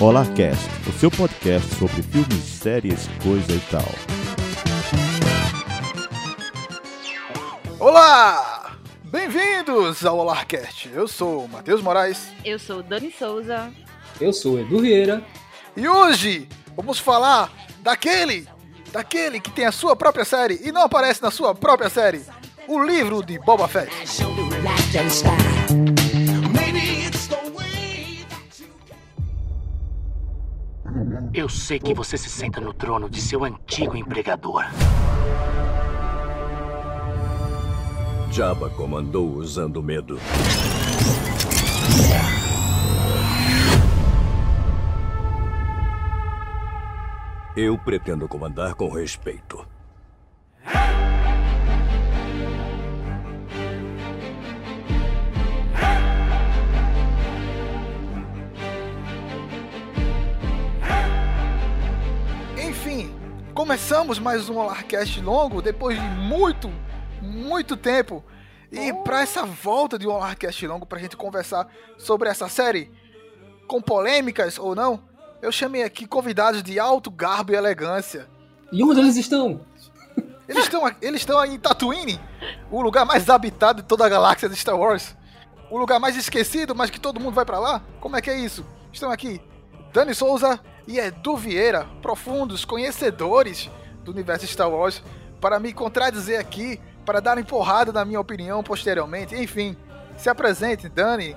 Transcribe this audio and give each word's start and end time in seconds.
Olá 0.00 0.26
Cast, 0.34 0.68
o 0.88 0.92
seu 0.92 1.10
podcast 1.10 1.74
sobre 1.76 2.02
filmes, 2.02 2.44
séries, 2.44 3.08
coisa 3.22 3.52
e 3.52 3.60
tal. 3.70 3.84
Olá! 7.78 8.76
Bem-vindos 9.04 10.04
ao 10.04 10.18
Olarcast. 10.18 10.90
Eu 10.92 11.08
sou 11.08 11.44
o 11.44 11.48
Matheus 11.48 11.80
Moraes 11.80 12.28
Eu 12.44 12.58
sou 12.58 12.82
Dani 12.82 13.10
Souza. 13.10 13.72
Eu 14.20 14.32
sou 14.32 14.58
Edu 14.60 14.80
Vieira. 14.80 15.22
e 15.76 15.88
hoje 15.88 16.48
vamos 16.76 16.98
falar 16.98 17.50
daquele, 17.80 18.46
daquele 18.92 19.40
que 19.40 19.50
tem 19.50 19.64
a 19.64 19.72
sua 19.72 19.96
própria 19.96 20.24
série 20.24 20.60
e 20.62 20.72
não 20.72 20.82
aparece 20.82 21.22
na 21.22 21.30
sua 21.30 21.54
própria 21.54 21.88
série, 21.88 22.22
o 22.68 22.82
livro 22.82 23.22
de 23.22 23.38
Boba 23.38 23.66
Fett. 23.68 23.90
Eu 31.32 31.48
sei 31.48 31.78
que 31.78 31.94
você 31.94 32.16
se 32.16 32.28
senta 32.28 32.60
no 32.60 32.72
trono 32.72 33.08
de 33.08 33.20
seu 33.20 33.44
antigo 33.44 33.96
empregador. 33.96 34.64
Jabba 38.30 38.68
comandou 38.70 39.34
usando 39.34 39.82
medo. 39.82 40.18
Eu 47.56 47.78
pretendo 47.78 48.28
comandar 48.28 48.74
com 48.74 48.90
respeito. 48.90 49.75
Começamos 63.56 64.18
mais 64.18 64.50
um 64.50 64.58
Olarcast 64.58 65.18
longo 65.22 65.62
depois 65.62 65.98
de 65.98 66.06
muito, 66.06 66.70
muito 67.22 67.74
tempo. 67.74 68.22
E 68.70 68.92
para 69.02 69.22
essa 69.22 69.46
volta 69.46 69.98
de 69.98 70.06
um 70.06 70.10
Olarcast 70.10 70.66
longo 70.66 70.84
pra 70.84 70.98
gente 70.98 71.16
conversar 71.16 71.66
sobre 71.96 72.28
essa 72.28 72.50
série, 72.50 72.92
com 73.66 73.80
polêmicas 73.80 74.58
ou 74.58 74.74
não, 74.74 75.02
eu 75.40 75.50
chamei 75.50 75.82
aqui 75.82 76.06
convidados 76.06 76.62
de 76.62 76.78
alto 76.78 77.10
garbo 77.10 77.50
e 77.50 77.56
elegância. 77.56 78.28
E 78.70 78.84
onde 78.84 79.00
eles 79.00 79.16
estão? 79.16 79.62
Eles 80.46 80.64
estão, 80.64 80.94
eles 81.00 81.22
estão 81.22 81.38
aí 81.38 81.54
em 81.54 81.58
Tatooine, 81.58 82.20
o 82.70 82.82
lugar 82.82 83.06
mais 83.06 83.30
habitado 83.30 83.80
de 83.80 83.88
toda 83.88 84.04
a 84.04 84.08
galáxia 84.08 84.50
de 84.50 84.56
Star 84.56 84.78
Wars. 84.78 85.16
O 85.70 85.78
lugar 85.78 85.98
mais 85.98 86.14
esquecido, 86.14 86.74
mas 86.74 86.90
que 86.90 87.00
todo 87.00 87.18
mundo 87.18 87.32
vai 87.32 87.46
pra 87.46 87.58
lá? 87.58 87.82
Como 88.00 88.16
é 88.16 88.20
que 88.20 88.28
é 88.28 88.38
isso? 88.38 88.66
Estão 88.92 89.10
aqui 89.10 89.40
Dani 89.94 90.14
Souza 90.14 90.60
e 90.86 90.98
Edu 90.98 91.36
Vieira, 91.36 91.86
profundos 92.00 92.64
conhecedores 92.64 93.70
do 94.04 94.12
universo 94.12 94.46
Star 94.46 94.70
Wars, 94.70 95.02
para 95.40 95.58
me 95.58 95.72
contradizer 95.72 96.40
aqui, 96.40 96.80
para 97.04 97.20
dar 97.20 97.42
porrada 97.44 97.92
na 97.92 98.04
minha 98.04 98.20
opinião 98.20 98.62
posteriormente. 98.62 99.34
Enfim, 99.34 99.76
se 100.16 100.28
apresente, 100.28 100.88
Dani. 100.88 101.36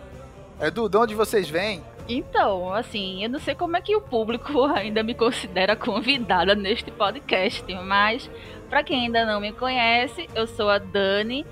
Edu, 0.62 0.90
de 0.90 0.98
onde 0.98 1.16
vocês 1.16 1.50
vêm? 1.50 1.84
Então, 2.08 2.74
assim, 2.74 3.24
eu 3.24 3.30
não 3.30 3.40
sei 3.40 3.54
como 3.54 3.78
é 3.78 3.82
que 3.82 3.96
o 3.96 4.02
público 4.02 4.66
ainda 4.74 5.04
me 5.04 5.14
considera 5.14 5.76
convidada 5.76 6.56
neste 6.56 6.92
podcast, 6.92 7.64
mas 7.86 8.30
para 8.70 8.84
quem 8.84 9.06
ainda 9.06 9.26
não 9.26 9.40
me 9.40 9.52
conhece, 9.52 10.28
eu 10.36 10.48
sou 10.48 10.70
a 10.70 10.80
Dani, 10.80 11.46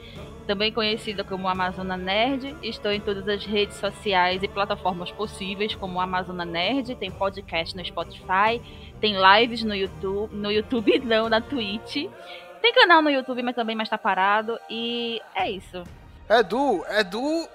também 0.47 0.71
conhecida 0.71 1.23
como 1.23 1.47
Amazona 1.47 1.97
Nerd. 1.97 2.55
Estou 2.63 2.91
em 2.91 3.01
todas 3.01 3.27
as 3.27 3.45
redes 3.45 3.75
sociais 3.75 4.41
e 4.41 4.47
plataformas 4.47 5.11
possíveis, 5.11 5.75
como 5.75 5.99
Amazona 5.99 6.45
Nerd. 6.45 6.95
Tem 6.95 7.11
podcast 7.11 7.75
no 7.75 7.85
Spotify, 7.85 8.61
tem 8.99 9.15
lives 9.17 9.63
no 9.63 9.75
YouTube, 9.75 10.33
no 10.33 10.49
YouTube 10.49 10.99
não, 11.05 11.27
na 11.27 11.41
Twitch. 11.41 12.09
Tem 12.61 12.73
canal 12.73 13.01
no 13.01 13.09
YouTube, 13.09 13.43
mas 13.43 13.55
também 13.55 13.75
mais 13.75 13.89
tá 13.89 13.97
parado. 13.97 14.57
E 14.69 15.21
é 15.35 15.51
isso. 15.51 15.83
Edu, 16.29 16.83
Edu 16.97 17.47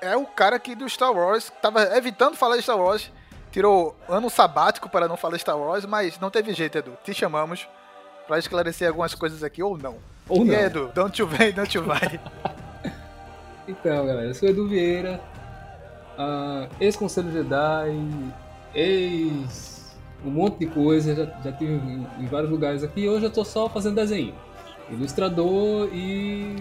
é 0.00 0.16
o 0.16 0.26
cara 0.26 0.56
aqui 0.56 0.74
do 0.74 0.88
Star 0.88 1.12
Wars, 1.12 1.48
que 1.48 1.62
tava 1.62 1.96
evitando 1.96 2.36
falar 2.36 2.56
de 2.56 2.62
Star 2.62 2.78
Wars, 2.78 3.10
tirou 3.52 3.96
ano 4.08 4.28
sabático 4.28 4.88
para 4.88 5.06
não 5.06 5.16
falar 5.16 5.36
de 5.36 5.42
Star 5.42 5.56
Wars, 5.56 5.86
mas 5.86 6.18
não 6.18 6.30
teve 6.30 6.52
jeito, 6.52 6.76
Edu. 6.76 6.98
Te 7.04 7.14
chamamos 7.14 7.68
para 8.26 8.38
esclarecer 8.38 8.88
algumas 8.88 9.14
coisas 9.14 9.42
aqui, 9.42 9.62
ou 9.62 9.76
não. 9.76 9.96
Ou 10.28 10.38
E 10.38 10.44
não. 10.44 10.54
Edu, 10.54 10.90
de 10.94 11.00
onde 11.00 11.12
tu 11.12 11.26
vem, 11.26 11.52
de 11.52 11.60
onde 11.60 11.70
tu 11.70 11.82
vai? 11.82 12.20
Então, 13.68 14.04
galera, 14.04 14.26
eu 14.26 14.34
sou 14.34 14.48
Edu 14.48 14.66
Vieira, 14.66 15.20
ah, 16.18 16.68
ex-conselho 16.80 17.30
Jedi, 17.30 17.96
ex. 18.74 19.96
um 20.24 20.30
monte 20.30 20.58
de 20.58 20.66
coisa, 20.66 21.14
já, 21.14 21.24
já 21.42 21.52
tive 21.52 21.72
em, 21.72 22.06
em 22.18 22.26
vários 22.26 22.50
lugares 22.50 22.82
aqui. 22.82 23.08
Hoje 23.08 23.26
eu 23.26 23.30
tô 23.30 23.44
só 23.44 23.68
fazendo 23.68 23.94
desenho. 23.94 24.34
Ilustrador 24.90 25.88
e. 25.92 26.56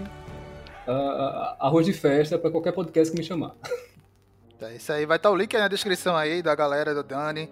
ah, 0.87 1.57
arroz 1.59 1.85
de 1.85 1.93
festa 1.93 2.37
para 2.37 2.51
qualquer 2.51 2.71
podcast 2.71 3.11
que 3.11 3.17
me 3.19 3.25
chamar. 3.25 3.55
É 4.61 4.73
isso 4.77 4.91
aí, 4.93 5.05
vai 5.05 5.17
estar 5.17 5.29
o 5.29 5.35
link 5.35 5.53
aí 5.55 5.61
na 5.61 5.67
descrição 5.67 6.15
aí 6.15 6.41
da 6.41 6.55
galera 6.55 6.93
do 6.93 7.03
Dani, 7.03 7.51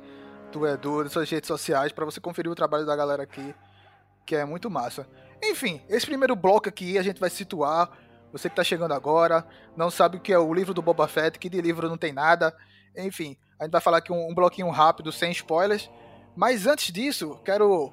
do 0.51 0.65
Edu, 0.65 1.03
das 1.03 1.11
suas 1.11 1.29
redes 1.29 1.47
sociais, 1.47 1.91
para 1.91 2.05
você 2.05 2.21
conferir 2.21 2.51
o 2.51 2.55
trabalho 2.55 2.85
da 2.85 2.95
galera 2.95 3.23
aqui, 3.23 3.53
que 4.29 4.35
é 4.35 4.45
muito 4.45 4.69
massa. 4.69 5.07
Enfim, 5.43 5.81
esse 5.89 6.05
primeiro 6.05 6.35
bloco 6.35 6.69
aqui 6.69 6.99
a 6.99 7.01
gente 7.01 7.19
vai 7.19 7.31
situar. 7.31 7.89
Você 8.31 8.47
que 8.47 8.55
tá 8.55 8.63
chegando 8.63 8.93
agora, 8.93 9.43
não 9.75 9.89
sabe 9.89 10.17
o 10.17 10.19
que 10.19 10.31
é 10.31 10.37
o 10.37 10.53
livro 10.53 10.71
do 10.71 10.83
Boba 10.83 11.07
Fett, 11.07 11.39
que 11.39 11.49
de 11.49 11.59
livro 11.59 11.89
não 11.89 11.97
tem 11.97 12.13
nada. 12.13 12.55
Enfim, 12.95 13.35
a 13.57 13.63
gente 13.63 13.71
vai 13.71 13.81
falar 13.81 13.97
aqui 13.97 14.11
um, 14.13 14.29
um 14.29 14.35
bloquinho 14.35 14.69
rápido, 14.69 15.11
sem 15.11 15.31
spoilers. 15.31 15.89
Mas 16.35 16.67
antes 16.67 16.93
disso, 16.93 17.39
quero 17.43 17.91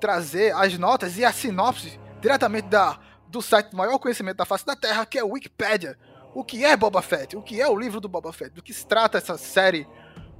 trazer 0.00 0.52
as 0.56 0.76
notas 0.76 1.16
e 1.16 1.24
a 1.24 1.32
sinopse 1.32 2.00
diretamente 2.20 2.66
da, 2.66 2.98
do 3.28 3.40
site 3.40 3.70
do 3.70 3.76
maior 3.76 4.00
conhecimento 4.00 4.38
da 4.38 4.44
face 4.44 4.66
da 4.66 4.74
Terra, 4.74 5.06
que 5.06 5.20
é 5.20 5.22
o 5.22 5.34
Wikipedia. 5.34 5.96
O 6.34 6.42
que 6.42 6.64
é 6.64 6.76
Boba 6.76 7.00
Fett? 7.00 7.36
O 7.36 7.42
que 7.42 7.60
é 7.60 7.68
o 7.68 7.78
livro 7.78 8.00
do 8.00 8.08
Boba 8.08 8.32
Fett? 8.32 8.50
Do 8.50 8.62
que 8.62 8.74
se 8.74 8.84
trata 8.84 9.18
essa 9.18 9.38
série? 9.38 9.86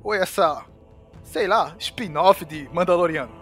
Ou 0.03 0.13
essa, 0.13 0.65
sei 1.23 1.47
lá, 1.47 1.77
spin-off 1.79 2.45
de 2.45 2.69
Mandaloriano? 2.73 3.39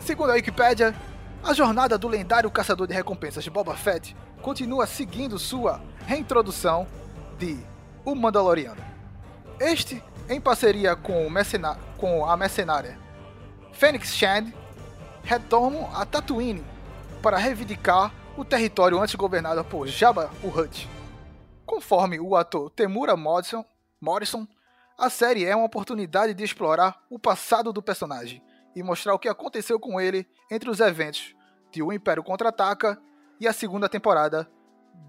Segundo 0.00 0.30
a 0.30 0.34
Wikipedia, 0.34 0.94
a 1.42 1.54
jornada 1.54 1.96
do 1.96 2.06
lendário 2.06 2.50
caçador 2.50 2.86
de 2.86 2.94
recompensas 2.94 3.46
Boba 3.48 3.74
Fett 3.74 4.14
continua 4.42 4.86
seguindo 4.86 5.38
sua 5.38 5.80
reintrodução 6.06 6.86
de 7.38 7.58
O 8.04 8.14
Mandaloriano. 8.14 8.82
Este, 9.58 10.02
em 10.28 10.40
parceria 10.40 10.94
com, 10.94 11.28
com 11.96 12.26
a 12.26 12.36
mercenária 12.36 12.98
Fênix 13.72 14.14
Shand, 14.14 14.52
retornam 15.22 15.88
a 15.94 16.04
Tatooine 16.04 16.64
para 17.22 17.38
reivindicar 17.38 18.12
o 18.36 18.44
território 18.44 19.00
antes 19.00 19.14
governado 19.14 19.64
por 19.64 19.86
Jabba 19.86 20.30
o 20.42 20.48
Hutt. 20.48 20.88
Conforme 21.64 22.20
o 22.20 22.36
ator 22.36 22.70
Temura 22.70 23.16
Morrison, 23.16 23.64
Morrison, 24.00 24.46
a 24.98 25.08
série 25.08 25.44
é 25.44 25.56
uma 25.56 25.66
oportunidade 25.66 26.34
de 26.34 26.44
explorar 26.44 27.02
o 27.08 27.18
passado 27.18 27.72
do 27.72 27.82
personagem 27.82 28.42
e 28.74 28.82
mostrar 28.82 29.14
o 29.14 29.18
que 29.18 29.28
aconteceu 29.28 29.78
com 29.80 30.00
ele 30.00 30.26
entre 30.50 30.70
os 30.70 30.80
eventos 30.80 31.34
de 31.72 31.82
O 31.82 31.92
Império 31.92 32.22
Contra-Ataca 32.22 33.00
e 33.40 33.46
a 33.48 33.52
segunda 33.52 33.88
temporada 33.88 34.50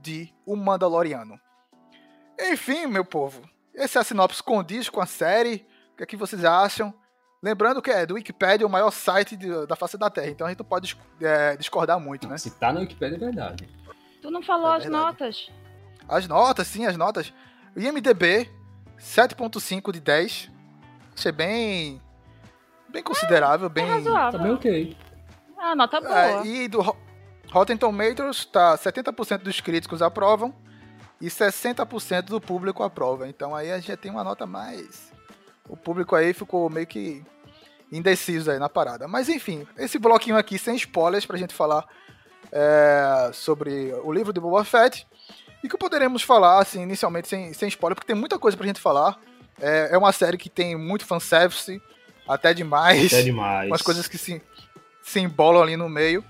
de 0.02 0.34
O 0.46 0.56
Mandaloriano. 0.56 1.40
Enfim, 2.40 2.88
meu 2.88 3.06
povo, 3.06 3.42
esse 3.74 3.98
é 3.98 4.02
a 4.02 4.04
sinopse 4.04 4.42
condiz 4.42 4.90
com 4.90 5.00
a 5.02 5.06
série. 5.06 5.66
O 5.94 5.98
que, 5.98 6.04
é 6.04 6.06
que 6.06 6.18
vocês 6.18 6.44
acham? 6.44 6.94
Lembrando 7.44 7.82
que 7.82 7.90
é 7.92 8.06
do 8.06 8.16
Wikipedia 8.16 8.66
o 8.66 8.70
maior 8.70 8.92
site 8.92 9.36
de- 9.36 9.66
da 9.68 9.76
face 9.76 9.98
da 9.98 10.10
Terra, 10.10 10.28
então 10.30 10.46
a 10.46 10.50
gente 10.50 10.60
não 10.60 10.66
pode 10.66 10.98
é, 11.22 11.56
discordar 11.58 12.00
muito, 12.00 12.28
né? 12.28 12.38
Se 12.38 12.52
tá 12.52 12.72
na 12.72 12.80
Wikipedia 12.82 13.18
é 13.18 13.20
verdade. 13.20 13.68
Tu 14.22 14.30
não 14.30 14.42
falou 14.44 14.72
É 14.74 14.78
as 14.78 14.84
verdade. 14.84 15.04
notas? 15.06 15.52
As 16.08 16.28
notas, 16.28 16.68
sim, 16.68 16.86
as 16.86 16.96
notas. 16.96 17.34
O 17.76 17.80
IMDB, 17.80 18.50
7.5 19.00 19.92
de 19.92 20.00
10. 20.00 20.52
Achei 21.18 21.32
bem. 21.32 22.02
Bem 22.92 23.04
considerável, 23.04 23.70
bem. 23.70 23.86
É 23.86 23.94
razoável. 23.94 24.40
Tá 24.40 24.44
bem 24.46 24.54
ok. 24.54 24.98
Ah, 25.58 25.76
nota 25.76 26.02
boa. 26.02 26.20
É, 26.20 26.46
e 26.46 26.68
do 26.68 26.82
Ro- 26.82 26.98
Rotten 27.52 27.78
Tomatoes, 27.78 28.46
tá 28.46 28.78
70% 28.78 29.40
dos 29.44 29.60
críticos 29.62 30.02
aprovam 30.02 30.54
e 31.20 31.28
60% 31.28 32.24
do 32.24 32.42
público 32.42 32.84
aprova. 32.84 33.28
Então 33.28 33.56
aí 33.56 33.72
a 33.72 33.80
gente 33.80 33.96
tem 33.98 34.12
uma 34.12 34.24
nota 34.24 34.46
mais. 34.46 35.12
O 35.70 35.78
público 35.78 36.16
aí 36.16 36.34
ficou 36.34 36.70
meio 36.70 36.88
que 36.88 37.24
indeciso 37.92 38.50
aí 38.52 38.58
na 38.60 38.70
parada. 38.70 39.08
Mas 39.08 39.30
enfim, 39.30 39.68
esse 39.78 40.00
bloquinho 40.00 40.38
aqui 40.38 40.58
sem 40.58 40.76
spoilers 40.76 41.26
pra 41.26 41.38
gente 41.38 41.54
falar 41.54 41.86
é, 42.52 43.30
sobre 43.34 43.94
o 44.04 44.12
livro 44.12 44.34
de 44.34 44.40
Boba 44.40 44.64
Fett. 44.64 45.08
E 45.64 45.70
que 45.70 45.78
poderemos 45.78 46.24
falar, 46.24 46.60
assim, 46.60 46.82
inicialmente 46.82 47.28
sem, 47.28 47.54
sem 47.54 47.68
spoiler, 47.70 47.94
porque 47.96 48.08
tem 48.12 48.16
muita 48.20 48.40
coisa 48.40 48.58
pra 48.58 48.66
gente 48.66 48.82
falar. 48.82 49.20
É, 49.60 49.90
é 49.92 49.98
uma 49.98 50.12
série 50.12 50.36
que 50.36 50.50
tem 50.50 50.76
muito 50.76 51.06
fanservice, 51.06 51.80
até 52.34 52.54
demais 52.54 53.12
É 53.14 53.22
demais. 53.22 53.68
umas 53.68 53.82
coisas 53.82 54.08
que 54.08 54.18
se, 54.18 54.42
se 55.04 55.20
embolam 55.20 55.62
ali 55.64 55.76
no 55.78 55.90
meio. 55.90 56.24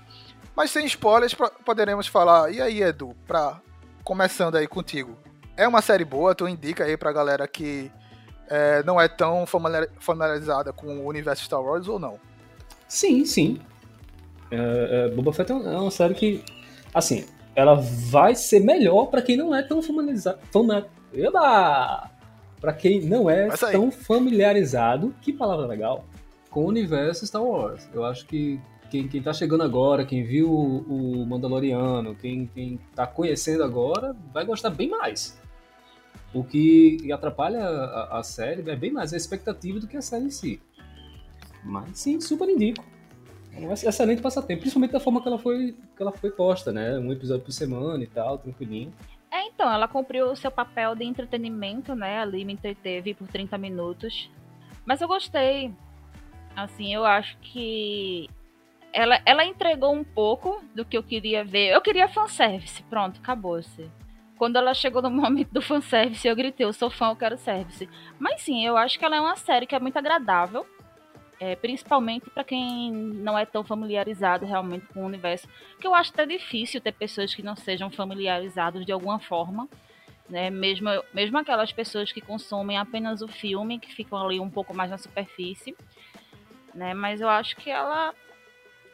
Mas 0.54 0.70
sem 0.70 0.84
spoilers, 0.86 1.34
poderemos 1.64 2.06
falar. 2.06 2.52
E 2.52 2.60
aí, 2.60 2.82
Edu, 2.82 3.16
pra, 3.26 3.60
começando 4.04 4.56
aí 4.56 4.66
contigo. 4.66 5.16
É 5.56 5.66
uma 5.66 5.80
série 5.80 6.04
boa, 6.04 6.34
tu 6.34 6.46
indica 6.46 6.84
aí 6.84 6.96
pra 6.96 7.12
galera 7.12 7.48
que 7.48 7.90
é, 8.48 8.82
não 8.82 9.00
é 9.00 9.08
tão 9.08 9.46
familiar- 9.46 9.88
familiarizada 9.98 10.72
com 10.72 10.86
o 10.98 11.06
universo 11.06 11.44
Star 11.44 11.62
Wars 11.62 11.88
ou 11.88 11.98
não? 11.98 12.18
Sim, 12.86 13.24
sim. 13.24 13.60
É, 14.50 15.06
é, 15.10 15.14
Boba 15.14 15.32
Fett 15.32 15.50
é 15.50 15.54
uma 15.54 15.90
série 15.90 16.12
que, 16.14 16.44
assim, 16.92 17.24
ela 17.56 17.74
vai 17.80 18.34
ser 18.34 18.60
melhor 18.60 19.06
pra 19.06 19.22
quem 19.22 19.36
não 19.36 19.54
é 19.54 19.62
tão 19.62 19.80
familiarizado. 19.82 20.38
Fama, 20.52 20.86
eba! 21.14 22.10
Pra 22.62 22.72
quem 22.72 23.00
não 23.00 23.28
é 23.28 23.48
tão 23.72 23.90
familiarizado, 23.90 25.12
que 25.20 25.32
palavra 25.32 25.66
legal, 25.66 26.04
com 26.48 26.62
o 26.62 26.68
universo 26.68 27.26
Star 27.26 27.42
Wars. 27.42 27.88
Eu 27.92 28.04
acho 28.04 28.24
que 28.24 28.60
quem, 28.88 29.08
quem 29.08 29.20
tá 29.20 29.32
chegando 29.32 29.64
agora, 29.64 30.04
quem 30.06 30.22
viu 30.22 30.48
o, 30.48 31.22
o 31.22 31.26
Mandaloriano, 31.26 32.14
quem, 32.14 32.46
quem 32.46 32.78
tá 32.94 33.04
conhecendo 33.04 33.64
agora, 33.64 34.14
vai 34.32 34.44
gostar 34.44 34.70
bem 34.70 34.88
mais. 34.88 35.40
O 36.32 36.44
que 36.44 37.10
atrapalha 37.12 37.64
a, 37.64 38.20
a 38.20 38.22
série 38.22 38.62
é 38.70 38.76
bem 38.76 38.92
mais 38.92 39.12
a 39.12 39.16
expectativa 39.16 39.80
do 39.80 39.88
que 39.88 39.96
a 39.96 40.02
série 40.02 40.26
em 40.26 40.30
si. 40.30 40.60
Mas 41.64 41.98
sim, 41.98 42.20
super 42.20 42.48
indico. 42.48 42.84
É 43.56 43.60
um 43.60 43.72
excelente 43.72 44.22
passatempo, 44.22 44.60
principalmente 44.60 44.92
da 44.92 45.00
forma 45.00 45.20
que 45.20 45.26
ela 45.26 45.38
foi, 45.38 45.74
que 45.96 46.00
ela 46.00 46.12
foi 46.12 46.30
posta, 46.30 46.70
né? 46.70 46.96
Um 46.96 47.12
episódio 47.12 47.44
por 47.44 47.52
semana 47.52 48.04
e 48.04 48.06
tal, 48.06 48.38
tranquilinho. 48.38 48.92
É, 49.32 49.46
então, 49.46 49.72
ela 49.72 49.88
cumpriu 49.88 50.30
o 50.30 50.36
seu 50.36 50.50
papel 50.50 50.94
de 50.94 51.04
entretenimento, 51.04 51.94
né? 51.94 52.20
Ali 52.20 52.44
me 52.44 52.52
entreteve 52.52 53.14
por 53.14 53.26
30 53.26 53.56
minutos. 53.56 54.30
Mas 54.84 55.00
eu 55.00 55.08
gostei. 55.08 55.72
Assim, 56.54 56.92
eu 56.92 57.06
acho 57.06 57.38
que 57.38 58.28
ela, 58.92 59.18
ela 59.24 59.42
entregou 59.42 59.94
um 59.94 60.04
pouco 60.04 60.62
do 60.74 60.84
que 60.84 60.98
eu 60.98 61.02
queria 61.02 61.42
ver. 61.42 61.72
Eu 61.72 61.80
queria 61.80 62.08
fanservice, 62.08 62.82
pronto, 62.84 63.20
acabou-se. 63.20 63.90
Quando 64.36 64.56
ela 64.56 64.74
chegou 64.74 65.00
no 65.00 65.08
momento 65.10 65.50
do 65.50 65.62
fanservice, 65.62 66.28
eu 66.28 66.36
gritei, 66.36 66.66
eu 66.66 66.72
sou 66.74 66.90
fã, 66.90 67.08
eu 67.08 67.16
quero 67.16 67.38
service. 67.38 67.88
Mas 68.18 68.42
sim, 68.42 68.66
eu 68.66 68.76
acho 68.76 68.98
que 68.98 69.04
ela 69.04 69.16
é 69.16 69.20
uma 69.20 69.36
série 69.36 69.66
que 69.66 69.74
é 69.74 69.80
muito 69.80 69.96
agradável. 69.96 70.66
É, 71.42 71.56
principalmente 71.56 72.30
para 72.30 72.44
quem 72.44 72.92
não 72.92 73.36
é 73.36 73.44
tão 73.44 73.64
familiarizado 73.64 74.46
realmente 74.46 74.86
com 74.94 75.02
o 75.02 75.06
universo. 75.06 75.48
Que 75.80 75.88
eu 75.88 75.92
acho 75.92 76.12
até 76.12 76.24
difícil 76.24 76.80
ter 76.80 76.92
pessoas 76.92 77.34
que 77.34 77.42
não 77.42 77.56
sejam 77.56 77.90
familiarizados 77.90 78.86
de 78.86 78.92
alguma 78.92 79.18
forma. 79.18 79.68
Né? 80.28 80.50
Mesmo, 80.50 80.88
mesmo 81.12 81.36
aquelas 81.36 81.72
pessoas 81.72 82.12
que 82.12 82.20
consomem 82.20 82.78
apenas 82.78 83.22
o 83.22 83.26
filme, 83.26 83.80
que 83.80 83.92
ficam 83.92 84.24
ali 84.24 84.38
um 84.38 84.48
pouco 84.48 84.72
mais 84.72 84.88
na 84.88 84.98
superfície. 84.98 85.76
Né? 86.72 86.94
Mas 86.94 87.20
eu 87.20 87.28
acho 87.28 87.56
que 87.56 87.68
ela, 87.68 88.14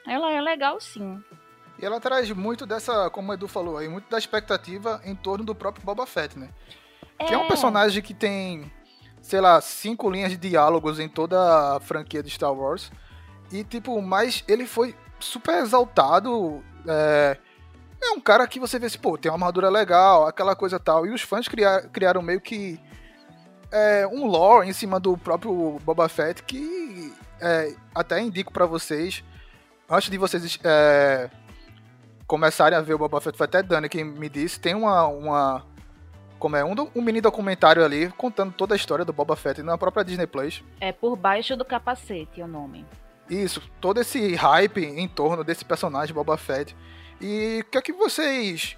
ela 0.06 0.32
é 0.32 0.40
legal 0.40 0.80
sim. 0.80 1.22
E 1.78 1.84
ela 1.84 2.00
traz 2.00 2.30
muito 2.30 2.64
dessa, 2.64 3.10
como 3.10 3.30
o 3.30 3.34
Edu 3.34 3.46
falou 3.46 3.76
aí, 3.76 3.90
muito 3.90 4.08
da 4.08 4.16
expectativa 4.16 5.02
em 5.04 5.14
torno 5.14 5.44
do 5.44 5.54
próprio 5.54 5.84
Boba 5.84 6.06
Fett, 6.06 6.38
né? 6.38 6.48
Que 7.26 7.34
é 7.34 7.36
um 7.36 7.46
personagem 7.46 8.02
que 8.02 8.14
tem, 8.14 8.72
sei 9.20 9.40
lá, 9.40 9.60
cinco 9.60 10.10
linhas 10.10 10.30
de 10.30 10.36
diálogos 10.36 10.98
em 10.98 11.08
toda 11.08 11.76
a 11.76 11.80
franquia 11.80 12.22
de 12.22 12.30
Star 12.30 12.52
Wars. 12.52 12.90
E, 13.50 13.64
tipo, 13.64 14.00
mas 14.02 14.44
ele 14.46 14.66
foi 14.66 14.94
super 15.18 15.62
exaltado. 15.62 16.62
É, 16.86 17.36
é 18.00 18.10
um 18.10 18.20
cara 18.20 18.46
que 18.46 18.60
você 18.60 18.78
vê 18.78 18.86
assim, 18.86 18.98
pô, 18.98 19.18
tem 19.18 19.30
uma 19.30 19.36
armadura 19.36 19.68
legal, 19.68 20.26
aquela 20.26 20.54
coisa 20.54 20.78
tal. 20.78 21.06
E 21.06 21.10
os 21.10 21.22
fãs 21.22 21.48
criar, 21.48 21.88
criaram 21.88 22.22
meio 22.22 22.40
que 22.40 22.80
é, 23.70 24.06
um 24.06 24.26
lore 24.26 24.68
em 24.68 24.72
cima 24.72 24.98
do 24.98 25.16
próprio 25.16 25.78
Boba 25.84 26.08
Fett 26.08 26.42
que 26.42 27.12
é, 27.40 27.74
até 27.94 28.20
indico 28.20 28.52
pra 28.52 28.66
vocês. 28.66 29.24
Antes 29.90 30.10
de 30.10 30.18
vocês 30.18 30.58
é, 30.62 31.30
começarem 32.26 32.76
a 32.78 32.82
ver 32.82 32.94
o 32.94 32.98
Boba 32.98 33.20
Fett, 33.20 33.36
foi 33.36 33.46
até 33.46 33.62
Dani 33.62 33.88
quem 33.88 34.04
me 34.04 34.28
disse, 34.28 34.60
tem 34.60 34.74
uma, 34.74 35.06
uma 35.06 35.64
como 36.38 36.56
é, 36.56 36.64
um, 36.64 36.74
do- 36.74 36.90
um 36.94 37.02
mini 37.02 37.20
documentário 37.20 37.84
ali 37.84 38.08
contando 38.16 38.52
toda 38.52 38.74
a 38.74 38.76
história 38.76 39.04
do 39.04 39.12
Boba 39.12 39.34
Fett 39.36 39.62
na 39.62 39.76
própria 39.78 40.04
Disney 40.04 40.26
Plus. 40.26 40.62
É 40.80 40.92
por 40.92 41.16
baixo 41.16 41.56
do 41.56 41.64
capacete 41.64 42.40
o 42.42 42.46
nome. 42.46 42.84
Isso, 43.28 43.62
todo 43.80 44.00
esse 44.00 44.34
hype 44.34 44.82
em 44.84 45.06
torno 45.08 45.44
desse 45.44 45.64
personagem 45.64 46.14
Boba 46.14 46.36
Fett. 46.36 46.74
E 47.20 47.62
o 47.66 47.70
que 47.70 47.76
é 47.78 47.82
que 47.82 47.92
vocês 47.92 48.76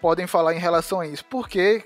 podem 0.00 0.26
falar 0.26 0.54
em 0.54 0.58
relação 0.58 1.00
a 1.00 1.06
isso? 1.06 1.24
Por 1.24 1.48
que 1.48 1.84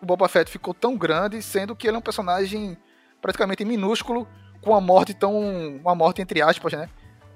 o 0.00 0.06
Boba 0.06 0.28
Fett 0.28 0.50
ficou 0.50 0.72
tão 0.72 0.96
grande, 0.96 1.42
sendo 1.42 1.74
que 1.74 1.86
ele 1.88 1.96
é 1.96 1.98
um 1.98 2.02
personagem 2.02 2.76
praticamente 3.20 3.64
minúsculo, 3.64 4.28
com 4.62 4.70
uma 4.70 4.80
morte 4.80 5.12
tão. 5.14 5.34
uma 5.82 5.94
morte 5.94 6.22
entre 6.22 6.40
aspas, 6.42 6.72
né? 6.72 6.88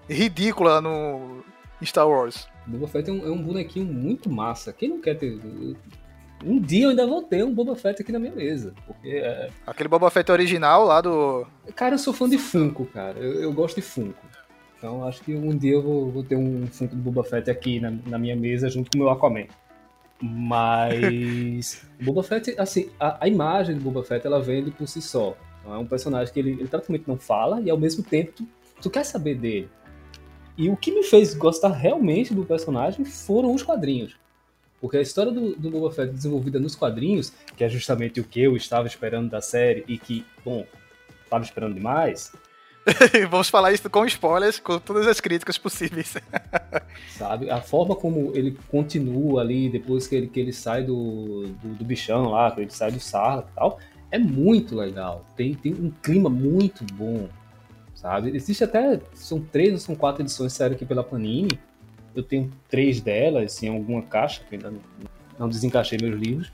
Ridícula 0.08 0.80
no 0.80 1.42
Star 1.82 2.08
Wars. 2.08 2.46
Boba 2.66 2.86
Fett 2.86 3.08
é 3.10 3.12
um, 3.12 3.26
é 3.26 3.30
um 3.30 3.42
bonequinho 3.42 3.86
muito 3.86 4.30
massa. 4.30 4.72
Quem 4.72 4.88
não 4.90 5.00
quer 5.00 5.14
ter. 5.18 5.38
Um 6.44 6.60
dia 6.60 6.84
eu 6.84 6.90
ainda 6.90 7.06
vou 7.06 7.22
ter 7.22 7.42
um 7.44 7.52
Boba 7.52 7.74
Fett 7.74 8.02
aqui 8.02 8.12
na 8.12 8.18
minha 8.18 8.34
mesa. 8.34 8.74
Porque, 8.86 9.08
é... 9.08 9.48
Aquele 9.66 9.88
Boba 9.88 10.10
Fett 10.10 10.30
original 10.30 10.84
lá 10.84 11.00
do. 11.00 11.46
cara, 11.74 11.94
eu 11.94 11.98
sou 11.98 12.12
fã 12.12 12.28
de 12.28 12.38
Funko, 12.38 12.84
cara. 12.86 13.18
Eu, 13.18 13.40
eu 13.42 13.52
gosto 13.52 13.76
de 13.76 13.82
Funko. 13.82 14.26
Então 14.76 15.04
acho 15.04 15.22
que 15.22 15.34
um 15.34 15.56
dia 15.56 15.72
eu 15.72 15.82
vou, 15.82 16.10
vou 16.10 16.22
ter 16.22 16.36
um 16.36 16.66
Funko 16.66 16.94
do 16.94 17.02
Boba 17.02 17.24
Fett 17.24 17.50
aqui 17.50 17.80
na, 17.80 17.92
na 18.06 18.18
minha 18.18 18.36
mesa 18.36 18.68
junto 18.68 18.90
com 18.90 18.98
o 18.98 19.00
meu 19.00 19.10
Aquaman. 19.10 19.46
Mas. 20.20 21.86
o 22.00 22.04
Boba 22.04 22.22
Fett, 22.22 22.54
assim, 22.58 22.90
a, 23.00 23.24
a 23.24 23.28
imagem 23.28 23.76
do 23.76 23.82
Boba 23.82 24.04
Fett 24.04 24.26
ela 24.26 24.40
vende 24.40 24.70
por 24.70 24.86
si 24.86 25.00
só. 25.00 25.36
É 25.66 25.70
um 25.70 25.86
personagem 25.86 26.32
que 26.32 26.38
ele, 26.38 26.50
ele 26.50 26.68
praticamente 26.68 27.08
não 27.08 27.16
fala 27.16 27.60
e 27.62 27.70
ao 27.70 27.78
mesmo 27.78 28.04
tempo 28.04 28.32
tu, 28.32 28.46
tu 28.82 28.90
quer 28.90 29.04
saber 29.04 29.36
dele. 29.36 29.70
E 30.56 30.68
o 30.68 30.76
que 30.76 30.92
me 30.92 31.02
fez 31.02 31.34
gostar 31.34 31.70
realmente 31.70 32.34
do 32.34 32.44
personagem 32.44 33.04
foram 33.04 33.54
os 33.54 33.62
quadrinhos. 33.62 34.16
Porque 34.84 34.98
a 34.98 35.00
história 35.00 35.32
do, 35.32 35.56
do 35.56 35.70
Boba 35.70 35.90
Fett 35.90 36.12
desenvolvida 36.12 36.60
nos 36.60 36.76
quadrinhos, 36.76 37.32
que 37.56 37.64
é 37.64 37.70
justamente 37.70 38.20
o 38.20 38.24
que 38.24 38.42
eu 38.42 38.54
estava 38.54 38.86
esperando 38.86 39.30
da 39.30 39.40
série 39.40 39.82
e 39.88 39.96
que, 39.96 40.26
bom, 40.44 40.66
estava 41.24 41.42
esperando 41.42 41.72
demais, 41.72 42.30
Vamos 43.30 43.48
falar 43.48 43.72
isso 43.72 43.88
com 43.88 44.04
spoilers, 44.04 44.58
com 44.58 44.78
todas 44.78 45.06
as 45.06 45.18
críticas 45.22 45.56
possíveis. 45.56 46.18
sabe? 47.16 47.48
A 47.48 47.62
forma 47.62 47.96
como 47.96 48.30
ele 48.34 48.58
continua 48.68 49.40
ali 49.40 49.70
depois 49.70 50.06
que 50.06 50.16
ele, 50.16 50.26
que 50.26 50.38
ele 50.38 50.52
sai 50.52 50.84
do, 50.84 51.46
do, 51.62 51.76
do 51.76 51.84
bichão 51.86 52.28
lá, 52.28 52.50
que 52.50 52.60
ele 52.60 52.70
sai 52.70 52.92
do 52.92 53.00
Sarla 53.00 53.48
e 53.50 53.54
tal, 53.54 53.78
é 54.10 54.18
muito 54.18 54.76
legal. 54.76 55.24
Tem, 55.34 55.54
tem 55.54 55.72
um 55.72 55.90
clima 56.02 56.28
muito 56.28 56.84
bom, 56.92 57.26
sabe? 57.94 58.36
Existe 58.36 58.64
até, 58.64 59.00
são 59.14 59.40
três 59.40 59.72
ou 59.72 59.78
são 59.78 59.94
quatro 59.94 60.20
edições 60.20 60.52
que 60.52 60.58
saíram 60.58 60.76
aqui 60.76 60.84
pela 60.84 61.02
Panini. 61.02 61.58
Eu 62.14 62.22
tenho 62.22 62.50
três 62.68 63.00
delas 63.00 63.62
em 63.62 63.68
alguma 63.68 64.02
caixa, 64.02 64.42
que 64.48 64.54
ainda 64.54 64.70
não, 64.70 64.80
não 65.38 65.48
desencaixei 65.48 65.98
meus 66.00 66.18
livros. 66.18 66.52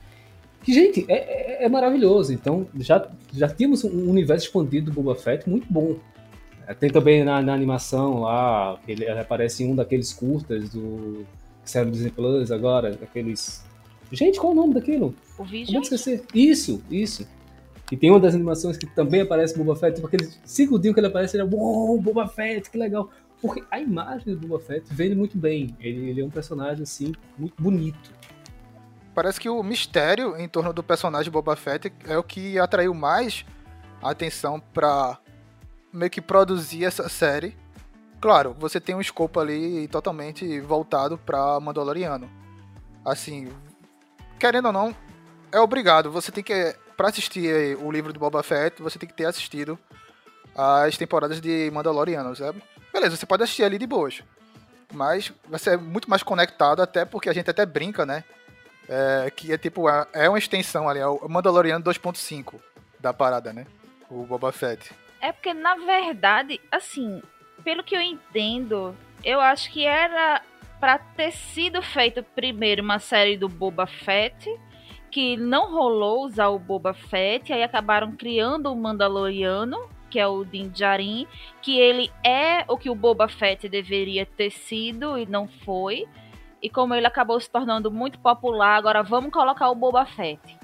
Que, 0.62 0.72
gente, 0.74 1.04
é, 1.08 1.62
é- 1.62 1.64
é 1.64 1.68
maravilhoso. 1.68 2.32
Então, 2.32 2.66
já, 2.78 3.08
já 3.32 3.48
tínhamos 3.48 3.82
um 3.84 4.10
universo 4.10 4.46
expandido 4.46 4.90
do 4.90 4.94
Boba 5.02 5.14
Fett 5.18 5.48
muito 5.48 5.66
bom. 5.70 5.96
É, 6.66 6.74
Tem 6.74 6.90
também 6.90 7.24
na, 7.24 7.40
na 7.42 7.54
animação 7.54 8.20
lá, 8.20 8.78
ele, 8.86 9.04
ele 9.04 9.18
aparece 9.18 9.62
em 9.64 9.72
um 9.72 9.74
daqueles 9.76 10.12
curtas 10.12 10.68
do 10.70 11.24
que 11.64 11.70
saiu 11.70 11.90
Disney 11.90 12.10
Plus 12.10 12.50
agora, 12.50 12.98
aqueles. 13.02 13.64
Gente, 14.12 14.38
qual 14.40 14.52
é 14.52 14.56
o 14.56 14.58
nome 14.58 14.74
daquilo? 14.74 15.14
O 15.38 15.44
vídeo. 15.44 15.76
é 15.76 15.80
que 15.80 15.84
esquecer? 15.84 16.24
Isso, 16.34 16.82
isso. 16.90 17.26
E 17.92 17.96
tem 17.96 18.10
uma 18.10 18.20
das 18.20 18.34
animações 18.34 18.76
que 18.76 18.86
também 18.86 19.20
aparece 19.22 19.56
Boba 19.58 19.74
Fett, 19.74 19.96
tipo 19.96 20.06
aquele 20.06 20.28
segundinho 20.44 20.94
que 20.94 21.00
ele 21.00 21.06
aparece, 21.08 21.36
ele 21.36 21.42
é 21.42 21.46
uou, 21.46 22.00
Boba 22.00 22.28
Fett, 22.28 22.70
que 22.70 22.78
legal. 22.78 23.10
Porque 23.40 23.64
a 23.70 23.80
imagem 23.80 24.34
do 24.34 24.46
Boba 24.46 24.62
Fett 24.62 24.92
vende 24.92 25.14
muito 25.14 25.36
bem. 25.38 25.74
Ele, 25.80 26.10
ele 26.10 26.20
é 26.20 26.24
um 26.24 26.30
personagem, 26.30 26.82
assim, 26.82 27.12
muito 27.38 27.60
bonito. 27.60 28.12
Parece 29.14 29.40
que 29.40 29.48
o 29.48 29.62
mistério 29.62 30.36
em 30.36 30.48
torno 30.48 30.72
do 30.72 30.82
personagem 30.82 31.32
Boba 31.32 31.56
Fett 31.56 31.92
é 32.06 32.16
o 32.16 32.22
que 32.22 32.58
atraiu 32.58 32.94
mais 32.94 33.44
a 34.02 34.10
atenção 34.10 34.60
pra 34.60 35.18
meio 35.92 36.10
que 36.10 36.20
produzir 36.20 36.84
essa 36.84 37.08
série. 37.08 37.56
Claro, 38.20 38.54
você 38.58 38.78
tem 38.78 38.94
um 38.94 39.00
escopo 39.00 39.40
ali 39.40 39.88
totalmente 39.88 40.60
voltado 40.60 41.18
pra 41.18 41.58
Mandaloriano. 41.58 42.30
Assim, 43.04 43.48
querendo 44.38 44.66
ou 44.66 44.72
não, 44.72 44.94
é 45.50 45.58
obrigado. 45.58 46.10
Você 46.10 46.30
tem 46.30 46.44
que, 46.44 46.76
pra 46.96 47.08
assistir 47.08 47.76
o 47.78 47.90
livro 47.90 48.12
do 48.12 48.20
Boba 48.20 48.42
Fett, 48.42 48.82
você 48.82 48.98
tem 48.98 49.08
que 49.08 49.14
ter 49.14 49.24
assistido 49.24 49.78
as 50.54 50.96
temporadas 50.96 51.40
de 51.40 51.70
Mandaloriano, 51.72 52.36
sabe? 52.36 52.62
Beleza, 52.92 53.16
você 53.16 53.26
pode 53.26 53.42
assistir 53.42 53.62
ali 53.64 53.78
de 53.78 53.86
boas. 53.86 54.22
Mas 54.92 55.32
vai 55.48 55.58
ser 55.58 55.78
muito 55.78 56.10
mais 56.10 56.22
conectado, 56.22 56.82
até 56.82 57.04
porque 57.04 57.28
a 57.28 57.32
gente 57.32 57.48
até 57.50 57.64
brinca, 57.64 58.04
né? 58.04 58.24
É, 58.88 59.30
que 59.30 59.52
é 59.52 59.58
tipo, 59.58 59.88
é- 59.88 60.06
é 60.12 60.28
uma 60.28 60.38
extensão 60.38 60.88
ali, 60.88 60.98
é 60.98 61.06
o 61.06 61.28
Mandaloriano 61.28 61.84
2.5 61.84 62.60
da 62.98 63.12
parada, 63.12 63.52
né? 63.52 63.66
O 64.10 64.24
Boba 64.24 64.50
Fett. 64.50 64.90
É 65.20 65.30
porque, 65.30 65.54
na 65.54 65.76
verdade, 65.76 66.60
assim, 66.72 67.22
pelo 67.62 67.84
que 67.84 67.94
eu 67.94 68.00
entendo, 68.00 68.96
eu 69.22 69.40
acho 69.40 69.70
que 69.70 69.84
era 69.84 70.42
pra 70.80 70.98
ter 70.98 71.30
sido 71.30 71.80
feito 71.82 72.22
primeiro 72.34 72.82
uma 72.82 72.98
série 72.98 73.36
do 73.36 73.48
Boba 73.48 73.86
Fett, 73.86 74.48
que 75.10 75.36
não 75.36 75.70
rolou 75.70 76.24
usar 76.24 76.48
o 76.48 76.58
Boba 76.58 76.92
Fett, 76.94 77.52
aí 77.52 77.62
acabaram 77.62 78.12
criando 78.16 78.72
o 78.72 78.76
Mandaloriano, 78.76 79.78
que 80.10 80.18
é 80.18 80.26
o 80.26 80.44
Din 80.44 80.68
Djarin, 80.68 81.26
que 81.62 81.78
ele 81.78 82.10
é 82.24 82.64
o 82.68 82.76
que 82.76 82.90
o 82.90 82.94
Boba 82.94 83.28
Fett 83.28 83.68
deveria 83.68 84.26
ter 84.26 84.50
sido 84.50 85.16
e 85.16 85.24
não 85.24 85.46
foi. 85.46 86.06
E 86.62 86.68
como 86.68 86.94
ele 86.94 87.06
acabou 87.06 87.40
se 87.40 87.48
tornando 87.48 87.90
muito 87.90 88.18
popular, 88.18 88.76
agora 88.76 89.02
vamos 89.02 89.32
colocar 89.32 89.70
o 89.70 89.74
Boba 89.74 90.04
Fett. 90.04 90.58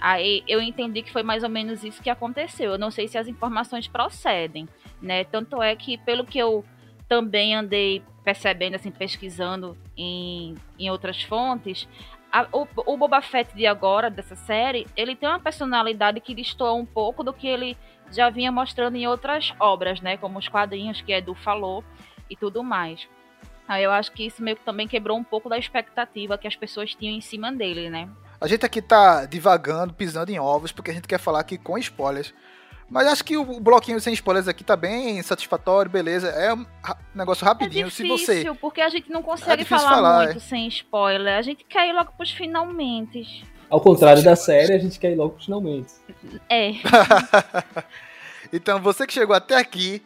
Aí 0.00 0.42
eu 0.48 0.60
entendi 0.60 1.02
que 1.02 1.12
foi 1.12 1.22
mais 1.22 1.42
ou 1.42 1.48
menos 1.48 1.84
isso 1.84 2.02
que 2.02 2.10
aconteceu. 2.10 2.72
Eu 2.72 2.78
não 2.78 2.90
sei 2.90 3.06
se 3.06 3.18
as 3.18 3.28
informações 3.28 3.86
procedem, 3.86 4.68
né? 5.00 5.24
Tanto 5.24 5.62
é 5.62 5.76
que, 5.76 5.98
pelo 5.98 6.24
que 6.24 6.38
eu 6.38 6.64
também 7.08 7.54
andei 7.54 8.02
percebendo, 8.24 8.74
assim, 8.74 8.90
pesquisando 8.90 9.76
em, 9.96 10.54
em 10.78 10.90
outras 10.90 11.22
fontes, 11.22 11.86
a, 12.32 12.46
o, 12.50 12.66
o 12.86 12.96
Boba 12.96 13.20
Fett 13.20 13.54
de 13.54 13.66
agora, 13.66 14.08
dessa 14.08 14.34
série, 14.34 14.86
ele 14.96 15.14
tem 15.14 15.28
uma 15.28 15.38
personalidade 15.38 16.18
que 16.20 16.34
destoa 16.34 16.72
um 16.72 16.86
pouco 16.86 17.22
do 17.22 17.32
que 17.32 17.46
ele 17.46 17.76
já 18.12 18.30
vinha 18.30 18.52
mostrando 18.52 18.96
em 18.96 19.06
outras 19.06 19.52
obras, 19.58 20.00
né? 20.00 20.16
Como 20.16 20.38
os 20.38 20.48
quadrinhos 20.48 21.00
que 21.00 21.12
Edu 21.12 21.34
falou 21.34 21.84
e 22.28 22.36
tudo 22.36 22.62
mais. 22.62 23.08
Aí 23.66 23.84
eu 23.84 23.92
acho 23.92 24.12
que 24.12 24.26
isso 24.26 24.42
meio 24.42 24.56
que 24.56 24.64
também 24.64 24.86
quebrou 24.88 25.16
um 25.16 25.24
pouco 25.24 25.48
da 25.48 25.58
expectativa 25.58 26.36
que 26.36 26.46
as 26.48 26.56
pessoas 26.56 26.94
tinham 26.94 27.14
em 27.14 27.20
cima 27.20 27.52
dele, 27.52 27.88
né? 27.88 28.08
A 28.40 28.46
gente 28.46 28.66
aqui 28.66 28.82
tá 28.82 29.24
divagando, 29.24 29.94
pisando 29.94 30.30
em 30.30 30.38
ovos, 30.38 30.72
porque 30.72 30.90
a 30.90 30.94
gente 30.94 31.06
quer 31.06 31.18
falar 31.18 31.40
aqui 31.40 31.56
com 31.56 31.78
spoilers. 31.78 32.34
Mas 32.90 33.06
acho 33.06 33.24
que 33.24 33.36
o 33.38 33.58
bloquinho 33.60 33.98
sem 34.00 34.12
spoilers 34.12 34.48
aqui 34.48 34.62
tá 34.62 34.76
bem 34.76 35.22
satisfatório, 35.22 35.90
beleza. 35.90 36.28
É 36.28 36.52
um 36.52 36.66
negócio 37.14 37.46
rapidinho. 37.46 37.86
É 37.86 37.88
difícil, 37.88 38.18
se 38.18 38.42
você. 38.44 38.54
porque 38.60 38.82
a 38.82 38.88
gente 38.90 39.10
não 39.10 39.22
consegue 39.22 39.62
É 39.62 39.64
falar, 39.64 39.88
falar, 39.88 40.24
muito 40.24 40.36
é. 40.36 40.40
sem 40.40 40.68
spoiler. 40.68 41.38
A 41.38 41.40
gente 41.40 41.64
quer 41.64 41.88
ir 41.88 41.92
logo 41.94 42.12
pros 42.12 42.32
finalmente. 42.32 43.46
Ao 43.72 43.80
contrário 43.80 44.22
da 44.22 44.36
série, 44.36 44.74
a 44.74 44.78
gente 44.78 45.00
quer 45.00 45.12
ir 45.12 45.14
logo 45.14 45.38
finalmente. 45.42 45.94
É, 46.46 46.72
então, 48.52 48.78
você 48.78 49.06
que 49.06 49.14
chegou 49.14 49.34
até 49.34 49.56
aqui 49.56 50.02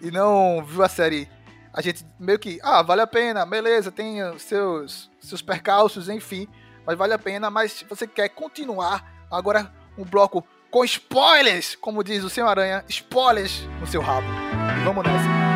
e 0.00 0.10
não 0.10 0.64
viu 0.64 0.82
a 0.82 0.88
série, 0.88 1.28
a 1.70 1.82
gente 1.82 2.02
meio 2.18 2.38
que, 2.38 2.58
ah, 2.62 2.80
vale 2.80 3.02
a 3.02 3.06
pena, 3.06 3.44
beleza, 3.44 3.92
tem 3.92 4.22
os 4.22 4.40
seus, 4.40 5.10
seus 5.20 5.42
percalços, 5.42 6.08
enfim, 6.08 6.48
mas 6.86 6.96
vale 6.96 7.12
a 7.12 7.18
pena, 7.18 7.50
mas 7.50 7.72
se 7.72 7.84
você 7.84 8.06
quer 8.06 8.30
continuar, 8.30 9.26
agora 9.30 9.70
um 9.98 10.04
bloco 10.04 10.42
com 10.70 10.82
spoilers, 10.82 11.76
como 11.76 12.02
diz 12.02 12.24
o 12.24 12.30
Senhor 12.30 12.48
Aranha, 12.48 12.82
spoilers 12.88 13.68
no 13.80 13.86
seu 13.86 14.00
rabo. 14.00 14.28
Vamos 14.82 15.04
nessa. 15.04 15.49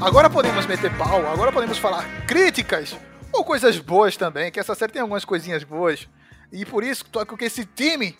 Agora 0.00 0.30
podemos 0.30 0.64
meter 0.64 0.90
pau, 0.96 1.30
agora 1.30 1.52
podemos 1.52 1.76
falar 1.76 2.24
críticas 2.26 2.96
ou 3.30 3.44
coisas 3.44 3.78
boas 3.78 4.16
também, 4.16 4.50
que 4.50 4.58
essa 4.58 4.74
série 4.74 4.92
tem 4.92 5.02
algumas 5.02 5.26
coisinhas 5.26 5.62
boas. 5.62 6.08
E 6.50 6.64
por 6.64 6.82
isso 6.82 7.04
com 7.04 7.44
esse 7.44 7.66
time, 7.66 8.18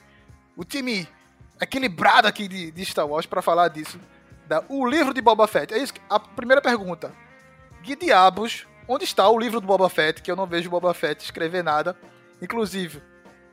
o 0.54 0.62
time 0.62 1.08
equilibrado 1.58 2.28
aqui 2.28 2.46
de, 2.46 2.70
de 2.70 2.84
Star 2.84 3.06
Wars 3.06 3.25
para 3.25 3.40
falar 3.40 3.68
disso. 3.68 3.99
Da, 4.46 4.62
o 4.68 4.87
livro 4.87 5.14
de 5.14 5.22
Boba 5.22 5.46
Fett. 5.46 5.72
É 5.72 5.78
isso 5.78 5.94
que, 5.94 6.00
a 6.10 6.20
primeira 6.20 6.60
pergunta. 6.60 7.12
Que 7.82 7.96
diabos, 7.96 8.66
onde 8.87 9.04
está 9.04 9.26
o 9.30 9.38
livro 9.38 9.58
do 9.58 9.66
Boba 9.66 9.88
Fett? 9.88 10.20
Que 10.20 10.30
eu 10.30 10.37
não 10.37 10.46
vejo 10.46 10.68
o 10.68 10.70
Boba 10.70 10.92
Fett 10.92 11.25
escrever 11.25 11.64
nada. 11.64 11.96
Inclusive, 12.42 13.02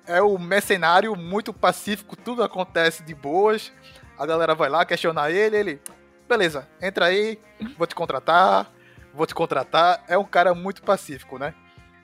é 0.06 0.22
o 0.22 0.38
mercenário 0.38 1.16
muito 1.16 1.54
pacífico, 1.54 2.18
tudo 2.18 2.44
acontece 2.44 3.04
de 3.04 3.16
boas. 3.16 3.72
A 4.20 4.26
galera 4.26 4.54
vai 4.54 4.70
lá 4.70 4.86
questionar 4.86 5.32
ele, 5.32 5.56
ele. 5.56 5.82
Beleza, 6.28 6.68
entra 6.82 7.06
aí, 7.06 7.40
vou 7.78 7.88
te 7.88 7.96
contratar, 7.96 8.70
vou 9.14 9.26
te 9.26 9.34
contratar. 9.34 10.04
É 10.08 10.18
um 10.18 10.26
cara 10.26 10.54
muito 10.54 10.82
pacífico, 10.84 11.38
né? 11.40 11.54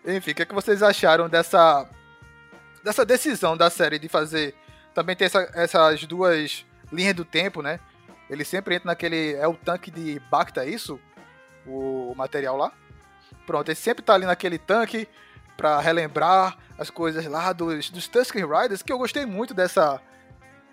Enfim, 0.05 0.31
o 0.31 0.35
que, 0.35 0.41
é 0.43 0.45
que 0.45 0.53
vocês 0.53 0.81
acharam 0.81 1.27
dessa, 1.29 1.87
dessa 2.83 3.05
decisão 3.05 3.55
da 3.57 3.69
série 3.69 3.99
de 3.99 4.07
fazer. 4.07 4.55
Também 4.93 5.15
tem 5.15 5.25
essa- 5.25 5.49
essas 5.53 6.03
duas 6.05 6.65
linhas 6.91 7.15
do 7.15 7.25
tempo, 7.25 7.61
né? 7.61 7.79
Ele 8.29 8.45
sempre 8.45 8.75
entra 8.75 8.87
naquele. 8.87 9.33
É 9.35 9.47
o 9.47 9.53
tanque 9.55 9.91
de 9.91 10.19
Bacta, 10.31 10.63
é 10.65 10.69
isso? 10.69 10.99
O 11.65 12.13
material 12.15 12.55
lá? 12.57 12.71
Pronto, 13.45 13.67
ele 13.69 13.75
sempre 13.75 14.03
tá 14.03 14.13
ali 14.13 14.25
naquele 14.25 14.57
tanque 14.57 15.07
pra 15.57 15.79
relembrar 15.79 16.57
as 16.77 16.89
coisas 16.89 17.25
lá 17.25 17.51
dos, 17.53 17.89
dos 17.89 18.07
Tusken 18.07 18.45
Riders, 18.45 18.81
que 18.81 18.91
eu 18.91 18.97
gostei 18.97 19.25
muito 19.25 19.53
dessa. 19.53 20.01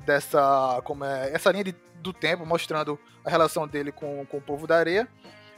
dessa. 0.01 0.81
como 0.85 1.05
é. 1.05 1.33
essa 1.33 1.51
linha 1.51 1.65
de- 1.65 1.77
do 2.01 2.13
tempo, 2.13 2.45
mostrando 2.47 2.99
a 3.25 3.31
relação 3.31 3.67
dele 3.69 3.93
com, 3.93 4.25
com 4.27 4.39
o 4.39 4.43
povo 4.43 4.67
da 4.67 4.77
areia. 4.77 5.07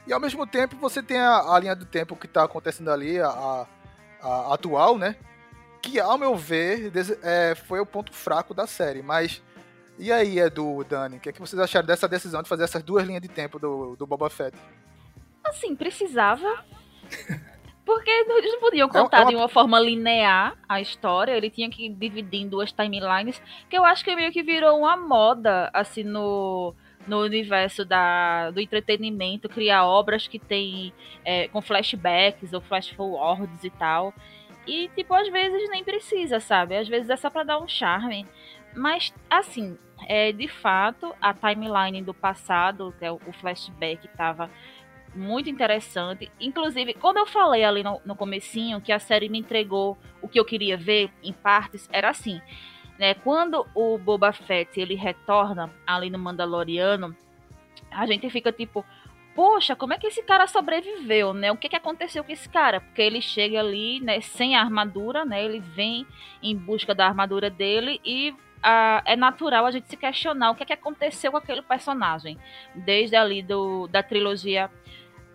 E 0.07 0.13
ao 0.13 0.21
mesmo 0.21 0.47
tempo 0.47 0.77
você 0.77 1.03
tem 1.03 1.19
a, 1.19 1.55
a 1.55 1.59
linha 1.61 1.77
do 1.77 1.87
tempo 1.87 2.17
que 2.17 2.27
tá 2.27 2.43
acontecendo 2.45 2.91
ali, 2.91 3.21
a, 3.21 3.29
a- 3.29 3.67
atual, 4.55 4.99
né? 4.99 5.17
Que 5.81 5.99
ao 6.01 6.19
meu 6.19 6.37
ver 6.37 6.93
é, 7.23 7.55
foi 7.55 7.81
o 7.81 7.87
ponto 7.87 8.13
fraco 8.13 8.53
da 8.55 8.67
série. 8.67 9.03
Mas. 9.03 9.43
E 9.99 10.11
aí, 10.11 10.39
Edu, 10.41 10.83
Dani, 10.89 11.19
o 11.19 11.21
que, 11.21 11.29
é 11.29 11.33
que 11.33 11.41
vocês 11.41 11.61
acharam 11.61 11.87
dessa 11.87 12.09
decisão 12.09 12.43
de 12.43 12.49
fazer 12.49 12.65
essas 12.65 12.83
duas 12.83 13.07
linhas 13.07 13.21
de 13.23 13.29
tempo 13.29 13.59
do, 13.59 13.95
do 13.95 14.07
Boba 14.07 14.29
Fett? 14.31 14.57
assim, 15.45 15.75
precisava. 15.77 16.65
Porque 17.85 18.09
eles 18.11 18.53
não 18.53 18.61
podiam 18.61 18.87
É 18.87 18.91
um- 18.91 19.03
contar 19.05 19.19
é 19.19 19.21
uma- 19.23 19.31
de 19.31 19.37
uma 19.37 19.49
forma 19.49 19.81
linear 19.81 20.57
a 20.69 20.81
história, 20.81 21.33
ele 21.33 21.51
tinha 21.51 21.69
que 21.69 21.89
dividir 21.89 22.41
em 22.43 22.49
duas 22.49 22.71
timelines, 22.73 23.43
que 23.69 23.77
eu 23.77 23.85
acho 23.85 24.05
que 24.05 24.15
meio 24.15 24.31
que 24.31 24.43
virou 24.43 24.79
uma 24.79 24.97
moda, 24.97 25.69
assim, 25.75 26.05
no, 26.05 26.75
no 27.09 27.21
universo 27.23 27.85
da, 27.85 28.51
do 28.53 28.61
entretenimento, 28.61 29.49
criar 29.49 29.85
obras 29.85 30.29
que 30.29 30.39
tem 30.39 30.93
é, 31.25 31.49
com 31.49 31.61
flashbacks 31.61 32.53
ou 32.53 32.61
flash 32.61 32.91
forwards 32.91 33.65
e 33.65 33.71
tal. 33.71 34.15
E, 34.67 34.89
tipo, 34.95 35.13
às 35.13 35.29
vezes 35.29 35.69
nem 35.71 35.83
precisa, 35.83 36.39
sabe? 36.39 36.77
Às 36.77 36.87
vezes 36.87 37.11
é 37.11 37.17
só 37.17 37.29
pra 37.31 37.43
dar 37.43 37.59
um 37.59 37.67
charme. 37.67 38.25
Mas, 38.77 39.13
assim, 39.29 39.77
é, 40.07 40.31
de 40.33 40.47
fato, 40.47 41.13
a 41.21 41.35
timeline 41.35 42.01
do 42.01 42.15
passado, 42.15 42.95
que 42.99 43.05
é 43.05 43.11
o 43.11 43.21
o 43.27 43.33
flashback, 43.33 44.07
tava 44.17 44.49
muito 45.15 45.51
interessante. 45.51 46.31
Inclusive, 46.41 46.95
quando 46.95 47.19
eu 47.19 47.27
falei 47.27 47.65
ali 47.65 47.83
no, 47.83 48.01
no 48.05 48.17
comecinho 48.17 48.81
que 48.81 48.93
a 48.93 48.99
série 48.99 49.29
me 49.29 49.39
entregou 49.39 49.97
o 50.21 50.29
que 50.29 50.39
eu 50.39 50.45
queria 50.45 50.77
ver 50.77 51.11
em 51.23 51.33
partes, 51.33 51.89
era 51.93 52.11
assim, 52.11 52.41
né? 52.99 53.15
Quando 53.15 53.67
o 53.75 53.99
Boba 53.99 54.33
Fett 54.33 54.81
ele 54.81 54.95
retorna 54.95 55.71
ali 55.87 56.11
no 56.11 56.19
Mandaloriano, 56.19 57.17
a 57.91 58.07
gente 58.07 58.29
fica 58.31 58.53
tipo, 58.53 58.85
poxa, 59.35 59.75
como 59.75 59.93
é 59.93 59.99
que 59.99 60.07
esse 60.07 60.23
cara 60.23 60.47
sobreviveu, 60.47 61.33
né? 61.33 61.51
O 61.53 61.57
que 61.57 61.69
que 61.69 61.77
aconteceu 61.77 62.25
com 62.25 62.33
esse 62.33 62.49
cara? 62.49 62.81
Porque 62.81 63.03
ele 63.03 63.21
chega 63.21 63.61
ali, 63.61 64.01
né, 64.01 64.21
sem 64.21 64.57
armadura, 64.57 65.25
né? 65.25 65.45
Ele 65.45 65.61
vem 65.61 66.07
em 66.43 66.57
busca 66.57 66.95
da 66.95 67.07
armadura 67.07 67.51
dele 67.51 68.01
e 68.05 68.35
ah, 68.63 69.03
é 69.05 69.17
natural 69.17 69.67
a 69.67 69.71
gente 69.71 69.89
se 69.89 69.97
questionar 69.97 70.51
o 70.51 70.55
que, 70.55 70.63
é 70.63 70.67
que 70.67 70.73
aconteceu 70.73 71.33
com 71.33 71.39
aquele 71.39 71.63
personagem. 71.63 72.39
Desde 72.75 73.17
ali 73.17 73.43
do, 73.43 73.89
da 73.89 74.03
trilogia 74.03 74.71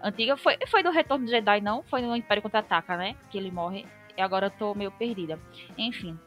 antiga. 0.04 0.38
Foi, 0.38 0.58
foi 0.68 0.84
do 0.84 0.92
Retorno 0.92 1.26
de 1.26 1.32
Jedi, 1.32 1.62
não? 1.62 1.84
Foi 1.84 2.02
no 2.02 2.16
Império 2.16 2.42
Contra-Ataca, 2.44 2.96
né? 2.98 3.16
Que 3.30 3.38
ele 3.38 3.52
morre. 3.52 3.86
E 4.18 4.22
agora 4.22 4.48
eu 4.48 4.52
tô 4.52 4.74
meio 4.74 4.92
perdida. 4.92 5.40
Enfim, 5.78 6.18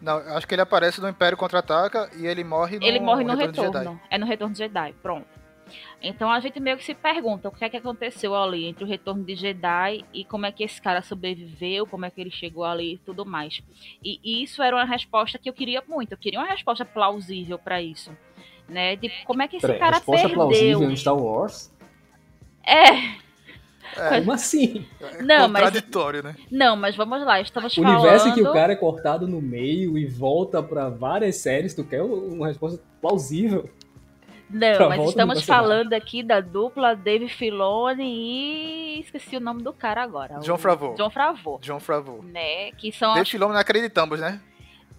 Não, 0.00 0.18
eu 0.18 0.36
acho 0.36 0.46
que 0.46 0.54
ele 0.54 0.62
aparece 0.62 1.00
no 1.00 1.08
Império 1.08 1.36
Contra-Ataca 1.38 2.10
e 2.16 2.26
ele 2.26 2.44
morre 2.44 2.78
no 2.78 2.84
ele 2.84 3.00
morre 3.00 3.24
no 3.24 3.34
Retorno 3.34 3.62
Retorno. 3.72 3.90
Jedi. 3.92 4.00
É 4.10 4.18
no 4.18 4.26
Retorno 4.26 4.52
de 4.52 4.58
Jedi, 4.58 4.94
pronto. 5.02 5.26
Então 6.02 6.30
a 6.30 6.38
gente 6.40 6.60
meio 6.60 6.76
que 6.76 6.84
se 6.84 6.92
pergunta 6.92 7.48
o 7.48 7.52
que 7.52 7.64
é 7.64 7.70
que 7.70 7.76
aconteceu 7.78 8.34
ali 8.34 8.66
entre 8.66 8.84
o 8.84 8.86
Retorno 8.86 9.24
de 9.24 9.34
Jedi 9.34 10.04
e 10.12 10.24
como 10.24 10.44
é 10.44 10.52
que 10.52 10.62
esse 10.64 10.82
cara 10.82 11.00
sobreviveu, 11.00 11.86
como 11.86 12.04
é 12.04 12.10
que 12.10 12.20
ele 12.20 12.30
chegou 12.30 12.64
ali 12.64 12.94
e 12.94 12.98
tudo 12.98 13.24
mais. 13.24 13.62
E, 14.04 14.20
e 14.22 14.42
isso 14.42 14.62
era 14.62 14.76
uma 14.76 14.84
resposta 14.84 15.38
que 15.38 15.48
eu 15.48 15.54
queria 15.54 15.82
muito. 15.88 16.12
Eu 16.12 16.18
queria 16.18 16.40
uma 16.40 16.48
resposta 16.48 16.84
plausível 16.84 17.58
pra 17.58 17.80
isso. 17.80 18.14
Né? 18.68 18.96
De 18.96 19.08
como 19.24 19.40
é 19.40 19.48
que 19.48 19.56
esse 19.56 19.66
Peraí, 19.66 19.78
cara 19.78 19.96
resposta 19.96 20.28
perdeu. 20.28 20.34
plausível 20.48 20.90
em 20.90 20.96
Star 20.96 21.16
Wars? 21.16 21.72
É, 22.66 23.22
É, 23.94 24.18
Como 24.20 24.32
assim? 24.32 24.86
Não, 25.20 25.48
mas- 25.48 25.64
contraditório, 25.64 26.22
né? 26.22 26.34
não, 26.50 26.74
mas 26.76 26.96
vamos 26.96 27.22
lá, 27.26 27.40
estamos 27.42 27.76
O 27.76 27.82
falando... 27.82 27.98
universo 28.00 28.28
em 28.28 28.32
que 28.34 28.40
o 28.40 28.50
cara 28.52 28.72
é 28.72 28.76
cortado 28.76 29.28
no 29.28 29.40
meio 29.42 29.98
e 29.98 30.06
volta 30.06 30.62
pra 30.62 30.88
várias 30.88 31.36
séries, 31.36 31.74
tu 31.74 31.84
quer 31.84 32.00
uma 32.02 32.46
resposta 32.46 32.80
plausível? 33.02 33.68
Não, 34.48 34.76
Pra 34.76 34.88
mas 34.90 35.08
estamos 35.08 35.42
falando 35.44 35.92
aqui 35.94 36.22
da 36.22 36.40
dupla 36.40 36.94
Dave 36.94 37.28
Filoni 37.28 38.02
e 38.96 39.00
esqueci 39.00 39.36
o 39.36 39.40
nome 39.40 39.62
do 39.62 39.72
cara 39.74 40.02
agora. 40.02 40.38
John 40.40 40.54
o- 40.54 40.58
Favreau. 40.58 40.94
John 40.94 41.10
Favreau, 41.10 41.58
John 41.62 41.80
Favreau. 41.80 42.22
né? 42.22 42.70
Que 42.72 42.92
são 42.92 43.10
Dave 43.10 43.22
as, 43.22 43.28
Filoni 43.30 43.52
não 43.52 43.60
acreditamos, 43.60 44.18
né? 44.20 44.40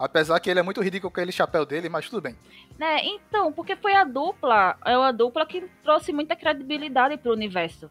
Apesar 0.04 0.38
que 0.42 0.50
ele 0.50 0.60
é 0.60 0.64
muito 0.64 0.82
ridículo 0.82 1.10
com 1.10 1.18
aquele 1.18 1.32
chapéu 1.32 1.66
dele, 1.66 1.88
mas 1.88 2.10
tudo 2.10 2.22
bem. 2.22 2.36
né? 2.78 3.00
Então, 3.06 3.54
porque 3.54 3.74
foi 3.78 3.96
a 3.96 4.04
dupla, 4.04 4.76
é 4.86 4.98
uma 4.98 5.14
dupla 5.14 5.46
que 5.46 5.64
trouxe 5.82 6.12
muita 6.12 6.36
credibilidade 6.36 7.16
pro 7.16 7.32
universo. 7.32 7.90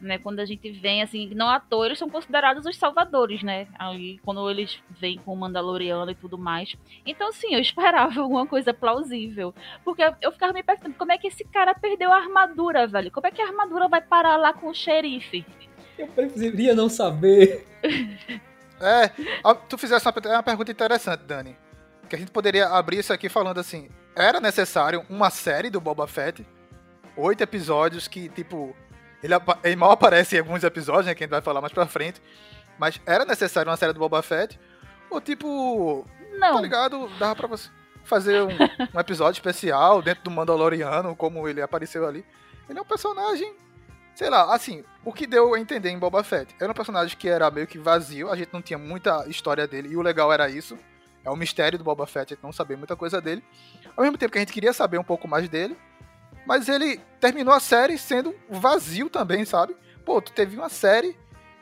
Né, 0.00 0.18
quando 0.18 0.40
a 0.40 0.44
gente 0.44 0.68
vem, 0.72 1.00
assim, 1.00 1.30
não 1.32 1.48
à 1.48 1.60
toa, 1.60 1.86
eles 1.86 1.96
são 2.00 2.10
considerados 2.10 2.66
os 2.66 2.76
salvadores, 2.76 3.40
né? 3.44 3.68
Ali, 3.78 4.18
quando 4.24 4.50
eles 4.50 4.82
vêm 4.90 5.16
com 5.16 5.32
o 5.32 5.36
Mandaloriano 5.36 6.10
e 6.10 6.14
tudo 6.16 6.36
mais. 6.36 6.74
Então, 7.06 7.32
sim, 7.32 7.54
eu 7.54 7.60
esperava 7.60 8.10
alguma 8.20 8.44
coisa 8.44 8.74
plausível. 8.74 9.54
Porque 9.84 10.02
eu 10.20 10.32
ficava 10.32 10.52
me 10.52 10.64
perguntando 10.64 10.96
como 10.96 11.12
é 11.12 11.18
que 11.18 11.28
esse 11.28 11.44
cara 11.44 11.72
perdeu 11.72 12.10
a 12.10 12.16
armadura, 12.16 12.84
velho? 12.88 13.12
Como 13.12 13.28
é 13.28 13.30
que 13.30 13.40
a 13.40 13.46
armadura 13.46 13.86
vai 13.86 14.00
parar 14.00 14.36
lá 14.36 14.52
com 14.52 14.70
o 14.70 14.74
xerife? 14.74 15.46
Eu 15.96 16.08
preferia 16.08 16.74
não 16.74 16.88
saber. 16.88 17.64
É, 18.82 19.10
tu 19.68 19.78
fizesse 19.78 20.06
uma, 20.06 20.14
é 20.24 20.36
uma 20.36 20.42
pergunta 20.42 20.70
interessante, 20.70 21.22
Dani. 21.24 21.56
Que 22.08 22.16
a 22.16 22.18
gente 22.18 22.30
poderia 22.30 22.68
abrir 22.68 22.98
isso 22.98 23.12
aqui 23.12 23.28
falando 23.28 23.58
assim: 23.58 23.88
era 24.14 24.40
necessário 24.40 25.04
uma 25.08 25.30
série 25.30 25.70
do 25.70 25.80
Boba 25.80 26.06
Fett? 26.06 26.46
oito 27.16 27.42
episódios 27.42 28.08
que, 28.08 28.28
tipo, 28.30 28.74
ele, 29.22 29.34
ele 29.62 29.76
mal 29.76 29.90
aparece 29.90 30.36
em 30.36 30.38
alguns 30.38 30.64
episódios, 30.64 31.06
né? 31.06 31.14
Que 31.14 31.24
a 31.24 31.26
gente 31.26 31.30
vai 31.30 31.42
falar 31.42 31.60
mais 31.60 31.72
pra 31.72 31.86
frente. 31.86 32.20
Mas 32.78 33.00
era 33.06 33.24
necessário 33.24 33.70
uma 33.70 33.76
série 33.76 33.92
do 33.92 34.00
Boba 34.00 34.22
Fett. 34.22 34.58
Ou 35.10 35.20
tipo, 35.20 36.06
tá 36.30 36.36
Não, 36.38 36.60
ligado? 36.60 37.08
Dava 37.18 37.36
pra 37.36 37.46
você 37.46 37.68
fazer 38.04 38.42
um, 38.42 38.48
um 38.94 39.00
episódio 39.00 39.38
especial 39.38 40.02
dentro 40.02 40.24
do 40.24 40.30
Mandaloriano, 40.30 41.14
como 41.14 41.46
ele 41.46 41.60
apareceu 41.60 42.06
ali. 42.06 42.24
Ele 42.68 42.78
é 42.78 42.82
um 42.82 42.86
personagem, 42.86 43.54
sei 44.14 44.30
lá, 44.30 44.54
assim, 44.54 44.84
o 45.04 45.12
que 45.12 45.26
deu 45.26 45.54
a 45.54 45.60
entender 45.60 45.90
em 45.90 45.98
Boba 45.98 46.22
Fett. 46.22 46.54
Era 46.60 46.70
um 46.70 46.74
personagem 46.74 47.16
que 47.16 47.28
era 47.28 47.50
meio 47.50 47.66
que 47.66 47.78
vazio, 47.78 48.30
a 48.30 48.36
gente 48.36 48.52
não 48.52 48.62
tinha 48.62 48.78
muita 48.78 49.26
história 49.28 49.66
dele, 49.66 49.88
e 49.90 49.96
o 49.96 50.02
legal 50.02 50.32
era 50.32 50.48
isso. 50.48 50.78
É 51.24 51.30
o 51.30 51.36
mistério 51.36 51.78
do 51.78 51.84
Boba 51.84 52.06
Fett, 52.06 52.32
a 52.32 52.34
gente 52.34 52.44
não 52.44 52.52
sabia 52.52 52.76
muita 52.76 52.96
coisa 52.96 53.20
dele. 53.20 53.44
Ao 53.96 54.02
mesmo 54.02 54.18
tempo 54.18 54.32
que 54.32 54.38
a 54.38 54.40
gente 54.40 54.52
queria 54.52 54.72
saber 54.72 54.98
um 54.98 55.04
pouco 55.04 55.28
mais 55.28 55.48
dele, 55.48 55.76
mas 56.46 56.68
ele 56.68 57.00
terminou 57.20 57.54
a 57.54 57.60
série 57.60 57.96
sendo 57.96 58.34
vazio 58.50 59.08
também, 59.08 59.44
sabe? 59.44 59.76
Pô, 60.04 60.20
tu 60.20 60.32
teve 60.32 60.56
uma 60.56 60.68
série 60.68 61.16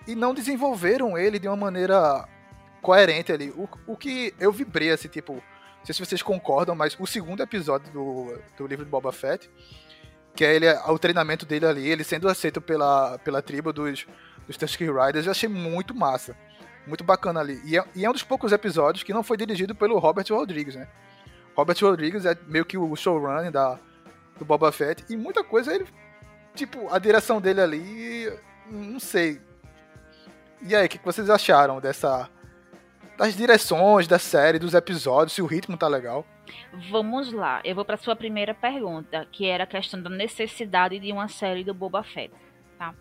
e 0.07 0.15
não 0.15 0.33
desenvolveram 0.33 1.19
ele 1.19 1.39
de 1.39 1.47
uma 1.47 1.57
maneira 1.57 2.27
coerente 2.81 3.33
ali. 3.33 3.51
O, 3.51 3.69
o 3.87 3.97
que 3.97 4.35
eu 4.41 4.51
vibrei, 4.51 4.91
assim, 4.91 5.09
tipo, 5.09 5.35
não 5.35 5.85
sei 5.85 5.95
se 5.95 6.05
vocês 6.05 6.23
concordam, 6.23 6.75
mas 6.75 6.97
o 6.99 7.07
segundo 7.07 7.43
episódio 7.43 7.93
do, 7.93 8.39
do 8.57 8.67
livro 8.67 8.85
de 8.85 8.91
Boba 8.91 9.13
Fett, 9.13 9.51
que 10.35 10.45
é 10.45 10.55
ele, 10.55 10.67
o 10.73 10.99
treinamento 10.99 11.45
dele 11.45 11.67
ali, 11.67 11.89
ele 11.89 12.05
sendo 12.05 12.29
aceito 12.29 12.61
pela, 12.61 13.19
pela 13.19 13.43
tribo 13.43 13.73
dos, 13.73 14.07
dos 14.47 14.57
Tusken 14.57 14.89
Riders, 14.89 15.27
eu 15.27 15.33
achei 15.33 15.49
muito 15.49 15.95
massa. 15.95 16.37
Muito 16.87 17.05
bacana 17.05 17.41
ali. 17.41 17.61
E 17.65 17.77
é, 17.79 17.85
e 17.95 18.05
é 18.05 18.11
um 18.11 18.13
dos 18.13 18.23
poucos 18.23 18.53
episódios 18.53 19.03
que 19.03 19.13
não 19.13 19.23
foi 19.23 19.37
dirigido 19.37 19.75
pelo 19.75 19.99
Robert 19.99 20.27
Rodrigues, 20.31 20.75
né? 20.75 20.89
Robert 21.55 21.77
Rodrigues 21.81 22.25
é 22.25 22.37
meio 22.47 22.65
que 22.65 22.79
o 22.79 22.97
showrunner 22.97 23.51
da, 23.51 23.79
do 24.39 24.45
Boba 24.45 24.73
Fett, 24.73 25.05
e 25.11 25.17
muita 25.17 25.45
coisa 25.45 25.75
ele. 25.75 25.87
Tipo, 26.55 26.93
a 26.93 26.99
direção 26.99 27.41
dele 27.41 27.61
ali. 27.61 28.33
Não 28.71 28.99
sei. 28.99 29.41
E 30.63 30.75
aí, 30.75 30.87
o 30.87 30.89
que 30.89 30.99
que 30.99 31.05
vocês 31.05 31.31
acharam 31.31 31.81
dessa. 31.81 32.29
Das 33.17 33.37
direções 33.37 34.09
da 34.09 34.19
série, 34.19 34.59
dos 34.59 34.73
episódios, 34.73 35.35
se 35.35 35.43
o 35.43 35.47
ritmo 35.47 35.77
tá 35.77 35.87
legal? 35.87 36.25
Vamos 36.91 37.33
lá. 37.33 37.61
Eu 37.65 37.75
vou 37.75 37.85
para 37.85 37.97
sua 37.97 38.17
primeira 38.17 38.55
pergunta, 38.55 39.27
que 39.31 39.47
era 39.47 39.65
a 39.65 39.67
questão 39.67 40.01
da 40.03 40.11
necessidade 40.11 40.99
de 40.99 41.13
uma 41.13 41.29
série 41.29 41.65
do 41.65 41.75
Boba 41.75 42.03
Fett, 42.03 42.35
tá? 42.79 42.95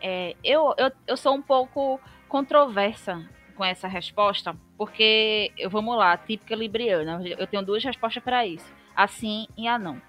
É, 0.00 0.36
eu, 0.44 0.74
eu, 0.76 0.90
eu 1.06 1.16
sou 1.16 1.34
um 1.34 1.42
pouco 1.42 2.00
controversa 2.28 3.28
com 3.56 3.64
essa 3.64 3.86
resposta, 3.86 4.56
porque, 4.76 5.52
vamos 5.70 5.96
lá, 5.96 6.16
típica 6.16 6.56
libriana, 6.56 7.22
eu 7.24 7.46
tenho 7.46 7.64
duas 7.64 7.82
respostas 7.84 8.22
para 8.22 8.44
isso, 8.44 8.66
a 8.96 9.06
sim 9.06 9.46
e 9.56 9.68
a 9.68 9.78
não, 9.78 10.02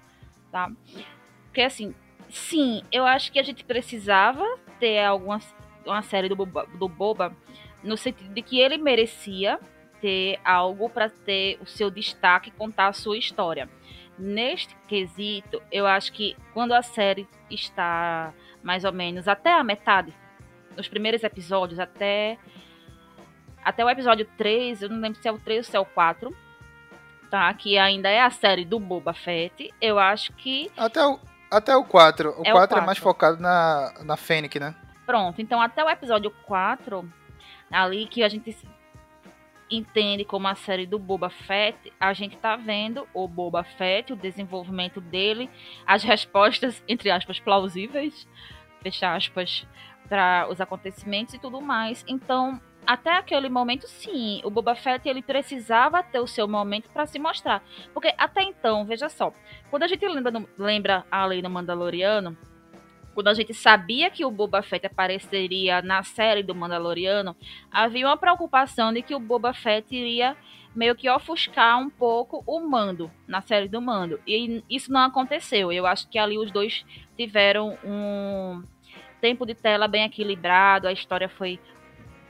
tá? 0.50 0.70
Porque, 1.46 1.62
assim, 1.62 1.94
sim, 2.28 2.82
eu 2.90 3.06
acho 3.06 3.30
que 3.30 3.38
a 3.38 3.42
gente 3.42 3.64
precisava 3.64 4.44
ter 4.80 5.04
alguma 5.04 5.40
uma 5.86 6.02
série 6.02 6.28
do 6.28 6.36
Boba, 6.36 6.66
do 6.78 6.88
Boba 6.88 7.34
no 7.82 7.96
sentido 7.96 8.34
de 8.34 8.42
que 8.42 8.58
ele 8.58 8.76
merecia 8.76 9.58
ter 10.00 10.38
algo 10.44 10.88
para 10.88 11.08
ter 11.08 11.58
o 11.60 11.66
seu 11.66 11.90
destaque 11.90 12.48
e 12.48 12.52
contar 12.52 12.88
a 12.88 12.92
sua 12.92 13.16
história. 13.16 13.68
Neste 14.18 14.74
quesito, 14.88 15.62
eu 15.70 15.86
acho 15.86 16.12
que 16.12 16.36
quando 16.54 16.72
a 16.72 16.82
série 16.82 17.28
está 17.50 18.32
mais 18.62 18.84
ou 18.84 18.92
menos 18.92 19.28
até 19.28 19.52
a 19.52 19.62
metade, 19.62 20.12
nos 20.76 20.88
primeiros 20.88 21.22
episódios, 21.22 21.78
até 21.78 22.38
até 23.64 23.84
o 23.84 23.90
episódio 23.90 24.26
3, 24.38 24.82
eu 24.82 24.88
não 24.88 25.00
lembro 25.00 25.20
se 25.20 25.26
é 25.26 25.32
o 25.32 25.38
3 25.38 25.58
ou 25.58 25.70
se 25.70 25.76
é 25.76 25.80
o 25.80 25.84
4, 25.84 26.34
tá? 27.30 27.52
Que 27.52 27.76
ainda 27.76 28.08
é 28.08 28.20
a 28.20 28.30
série 28.30 28.64
do 28.64 28.78
Boba 28.78 29.12
Fett. 29.12 29.74
Eu 29.80 29.98
acho 29.98 30.32
que 30.34 30.70
Até 30.76 31.04
o, 31.04 31.18
até 31.50 31.76
o 31.76 31.84
4. 31.84 32.30
O 32.38 32.46
É 32.46 32.52
o 32.52 32.56
4 32.56 32.78
é 32.78 32.80
mais 32.82 32.98
4. 32.98 33.02
focado 33.02 33.42
na, 33.42 33.92
na 34.04 34.16
Fennec, 34.16 34.60
né? 34.60 34.74
Pronto, 35.04 35.42
então 35.42 35.60
até 35.60 35.82
o 35.84 35.90
episódio 35.90 36.30
4, 36.44 37.08
ali 37.70 38.06
que 38.06 38.22
a 38.22 38.28
gente 38.28 38.56
entende 39.70 40.24
como 40.24 40.46
a 40.48 40.54
série 40.54 40.86
do 40.86 40.98
Boba 40.98 41.30
Fett, 41.30 41.92
a 41.98 42.12
gente 42.12 42.36
tá 42.36 42.56
vendo 42.56 43.06
o 43.12 43.26
Boba 43.26 43.64
Fett, 43.64 44.12
o 44.12 44.16
desenvolvimento 44.16 45.00
dele, 45.00 45.50
as 45.86 46.02
respostas, 46.02 46.82
entre 46.88 47.10
aspas, 47.10 47.40
plausíveis, 47.40 48.28
fecha 48.82 49.14
aspas, 49.14 49.66
para 50.08 50.48
os 50.48 50.60
acontecimentos 50.60 51.34
e 51.34 51.38
tudo 51.38 51.60
mais. 51.60 52.04
Então, 52.06 52.60
até 52.86 53.16
aquele 53.16 53.48
momento, 53.48 53.88
sim, 53.88 54.40
o 54.44 54.50
Boba 54.50 54.76
Fett 54.76 55.08
ele 55.08 55.22
precisava 55.22 56.02
ter 56.02 56.20
o 56.20 56.26
seu 56.26 56.46
momento 56.46 56.88
para 56.90 57.06
se 57.06 57.18
mostrar. 57.18 57.62
Porque 57.92 58.14
até 58.16 58.42
então, 58.42 58.86
veja 58.86 59.08
só, 59.08 59.32
quando 59.70 59.82
a 59.82 59.88
gente 59.88 60.06
lembra, 60.06 60.46
lembra 60.56 61.06
a 61.10 61.26
lei 61.26 61.42
do 61.42 61.50
Mandaloriano, 61.50 62.36
quando 63.16 63.28
a 63.28 63.34
gente 63.34 63.54
sabia 63.54 64.10
que 64.10 64.26
o 64.26 64.30
Boba 64.30 64.60
Fett 64.60 64.84
apareceria 64.84 65.80
na 65.80 66.02
série 66.02 66.42
do 66.42 66.54
Mandaloriano, 66.54 67.34
havia 67.72 68.06
uma 68.06 68.16
preocupação 68.18 68.92
de 68.92 69.00
que 69.00 69.14
o 69.14 69.18
Boba 69.18 69.54
Fett 69.54 69.96
iria 69.96 70.36
meio 70.74 70.94
que 70.94 71.08
ofuscar 71.08 71.78
um 71.78 71.88
pouco 71.88 72.44
o 72.46 72.60
Mando 72.60 73.10
na 73.26 73.40
série 73.40 73.68
do 73.68 73.80
Mando. 73.80 74.20
E 74.26 74.62
isso 74.68 74.92
não 74.92 75.00
aconteceu. 75.00 75.72
Eu 75.72 75.86
acho 75.86 76.06
que 76.10 76.18
ali 76.18 76.36
os 76.36 76.50
dois 76.50 76.84
tiveram 77.16 77.78
um 77.82 78.62
tempo 79.18 79.46
de 79.46 79.54
tela 79.54 79.88
bem 79.88 80.04
equilibrado, 80.04 80.86
a 80.86 80.92
história 80.92 81.26
foi 81.26 81.58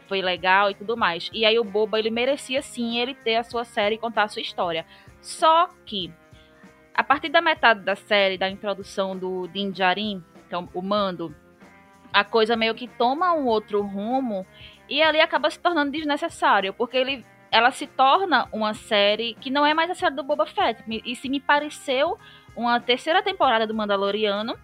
foi 0.07 0.23
legal 0.23 0.71
e 0.71 0.75
tudo 0.75 0.97
mais. 0.97 1.29
E 1.33 1.45
aí 1.45 1.59
o 1.59 1.65
Boba 1.65 1.99
ele 1.99 2.11
merecia 2.11 2.63
sim 2.63 2.97
ele 2.97 3.13
ter 3.13 3.35
a 3.35 3.43
sua 3.43 3.65
série 3.65 3.97
e 3.97 3.99
contar 3.99 4.23
a 4.23 4.29
sua 4.29 4.41
história. 4.41 4.87
Só 5.21 5.69
que 5.85 6.13
a 6.95 7.03
partir 7.03 7.29
da 7.29 7.41
metade 7.41 7.81
da 7.81 7.97
série, 7.97 8.39
da 8.39 8.49
introdução 8.49 9.19
do 9.19 9.49
Din 9.49 9.73
Djarin, 9.73 10.23
então 10.47 10.69
o 10.73 10.83
Mando, 10.83 11.35
a 12.13 12.25
coisa 12.25 12.57
meio 12.57 12.75
que 12.75 12.89
toma 12.89 13.33
um 13.35 13.47
outro 13.47 13.83
rumo 13.83 14.47
e 14.89 15.03
ali 15.03 15.21
acaba 15.21 15.51
se 15.51 15.59
tornando 15.59 15.93
desnecessário, 15.93 16.73
porque 16.73 16.97
ele 16.97 17.25
ela 17.51 17.71
se 17.71 17.87
torna 17.87 18.49
uma 18.53 18.75
série 18.75 19.35
que 19.35 19.51
não 19.51 19.65
é 19.65 19.73
mais 19.73 19.91
a 19.91 19.95
série 19.95 20.15
do 20.15 20.23
Boba 20.23 20.47
Fett. 20.47 20.83
E 20.89 21.15
se 21.17 21.29
me 21.29 21.41
pareceu 21.41 22.19
uma 22.57 22.81
terceira 22.81 23.23
temporada 23.23 23.67
do 23.67 23.75
Mandaloriano. 23.75 24.59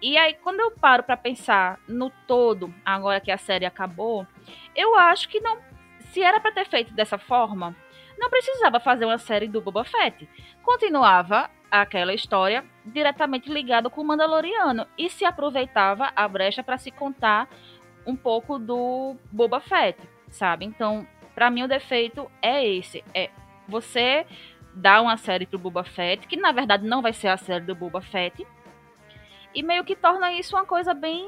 E 0.00 0.16
aí, 0.16 0.34
quando 0.34 0.60
eu 0.60 0.70
paro 0.70 1.02
pra 1.02 1.16
pensar 1.16 1.78
no 1.86 2.10
todo, 2.26 2.72
agora 2.84 3.20
que 3.20 3.30
a 3.30 3.38
série 3.38 3.66
acabou, 3.66 4.26
eu 4.74 4.96
acho 4.96 5.28
que 5.28 5.40
não. 5.40 5.58
Se 6.10 6.22
era 6.22 6.40
pra 6.40 6.52
ter 6.52 6.66
feito 6.66 6.92
dessa 6.92 7.16
forma, 7.16 7.76
não 8.18 8.28
precisava 8.28 8.80
fazer 8.80 9.04
uma 9.04 9.18
série 9.18 9.46
do 9.46 9.60
Boba 9.60 9.84
Fett. 9.84 10.28
Continuava 10.62 11.50
aquela 11.80 12.12
história 12.12 12.62
diretamente 12.84 13.50
ligada 13.50 13.88
com 13.88 14.02
o 14.02 14.04
Mandaloriano 14.04 14.86
e 14.98 15.08
se 15.08 15.24
aproveitava 15.24 16.12
a 16.14 16.28
brecha 16.28 16.62
para 16.62 16.76
se 16.76 16.90
contar 16.90 17.48
um 18.06 18.14
pouco 18.14 18.58
do 18.58 19.16
Boba 19.30 19.58
Fett, 19.58 19.98
sabe? 20.28 20.66
Então, 20.66 21.06
pra 21.34 21.50
mim 21.50 21.62
o 21.62 21.68
defeito 21.68 22.30
é 22.42 22.62
esse, 22.66 23.02
é 23.14 23.30
você 23.66 24.26
dar 24.74 25.00
uma 25.00 25.16
série 25.16 25.46
pro 25.46 25.58
Boba 25.58 25.82
Fett, 25.82 26.26
que 26.26 26.36
na 26.36 26.52
verdade 26.52 26.86
não 26.86 27.00
vai 27.00 27.14
ser 27.14 27.28
a 27.28 27.38
série 27.38 27.64
do 27.64 27.74
Boba 27.74 28.02
Fett, 28.02 28.46
e 29.54 29.62
meio 29.62 29.84
que 29.84 29.96
torna 29.96 30.32
isso 30.32 30.54
uma 30.54 30.66
coisa 30.66 30.92
bem 30.92 31.26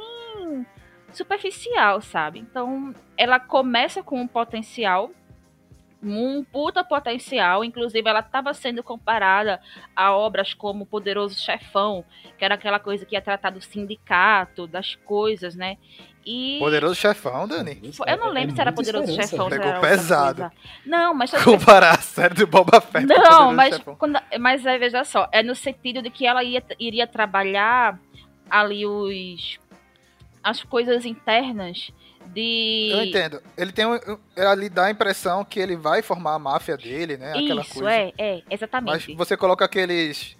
superficial, 1.10 2.02
sabe? 2.02 2.38
Então, 2.38 2.94
ela 3.16 3.40
começa 3.40 4.02
com 4.02 4.20
um 4.20 4.26
potencial 4.26 5.10
um 6.04 6.44
puta 6.44 6.84
potencial, 6.84 7.64
inclusive 7.64 8.08
ela 8.08 8.20
estava 8.20 8.52
sendo 8.54 8.82
comparada 8.82 9.60
a 9.94 10.14
obras 10.14 10.54
como 10.54 10.86
Poderoso 10.86 11.38
Chefão, 11.38 12.04
que 12.38 12.44
era 12.44 12.54
aquela 12.54 12.78
coisa 12.78 13.04
que 13.04 13.14
ia 13.14 13.22
tratar 13.22 13.50
do 13.50 13.60
sindicato, 13.60 14.66
das 14.66 14.94
coisas, 14.94 15.54
né? 15.54 15.78
E 16.26 16.58
Poderoso 16.58 16.94
chefão, 16.94 17.46
Dani. 17.46 17.80
Eu 18.06 18.16
não 18.16 18.30
lembro 18.30 18.54
se 18.54 18.60
era 18.60 18.70
É 18.70 18.74
muita 18.74 18.92
Poderoso 18.92 19.10
esperança, 19.10 19.30
Chefão, 19.30 19.44
se 19.50 19.56
Pegou 19.56 19.68
era 19.68 19.80
pesado. 19.80 20.50
Não, 20.86 21.12
mas 21.12 21.30
Comparar 21.44 21.90
a 21.90 22.00
série 22.00 22.34
do 22.34 22.46
Boba 22.46 22.80
Fett 22.80 23.06
com 23.06 23.14
não, 23.14 23.54
Poderoso 23.54 23.54
mas, 23.54 23.78
quando, 23.98 24.18
mas 24.40 24.66
aí, 24.66 24.78
veja 24.78 25.04
só, 25.04 25.28
é 25.30 25.42
no 25.42 25.54
sentido 25.54 26.00
de 26.00 26.10
que 26.10 26.26
ela 26.26 26.42
ia, 26.42 26.62
iria 26.78 27.06
trabalhar 27.06 27.98
ali 28.48 28.86
os 28.86 29.58
as 30.42 30.62
coisas 30.62 31.06
internas 31.06 31.90
de 32.26 32.90
Eu 32.92 33.04
entendo. 33.04 33.42
Ele 33.56 33.72
tem 33.72 33.86
um, 33.86 33.98
ali 34.36 34.68
dá 34.68 34.86
a 34.86 34.90
impressão 34.90 35.44
que 35.44 35.58
ele 35.60 35.76
vai 35.76 36.02
formar 36.02 36.34
a 36.34 36.38
máfia 36.38 36.76
dele, 36.76 37.16
né? 37.16 37.30
Aquela 37.30 37.62
Isso, 37.62 37.74
coisa. 37.74 37.90
é, 37.90 38.12
é, 38.18 38.34
Mas 38.34 38.44
exatamente. 38.50 39.14
você 39.14 39.36
coloca 39.36 39.64
aqueles. 39.64 40.36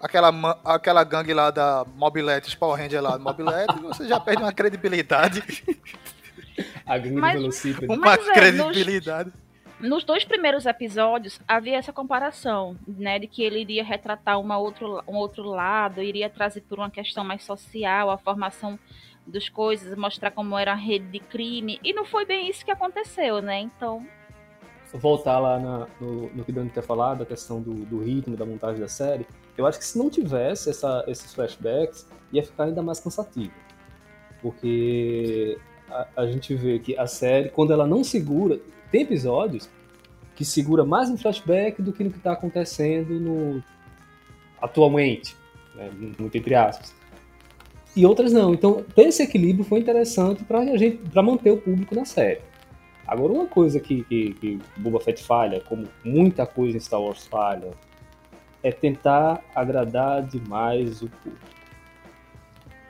Aquela, 0.00 0.30
aquela 0.64 1.04
gangue 1.04 1.34
lá 1.34 1.50
da 1.50 1.84
Mobilete, 1.94 2.48
os 2.48 2.54
Power 2.54 2.78
Ranger 2.80 3.02
lá 3.02 3.18
do 3.18 3.22
Mobilete, 3.22 3.74
você 3.82 4.08
já 4.08 4.18
perde 4.18 4.42
uma 4.42 4.52
credibilidade. 4.52 5.42
A 6.86 6.96
gangue 6.96 7.20
Mas- 7.20 7.34
do 7.34 7.40
Velocípede. 7.40 7.86
Uma 7.86 7.96
Mas, 7.98 8.28
é, 8.28 8.32
credibilidade. 8.32 9.30
Nos 9.78 10.04
dois 10.04 10.24
primeiros 10.24 10.66
episódios 10.66 11.40
havia 11.48 11.78
essa 11.78 11.90
comparação, 11.92 12.76
né, 12.86 13.18
de 13.18 13.26
que 13.26 13.42
ele 13.42 13.60
iria 13.60 13.82
retratar 13.82 14.38
uma 14.38 14.58
outro, 14.58 15.02
um 15.08 15.16
outro 15.16 15.44
lado, 15.44 16.02
iria 16.02 16.28
trazer 16.28 16.60
por 16.62 16.78
uma 16.78 16.90
questão 16.90 17.24
mais 17.24 17.42
social, 17.44 18.10
a 18.10 18.18
formação 18.18 18.78
das 19.30 19.48
coisas, 19.48 19.96
mostrar 19.96 20.30
como 20.30 20.56
era 20.58 20.72
a 20.72 20.76
rede 20.76 21.06
de 21.06 21.20
crime, 21.20 21.78
e 21.82 21.92
não 21.92 22.04
foi 22.04 22.24
bem 22.26 22.48
isso 22.50 22.64
que 22.64 22.70
aconteceu, 22.70 23.40
né? 23.40 23.60
Então, 23.60 24.06
voltar 24.94 25.38
lá 25.38 25.58
na- 25.58 25.86
no, 26.00 26.28
no 26.30 26.44
que 26.44 26.50
Dani 26.52 26.68
tinha 26.70 26.82
falado, 26.82 27.22
a 27.22 27.26
questão 27.26 27.60
do, 27.62 27.72
do 27.86 28.00
ritmo, 28.02 28.36
da 28.36 28.44
montagem 28.44 28.80
da 28.80 28.88
série, 28.88 29.26
Eu 29.58 29.66
acho 29.66 29.78
que 29.78 29.84
se 29.84 29.98
não 29.98 30.08
tivesse 30.08 30.70
essa, 30.70 31.04
esses 31.06 31.34
flashbacks, 31.34 32.08
ia 32.32 32.42
ficar 32.42 32.64
ainda 32.64 32.82
mais 32.82 32.98
cansativo. 32.98 33.52
Porque 34.40 35.58
a, 35.90 36.06
a 36.16 36.26
gente 36.26 36.54
vê 36.54 36.78
que 36.78 36.96
a 36.98 37.06
série, 37.06 37.50
quando 37.50 37.72
ela 37.72 37.86
não 37.86 38.02
segura, 38.02 38.58
tem 38.90 39.02
episódios 39.02 39.68
que 40.34 40.44
segura 40.44 40.84
mais 40.84 41.10
em 41.10 41.16
flashback 41.18 41.82
do 41.82 41.92
que 41.92 42.02
no 42.02 42.10
que 42.10 42.16
está 42.16 42.32
acontecendo 42.32 43.20
no 43.20 43.62
atualmente, 44.62 45.36
né, 45.74 45.90
muito 46.18 46.34
entre 46.36 46.54
aspas. 46.54 46.94
E 47.96 48.06
outras 48.06 48.32
não. 48.32 48.54
Então, 48.54 48.84
ter 48.94 49.08
esse 49.08 49.22
equilíbrio 49.22 49.64
foi 49.64 49.80
interessante 49.80 50.44
para 50.44 50.60
a 50.60 50.76
gente, 50.76 50.98
para 50.98 51.22
manter 51.22 51.50
o 51.50 51.56
público 51.56 51.94
na 51.94 52.04
série. 52.04 52.40
Agora, 53.06 53.32
uma 53.32 53.46
coisa 53.46 53.80
que, 53.80 54.04
que, 54.04 54.34
que 54.34 54.58
Boba 54.76 55.00
Fett 55.00 55.24
falha, 55.24 55.60
como 55.60 55.88
muita 56.04 56.46
coisa 56.46 56.76
em 56.76 56.80
Star 56.80 57.00
Wars 57.02 57.26
falha, 57.26 57.72
é 58.62 58.70
tentar 58.70 59.42
agradar 59.54 60.22
demais 60.22 61.02
o 61.02 61.08
público. 61.08 61.46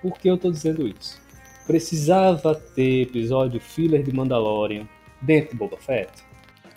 Por 0.02 0.18
que 0.18 0.28
eu 0.28 0.34
estou 0.34 0.50
dizendo 0.50 0.86
isso? 0.86 1.20
Precisava 1.66 2.54
ter 2.54 3.02
episódio 3.02 3.60
filler 3.60 4.02
de 4.02 4.12
Mandalorian 4.12 4.86
dentro 5.22 5.52
de 5.52 5.56
Boba 5.56 5.76
Fett? 5.78 6.10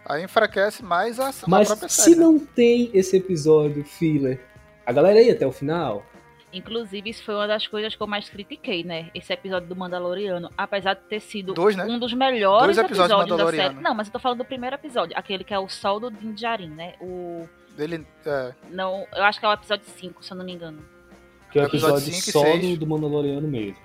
Aí 0.06 0.24
enfraquece 0.24 0.84
mais 0.84 1.20
a, 1.20 1.30
a 1.30 1.34
Mas 1.48 1.68
própria 1.68 1.90
se 1.90 2.02
série. 2.02 2.16
né? 2.18 2.22
não 2.22 2.40
tem 2.40 2.90
esse 2.94 3.18
episódio 3.18 3.84
filler, 3.84 4.40
a 4.86 4.92
galera 4.92 5.22
ia 5.22 5.34
até 5.34 5.48
o 5.48 5.52
final? 5.52 6.06
Inclusive, 6.54 7.10
isso 7.10 7.24
foi 7.24 7.36
uma 7.36 7.48
das 7.48 7.66
coisas 7.68 7.96
que 7.96 8.02
eu 8.02 8.08
mais 8.08 8.30
critiquei, 8.30 8.84
né? 8.84 9.10
Esse 9.13 9.34
episódio 9.34 9.68
do 9.68 9.76
Mandaloriano. 9.76 10.50
Apesar 10.58 10.94
de 10.94 11.02
ter 11.02 11.20
sido 11.20 11.54
Dois, 11.54 11.76
né? 11.76 11.86
um 11.86 11.98
dos 11.98 12.13
melhores 12.13 12.76
Dois 12.76 12.78
episódios 12.78 13.10
episódios, 13.12 13.30
da 13.30 13.36
Mandaloriano. 13.36 13.70
série. 13.74 13.84
Não, 13.84 13.94
mas 13.96 14.08
eu 14.08 14.13
tô 14.13 14.20
falando 14.20 14.39
do 14.39 14.46
primeiro 14.46 14.76
episódio. 14.76 15.18
Aquele 15.18 15.44
que 15.44 15.54
é 15.54 15.60
o 15.60 15.68
Sol 15.68 16.00
do 16.00 16.12
Din 16.12 16.34
Djarin, 16.34 16.70
né? 16.70 16.94
O... 17.02 17.48
Dele, 17.76 18.06
é, 18.26 18.54
Não, 18.70 19.08
eu 19.16 19.24
acho 19.24 19.39
que 19.39 19.46
é 19.46 19.50
o 19.50 19.54
episódio 19.54 19.86
5, 19.86 20.24
se 20.24 20.32
eu 20.32 20.38
não 20.38 20.46
me 20.46 20.54
engano. 20.54 20.80
Que 21.52 21.60
é 21.60 21.63
o 21.63 21.66
Episódio 21.66 21.98
episódio 22.08 22.32
solo 22.32 22.78
do 22.78 22.88
Mandaloriano 22.88 23.48
mesmo. 23.48 23.78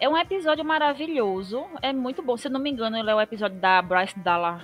É 0.00 0.08
um 0.08 0.18
episódio 0.18 0.64
maravilhoso. 0.64 1.64
É 1.80 1.92
muito 1.92 2.22
bom. 2.22 2.36
Se 2.36 2.48
eu 2.48 2.50
não 2.50 2.60
me 2.60 2.70
engano, 2.70 2.96
ele 2.96 3.08
é 3.08 3.14
o 3.14 3.20
episódio 3.20 3.58
da 3.58 3.80
Bryce 3.80 4.18
Dallas, 4.18 4.62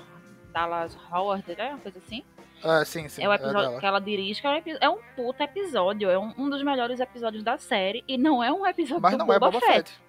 Dallas 0.52 0.98
Howard, 1.12 1.44
né? 1.56 1.70
Uma 1.70 1.78
coisa 1.78 1.98
assim. 1.98 2.24
É, 2.64 2.84
sim, 2.84 3.08
sim. 3.08 3.22
é 3.22 3.28
o 3.28 3.32
é 3.32 3.36
episódio 3.36 3.60
dela. 3.60 3.80
que 3.80 3.86
ela 3.86 4.00
dirige, 4.00 4.40
que 4.40 4.46
é 4.46 4.88
um, 4.90 4.98
é 4.98 5.02
puta 5.16 5.44
episódio. 5.44 6.08
É 6.10 6.18
um, 6.18 6.32
um 6.38 6.50
dos 6.50 6.62
melhores 6.62 7.00
episódios 7.00 7.42
da 7.42 7.58
série. 7.58 8.02
E 8.08 8.16
não 8.18 8.42
é 8.42 8.52
um 8.52 8.66
episódio 8.66 9.02
Mas 9.02 9.12
do 9.12 9.18
não 9.18 9.26
Boba, 9.26 9.36
é 9.36 9.38
Boba 9.38 9.60
Fett. 9.60 9.90
Fett. 9.90 10.00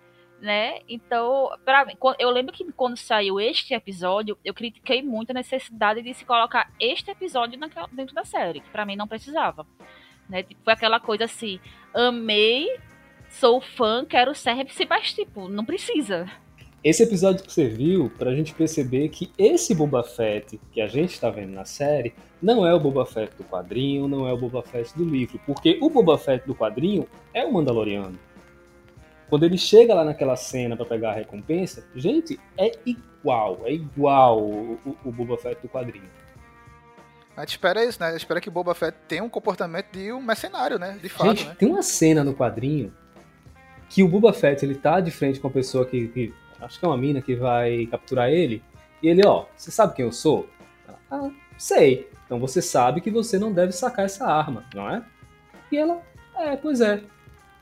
né? 0.42 0.80
Então, 0.88 1.50
pra 1.66 1.86
mim, 1.86 1.96
eu 2.18 2.30
lembro 2.30 2.54
que 2.54 2.64
quando 2.74 2.98
saiu 2.98 3.40
este 3.40 3.74
episódio, 3.74 4.38
eu 4.44 4.54
critiquei 4.54 5.02
muito 5.02 5.32
a 5.32 5.34
necessidade 5.34 6.02
de 6.02 6.14
se 6.14 6.26
colocar 6.26 6.72
este 6.80 7.12
episódio 7.12 7.60
naquela- 7.60 7.90
dentro 7.92 8.16
da 8.16 8.24
série, 8.26 8.62
que 8.62 8.70
pra 8.70 8.86
mim 8.86 8.96
não 8.96 9.08
precisava. 9.08 9.66
Né? 10.30 10.44
Tipo, 10.44 10.62
foi 10.64 10.74
aquela 10.74 11.00
coisa 11.00 11.26
assim, 11.26 11.60
amei, 11.94 12.68
sou 13.30 13.60
fã, 13.60 14.06
quero 14.06 14.34
ser, 14.36 14.56
mas 14.90 15.14
tipo, 15.14 15.50
não 15.50 15.66
precisa. 15.66 16.30
Esse 16.84 17.04
episódio 17.04 17.44
que 17.44 17.52
você 17.52 17.68
viu, 17.68 18.10
pra 18.18 18.34
gente 18.34 18.54
perceber 18.54 19.10
que 19.10 19.30
esse 19.38 19.76
Boba 19.76 20.02
Fett 20.02 20.60
que 20.72 20.80
a 20.80 20.88
gente 20.88 21.20
tá 21.20 21.30
vendo 21.30 21.52
na 21.54 21.66
série 21.66 22.14
não 22.42 22.66
é 22.66 22.74
o 22.74 22.80
Boba 22.80 23.06
Fett 23.06 23.36
do 23.36 23.44
quadrinho, 23.44 24.08
não 24.08 24.26
é 24.26 24.32
o 24.32 24.38
Boba 24.38 24.64
Fett 24.64 24.96
do 24.98 25.04
livro, 25.04 25.40
porque 25.46 25.78
o 25.82 25.90
Boba 25.90 26.18
Fett 26.18 26.48
do 26.48 26.56
quadrinho 26.56 27.06
é 27.34 27.46
o 27.46 27.52
Mandaloriano. 27.52 28.18
Quando 29.30 29.44
ele 29.44 29.58
chega 29.58 29.94
lá 29.94 30.06
naquela 30.06 30.38
cena 30.38 30.76
pra 30.78 30.86
pegar 30.86 31.12
a 31.12 31.16
recompensa, 31.16 31.86
gente, 31.96 32.40
é 32.58 32.72
igual, 32.86 33.60
é 33.66 33.74
igual 33.74 34.42
o, 34.42 34.80
o, 34.86 34.98
o 35.10 35.12
Boba 35.12 35.38
Fett 35.38 35.62
do 35.62 35.68
quadrinho. 35.68 36.10
A 37.36 37.42
gente 37.42 37.52
espera 37.52 37.84
isso, 37.86 38.00
né? 38.00 38.08
A 38.08 38.12
gente 38.12 38.22
espera 38.22 38.40
que 38.40 38.50
Boba 38.50 38.74
Fett 38.74 38.98
tenha 39.08 39.24
um 39.24 39.30
comportamento 39.30 39.92
de 39.92 40.12
um 40.14 40.22
mercenário, 40.22 40.80
né? 40.80 40.98
De 41.02 41.10
fato, 41.10 41.28
Gente, 41.38 41.46
né? 41.46 41.56
tem 41.60 41.70
uma 41.70 41.84
cena 41.84 42.24
no 42.24 42.34
quadrinho 42.34 42.94
que 43.90 44.02
o 44.02 44.08
Boba 44.08 44.32
Fett 44.32 44.64
ele 44.64 44.76
tá 44.76 45.00
de 45.02 45.12
frente 45.12 45.40
com 45.42 45.48
uma 45.50 45.54
pessoa 45.54 45.86
que, 45.86 46.08
que- 46.08 46.34
acho 46.62 46.80
que 46.80 46.86
é 46.86 46.88
uma 46.88 46.98
mina 46.98 47.22
que 47.22 47.36
vai 47.36 47.86
capturar 47.88 48.30
ele 48.30 48.62
e 49.02 49.08
ele, 49.08 49.26
ó, 49.26 49.46
você 49.56 49.72
sabe 49.72 49.96
quem 49.96 50.06
eu 50.06 50.12
sou? 50.12 50.48
Ela, 50.88 51.00
ah, 51.12 51.30
sei. 51.58 52.10
Então 52.26 52.40
você 52.40 52.62
sabe 52.62 53.02
que 53.02 53.10
você 53.10 53.40
não 53.40 53.52
deve 53.52 53.72
sacar 53.72 54.06
essa 54.06 54.26
arma, 54.26 54.64
não 54.74 54.90
é? 54.90 55.04
E 55.72 55.78
ela, 55.78 56.02
é, 56.36 56.56
pois 56.56 56.82
é. 56.82 57.02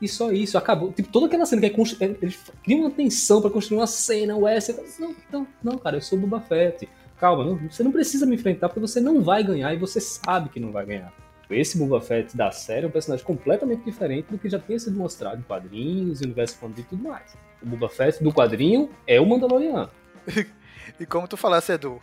E 0.00 0.06
só 0.06 0.30
isso, 0.30 0.56
acabou. 0.56 0.92
Tipo, 0.92 1.08
toda 1.10 1.26
aquela 1.26 1.44
cena 1.46 1.60
que 1.60 1.66
é 1.66 1.70
constru... 1.70 1.96
é- 2.04 2.16
ele 2.22 2.36
cria 2.62 2.76
uma 2.76 2.90
tensão 2.90 3.40
pra 3.40 3.50
construir 3.50 3.78
uma 3.78 3.86
cena, 3.86 4.36
o 4.36 4.46
S, 4.46 4.74
não, 5.00 5.14
não, 5.32 5.46
não, 5.62 5.78
cara, 5.78 5.96
eu 5.96 6.02
sou 6.02 6.18
o 6.18 6.20
Boba 6.20 6.40
Fett. 6.40 6.88
Calma, 7.18 7.44
não- 7.44 7.56
você 7.68 7.82
não 7.82 7.90
precisa 7.90 8.24
me 8.26 8.36
enfrentar 8.36 8.68
porque 8.68 8.80
você 8.80 9.00
não 9.00 9.22
vai 9.22 9.42
ganhar 9.42 9.74
e 9.74 9.76
você 9.76 10.00
sabe 10.00 10.50
que 10.50 10.60
não 10.60 10.70
vai 10.70 10.86
ganhar. 10.86 11.12
Esse 11.50 11.78
Boba 11.78 12.00
Fett 12.00 12.36
da 12.36 12.50
série 12.50 12.84
é 12.84 12.88
um 12.88 12.92
personagem 12.92 13.24
completamente 13.24 13.82
diferente 13.84 14.26
do 14.30 14.38
que 14.38 14.48
já 14.50 14.58
tinha 14.58 14.78
sido 14.78 14.96
mostrado 14.96 15.38
em 15.40 15.42
quadrinhos, 15.42 16.20
universo 16.20 16.54
expandido 16.54 16.82
e 16.82 16.84
tudo 16.84 17.02
mais. 17.08 17.36
O 17.62 17.66
Boba 17.66 17.88
Fett 17.88 18.22
do 18.22 18.32
quadrinho 18.32 18.90
é 19.06 19.20
o 19.20 19.26
Mandaloriano. 19.26 19.90
E 20.98 21.06
como 21.06 21.28
tu 21.28 21.36
falasse, 21.36 21.70
Edu, 21.70 22.00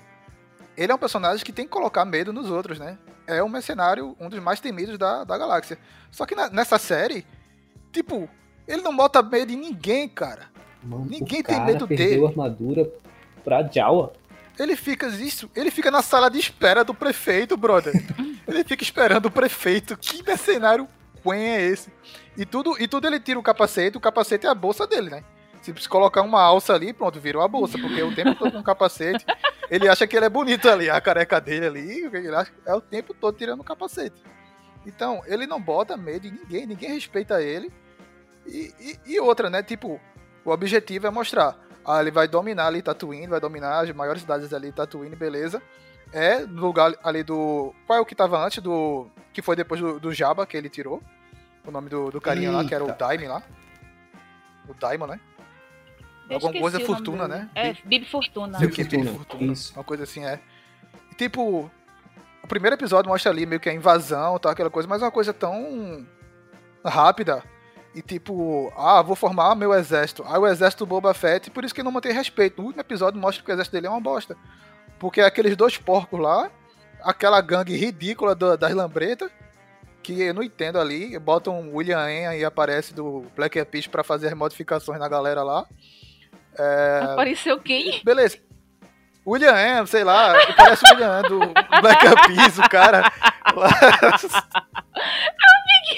ele 0.78 0.90
é 0.90 0.96
um 0.96 0.98
personagem 0.98 1.44
que 1.44 1.52
tem 1.52 1.66
que 1.66 1.72
colocar 1.72 2.06
medo 2.06 2.32
nos 2.32 2.50
outros, 2.50 2.80
né? 2.80 2.98
É 3.28 3.44
um 3.44 3.50
mercenário, 3.50 4.16
um 4.20 4.30
dos 4.30 4.40
mais 4.40 4.62
temidos 4.62 4.98
da, 4.98 5.26
da 5.26 5.38
galáxia. 5.38 5.78
Só 6.12 6.26
que 6.26 6.34
na- 6.34 6.50
nessa 6.50 6.78
série, 6.78 7.26
tipo, 7.92 8.30
ele 8.66 8.82
não 8.82 8.96
bota 8.96 9.22
medo 9.22 9.52
em 9.52 9.58
ninguém, 9.58 10.08
cara. 10.08 10.44
Mano, 10.82 11.06
Ninguém 11.10 11.42
o 11.42 11.44
tem 11.44 11.56
cara 11.58 11.66
medo 11.66 11.86
perdeu 11.88 12.08
dele. 12.10 12.26
a 12.26 12.30
armadura 12.30 12.90
pra 13.44 13.64
Jawa. 13.64 14.14
Ele 14.58 14.78
fica 14.78 15.08
isso, 15.08 15.50
ele 15.54 15.72
fica 15.72 15.92
na 15.92 16.02
sala 16.02 16.30
de 16.30 16.40
espera 16.40 16.86
do 16.86 16.94
prefeito, 16.94 17.58
brother. 17.58 17.92
ele 18.48 18.64
fica 18.64 18.84
esperando 18.84 19.26
o 19.26 19.32
prefeito. 19.32 19.98
Que 19.98 20.24
mercenário 20.24 20.88
quen 21.22 21.34
é 21.42 21.62
esse? 21.64 21.92
E 22.38 22.46
tudo, 22.46 22.82
e 22.82 22.88
tudo 22.88 23.08
ele 23.08 23.20
tira 23.20 23.38
o 23.40 23.44
capacete, 23.44 23.98
o 23.98 24.02
capacete 24.02 24.46
é 24.46 24.50
a 24.50 24.56
bolsa 24.56 24.88
dele, 24.88 25.10
né? 25.10 25.24
Se 25.74 25.82
se 25.82 25.90
colocar 25.90 26.22
uma 26.22 26.42
alça 26.42 26.74
ali, 26.74 26.94
pronto, 26.94 27.20
virou 27.20 27.42
a 27.42 27.48
bolsa, 27.48 27.78
porque 27.80 28.02
o 28.04 28.14
tempo 28.14 28.36
todo 28.36 28.52
com 28.52 28.62
capacete, 28.64 29.26
ele 29.70 29.88
acha 29.90 30.06
que 30.06 30.16
ele 30.16 30.26
é 30.26 30.30
bonito 30.30 30.70
ali, 30.70 30.90
a 30.90 31.02
careca 31.02 31.42
dele 31.42 31.66
ali, 31.66 32.04
ele 32.14 32.36
acha, 32.36 32.52
é 32.66 32.74
o 32.76 32.80
tempo 32.82 33.14
todo 33.16 33.36
tirando 33.36 33.62
o 33.62 33.64
capacete. 33.64 34.22
Então, 34.86 35.24
ele 35.26 35.48
não 35.48 35.60
bota 35.60 35.98
medo 35.98 36.28
em 36.28 36.32
ninguém, 36.32 36.66
ninguém 36.68 36.94
respeita 36.94 37.42
ele. 37.42 37.74
E, 38.46 38.72
e- 38.80 39.14
e 39.14 39.20
outra, 39.20 39.50
né? 39.50 39.64
Tipo, 39.64 40.00
o 40.46 40.52
objetivo 40.52 41.08
é 41.08 41.10
mostrar. 41.10 41.58
Ah, 41.84 42.00
ele 42.00 42.12
vai 42.12 42.28
dominar 42.28 42.68
ali 42.68 42.84
Tatooine, 42.84 43.26
vai 43.26 43.40
dominar 43.40 43.80
as 43.80 43.92
maiores 43.92 44.22
cidades 44.22 44.54
ali, 44.54 44.72
Tatooine, 44.72 45.16
beleza. 45.16 45.60
É 46.14 46.40
no 46.42 46.62
lugar 46.62 46.94
ali 47.04 47.24
do. 47.24 47.74
Qual 47.88 47.98
é 47.98 48.02
o 48.02 48.06
que 48.06 48.14
tava 48.14 48.38
antes 48.46 48.62
do. 48.62 49.08
Que 49.34 49.42
foi 49.42 49.56
depois 49.56 49.82
do, 49.82 50.00
do 50.00 50.14
Jabba 50.14 50.46
que 50.46 50.56
ele 50.56 50.70
tirou? 50.70 51.02
O 51.66 51.72
nome 51.72 51.90
do, 51.90 52.12
do 52.12 52.22
carinha 52.22 52.52
lá, 52.52 52.64
que 52.64 52.76
era 52.76 52.84
o 52.84 52.88
Eita. 52.90 53.08
Daimon 53.08 53.28
lá. 53.34 53.44
O 54.70 54.74
Daimon, 54.76 55.08
né? 55.08 55.20
Eu 56.30 56.36
Alguma 56.38 56.60
coisa 56.60 56.80
Fortuna, 56.80 57.28
né? 57.28 57.50
É, 57.54 57.74
Bibi- 57.74 57.82
Bibi 57.86 58.06
Fortuna. 58.10 58.58
Bibi 58.58 58.76
Fortuna, 58.76 59.12
Fortuna. 59.14 59.54
isso. 59.54 59.74
Uma 59.76 59.84
coisa 59.84 60.04
assim, 60.04 60.26
é. 60.26 60.40
E, 61.12 61.16
tipo, 61.16 61.70
o 62.44 62.48
primeiro 62.48 62.76
episódio 62.76 63.10
mostra 63.10 63.32
ali 63.32 63.46
meio 63.46 63.60
que 63.60 63.70
a 63.70 63.74
invasão, 63.74 64.38
tal, 64.40 64.52
aquela 64.52 64.70
coisa, 64.70 64.88
mas 64.90 65.02
é 65.02 65.06
uma 65.06 65.12
coisa 65.12 65.34
tão 65.34 66.06
rápida. 66.84 67.44
E 67.94 68.02
tipo, 68.02 68.74
ah, 68.76 69.02
vou 69.02 69.16
formar 69.16 69.56
meu 69.56 69.74
exército. 69.74 70.24
Aí 70.28 70.38
o 70.38 70.46
exército 70.48 70.86
do 70.86 70.90
Boba 70.90 71.14
Fett, 71.14 71.50
por 71.50 71.64
isso 71.64 71.74
que 71.74 71.80
ele 71.80 71.86
não 71.86 71.92
mantém 71.94 72.12
respeito. 72.12 72.58
No 72.60 72.66
último 72.66 72.82
episódio 72.82 73.20
mostra 73.20 73.44
que 73.44 73.50
o 73.50 73.54
exército 73.54 73.74
dele 73.74 73.88
é 73.88 73.90
uma 73.90 74.02
bosta. 74.02 74.36
Porque 75.00 75.22
aqueles 75.22 75.56
dois 75.56 75.78
porcos 75.78 76.20
lá, 76.20 76.52
aquela 77.02 77.40
gangue 77.40 77.76
ridícula 77.78 78.36
do- 78.36 78.58
das 78.58 78.74
lambretas, 78.74 79.32
que 80.04 80.22
eu 80.22 80.34
não 80.34 80.44
entendo 80.44 80.78
ali, 80.78 81.18
botam 81.18 81.70
o 81.70 81.78
William 81.78 82.06
Hen 82.10 82.38
e 82.38 82.44
aparece 82.44 82.94
do 82.94 83.26
Black 83.36 83.58
Eyed 83.58 83.72
Peas 83.72 83.88
pra 83.88 84.04
fazer 84.04 84.28
as 84.28 84.34
modificações 84.34 85.00
na 85.00 85.08
galera 85.08 85.42
lá. 85.42 85.66
Apareceu 87.14 87.60
quem? 87.60 88.02
Beleza. 88.04 88.38
William 89.28 89.54
Ham, 89.54 89.86
sei 89.88 90.04
lá, 90.04 90.36
parece 90.56 90.86
o 90.86 90.90
William 90.94 91.22
do 91.24 91.40
Black 91.82 92.06
Eyed 92.06 92.60
o 92.60 92.70
cara. 92.70 93.12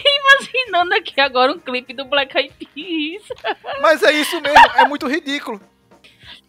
Imaginando 0.05 0.95
aqui 0.95 1.19
agora 1.19 1.51
um 1.51 1.59
clipe 1.59 1.93
do 1.93 2.05
Black 2.05 2.37
Eyed. 2.37 3.21
Mas 3.81 4.01
é 4.01 4.13
isso 4.13 4.39
mesmo, 4.39 4.65
é 4.75 4.85
muito 4.85 5.07
ridículo. 5.07 5.59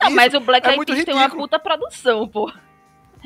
Não, 0.00 0.08
Isso 0.08 0.16
mas 0.16 0.34
o 0.34 0.40
Black 0.40 0.68
é 0.68 0.74
Eyed 0.76 1.04
tem 1.04 1.14
uma 1.14 1.28
puta 1.28 1.58
produção, 1.58 2.28
pô. 2.28 2.52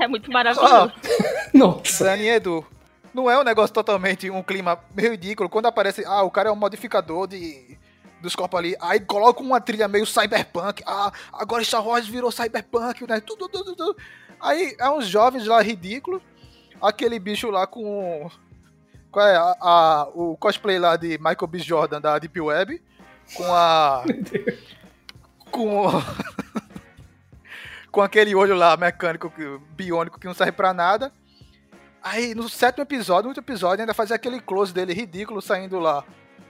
É 0.01 0.09
muito 0.09 0.31
maravilhoso. 0.33 0.75
Ó, 0.75 0.91
Nossa. 1.53 2.05
Dani 2.05 2.29
Edu, 2.29 2.67
não 3.13 3.31
é 3.31 3.39
um 3.39 3.45
negócio 3.45 3.75
totalmente 3.75 4.31
um 4.31 4.43
clima 4.43 4.79
meio 4.95 5.11
ridículo. 5.11 5.51
Quando 5.51 5.67
aparece, 5.67 6.03
ah, 6.07 6.23
o 6.23 6.31
cara 6.31 6.49
é 6.49 6.53
um 6.53 6.57
modificador 6.57 7.27
de 7.27 7.79
dos 8.23 8.35
corpos 8.37 8.59
ali, 8.59 8.77
aí 8.81 9.01
coloca 9.01 9.43
uma 9.43 9.61
trilha 9.61 9.89
meio 9.89 10.07
cyberpunk. 10.07 10.83
Ah, 10.87 11.13
agora 11.33 11.63
Star 11.65 11.87
Wars 11.87 12.07
virou 12.07 12.31
cyberpunk, 12.33 13.07
né? 13.09 13.21
Tudo, 13.21 13.49
tudo, 13.49 13.75
tudo. 13.77 13.97
Aí 14.41 14.75
é 14.79 14.89
uns 14.91 15.07
jovens 15.07 15.47
lá 15.47 15.61
ridículos. 15.63 16.23
Aquele 16.81 17.19
bicho 17.19 17.51
lá 17.51 17.67
com. 17.67 18.31
Qual 19.11 19.27
é? 19.27 19.37
A, 19.37 19.57
a- 19.61 20.09
o 20.15 20.37
cosplay 20.37 20.79
lá 20.79 20.97
de 20.97 21.19
Michael 21.19 21.47
B. 21.47 21.59
Jordan 21.59 22.01
da 22.01 22.19
Deep 22.19 22.41
Web. 22.41 22.83
Com 23.37 23.45
a. 23.53 24.03
com. 25.51 25.87
com 27.91 28.01
aquele 28.01 28.35
olho 28.35 28.55
lá 28.55 28.77
mecânico, 28.77 29.33
biônico, 29.77 30.19
que 30.19 30.27
não 30.27 30.35
serve 30.35 30.53
pra 30.53 30.73
nada. 30.73 31.13
Aí 32.03 32.35
no 32.35 32.49
sétimo 32.49 32.83
episódio, 32.83 33.25
no 33.25 33.29
último 33.29 33.45
episódio, 33.45 33.83
ainda 33.83 33.95
fazia 33.95 34.17
aquele 34.17 34.41
close 34.41 34.73
dele 34.73 34.93
ridículo 34.93 35.41
saindo 35.41 35.79
lá, 35.79 36.03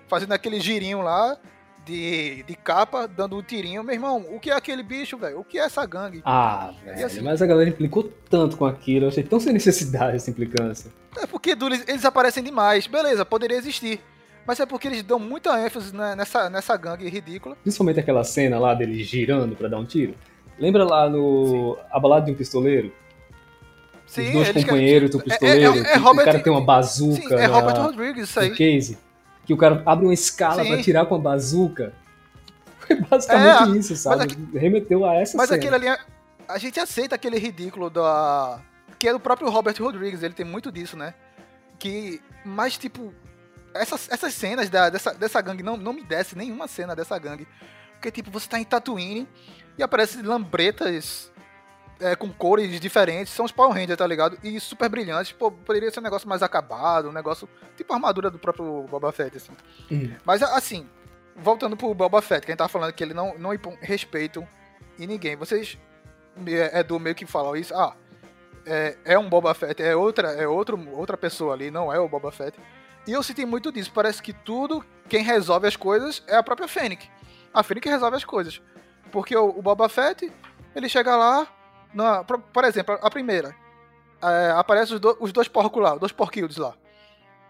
fazendo 0.09 0.33
aquele 0.33 0.59
girinho 0.61 1.03
lá 1.03 1.37
de, 1.85 2.43
de 2.45 2.55
capa, 2.55 3.07
dando 3.09 3.37
um 3.37 3.43
tirinho. 3.43 3.83
Meu 3.83 3.95
irmão, 3.95 4.25
o 4.31 4.39
que 4.39 4.51
é 4.51 4.55
aquele 4.55 4.83
bicho, 4.83 5.17
velho? 5.19 5.41
O 5.41 5.45
que 5.45 5.59
é 5.59 5.63
essa 5.65 5.85
gangue? 5.87 6.23
Ah, 6.25 6.73
velho, 6.85 7.07
assim- 7.07 7.21
mas 7.21 7.43
a 7.43 7.47
galera 7.47 7.69
implicou 7.71 8.05
tanto 8.31 8.57
com 8.57 8.65
aquilo, 8.65 9.07
eu 9.07 9.09
achei 9.09 9.23
tão 9.23 9.41
sem 9.41 9.53
necessidade 9.53 10.17
essa 10.17 10.31
implicância. 10.31 10.91
É 11.21 11.27
porque 11.27 11.51
eles, 11.51 12.05
aparecem 12.05 12.43
demais. 12.43 12.87
Beleza, 12.87 13.25
poderia 13.25 13.57
existir. 13.59 14.01
Mas 14.47 14.59
é 14.59 14.67
porque 14.67 14.89
eles 14.89 15.03
dão 15.03 15.19
muita 15.21 15.65
ênfase 15.65 15.95
né, 15.95 16.17
nessa, 16.17 16.51
nessa 16.51 16.77
gangue 16.77 17.09
ridícula. 17.09 17.57
Principalmente 17.63 18.01
aquela 18.01 18.25
cena 18.25 18.59
lá 18.59 18.75
dele 18.75 19.03
girando 19.05 19.55
pra 19.55 19.69
dar 19.69 19.79
um 19.79 19.85
tiro. 19.85 20.15
Lembra 20.59 20.85
lá 20.85 21.09
no 21.09 21.79
A 21.91 22.01
Balada 22.01 22.27
de 22.27 22.33
um 22.33 22.35
Pistoleiro? 22.35 22.93
Sim, 24.07 24.27
Os 24.29 24.33
dois 24.53 24.65
companheiros 24.65 25.11
do 25.11 25.19
é- 25.19 25.21
é- 25.21 25.25
pistoleiro, 25.25 25.79
é 25.79 25.93
que 25.93 25.99
Robert- 25.99 26.23
o 26.23 26.25
cara 26.27 26.41
tem 26.41 26.53
uma 26.53 26.61
bazuca 26.65 27.23
Sim, 27.29 27.35
é 27.35 27.47
na- 27.49 27.55
Robert 27.61 27.77
Rodrigues 27.83 28.29
isso 28.29 28.41
aí. 28.41 28.51
case. 28.51 28.99
Que 29.47 29.53
o 29.53 29.57
cara 29.57 29.83
abre 29.85 30.05
uma 30.07 30.15
escala 30.15 30.65
pra 30.65 30.83
tirar 30.83 31.07
com 31.07 31.15
a 31.15 31.19
bazuca. 31.19 31.93
Foi 32.81 32.97
basicamente 32.97 33.77
É, 33.77 33.79
isso, 33.79 33.97
sabe? 33.97 34.37
Remeteu 34.59 35.05
a 35.05 35.15
essa 35.15 35.37
Mas 35.37 35.49
cena. 35.49 35.59
aquele 35.59 35.75
ali, 35.75 35.89
é- 35.89 35.99
a 36.49 36.59
gente 36.59 36.79
aceita 36.79 37.15
aquele 37.15 37.39
ridículo 37.39 37.89
da. 37.91 38.61
Que 38.99 39.09
é 39.09 39.13
do 39.13 39.19
próprio 39.21 39.49
Robert 39.51 39.75
Rodrigues, 39.81 40.23
ele 40.23 40.35
tem 40.35 40.45
muito 40.47 40.71
disso, 40.71 40.97
né? 40.97 41.15
Que. 41.79 42.21
Mas, 42.45 42.77
tipo. 42.79 43.13
Essas, 43.75 44.07
essas 44.11 44.35
cenas 44.35 44.69
da- 44.69 44.91
dessa, 44.91 45.15
dessa 45.15 45.41
gangue 45.41 45.63
não, 45.63 45.79
não 45.79 45.95
me 45.95 46.05
desce 46.05 46.37
nenhuma 46.37 46.69
cena 46.69 46.95
dessa 46.95 47.19
gangue. 47.19 47.49
Porque, 47.95 48.11
tipo, 48.11 48.31
você 48.31 48.47
tá 48.47 48.61
em 48.61 48.65
Tatooine 48.65 49.27
e 49.79 49.83
aparece 49.83 50.21
lambretas 50.21 51.32
é, 52.03 52.17
com 52.17 52.31
cores 52.33 52.81
diferentes. 52.81 53.33
São 53.33 53.45
os 53.45 53.53
Power 53.53 53.73
Rangers, 53.73 53.97
tá 53.97 54.07
ligado? 54.07 54.39
E 54.43 54.59
super 54.61 54.89
brilhantes. 54.89 55.33
Pô, 55.33 55.51
poderia 55.51 55.91
ser 55.91 56.01
um 56.01 56.03
negócio 56.03 56.29
mais 56.29 56.43
acabado, 56.43 57.09
um 57.09 57.13
negócio. 57.13 57.49
Tipo 57.77 57.93
a 57.93 57.97
armadura 57.97 58.31
do 58.31 58.39
próprio 58.39 58.83
Boba 58.91 59.13
Fett, 59.13 59.37
assim. 59.37 59.53
Hum. 59.91 60.15
Mas 60.25 60.43
assim, 60.43 60.89
voltando 61.37 61.77
pro 61.77 61.95
Boba 61.95 62.21
Fett, 62.21 62.45
que 62.45 62.51
a 62.51 62.53
gente 62.53 62.59
tava 62.59 62.69
falando 62.69 62.93
que 62.93 63.03
ele 63.03 63.15
não, 63.15 63.39
não 63.39 63.55
impõe 63.55 63.79
respeito 63.81 64.47
em 64.99 65.07
ninguém. 65.07 65.37
Vocês 65.37 65.79
é, 66.47 66.81
é 66.81 66.83
do 66.83 66.99
meio 66.99 67.15
que 67.15 67.27
falam 67.27 67.57
isso, 67.57 67.75
ah, 67.75 67.95
é, 68.67 68.97
é 69.05 69.19
um 69.19 69.29
Boba 69.29 69.55
Fett, 69.55 69.83
é 69.83 69.95
outra, 69.95 70.33
é 70.33 70.47
outro, 70.47 70.79
outra 70.93 71.17
pessoa 71.17 71.55
ali, 71.55 71.71
não 71.71 71.93
é 71.93 71.99
o 71.99 72.09
Boba 72.09 72.31
Fett. 72.31 72.59
E 73.07 73.13
eu 73.13 73.23
senti 73.23 73.45
muito 73.45 73.73
disso, 73.73 73.91
parece 73.93 74.23
que 74.23 74.33
tudo, 74.33 74.85
quem 75.09 75.23
resolve 75.23 75.67
as 75.67 75.77
coisas 75.77 76.23
é 76.27 76.37
a 76.37 76.43
própria 76.43 76.69
Fennec. 76.69 77.09
A 77.53 77.63
Fennec 77.63 77.89
resolve 77.89 78.17
as 78.17 78.25
coisas. 78.25 78.63
Porque 79.11 79.37
o, 79.37 79.49
o 79.49 79.61
Boba 79.61 79.89
Fett, 79.89 80.33
ele 80.75 80.89
chega 80.89 81.17
lá, 81.17 81.47
na, 81.95 82.25
por, 82.25 82.39
por 82.39 82.65
exemplo, 82.65 82.99
a 83.01 83.11
primeira, 83.11 83.55
é, 84.23 84.51
aparece 84.57 84.95
os, 84.95 85.01
do- 85.01 85.17
os 85.21 85.33
dois 85.33 85.49
porcos 85.49 85.83
lá, 85.83 85.95
os 85.95 86.01
dois 86.01 86.13
porquilhos 86.13 86.57
lá. 86.57 86.75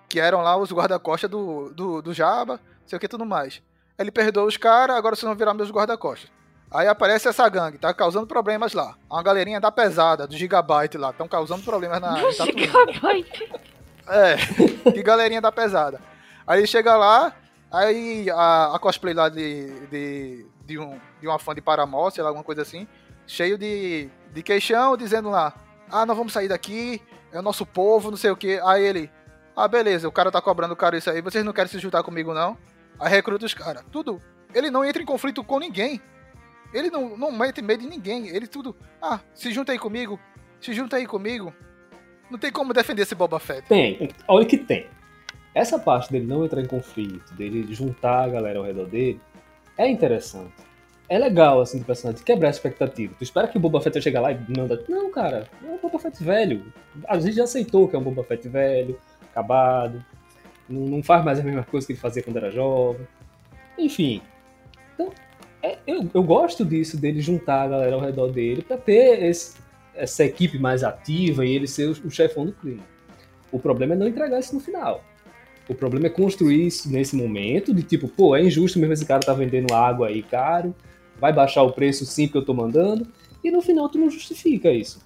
Que 0.09 0.21
eram 0.21 0.43
lá 0.43 0.57
os 0.57 0.71
guarda-costas 0.73 1.31
do, 1.31 1.71
do, 1.71 2.03
do 2.03 2.13
Jabba, 2.15 2.61
sei 2.87 2.97
o 2.97 3.01
que 3.01 3.09
tudo 3.09 3.25
mais. 3.25 3.63
Ele 3.99 4.11
perdoa 4.11 4.45
os 4.45 4.57
caras, 4.57 4.97
agora 4.97 5.15
vocês 5.17 5.27
vão 5.27 5.37
virar 5.37 5.55
meus 5.55 5.71
guarda-costas. 5.71 6.31
Aí 6.71 6.89
aparece 6.89 7.29
essa 7.29 7.47
gangue, 7.49 7.77
tá 7.79 7.93
causando 7.93 8.27
problemas 8.27 8.73
lá. 8.73 8.95
Uma 9.11 9.23
galerinha 9.23 9.61
da 9.61 9.71
pesada, 9.71 10.27
do 10.27 10.35
Gigabyte 10.37 10.97
lá, 10.97 11.11
estão 11.11 11.29
causando 11.29 11.63
problemas 11.63 12.01
na. 12.01 12.15
Tatooine. 12.15 12.61
Gigabyte. 12.67 13.53
É, 14.09 14.91
que 14.91 15.03
galerinha 15.03 15.41
da 15.41 15.53
pesada. 15.53 16.01
Aí 16.47 16.67
chega 16.67 16.97
lá, 16.97 17.35
aí 17.71 18.29
a, 18.31 18.75
a 18.75 18.79
cosplay 18.79 19.15
lá 19.15 19.29
de, 19.29 19.87
de, 19.89 20.47
de, 20.65 20.79
um, 20.79 20.99
de 21.21 21.29
uma 21.29 21.39
fã 21.39 21.55
de 21.55 21.61
Paramore, 21.61 22.13
sei 22.13 22.23
lá, 22.23 22.31
alguma 22.31 22.45
coisa 22.45 22.63
assim, 22.63 22.89
cheio 23.27 23.57
de, 23.57 24.09
de 24.33 24.43
queixão, 24.43 24.97
dizendo 24.97 25.31
lá, 25.31 25.55
ah, 25.91 26.07
nós 26.07 26.17
vamos 26.17 26.33
sair 26.33 26.49
daqui, 26.49 27.01
é 27.33 27.39
o 27.39 27.43
nosso 27.43 27.67
povo, 27.67 28.11
não 28.11 28.17
sei 28.17 28.31
o 28.31 28.37
que. 28.37 28.61
Aí 28.65 28.85
ele, 28.85 29.11
ah, 29.57 29.69
beleza, 29.69 30.09
o 30.09 30.13
cara 30.13 30.31
tá 30.31 30.41
cobrando 30.41 30.75
caro 30.75 30.97
isso 30.97 31.11
aí, 31.11 31.21
vocês 31.21 31.45
não 31.45 31.53
querem 31.53 31.71
se 31.71 31.79
juntar 31.79 32.03
comigo 32.03 32.33
não? 32.33 32.57
Aí 32.99 33.11
recruta 33.11 33.45
os 33.45 33.55
caras, 33.55 33.85
tudo. 33.91 34.21
Ele 34.55 34.71
não 34.71 34.85
entra 34.85 35.03
em 35.03 35.07
conflito 35.07 35.43
com 35.43 35.59
ninguém. 35.59 36.01
Ele 36.73 36.91
não, 36.91 37.17
não 37.17 37.31
mete 37.31 37.61
medo 37.61 37.85
em 37.85 37.89
ninguém. 37.89 38.29
Ele 38.29 38.47
tudo, 38.47 38.75
ah, 39.01 39.21
se 39.35 39.53
junta 39.53 39.73
aí 39.73 39.79
comigo, 39.79 40.19
se 40.61 40.73
junta 40.73 40.97
aí 40.97 41.07
comigo. 41.07 41.53
Não 42.31 42.39
tem 42.39 42.51
como 42.51 42.73
defender 42.73 43.03
esse 43.03 43.15
Boba 43.15 43.39
Fett. 43.39 43.69
Tem, 43.69 44.11
olha 44.27 44.47
que 44.47 44.57
tem. 44.57 44.87
Essa 45.55 45.79
parte 45.79 46.11
dele 46.11 46.27
não 46.27 46.45
entrar 46.45 46.63
em 46.63 46.67
conflito, 46.67 47.35
dele 47.35 47.67
juntar 47.75 48.25
a 48.25 48.29
galera 48.29 48.59
ao 48.59 48.65
redor 48.65 48.87
dele, 48.87 49.21
é 49.77 49.87
interessante. 49.87 50.55
É 51.09 51.19
legal, 51.19 51.61
assim, 51.61 51.79
do 51.79 51.85
personagem, 51.85 52.25
quebrar 52.25 52.49
a 52.49 52.51
expectativa. 52.51 53.15
Tu 53.19 53.25
espera 53.25 53.47
que 53.49 53.57
o 53.59 53.61
Boba 53.61 53.81
Fett 53.81 53.95
vai 53.95 54.03
chegar 54.03 54.21
lá 54.21 54.33
e 54.33 54.39
manda. 54.57 54.83
Não, 54.89 55.11
cara, 55.11 55.47
é 55.63 55.67
um 55.67 55.77
Boba 55.79 55.99
Fett 55.99 56.23
velho. 56.23 56.65
A 57.07 57.19
gente 57.19 57.37
já 57.37 57.45
aceitou 57.45 57.87
que 57.89 57.95
é 57.95 57.99
um 57.99 58.03
Boba 58.03 58.25
Fett 58.25 58.49
velho, 58.49 58.99
acabado. 59.31 60.03
Não, 60.69 60.83
não 60.87 61.03
faz 61.03 61.25
mais 61.25 61.39
a 61.39 61.43
mesma 61.43 61.65
coisa 61.65 61.87
que 61.87 61.93
ele 61.93 62.01
fazia 62.01 62.23
quando 62.23 62.37
era 62.39 62.51
jovem. 62.51 63.07
Enfim. 63.77 64.23
Então, 64.95 65.11
é- 65.63 65.79
eu, 65.87 66.09
eu 66.15 66.23
gosto 66.23 66.65
disso, 66.65 66.97
dele 66.97 67.21
juntar 67.21 67.63
a 67.65 67.69
galera 67.69 67.95
ao 67.95 68.01
redor 68.01 68.29
dele 68.29 68.63
pra 68.63 68.79
ter 68.79 69.23
esse- 69.25 69.57
essa 69.95 70.25
equipe 70.25 70.59
mais 70.59 70.83
ativa 70.83 71.45
e 71.45 71.55
ele 71.55 71.67
ser 71.67 71.89
o, 71.89 72.07
o 72.07 72.11
chefão 72.11 72.47
do 72.47 72.53
crime. 72.53 72.83
O 73.51 73.59
problema 73.59 73.93
é 73.93 73.97
não 73.97 74.09
entregar 74.09 74.39
isso 74.41 74.55
no 74.55 74.61
final. 74.61 75.05
O 75.69 75.75
problema 75.75 76.07
é 76.07 76.11
construir 76.11 76.67
isso 76.67 76.91
nesse 76.91 77.15
momento, 77.15 77.75
de 77.75 77.83
tipo, 77.83 78.09
pô, 78.09 78.35
é 78.35 78.43
injusto 78.43 78.79
mesmo 78.79 78.95
esse 78.95 79.05
cara 79.05 79.21
tá 79.21 79.33
vendendo 79.35 79.73
água 79.75 80.09
aí 80.09 80.23
caro, 80.23 80.75
vai 81.23 81.33
baixar 81.33 81.63
o 81.63 81.73
preço 81.73 82.05
sim 82.05 82.27
que 82.27 82.37
eu 82.37 82.45
tô 82.45 82.53
mandando, 82.53 83.07
e 83.45 83.51
no 83.53 83.63
final 83.63 83.89
tu 83.89 83.97
não 83.97 84.11
justifica 84.11 84.73
isso, 84.73 85.01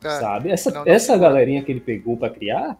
sabe? 0.00 0.50
Essa, 0.50 0.70
não, 0.70 0.84
não 0.84 0.92
essa 0.92 1.18
galerinha 1.18 1.64
que 1.64 1.72
ele 1.72 1.80
pegou 1.80 2.16
pra 2.16 2.30
criar 2.30 2.78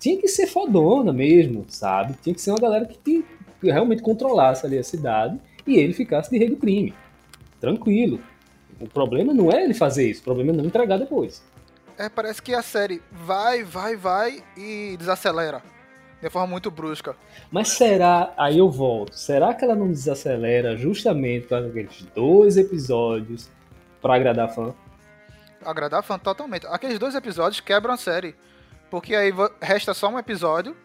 tinha 0.00 0.20
que 0.20 0.26
ser 0.26 0.48
fodona 0.48 1.12
mesmo, 1.12 1.64
sabe? 1.68 2.14
Tinha 2.20 2.34
que 2.34 2.40
ser 2.40 2.50
uma 2.50 2.58
galera 2.58 2.86
que, 2.86 2.98
te- 2.98 3.24
que 3.60 3.70
realmente 3.70 4.02
controlasse 4.02 4.66
ali 4.66 4.78
a 4.78 4.82
cidade 4.82 5.38
e 5.64 5.76
ele 5.78 5.92
ficasse 5.92 6.28
de 6.28 6.38
rei 6.38 6.50
do 6.50 6.56
crime. 6.56 6.92
Tranquilo. 7.60 8.18
O 8.80 8.88
problema 8.88 9.32
não 9.32 9.52
é 9.52 9.62
ele 9.62 9.74
fazer 9.74 10.10
isso, 10.10 10.22
o 10.22 10.24
problema 10.24 10.50
é 10.50 10.56
não 10.56 10.64
entregar 10.64 10.98
depois. 10.98 11.40
É, 11.96 12.08
parece 12.08 12.42
que 12.42 12.52
a 12.52 12.62
série 12.62 13.00
vai, 13.12 13.62
vai, 13.62 13.94
vai 13.94 14.42
e 14.56 14.96
desacelera. 14.98 15.62
De 16.20 16.28
forma 16.28 16.48
muito 16.48 16.70
brusca. 16.70 17.16
Mas 17.50 17.68
será, 17.68 18.32
aí 18.36 18.58
eu 18.58 18.70
volto, 18.70 19.14
será 19.14 19.54
que 19.54 19.64
ela 19.64 19.74
não 19.74 19.88
desacelera 19.88 20.76
justamente 20.76 21.46
com 21.46 21.54
aqueles 21.54 22.02
dois 22.14 22.56
episódios 22.56 23.48
pra 24.02 24.16
agradar 24.16 24.54
fã? 24.54 24.74
Agradar 25.64 26.02
fã 26.02 26.18
totalmente. 26.18 26.66
Aqueles 26.66 26.98
dois 26.98 27.14
episódios 27.14 27.60
quebram 27.60 27.94
a 27.94 27.96
série. 27.96 28.34
Porque 28.90 29.14
aí 29.14 29.32
resta 29.60 29.94
só 29.94 30.08
um 30.08 30.18
episódio. 30.18 30.76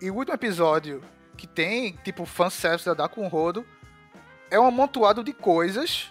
E 0.00 0.10
o 0.10 0.14
último 0.14 0.34
episódio, 0.34 1.02
que 1.36 1.46
tem, 1.46 1.92
tipo, 2.04 2.24
fanservice 2.24 2.88
a 2.88 2.94
dar 2.94 3.08
com 3.08 3.28
rodo, 3.28 3.66
é 4.50 4.58
um 4.58 4.66
amontoado 4.66 5.22
de 5.22 5.32
coisas 5.32 6.10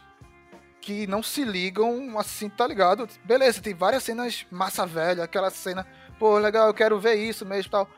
que 0.82 1.05
não 1.08 1.21
se 1.21 1.43
ligam 1.43 2.17
assim, 2.17 2.49
tá 2.49 2.65
ligado? 2.65 3.08
Beleza, 3.23 3.62
tem 3.62 3.73
várias 3.73 4.03
cenas 4.03 4.45
massa 4.49 4.86
velha, 4.86 5.23
aquela 5.23 5.49
cena, 5.49 5.86
pô, 6.17 6.38
legal, 6.38 6.67
eu 6.67 6.73
quero 6.73 6.99
ver 6.99 7.15
isso 7.15 7.45
mesmo 7.45 7.67
e 7.67 7.71
tal. 7.71 7.89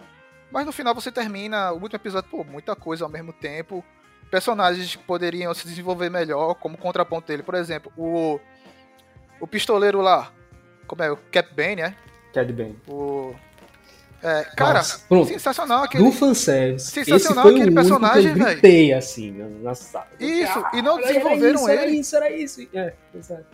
Mas 0.51 0.65
no 0.65 0.71
final 0.71 0.93
você 0.93 1.11
termina 1.11 1.71
o 1.71 1.75
último 1.75 1.95
episódio, 1.95 2.29
pô, 2.29 2.43
muita 2.43 2.75
coisa 2.75 3.05
ao 3.05 3.09
mesmo 3.09 3.31
tempo. 3.31 3.83
Personagens 4.29 4.95
que 4.95 5.03
poderiam 5.03 5.53
se 5.53 5.67
desenvolver 5.67 6.09
melhor, 6.09 6.55
como 6.55 6.77
contraponto 6.77 7.27
dele. 7.27 7.43
Por 7.43 7.55
exemplo, 7.55 7.91
o, 7.97 8.39
o 9.39 9.47
pistoleiro 9.47 10.01
lá, 10.01 10.31
como 10.87 11.03
é? 11.03 11.11
O 11.11 11.17
Cap 11.31 11.53
Bane, 11.53 11.81
é? 11.81 11.95
Cad 12.33 12.51
Bane. 12.53 12.77
O. 12.87 13.33
É, 14.23 14.43
cara, 14.55 14.75
Nossa, 14.79 14.99
pronto. 15.09 15.27
sensacional 15.29 15.83
aquele. 15.83 16.03
Do 16.03 16.11
fanservice, 16.11 16.87
esse 16.99 17.05
Sensacional 17.09 17.43
foi 17.43 17.51
o 17.53 17.55
aquele 17.55 17.71
único 17.71 17.81
personagem, 17.81 18.33
que 18.33 18.39
eu 18.39 18.45
velho. 18.45 18.61
gritei 18.61 18.93
assim 18.93 19.31
na, 19.63 19.73
sala. 19.73 20.07
Isso, 20.19 20.63
e 20.73 20.81
não 20.81 20.99
era 20.99 21.07
desenvolveram 21.07 21.55
isso, 21.55 21.69
Era 21.69 21.83
ele. 21.87 21.97
isso, 21.99 22.15
era 22.15 22.29
isso. 22.29 22.67
É, 22.73 22.93
exato. 23.15 23.45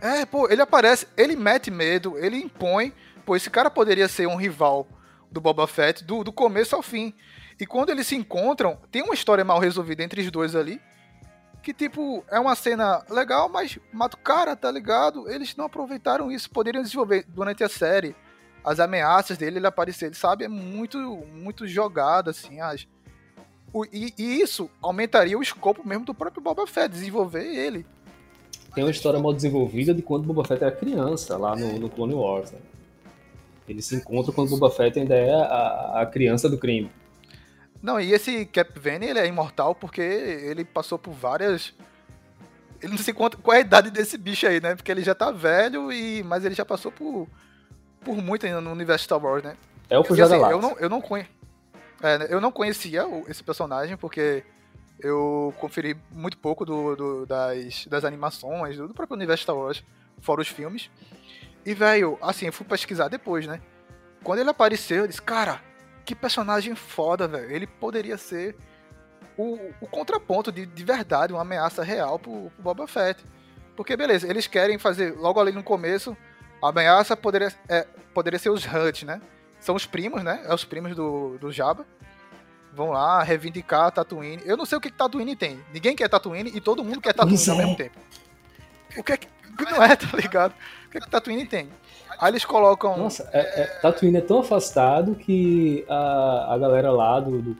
É, 0.00 0.24
pô, 0.24 0.48
ele 0.48 0.62
aparece, 0.62 1.08
ele 1.16 1.34
mete 1.34 1.70
medo, 1.70 2.16
ele 2.18 2.36
impõe. 2.36 2.92
Pô, 3.26 3.34
esse 3.34 3.50
cara 3.50 3.68
poderia 3.70 4.06
ser 4.06 4.28
um 4.28 4.36
rival 4.36 4.86
do 5.34 5.40
Boba 5.40 5.66
Fett 5.66 6.02
do, 6.04 6.24
do 6.24 6.32
começo 6.32 6.74
ao 6.74 6.82
fim. 6.82 7.12
E 7.60 7.66
quando 7.66 7.90
eles 7.90 8.06
se 8.06 8.14
encontram, 8.16 8.78
tem 8.90 9.02
uma 9.02 9.12
história 9.14 9.44
mal 9.44 9.58
resolvida 9.58 10.02
entre 10.02 10.22
os 10.22 10.30
dois 10.30 10.56
ali. 10.56 10.80
Que, 11.62 11.72
tipo, 11.72 12.24
é 12.30 12.38
uma 12.38 12.54
cena 12.54 13.02
legal, 13.10 13.48
mas 13.48 13.78
mata 13.92 14.16
o 14.16 14.20
cara, 14.20 14.54
tá 14.54 14.70
ligado? 14.70 15.30
Eles 15.30 15.56
não 15.56 15.64
aproveitaram 15.64 16.30
isso. 16.30 16.50
Poderiam 16.50 16.82
desenvolver 16.82 17.24
durante 17.28 17.64
a 17.64 17.68
série 17.68 18.14
as 18.62 18.80
ameaças 18.80 19.36
dele, 19.36 19.58
ele 19.58 19.66
aparecer, 19.66 20.06
ele 20.06 20.14
sabe? 20.14 20.44
É 20.44 20.48
muito, 20.48 20.98
muito 21.34 21.66
jogado, 21.66 22.30
assim. 22.30 22.60
As... 22.60 22.86
O- 23.72 23.84
e, 23.86 24.12
e 24.18 24.40
isso 24.40 24.70
aumentaria 24.82 25.38
o 25.38 25.42
escopo 25.42 25.86
mesmo 25.86 26.04
do 26.04 26.14
próprio 26.14 26.42
Boba 26.42 26.66
Fett, 26.66 26.88
desenvolver 26.90 27.44
ele. 27.44 27.86
Tem 28.74 28.84
uma 28.84 28.90
história 28.90 29.18
mal 29.20 29.32
desenvolvida 29.32 29.94
de 29.94 30.02
quando 30.02 30.24
Boba 30.26 30.44
Fett 30.44 30.62
era 30.62 30.74
criança, 30.74 31.36
lá 31.36 31.56
no, 31.56 31.78
no 31.78 31.88
Clone 31.88 32.14
Wars. 32.14 32.52
Né? 32.52 32.58
Eles 33.68 33.86
se 33.86 33.96
encontram 33.96 34.34
quando 34.34 34.50
Boba 34.50 34.70
Fett 34.70 34.98
ainda 34.98 35.14
é 35.14 35.32
a, 35.32 36.00
a 36.02 36.06
criança 36.06 36.48
do 36.48 36.58
crime. 36.58 36.90
Não, 37.82 38.00
e 38.00 38.12
esse 38.12 38.46
Cap 38.46 38.78
Vane, 38.78 39.06
ele 39.06 39.18
é 39.18 39.26
imortal 39.26 39.74
porque 39.74 40.00
ele 40.00 40.64
passou 40.64 40.98
por 40.98 41.12
várias. 41.12 41.74
Ele 42.82 42.92
não 42.92 42.98
sei 42.98 43.14
quanto, 43.14 43.38
qual 43.38 43.54
é 43.54 43.58
a 43.58 43.60
idade 43.60 43.90
desse 43.90 44.18
bicho 44.18 44.46
aí, 44.46 44.60
né? 44.60 44.74
Porque 44.74 44.90
ele 44.90 45.02
já 45.02 45.14
tá 45.14 45.30
velho, 45.30 45.90
e 45.92 46.22
mas 46.22 46.44
ele 46.44 46.54
já 46.54 46.64
passou 46.64 46.92
por 46.92 47.28
por 48.02 48.16
muito 48.18 48.44
ainda 48.44 48.60
no 48.60 48.70
universo 48.70 49.04
Star 49.04 49.22
Wars, 49.22 49.42
né? 49.42 49.56
É 49.88 49.98
o 49.98 50.04
Fujada 50.04 50.36
assim, 50.36 50.52
eu 50.52 50.60
não, 50.60 50.76
eu 50.78 50.90
não 50.90 51.00
conhe... 51.00 51.26
é, 52.02 52.18
né, 52.18 52.26
eu 52.28 52.38
não 52.38 52.52
conhecia 52.52 53.02
esse 53.28 53.42
personagem, 53.42 53.96
porque 53.96 54.44
eu 55.00 55.54
conferi 55.58 55.96
muito 56.10 56.36
pouco 56.36 56.66
do, 56.66 56.94
do- 56.94 57.26
das, 57.26 57.86
das 57.86 58.04
animações, 58.04 58.76
do 58.76 58.92
próprio 58.92 59.16
universo 59.16 59.44
Star 59.44 59.56
Wars, 59.56 59.82
fora 60.20 60.42
os 60.42 60.48
filmes. 60.48 60.90
E, 61.64 61.74
velho, 61.74 62.18
assim, 62.20 62.46
eu 62.46 62.52
fui 62.52 62.66
pesquisar 62.66 63.08
depois, 63.08 63.46
né? 63.46 63.60
Quando 64.22 64.40
ele 64.40 64.50
apareceu, 64.50 64.98
eu 64.98 65.06
disse, 65.06 65.22
cara, 65.22 65.60
que 66.04 66.14
personagem 66.14 66.74
foda, 66.74 67.26
velho. 67.26 67.50
Ele 67.50 67.66
poderia 67.66 68.18
ser 68.18 68.56
o, 69.36 69.58
o 69.80 69.86
contraponto 69.86 70.52
de, 70.52 70.66
de 70.66 70.84
verdade, 70.84 71.32
uma 71.32 71.42
ameaça 71.42 71.82
real 71.82 72.18
pro, 72.18 72.50
pro 72.50 72.62
Boba 72.62 72.86
Fett. 72.86 73.24
Porque, 73.76 73.96
beleza, 73.96 74.28
eles 74.28 74.46
querem 74.46 74.78
fazer, 74.78 75.16
logo 75.16 75.40
ali 75.40 75.52
no 75.52 75.62
começo, 75.62 76.16
a 76.62 76.68
ameaça 76.68 77.16
poderia, 77.16 77.52
é, 77.68 77.86
poderia 78.12 78.38
ser 78.38 78.50
os 78.50 78.64
Hutt, 78.64 79.04
né? 79.04 79.20
São 79.58 79.74
os 79.74 79.86
primos, 79.86 80.22
né? 80.22 80.42
É 80.44 80.54
os 80.54 80.64
primos 80.64 80.94
do, 80.94 81.38
do 81.38 81.50
Jabba. 81.50 81.86
Vão 82.72 82.90
lá 82.90 83.22
reivindicar 83.22 83.86
a 83.86 83.90
Tatooine. 83.90 84.42
Eu 84.44 84.56
não 84.56 84.66
sei 84.66 84.76
o 84.76 84.80
que, 84.80 84.90
que 84.90 84.96
Tatooine 84.96 85.36
tem. 85.36 85.62
Ninguém 85.72 85.96
quer 85.96 86.08
Tatooine 86.08 86.50
e 86.54 86.60
todo 86.60 86.84
mundo 86.84 87.00
quer 87.00 87.14
Tatooine 87.14 87.48
ao 87.48 87.54
é. 87.54 87.58
mesmo 87.58 87.76
tempo. 87.76 87.98
O 88.96 89.02
que 89.02 89.12
é 89.12 89.16
que. 89.16 89.28
Não 89.70 89.82
é, 89.82 89.94
tá 89.94 90.16
ligado? 90.16 90.52
O 90.86 90.90
que 90.90 90.98
é 90.98 91.00
que 91.00 91.08
Tatooine 91.10 91.46
tem? 91.46 91.68
Aí 92.20 92.30
eles 92.30 92.44
colocam. 92.44 92.96
Nossa, 92.96 93.28
é, 93.32 93.62
é, 93.62 93.66
Tatooine 93.80 94.16
é 94.18 94.20
tão 94.20 94.40
afastado 94.40 95.14
que 95.14 95.84
a, 95.88 96.54
a 96.54 96.58
galera 96.58 96.90
lá 96.90 97.20
do, 97.20 97.40
do- 97.42 97.56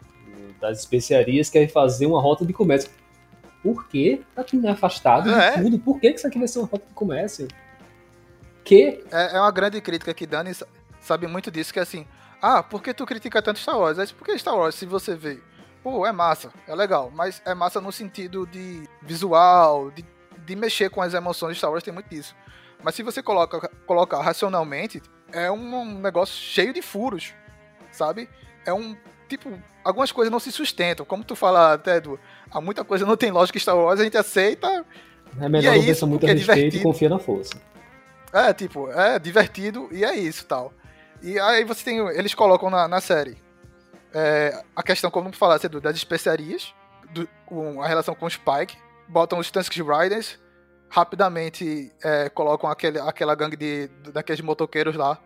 das 0.61 0.79
especiarias 0.79 1.51
quer 1.51 1.69
fazer 1.69 2.07
uma 2.07 2.21
rota 2.21 2.45
de 2.47 2.53
comércio. 2.53 2.91
Por 3.63 3.87
que 3.89 4.23
Tatooine 4.35 4.67
é 4.67 4.71
afastado 4.71 5.31
É. 5.31 5.57
de 5.57 5.63
tudo? 5.63 5.79
Por 5.79 6.01
que 6.01 6.11
que 6.13 6.19
isso 6.19 6.27
aqui 6.27 6.39
vai 6.39 6.49
ser 6.49 6.59
uma 6.61 6.69
rota 6.69 6.87
de 6.87 6.95
comércio? 6.95 7.49
Que? 8.65 9.05
É, 9.13 9.37
é 9.37 9.41
uma 9.41 9.51
grande 9.51 9.81
crítica 9.81 10.15
que 10.15 10.27
Dani 10.27 10.55
sa- 10.55 10.67
sabe 11.01 11.27
muito 11.27 11.51
disso, 11.51 11.73
que 11.73 11.79
é 11.79 11.83
assim, 11.83 12.07
ah, 12.41 12.63
por 12.63 12.83
que 12.83 12.95
tu 12.95 13.05
critica 13.07 13.43
tanto 13.43 13.59
Star 13.59 13.79
Wars? 13.79 13.99
Aí, 13.99 14.07
porque 14.19 14.39
Star 14.39 14.57
Wars, 14.57 14.75
se 14.75 14.87
você 14.87 15.15
vê, 15.15 15.39
pô, 15.83 16.07
é 16.07 16.13
massa, 16.13 16.51
é 16.67 16.75
legal, 16.75 17.11
mas 17.15 17.43
é 17.45 17.55
massa 17.55 17.81
no 17.81 17.93
sentido 17.93 18.47
de 18.47 18.89
visual, 19.03 19.91
de, 19.91 20.05
de 20.45 20.57
mexer 20.57 20.91
com 20.91 21.01
as 21.03 21.15
emoções 21.15 21.53
de 21.53 21.59
Star 21.59 21.71
Wars, 21.71 21.83
tem 21.83 21.93
muito 21.95 22.09
disso. 22.09 22.35
Mas 22.83 22.95
se 22.95 23.03
você 23.03 23.23
coloca, 23.23 23.69
colocar 23.87 24.21
racionalmente, 24.21 25.03
é 25.33 25.51
um, 25.51 25.75
um 25.77 25.99
negócio 26.01 26.35
cheio 26.35 26.73
de 26.73 26.83
furos, 26.83 27.33
sabe? 27.91 28.29
É 28.67 28.73
um, 28.73 28.97
tipo, 29.29 29.51
algumas 29.83 30.13
coisas 30.13 30.31
não 30.31 30.41
se 30.41 30.53
sustentam, 30.53 31.07
como 31.07 31.25
tu 31.25 31.35
fala 31.35 31.75
até, 31.75 31.97
Edu, 31.97 32.19
há 32.51 32.61
muita 32.61 32.85
coisa 32.85 33.07
não 33.07 33.17
tem 33.17 33.31
lógica 33.31 33.59
em 33.59 33.61
Star 33.61 33.77
Wars, 33.77 34.01
a 34.01 34.05
gente 34.05 34.17
aceita, 34.19 34.85
É 35.41 35.49
melhor 35.49 35.75
é 35.75 35.79
não 35.79 35.85
isso, 35.85 36.07
muito 36.07 36.27
a 36.27 36.31
é 36.31 36.33
respeito 36.33 36.77
e 36.77 36.81
divertido. 36.81 36.83
confia 36.83 37.09
na 37.09 37.19
força. 37.19 37.55
É, 38.33 38.53
tipo, 38.53 38.91
é 38.91 39.19
divertido 39.19 39.89
e 39.93 40.05
é 40.05 40.15
isso 40.17 40.45
tal. 40.47 40.73
E 41.23 41.39
aí 41.39 41.65
você 41.65 41.85
tem. 41.85 41.99
Eles 42.09 42.35
colocam 42.35 42.69
na, 42.69 42.87
na 42.87 43.01
série 43.01 43.39
é, 44.13 44.63
a 44.77 44.83
questão, 44.83 45.11
como 45.11 45.33
falasse, 45.33 45.67
Edu, 45.67 45.81
das 45.81 45.97
especiarias, 45.97 46.73
do, 47.11 47.29
com 47.47 47.83
a 47.83 47.87
relação 47.89 48.15
com 48.15 48.27
o 48.27 48.31
Spike, 48.31 48.77
botam 49.09 49.39
os 49.39 49.51
Tusken 49.51 49.85
Riders, 49.85 50.39
rapidamente 50.91 51.93
é, 52.03 52.29
colocam 52.29 52.71
aquele, 52.71 52.99
aquela 53.01 53.35
gangue 53.35 53.57
de, 53.57 53.89
daqueles 54.13 54.41
motoqueiros 54.41 54.97
lá, 54.97 55.19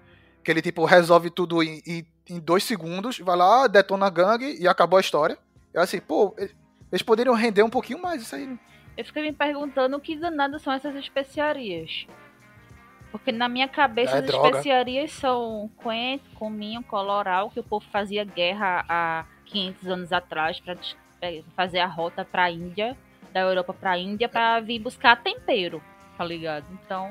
que 0.43 0.51
ele 0.51 0.63
tipo 0.63 0.85
resolve 0.85 1.31
tudo 1.31 1.63
em, 1.63 1.83
em, 1.87 2.07
em 2.29 2.41
dois 2.41 2.65
segundos, 2.65 3.19
vai 3.19 3.37
lá, 3.37 3.67
detona 3.67 4.07
a 4.07 4.11
gangue 4.11 4.57
e 4.61 4.67
acabou 4.67 4.97
a 4.97 5.01
história. 5.01 5.37
Eu 5.73 5.83
assim, 5.83 6.01
pô, 6.01 6.35
eles 6.91 7.03
poderiam 7.03 7.35
render 7.35 7.63
um 7.63 7.71
pouquinho 7.71 8.01
mais 8.01 8.23
isso 8.23 8.35
aí. 8.35 8.59
Eu 8.97 9.05
fiquei 9.05 9.23
me 9.23 9.33
perguntando 9.33 9.97
o 9.97 10.01
que 10.01 10.17
danado 10.17 10.59
são 10.59 10.73
essas 10.73 10.95
especiarias. 10.97 12.07
Porque 13.13 13.31
na 13.33 13.49
minha 13.49 13.69
cabeça 13.69 14.17
É 14.17 14.19
as 14.19 14.27
droga. 14.27 14.49
especiarias 14.49 15.13
são 15.13 15.71
coentro, 15.77 16.31
cominho, 16.35 16.83
coloral, 16.83 17.51
que 17.51 17.61
o 17.61 17.63
povo 17.63 17.85
fazia 17.91 18.25
guerra 18.25 18.85
há 18.89 19.25
500 19.47 19.87
anos 19.89 20.13
atrás 20.13 20.61
para 20.61 20.77
fazer 21.57 21.79
a 21.79 21.87
rota 21.87 22.25
pra 22.25 22.51
Índia, 22.51 22.97
da 23.33 23.41
Europa 23.41 23.75
pra 23.75 23.99
Índia, 23.99 24.29
pra 24.29 24.61
vir 24.61 24.79
buscar 24.79 25.23
tempero, 25.23 25.81
tá 26.17 26.25
ligado? 26.25 26.65
Então, 26.85 27.11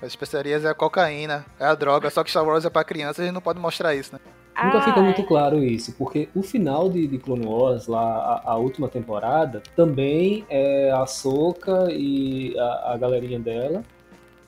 As 0.00 0.08
especiarias 0.08 0.64
é 0.64 0.68
a 0.68 0.74
cocaína, 0.74 1.44
é 1.58 1.64
a 1.64 1.74
droga, 1.74 2.10
só 2.10 2.22
que 2.22 2.30
Star 2.30 2.44
Wars 2.46 2.64
é 2.64 2.70
pra 2.70 2.84
criança, 2.84 3.22
a 3.22 3.24
gente 3.24 3.34
não 3.34 3.40
pode 3.40 3.58
mostrar 3.58 3.94
isso, 3.94 4.12
né? 4.12 4.20
Nunca 4.64 4.78
ah, 4.78 4.82
fica 4.82 5.02
muito 5.02 5.20
é. 5.20 5.24
claro 5.24 5.62
isso, 5.62 5.92
porque 5.98 6.30
o 6.34 6.42
final 6.42 6.88
de, 6.88 7.06
de 7.06 7.18
Clone 7.18 7.44
Wars, 7.46 7.86
lá, 7.86 8.00
a, 8.46 8.52
a 8.52 8.56
última 8.56 8.88
temporada, 8.88 9.62
também 9.74 10.46
é 10.48 10.90
a 10.90 11.04
Soca 11.06 11.88
e 11.90 12.58
a, 12.58 12.92
a 12.94 12.96
galerinha 12.96 13.38
dela 13.38 13.82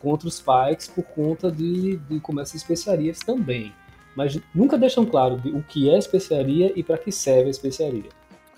contra 0.00 0.26
os 0.28 0.40
Pikes 0.40 0.88
por 0.88 1.02
conta 1.04 1.50
de, 1.52 1.96
de 1.96 2.20
comércio 2.20 2.52
de 2.56 2.62
especiarias 2.62 3.18
também. 3.18 3.72
Mas 4.16 4.40
nunca 4.54 4.78
deixam 4.78 5.04
claro 5.04 5.36
de- 5.36 5.50
o 5.50 5.62
que 5.62 5.90
é 5.90 5.98
especiaria 5.98 6.72
e 6.74 6.82
para 6.82 6.96
que 6.96 7.12
serve 7.12 7.48
a 7.48 7.50
especiaria. 7.50 8.08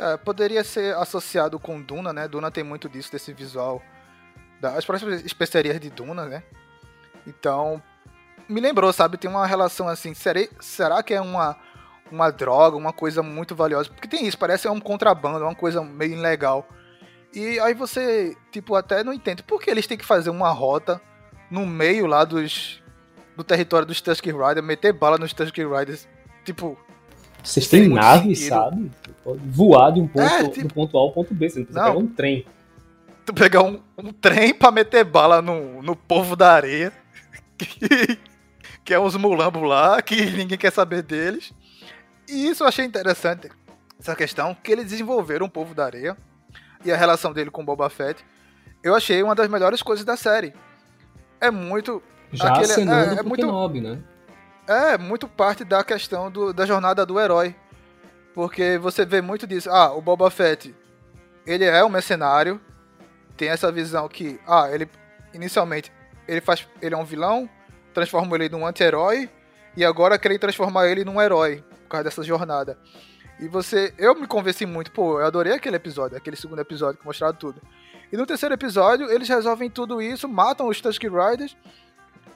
É, 0.01 0.17
poderia 0.17 0.65
ser 0.65 0.97
associado 0.97 1.61
com 1.61 1.79
Duna, 1.79 2.11
né? 2.11 2.27
Duna 2.27 2.51
tem 2.51 2.65
muito 2.65 2.89
disso, 2.89 3.13
desse 3.13 3.35
visual. 3.35 3.83
Das 4.59 4.83
próximas 4.87 5.23
especiarias 5.23 5.79
de 5.79 5.91
Duna, 5.91 6.25
né? 6.25 6.43
Então, 7.27 7.83
me 8.49 8.63
lembrou, 8.63 8.91
sabe? 8.95 9.19
Tem 9.19 9.31
uma 9.31 9.47
relação 9.47 9.89
assim. 9.89 10.15
Será, 10.15 10.41
será 10.59 11.03
que 11.03 11.13
é 11.13 11.21
uma, 11.21 11.55
uma 12.11 12.31
droga, 12.31 12.79
uma 12.79 12.95
coisa 12.95 13.23
muito 13.23 13.55
valiosa? 13.55 13.91
Porque 13.91 14.09
tem 14.09 14.27
isso, 14.27 14.39
parece 14.39 14.67
um 14.69 14.81
contrabando, 14.81 15.45
uma 15.45 15.55
coisa 15.55 15.83
meio 15.83 16.15
ilegal. 16.15 16.67
E 17.35 17.61
aí 17.61 17.75
você, 17.75 18.35
tipo, 18.51 18.75
até 18.77 19.05
não 19.05 19.13
entende 19.13 19.43
por 19.43 19.61
que 19.61 19.71
eles 19.71 19.87
têm 19.87 19.99
que 19.99 20.07
fazer 20.07 20.31
uma 20.31 20.51
rota 20.51 20.99
no 21.51 21.67
meio 21.67 22.07
lá 22.07 22.25
dos 22.25 22.83
do 23.37 23.45
território 23.45 23.87
dos 23.87 24.01
Tusken 24.01 24.33
Riders, 24.33 24.67
meter 24.67 24.95
bala 24.95 25.19
nos 25.19 25.35
Tusken 25.35 25.71
Riders. 25.71 26.09
Tipo, 26.43 26.79
Vocês 27.43 27.67
têm 27.69 27.89
nave, 27.89 28.35
sabe? 28.37 28.91
Pode 29.25 29.41
voar 29.47 29.93
de 29.93 30.01
um 30.01 30.07
ponto, 30.09 30.25
É, 30.27 30.49
tipo- 30.49 30.69
do 30.69 30.75
ponto 30.75 30.97
A 30.97 31.01
ao 31.01 31.13
ponto 31.13 31.35
B, 31.35 31.49
você 31.49 31.59
não 31.61 31.67
precisa 31.67 31.85
Não. 31.87 31.93
pegar 31.95 32.05
um 32.05 32.09
trem. 32.09 32.47
tu 33.27 33.35
pegar 33.35 33.63
um, 33.63 33.81
um 33.99 34.13
trem 34.13 34.53
pra 34.55 34.71
meter 34.71 35.05
bala 35.05 35.41
no, 35.43 35.83
no 35.83 35.95
povo 35.95 36.35
da 36.35 36.53
areia, 36.53 36.93
que, 37.59 38.19
que 38.85 38.95
é 38.95 38.99
uns 38.99 39.15
mulambos 39.17 39.63
lá, 39.69 40.01
que 40.03 40.17
ninguém 40.33 40.59
quer 40.59 40.73
saber 40.73 41.03
deles. 41.03 41.53
E 42.29 42.49
isso 42.49 42.63
eu 42.65 42.69
achei 42.69 42.85
interessante, 42.85 43.49
essa 43.99 44.17
questão, 44.17 44.55
que 44.55 44.73
eles 44.73 44.87
desenvolveram 44.87 45.47
o 45.47 45.51
povo 45.51 45.75
da 45.75 45.85
areia 45.85 46.17
e 46.85 46.91
a 46.91 46.97
relação 46.97 47.33
dele 47.33 47.51
com 47.51 47.65
Boba 47.65 47.89
Fett. 47.91 48.25
Eu 48.83 48.95
achei 48.95 49.23
uma 49.23 49.35
das 49.35 49.49
melhores 49.49 49.83
coisas 49.83 50.05
da 50.05 50.17
série. 50.17 50.53
É 51.41 51.51
muito, 51.51 52.03
Já 52.33 52.49
Aquele- 52.55 52.73
é- 52.91 53.19
é 53.19 53.23
muito- 53.23 53.47
Kenobi, 53.47 53.81
né? 53.81 53.99
É 54.71 54.97
muito 54.99 55.27
parte 55.29 55.65
da 55.65 55.83
questão 55.83 56.31
do- 56.31 56.53
da 56.53 56.65
jornada 56.67 57.05
do 57.05 57.19
herói. 57.19 57.55
Porque 58.35 58.79
você 58.79 59.05
vê 59.05 59.21
muito 59.21 59.47
disso. 59.47 59.69
Ah, 59.71 59.93
o 59.93 60.01
Boba 60.01 60.31
Fett, 60.31 60.75
ele 61.47 61.65
é 61.65 61.85
um 61.85 61.89
mercenário. 61.89 62.61
Tem 63.37 63.49
essa 63.49 63.73
visão 63.73 64.09
que, 64.09 64.39
ah, 64.47 64.69
ele 64.71 64.89
inicialmente 65.35 65.93
ele 66.29 66.41
faz, 66.41 66.67
ele 66.81 66.95
é 66.95 66.99
um 66.99 67.05
vilão, 67.05 67.49
transforma 67.93 68.37
ele 68.37 68.49
num 68.49 68.65
anti-herói 68.65 69.29
e 69.77 69.85
agora 69.85 70.19
querem 70.19 70.39
transformar 70.39 70.87
ele 70.87 71.05
num 71.05 71.21
herói 71.21 71.65
por 71.83 71.89
causa 71.89 72.05
dessa 72.05 72.23
jornada. 72.23 72.79
E 73.41 73.49
você, 73.49 73.93
eu 73.99 74.15
me 74.15 74.27
convenci 74.27 74.65
muito, 74.67 74.93
pô, 74.93 75.19
eu 75.21 75.27
adorei 75.27 75.55
aquele 75.55 75.77
episódio, 75.77 76.17
aquele 76.17 76.37
segundo 76.37 76.61
episódio 76.61 77.01
que 77.01 77.07
mostrava 77.07 77.33
tudo. 77.33 77.61
E 78.13 78.17
no 78.17 78.27
terceiro 78.27 78.55
episódio, 78.55 79.11
eles 79.11 79.29
resolvem 79.29 79.71
tudo 79.71 80.01
isso, 80.03 80.29
matam 80.29 80.69
os 80.69 80.81
Tusken 80.81 81.11
Riders, 81.11 81.57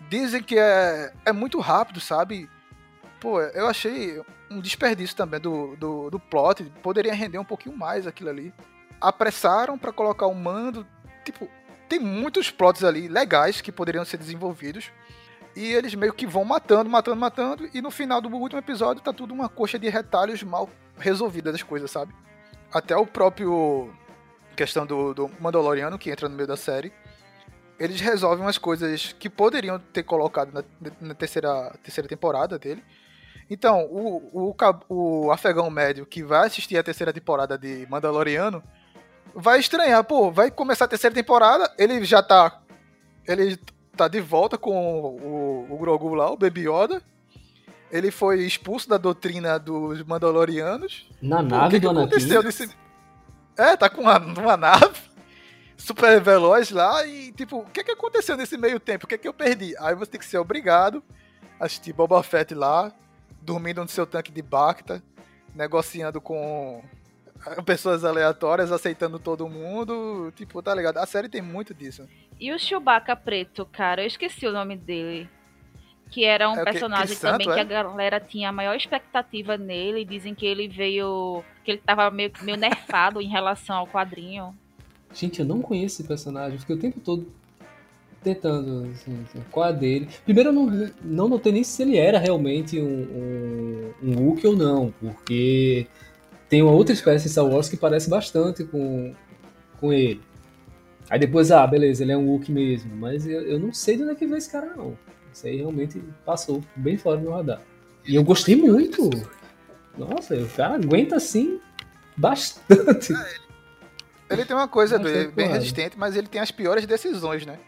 dizem 0.09 0.43
que 0.43 0.59
é, 0.59 1.13
é 1.25 1.33
muito 1.33 1.61
rápido, 1.61 2.01
sabe? 2.01 2.49
Pô, 3.21 3.41
eu 3.41 3.67
achei 3.67 4.21
um 4.51 4.61
desperdício 4.61 5.17
também 5.17 5.41
do, 5.41 5.77
do, 5.77 6.11
do 6.11 6.21
plot. 6.21 6.65
Poderia 6.83 7.15
render 7.15 7.39
um 7.39 7.45
pouquinho 7.45 7.77
mais 7.77 8.07
aquilo 8.07 8.31
ali. 8.31 8.53
Apressaram 9.01 9.79
pra 9.79 9.93
colocar 9.93 10.27
o 10.27 10.35
mando. 10.35 10.87
Tipo, 11.25 11.49
tem 11.89 11.99
muitos 11.99 12.51
plots 12.51 12.85
ali 12.85 13.09
legais 13.09 13.61
que 13.61 13.73
poderiam 13.73 14.05
ser 14.05 14.19
desenvolvidos. 14.19 14.91
E 15.57 15.73
eles 15.73 15.95
meio 15.95 16.13
que 16.13 16.27
vão 16.27 16.45
matando, 16.45 16.91
matando, 16.91 17.17
matando. 17.17 17.71
E 17.73 17.81
no 17.81 17.91
final 17.91 18.21
do 18.21 18.29
último 18.29 18.59
episódio 18.59 19.03
tá 19.03 19.13
tudo 19.13 19.33
uma 19.33 19.49
coxa 19.49 19.79
de 19.79 19.89
retalhos 19.89 20.43
mal 20.43 20.69
resolvidas 20.99 21.53
das 21.53 21.63
coisas, 21.63 21.91
sabe? 21.91 22.15
Até 22.73 22.97
o 22.97 23.07
próprio. 23.07 23.93
questão 24.57 24.85
do, 24.85 25.15
do 25.15 25.31
Mandaloriano 25.41 25.99
que 25.99 26.11
entra 26.11 26.29
no 26.29 26.37
meio 26.37 26.49
da 26.49 26.57
série 26.57 26.93
eles 27.79 28.01
resolvem 28.01 28.45
umas 28.45 28.59
coisas 28.59 29.15
que 29.19 29.29
poderiam 29.29 29.79
ter 29.79 30.03
colocado 30.03 30.53
na, 30.53 30.65
na 31.01 31.15
terceira, 31.15 31.73
terceira 31.83 32.09
temporada 32.09 32.59
dele. 32.59 32.83
Então, 33.51 33.85
o, 33.91 34.53
o, 34.53 34.57
o 34.89 35.33
afegão 35.33 35.69
médio 35.71 36.07
que 36.07 36.23
vai 36.23 36.47
assistir 36.47 36.79
a 36.79 36.83
terceira 36.83 37.13
temporada 37.13 37.59
de 37.59 37.87
Mandaloriano 37.91 38.63
vai 39.35 39.59
estranhar, 39.59 40.03
pô, 40.05 40.31
vai 40.31 40.51
começar 40.51 40.87
a 40.87 40.89
terceira 40.89 41.15
temporada, 41.15 41.71
ele 41.77 42.05
já 42.05 42.23
tá. 42.23 42.61
Ele 43.27 43.59
tá 43.97 44.09
de 44.09 44.21
volta 44.21 44.57
com 44.57 44.73
o, 44.73 45.67
o 45.71 45.79
Grogu 45.79 46.15
lá, 46.15 46.31
o 46.31 46.37
Baby 46.37 46.69
Yoda. 46.69 47.03
Ele 47.91 48.11
foi 48.11 48.45
expulso 48.45 48.89
da 48.89 48.99
doutrina 48.99 49.59
dos 49.59 50.03
Mandalorianos. 50.03 51.09
Na 51.23 51.43
nave 51.43 51.71
que, 51.71 51.81
que 51.81 51.87
aconteceu 51.87 52.43
nesse. 52.43 52.71
É, 53.57 53.77
tá 53.77 53.89
com 53.89 54.03
uma, 54.03 54.19
uma 54.19 54.57
nave 54.57 55.14
super 55.77 56.21
veloz 56.21 56.71
lá 56.71 57.07
e, 57.07 57.33
tipo, 57.33 57.59
o 57.59 57.65
que, 57.67 57.83
que 57.85 57.91
aconteceu 57.91 58.37
nesse 58.37 58.57
meio 58.57 58.79
tempo? 58.81 59.05
O 59.05 59.09
que, 59.09 59.19
que 59.19 59.29
eu 59.29 59.35
perdi? 59.35 59.75
Aí 59.79 59.95
você 59.95 60.13
tem 60.13 60.19
que 60.21 60.27
ser 60.27 60.39
obrigado 60.39 61.03
assistir 61.59 61.93
Boba 61.93 62.23
Fett 62.23 62.55
lá, 62.55 62.93
dormindo 63.41 63.81
no 63.83 63.89
seu 63.89 64.07
tanque 64.07 64.33
de 64.33 64.43
Bacta, 64.43 65.03
negociando 65.55 66.21
com 66.21 66.83
pessoas 67.65 68.05
aleatórias, 68.05 68.73
aceitando 68.73 69.19
todo 69.19 69.49
mundo. 69.49 70.33
Tipo, 70.35 70.63
tá 70.63 70.75
ligado? 70.75 70.99
A 70.99 71.07
série 71.07 71.29
tem 71.29 71.41
muito 71.43 71.73
disso. 71.75 72.09
E 72.41 72.53
o 72.53 72.59
Chewbacca 72.59 73.15
preto, 73.15 73.65
cara, 73.67 74.03
eu 74.03 74.07
esqueci 74.07 74.47
o 74.47 74.53
nome 74.53 74.77
dele. 74.77 75.29
Que 76.11 76.25
era 76.25 76.49
um 76.49 76.57
É 76.57 76.63
o 76.63 76.65
que- 76.65 76.73
personagem 76.73 77.15
que 77.17 77.21
também 77.23 77.47
santo, 77.47 77.55
que 77.55 77.59
é? 77.59 77.63
a 77.63 77.83
galera 77.83 78.21
tinha 78.21 78.49
a 78.49 78.53
maior 78.53 78.75
expectativa 78.77 79.57
nele. 79.57 80.05
Dizem 80.05 80.35
que 80.35 80.45
ele 80.47 80.69
veio. 80.69 81.43
que 81.65 81.73
ele 81.73 81.81
tava 81.85 82.11
meio, 82.11 82.31
meio 82.43 82.59
nerfado 82.59 83.21
em 83.21 83.29
relação 83.29 83.77
ao 83.77 83.87
quadrinho. 83.87 84.51
Gente, 85.15 85.41
eu 85.41 85.47
não 85.47 85.63
conheço 85.63 86.01
esse 86.01 86.09
personagem, 86.09 86.59
fiquei 86.59 86.75
o 86.75 86.79
tempo 86.79 87.01
todo 87.01 87.27
tentando, 88.23 88.91
assim, 88.93 89.25
assim, 89.29 89.45
qual 89.51 89.69
é 89.69 89.73
dele. 89.73 90.09
Primeiro, 90.25 90.49
eu 90.49 90.53
não, 90.53 90.91
não 91.03 91.29
notei 91.29 91.53
nem 91.53 91.63
se 91.63 91.83
ele 91.83 91.99
era 91.99 92.19
realmente 92.19 92.81
um, 92.81 93.93
um, 94.03 94.11
um 94.11 94.37
ou 94.45 94.57
não, 94.57 94.93
porque 94.99 95.87
tem 96.49 96.63
uma 96.63 96.73
outra 96.73 96.95
espécie 96.95 97.27
em 97.27 97.31
Star 97.31 97.47
Wars 97.47 97.69
que 97.69 97.77
parece 97.77 98.09
bastante 98.09 98.65
com, 98.65 99.15
com 99.79 99.93
ele. 99.93 100.21
Aí 101.11 101.19
depois, 101.19 101.51
ah, 101.51 101.67
beleza, 101.67 102.03
ele 102.03 102.13
é 102.13 102.17
um 102.17 102.31
Wookiee 102.31 102.55
mesmo, 102.55 102.97
mas 102.97 103.27
eu, 103.27 103.43
eu 103.43 103.59
não 103.59 103.73
sei 103.73 103.97
de 103.97 104.03
onde 104.03 104.13
é 104.13 104.15
que 104.15 104.27
veio 104.27 104.39
esse 104.39 104.51
cara, 104.51 104.73
não. 104.75 104.97
Isso 105.33 105.47
aí 105.47 105.57
realmente 105.57 106.03
passou 106.25 106.63
bem 106.75 106.97
fora 106.97 107.19
do 107.19 107.25
meu 107.25 107.33
radar. 107.33 107.61
E 108.07 108.15
eu 108.15 108.25
gostei 108.25 108.57
muito. 108.57 109.11
Nossa, 109.99 110.35
o 110.35 110.49
cara 110.49 110.75
aguenta 110.75 111.17
assim 111.17 111.61
bastante. 112.17 113.13
Ele 114.31 114.45
tem 114.45 114.57
uma 114.57 114.69
coisa 114.69 114.99
Bastante 114.99 115.17
dele, 115.17 115.33
bem 115.33 115.49
resistente, 115.49 115.99
mas 115.99 116.17
ele 116.17 116.27
tem 116.27 116.41
as 116.41 116.51
piores 116.51 116.87
decisões, 116.87 117.45
né? 117.45 117.59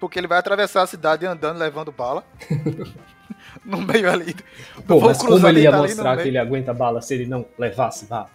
Porque 0.00 0.18
ele 0.18 0.26
vai 0.26 0.38
atravessar 0.38 0.82
a 0.82 0.86
cidade 0.86 1.26
andando, 1.26 1.58
levando 1.58 1.92
bala. 1.92 2.24
no 3.64 3.80
meio 3.80 4.10
ali. 4.10 4.34
Pô, 4.86 5.00
mas 5.00 5.18
como 5.18 5.46
ele 5.46 5.60
ia 5.62 5.68
ali 5.68 5.78
mostrar 5.78 6.16
que 6.16 6.28
ele 6.28 6.38
aguenta 6.38 6.72
bala 6.72 7.00
se 7.00 7.14
ele 7.14 7.26
não 7.26 7.46
levasse 7.58 8.06
bala? 8.06 8.30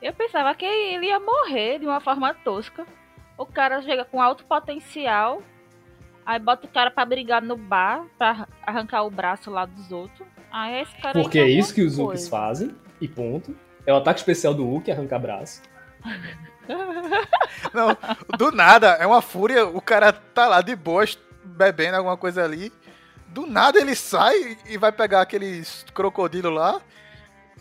Eu 0.00 0.12
pensava 0.12 0.54
que 0.54 0.64
ele 0.64 1.06
ia 1.06 1.20
morrer 1.20 1.78
de 1.78 1.86
uma 1.86 2.00
forma 2.00 2.34
tosca. 2.34 2.84
O 3.38 3.46
cara 3.46 3.80
chega 3.82 4.04
com 4.04 4.20
alto 4.20 4.44
potencial. 4.44 5.42
Aí 6.24 6.38
bota 6.38 6.66
o 6.66 6.70
cara 6.70 6.90
pra 6.90 7.04
brigar 7.04 7.42
no 7.42 7.56
bar, 7.56 8.04
pra 8.18 8.46
arrancar 8.64 9.02
o 9.04 9.10
braço 9.10 9.50
lá 9.50 9.64
dos 9.64 9.90
outros. 9.92 10.26
Aí 10.50 10.82
esse 10.82 10.96
cara 10.96 11.20
Porque 11.20 11.38
é 11.38 11.48
isso 11.48 11.74
que 11.74 11.82
os 11.82 11.96
coisa. 11.96 12.28
fazem, 12.28 12.74
e 13.00 13.08
ponto. 13.08 13.56
É 13.86 13.92
o 13.92 13.96
ataque 13.96 14.20
especial 14.20 14.54
do 14.54 14.66
Wookiee, 14.66 14.92
arrancar 14.92 15.18
braço. 15.18 15.62
Não, 17.72 17.96
do 18.36 18.52
nada, 18.52 18.90
é 18.92 19.06
uma 19.06 19.22
fúria. 19.22 19.66
O 19.66 19.80
cara 19.80 20.12
tá 20.12 20.46
lá 20.46 20.60
de 20.60 20.74
boas, 20.76 21.18
bebendo 21.44 21.96
alguma 21.96 22.16
coisa 22.16 22.44
ali. 22.44 22.72
Do 23.28 23.46
nada 23.46 23.78
ele 23.78 23.94
sai 23.94 24.58
e 24.66 24.76
vai 24.76 24.92
pegar 24.92 25.22
aqueles 25.22 25.84
crocodilo 25.94 26.50
lá. 26.50 26.80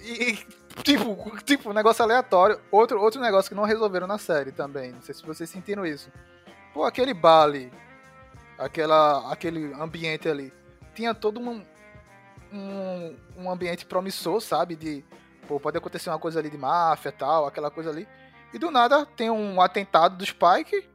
E, 0.01 0.37
tipo, 0.83 1.39
tipo, 1.43 1.69
um 1.69 1.73
negócio 1.73 2.03
aleatório. 2.03 2.59
Outro, 2.71 2.99
outro 3.01 3.21
negócio 3.21 3.49
que 3.49 3.55
não 3.55 3.63
resolveram 3.63 4.07
na 4.07 4.17
série 4.17 4.51
também. 4.51 4.91
Não 4.91 5.01
sei 5.01 5.15
se 5.15 5.25
vocês 5.25 5.49
sentiram 5.49 5.85
isso. 5.85 6.11
Pô, 6.73 6.83
aquele 6.83 7.13
bar 7.13 7.43
ali, 7.43 7.71
aquela, 8.57 9.31
aquele 9.31 9.73
ambiente 9.73 10.29
ali, 10.29 10.53
tinha 10.93 11.13
todo 11.13 11.39
um, 11.39 11.63
um, 12.51 13.15
um 13.37 13.51
ambiente 13.51 13.85
promissor, 13.85 14.39
sabe? 14.41 14.75
De, 14.75 15.03
pô, 15.47 15.59
pode 15.59 15.77
acontecer 15.77 16.09
uma 16.09 16.19
coisa 16.19 16.39
ali 16.39 16.49
de 16.49 16.57
máfia 16.57 17.11
tal, 17.11 17.45
aquela 17.45 17.69
coisa 17.69 17.89
ali. 17.89 18.07
E 18.53 18.59
do 18.59 18.69
nada 18.69 19.05
tem 19.05 19.29
um 19.29 19.61
atentado 19.61 20.17
do 20.17 20.25
Spike, 20.25 20.89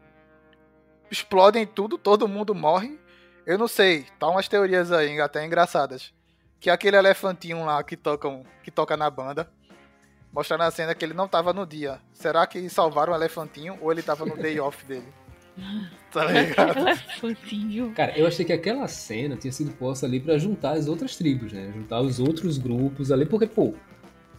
explodem 1.10 1.66
tudo, 1.66 1.96
todo 1.96 2.28
mundo 2.28 2.54
morre. 2.54 2.98
Eu 3.46 3.56
não 3.56 3.68
sei, 3.68 4.06
tá 4.18 4.28
umas 4.28 4.48
teorias 4.48 4.92
aí 4.92 5.20
até 5.20 5.44
engraçadas. 5.44 6.12
Que 6.58 6.68
aquele 6.68 6.96
elefantinho 6.96 7.64
lá 7.64 7.82
que, 7.82 7.96
tocam, 7.96 8.44
que 8.62 8.70
toca 8.70 8.96
na 8.96 9.08
banda, 9.08 9.48
mostrando 10.32 10.64
a 10.64 10.70
cena 10.70 10.94
que 10.94 11.04
ele 11.04 11.14
não 11.14 11.28
tava 11.28 11.52
no 11.52 11.66
dia. 11.66 12.00
Será 12.12 12.46
que 12.46 12.68
salvaram 12.68 13.12
o 13.12 13.16
elefantinho 13.16 13.78
ou 13.80 13.92
ele 13.92 14.02
tava 14.02 14.26
no 14.26 14.36
day 14.36 14.58
off 14.60 14.84
dele? 14.84 15.06
Tá 16.12 16.24
ligado? 16.24 16.78
Elefantinho. 16.86 17.92
Cara, 17.92 18.16
eu 18.18 18.26
achei 18.26 18.44
que 18.44 18.52
aquela 18.52 18.86
cena 18.88 19.36
tinha 19.36 19.52
sido 19.52 19.70
posta 19.72 20.06
ali 20.06 20.20
pra 20.20 20.38
juntar 20.38 20.72
as 20.72 20.86
outras 20.86 21.16
tribos, 21.16 21.52
né? 21.52 21.72
Juntar 21.74 22.00
os 22.00 22.18
outros 22.18 22.56
grupos 22.58 23.10
ali, 23.10 23.26
porque, 23.26 23.46
pô, 23.46 23.74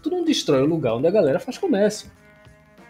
tu 0.01 0.09
não 0.09 0.23
destrói 0.23 0.61
o 0.61 0.65
lugar 0.65 0.95
onde 0.95 1.07
a 1.07 1.11
galera 1.11 1.39
faz 1.39 1.57
comércio. 1.57 2.09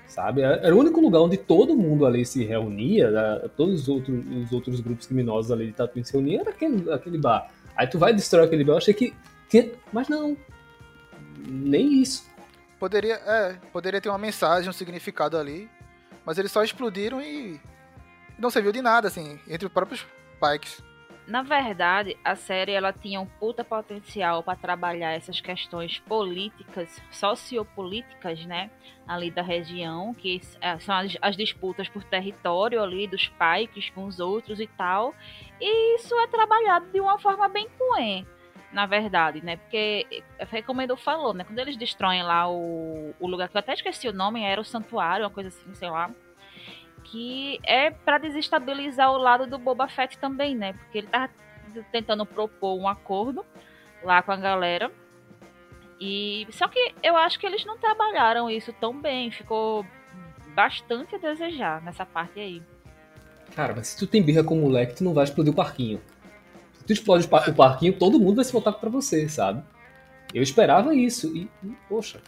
Sabe? 0.08 0.41
Era 0.41 0.74
o 0.76 0.80
único 0.80 0.99
lugar 1.01 1.20
onde 1.22 1.38
todo 1.38 1.76
mundo 1.76 2.05
ali 2.05 2.26
se 2.26 2.43
reunia, 2.45 3.12
né? 3.12 3.49
todos 3.58 3.82
os 3.82 3.89
outros, 3.89 4.18
os 4.45 4.51
outros 4.53 4.80
grupos 4.80 5.05
criminosos 5.05 5.51
ali 5.51 5.68
de 5.68 5.74
Tatooine 5.74 6.05
se 6.05 6.14
reuniam, 6.14 6.41
era 6.41 6.49
aquele, 6.51 6.91
aquele 6.91 7.18
bar. 7.18 7.51
Aí 7.76 7.86
tu 7.88 7.99
vai 7.99 8.14
destruir 8.14 8.45
aquele 8.45 8.64
bar, 8.64 8.74
eu 8.74 8.78
achei 8.78 8.93
que. 8.93 9.14
tinha- 9.49 9.70
Mas 9.91 10.08
não. 10.08 10.36
Nem 11.47 12.01
isso. 12.01 12.26
Poderia, 12.80 13.16
é, 13.16 13.55
poderia 13.72 13.99
ter 14.01 14.10
uma 14.10 14.18
mensagem, 14.18 14.70
um 14.70 14.74
significado 14.74 15.38
ali. 15.38 15.70
Mas 16.26 16.38
eles 16.38 16.51
só 16.51 16.64
explodiram 16.64 17.22
e 17.22 17.60
não 18.38 18.49
serviu 18.49 18.72
de 18.72 18.82
nada, 18.82 19.08
assim, 19.08 19.39
entre 19.47 19.66
os 19.68 19.72
próprios 19.74 20.05
Pikes. 20.41 20.82
Na 21.28 21.41
verdade, 21.41 22.17
a 22.23 22.36
série 22.36 22.71
ela 22.71 22.93
tinha 22.93 23.19
um 23.19 23.25
puta 23.25 23.61
potencial 23.61 24.41
para 24.41 24.57
trabalhar 24.57 25.11
essas 25.11 25.41
questões 25.41 25.99
políticas, 25.99 27.01
sociopolíticas, 27.11 28.45
né, 28.45 28.71
ali 29.05 29.30
da 29.30 29.41
região, 29.41 30.13
que 30.13 30.39
eh, 30.61 30.80
são 30.80 30.95
as, 30.95 31.17
as 31.21 31.36
disputas 31.36 31.89
por 31.89 32.01
território 32.05 32.82
ali 32.82 33.07
dos 33.07 33.28
Pikes 33.28 33.89
com 33.89 34.05
os 34.05 34.21
outros 34.21 34.61
e 34.61 34.67
tal. 34.67 35.13
E 35.59 35.95
isso 35.97 36.15
é 36.15 36.28
trabalhado 36.28 36.89
de 36.93 37.01
uma 37.01 37.19
forma 37.19 37.49
bem 37.49 37.67
coen, 37.78 38.25
na 38.71 38.86
verdade, 38.86 39.43
né? 39.43 39.57
Porque 39.57 40.07
eh, 40.39 40.45
foi 40.45 40.61
como 40.61 40.82
Edu 40.82 40.95
falou, 40.95 41.34
né? 41.34 41.43
Quando 41.43 41.59
eles 41.59 41.75
destroem 41.75 42.23
lá 42.23 42.49
o, 42.49 43.13
o 43.19 43.28
lugar 43.28 43.49
que 43.49 43.57
eu 43.57 43.59
até 43.59 43.73
esqueci 43.73 44.07
o 44.07 44.13
nome, 44.13 44.43
era 44.43 44.61
o 44.61 44.65
santuário, 44.65 45.25
uma 45.25 45.32
coisa 45.32 45.49
assim, 45.49 45.73
sei 45.73 45.89
lá 45.89 46.09
que 47.12 47.60
é 47.64 47.89
pra 47.91 48.18
desestabilizar 48.18 49.12
o 49.12 49.18
lado 49.18 49.47
do 49.47 49.58
Boba 49.58 49.88
Fett 49.88 50.18
também, 50.18 50.55
né? 50.55 50.74
Porque 50.74 50.97
ele 50.99 51.08
tava 51.08 51.30
tentando 51.91 52.26
propor 52.26 52.78
um 52.78 52.88
acordo 52.88 53.45
lá 54.03 54.22
com 54.22 54.32
a 54.32 54.36
galera. 54.38 54.91
E 55.99 56.47
só 56.51 56.68
que 56.68 56.93
eu 57.01 57.16
acho 57.18 57.39
que 57.39 57.45
eles 57.45 57.66
não 57.66 57.78
trabalharam 57.78 58.49
isso 58.49 58.72
tão 58.74 58.93
bem, 58.99 59.32
ficou 59.32 59.86
bastante 60.53 61.16
a 61.16 61.18
desejar 61.18 61.82
nessa 61.82 62.05
parte 62.05 62.39
aí. 62.39 62.62
Cara, 63.55 63.74
mas 63.76 63.88
se 63.88 63.97
tu 63.97 64.05
tem 64.05 64.22
birra 64.22 64.43
com 64.43 64.58
o 64.58 64.62
moleque, 64.62 64.95
tu 64.95 65.03
não 65.03 65.14
vai 65.14 65.24
explodir 65.24 65.51
o 65.51 65.55
parquinho. 65.55 66.01
Se 66.74 66.84
tu 66.84 66.93
explode 66.93 67.26
o 67.26 67.30
par- 67.30 67.49
o 67.49 67.53
parquinho, 67.55 67.93
todo 67.97 68.20
mundo 68.20 68.36
vai 68.36 68.45
se 68.45 68.51
voltar 68.51 68.74
pra 68.74 68.89
você, 68.89 69.28
sabe? 69.28 69.64
Eu 70.34 70.43
esperava 70.43 70.93
isso 70.93 71.36
e, 71.36 71.49
poxa. 71.88 72.20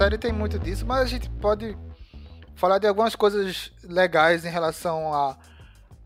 Série 0.00 0.16
tem 0.16 0.32
muito 0.32 0.58
disso, 0.58 0.86
mas 0.86 1.00
a 1.02 1.04
gente 1.04 1.28
pode 1.28 1.76
falar 2.54 2.78
de 2.78 2.86
algumas 2.86 3.14
coisas 3.14 3.70
legais 3.84 4.46
em 4.46 4.48
relação 4.48 5.12
à 5.12 5.36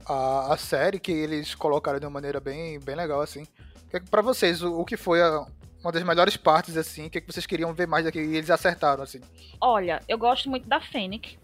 a, 0.04 0.52
a, 0.52 0.56
série 0.56 0.98
que 0.98 1.12
eles 1.12 1.54
colocaram 1.54 2.00
de 2.00 2.04
uma 2.04 2.10
maneira 2.10 2.40
bem, 2.40 2.80
bem 2.80 2.96
legal, 2.96 3.20
assim. 3.20 3.46
Que- 3.88 4.00
Pra 4.00 4.20
vocês, 4.20 4.64
o, 4.64 4.80
o 4.80 4.84
que 4.84 4.96
foi 4.96 5.22
a- 5.22 5.46
uma 5.80 5.92
das 5.92 6.02
melhores 6.02 6.36
partes, 6.36 6.76
assim, 6.76 7.06
o 7.06 7.10
que, 7.10 7.20
que 7.20 7.32
vocês 7.32 7.46
queriam 7.46 7.72
ver 7.72 7.86
mais 7.86 8.04
daqui 8.04 8.18
e 8.18 8.36
eles 8.36 8.50
acertaram, 8.50 9.04
assim. 9.04 9.20
Olha, 9.60 10.02
eu 10.08 10.18
gosto 10.18 10.50
muito 10.50 10.68
da 10.68 10.80
Fennec. 10.80 11.38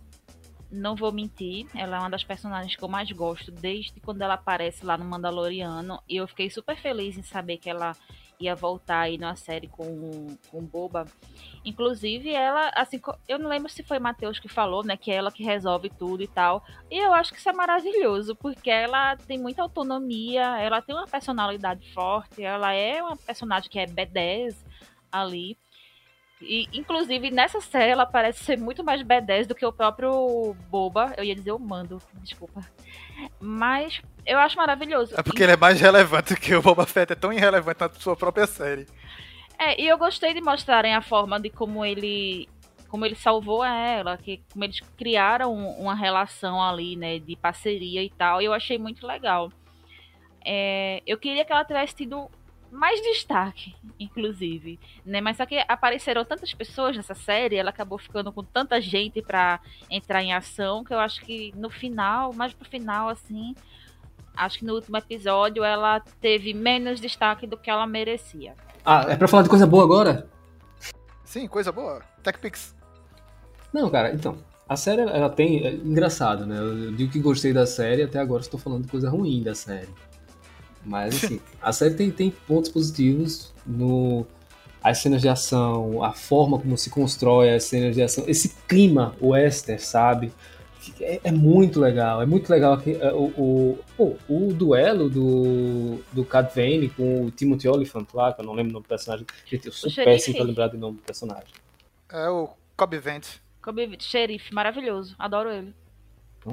Não 0.72 0.96
vou 0.96 1.12
mentir, 1.12 1.68
ela 1.72 1.98
é 1.98 2.00
uma 2.00 2.10
das 2.10 2.24
personagens 2.24 2.74
que 2.74 2.82
eu 2.82 2.88
mais 2.88 3.12
gosto 3.12 3.52
desde 3.52 4.00
quando 4.00 4.22
ela 4.22 4.34
aparece 4.34 4.84
lá 4.84 4.98
no 4.98 5.04
Mandaloriano. 5.04 6.02
E 6.08 6.16
eu 6.16 6.26
fiquei 6.26 6.50
super 6.50 6.76
feliz 6.76 7.16
em 7.16 7.22
saber 7.22 7.58
que 7.58 7.70
ela 7.70 7.92
ia 8.40 8.54
voltar 8.54 9.00
aí 9.00 9.18
numa 9.18 9.36
série 9.36 9.68
com, 9.68 10.36
com 10.50 10.64
Boba. 10.64 11.06
Inclusive, 11.64 12.32
ela, 12.32 12.70
assim, 12.74 13.00
eu 13.28 13.38
não 13.38 13.50
lembro 13.50 13.70
se 13.70 13.82
foi 13.82 13.98
Matheus 13.98 14.38
que 14.38 14.48
falou, 14.48 14.82
né, 14.82 14.96
que 14.96 15.10
é 15.10 15.16
ela 15.16 15.30
que 15.30 15.44
resolve 15.44 15.90
tudo 15.90 16.22
e 16.22 16.28
tal. 16.28 16.64
E 16.90 16.98
eu 16.98 17.12
acho 17.12 17.32
que 17.32 17.38
isso 17.38 17.48
é 17.48 17.52
maravilhoso, 17.52 18.34
porque 18.34 18.70
ela 18.70 19.16
tem 19.16 19.38
muita 19.38 19.62
autonomia, 19.62 20.58
ela 20.58 20.80
tem 20.80 20.94
uma 20.94 21.06
personalidade 21.06 21.92
forte, 21.92 22.42
ela 22.42 22.72
é 22.72 23.02
uma 23.02 23.16
personagem 23.16 23.68
que 23.68 23.78
é 23.78 23.86
B10 23.86 24.56
ali. 25.12 25.56
E, 26.40 26.66
inclusive, 26.72 27.30
nessa 27.30 27.60
série, 27.60 27.92
ela 27.92 28.06
parece 28.06 28.42
ser 28.44 28.58
muito 28.58 28.82
mais 28.82 29.02
B10 29.02 29.46
do 29.46 29.54
que 29.54 29.66
o 29.66 29.72
próprio 29.72 30.56
Boba. 30.70 31.12
Eu 31.16 31.24
ia 31.24 31.34
dizer 31.34 31.52
o 31.52 31.58
Mando, 31.58 32.00
desculpa. 32.14 32.62
Mas 33.40 34.00
eu 34.26 34.38
acho 34.38 34.56
maravilhoso. 34.56 35.14
É 35.16 35.22
porque 35.22 35.42
ele 35.42 35.52
é 35.52 35.56
mais 35.56 35.80
relevante 35.80 36.36
que 36.36 36.54
o 36.54 36.62
Boba 36.62 36.86
Fett, 36.86 37.12
é 37.12 37.16
tão 37.16 37.32
irrelevante 37.32 37.80
na 37.80 37.88
sua 37.90 38.16
própria 38.16 38.46
série. 38.46 38.86
É, 39.58 39.80
e 39.80 39.86
eu 39.86 39.98
gostei 39.98 40.32
de 40.32 40.40
mostrarem 40.40 40.94
a 40.94 41.02
forma 41.02 41.38
de 41.38 41.50
como 41.50 41.84
ele 41.84 42.48
como 42.88 43.06
ele 43.06 43.14
salvou 43.14 43.64
ela, 43.64 44.16
que 44.16 44.42
como 44.52 44.64
eles 44.64 44.80
criaram 44.98 45.54
uma 45.54 45.94
relação 45.94 46.60
ali, 46.60 46.96
né, 46.96 47.20
de 47.20 47.36
parceria 47.36 48.02
e 48.02 48.10
tal. 48.10 48.42
E 48.42 48.46
eu 48.46 48.52
achei 48.52 48.78
muito 48.78 49.06
legal. 49.06 49.52
É, 50.44 51.00
eu 51.06 51.16
queria 51.16 51.44
que 51.44 51.52
ela 51.52 51.64
tivesse 51.64 51.94
tido 51.94 52.28
mais 52.70 53.00
destaque, 53.02 53.74
inclusive, 53.98 54.78
né? 55.04 55.20
Mas 55.20 55.36
só 55.36 55.46
que 55.46 55.62
apareceram 55.68 56.24
tantas 56.24 56.54
pessoas 56.54 56.96
nessa 56.96 57.14
série, 57.14 57.56
ela 57.56 57.70
acabou 57.70 57.98
ficando 57.98 58.32
com 58.32 58.44
tanta 58.44 58.80
gente 58.80 59.20
para 59.20 59.60
entrar 59.90 60.22
em 60.22 60.32
ação 60.32 60.84
que 60.84 60.94
eu 60.94 60.98
acho 60.98 61.20
que 61.22 61.52
no 61.56 61.68
final, 61.68 62.32
mais 62.32 62.52
pro 62.52 62.68
final 62.68 63.08
assim, 63.08 63.54
acho 64.36 64.58
que 64.58 64.64
no 64.64 64.74
último 64.74 64.96
episódio 64.96 65.64
ela 65.64 66.00
teve 66.20 66.54
menos 66.54 67.00
destaque 67.00 67.46
do 67.46 67.56
que 67.56 67.70
ela 67.70 67.86
merecia. 67.86 68.54
Ah, 68.84 69.04
é 69.08 69.16
pra 69.16 69.28
falar 69.28 69.42
de 69.42 69.48
coisa 69.48 69.66
boa 69.66 69.84
agora? 69.84 70.28
Sim, 71.24 71.46
coisa 71.46 71.70
boa. 71.70 72.02
TechPix. 72.22 72.74
Não, 73.72 73.90
cara, 73.90 74.12
então. 74.12 74.38
A 74.68 74.76
série, 74.76 75.02
ela 75.02 75.28
tem. 75.28 75.66
É 75.66 75.72
engraçado, 75.72 76.46
né? 76.46 76.58
Eu 76.58 76.92
digo 76.92 77.10
que 77.12 77.18
gostei 77.18 77.52
da 77.52 77.66
série, 77.66 78.02
até 78.02 78.18
agora 78.18 78.40
estou 78.40 78.58
falando 78.58 78.84
de 78.84 78.90
coisa 78.90 79.10
ruim 79.10 79.42
da 79.42 79.54
série. 79.54 79.88
Mas, 80.84 81.24
assim, 81.24 81.40
a 81.60 81.72
série 81.72 81.94
tem, 81.94 82.10
tem 82.10 82.30
pontos 82.30 82.70
positivos 82.70 83.52
no. 83.66 84.26
As 84.82 84.98
cenas 84.98 85.20
de 85.20 85.28
ação, 85.28 86.02
a 86.02 86.12
forma 86.12 86.58
como 86.58 86.76
se 86.78 86.88
constrói 86.88 87.52
as 87.54 87.64
cenas 87.64 87.94
de 87.94 88.02
ação, 88.02 88.24
esse 88.26 88.56
clima 88.66 89.14
western, 89.20 89.78
sabe? 89.78 90.32
É, 90.98 91.20
é 91.24 91.30
muito 91.30 91.78
legal, 91.78 92.22
é 92.22 92.26
muito 92.26 92.48
legal 92.48 92.78
que, 92.78 92.92
é, 92.92 93.12
o, 93.12 93.78
o, 93.98 94.16
o, 94.26 94.54
duelo 94.54 95.10
do, 95.10 95.98
do 96.10 96.24
Cat 96.24 96.54
Vane 96.54 96.88
com 96.88 97.26
o 97.26 97.30
Timothy 97.30 97.68
Oliphant 97.68 98.06
lá, 98.14 98.32
que 98.32 98.40
eu 98.40 98.46
não 98.46 98.54
lembro 98.54 98.70
o 98.70 98.72
nome 98.74 98.84
do 98.84 98.88
personagem. 98.88 99.26
Gente, 99.44 99.66
eu 99.66 99.72
sou 99.72 99.92
péssimo 99.92 100.36
pra 100.36 100.44
lembrar 100.46 100.68
do 100.68 100.78
nome 100.78 100.96
do 100.96 101.02
personagem. 101.02 101.52
É 102.10 102.30
o 102.30 102.48
Cobb 102.74 102.98
Vance. 102.98 103.38
Cobb 103.60 103.98
xerife, 104.00 104.54
maravilhoso, 104.54 105.14
adoro 105.18 105.50
ele. 105.50 105.74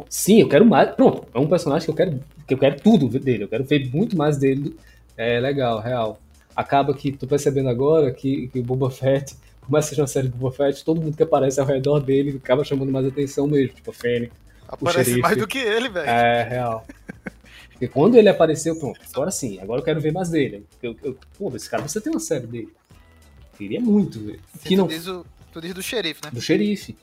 Sim, 0.10 0.42
eu 0.42 0.50
quero 0.50 0.66
mais. 0.66 0.92
Pronto, 0.92 1.28
é 1.34 1.40
um 1.40 1.48
personagem 1.48 1.86
que 1.86 1.92
eu 1.92 1.96
quero, 1.96 2.20
que 2.46 2.54
eu 2.54 2.58
quero 2.58 2.80
tudo 2.80 3.08
dele. 3.20 3.44
Eu 3.44 3.48
quero 3.48 3.64
ver 3.64 3.90
muito 3.94 4.18
mais 4.18 4.38
dele. 4.38 4.78
É 5.16 5.40
legal, 5.40 5.80
real. 5.80 6.20
Acaba 6.56 6.94
que 6.94 7.12
tô 7.12 7.28
percebendo 7.28 7.70
agora 7.70 8.12
que, 8.12 8.48
que 8.48 8.60
o 8.60 8.64
Boba 8.64 8.90
Fett, 8.90 9.36
começa 9.62 9.92
a 9.92 9.96
ser 9.96 10.02
uma 10.02 10.08
série 10.08 10.28
do 10.28 10.38
Boba 10.38 10.56
Fett, 10.56 10.84
todo 10.84 11.02
mundo 11.02 11.16
que 11.16 11.24
aparece 11.24 11.60
ao 11.60 11.66
redor 11.66 12.00
dele 12.00 12.40
acaba 12.44 12.64
chamando 12.64 12.92
mais 12.92 13.06
atenção 13.06 13.48
mesmo, 13.48 13.76
tipo 13.76 13.92
a 13.92 13.94
Fênix. 13.94 14.34
Aparece 14.68 15.18
mais 15.18 15.38
do 15.38 15.48
que 15.48 15.60
ele, 15.60 15.88
velho. 15.88 16.10
É, 16.10 16.44
real. 16.44 16.86
Porque 17.72 17.88
quando 17.88 18.16
ele 18.16 18.28
apareceu, 18.28 18.78
pronto, 18.78 19.00
agora 19.14 19.30
sim, 19.30 19.60
agora 19.60 19.80
eu 19.80 19.86
quero 19.86 20.02
ver 20.02 20.12
mais 20.12 20.30
dele. 20.30 20.66
Eu, 20.82 20.96
eu, 21.04 21.18
pô, 21.38 21.56
esse 21.56 21.70
cara, 21.70 21.88
você 21.88 22.02
tem 22.02 22.12
uma 22.12 22.20
série 22.20 22.48
dele. 22.48 22.74
Queria 23.58 23.80
muito 23.80 24.20
ver. 24.20 24.40
Que 24.64 24.76
não... 24.76 24.88
diz 24.88 25.08
o, 25.08 25.26
tu 25.54 25.62
diz 25.62 25.74
do 25.74 25.82
xerife, 25.82 26.22
né? 26.24 26.32
Do 26.34 26.42
xerife. 26.42 26.98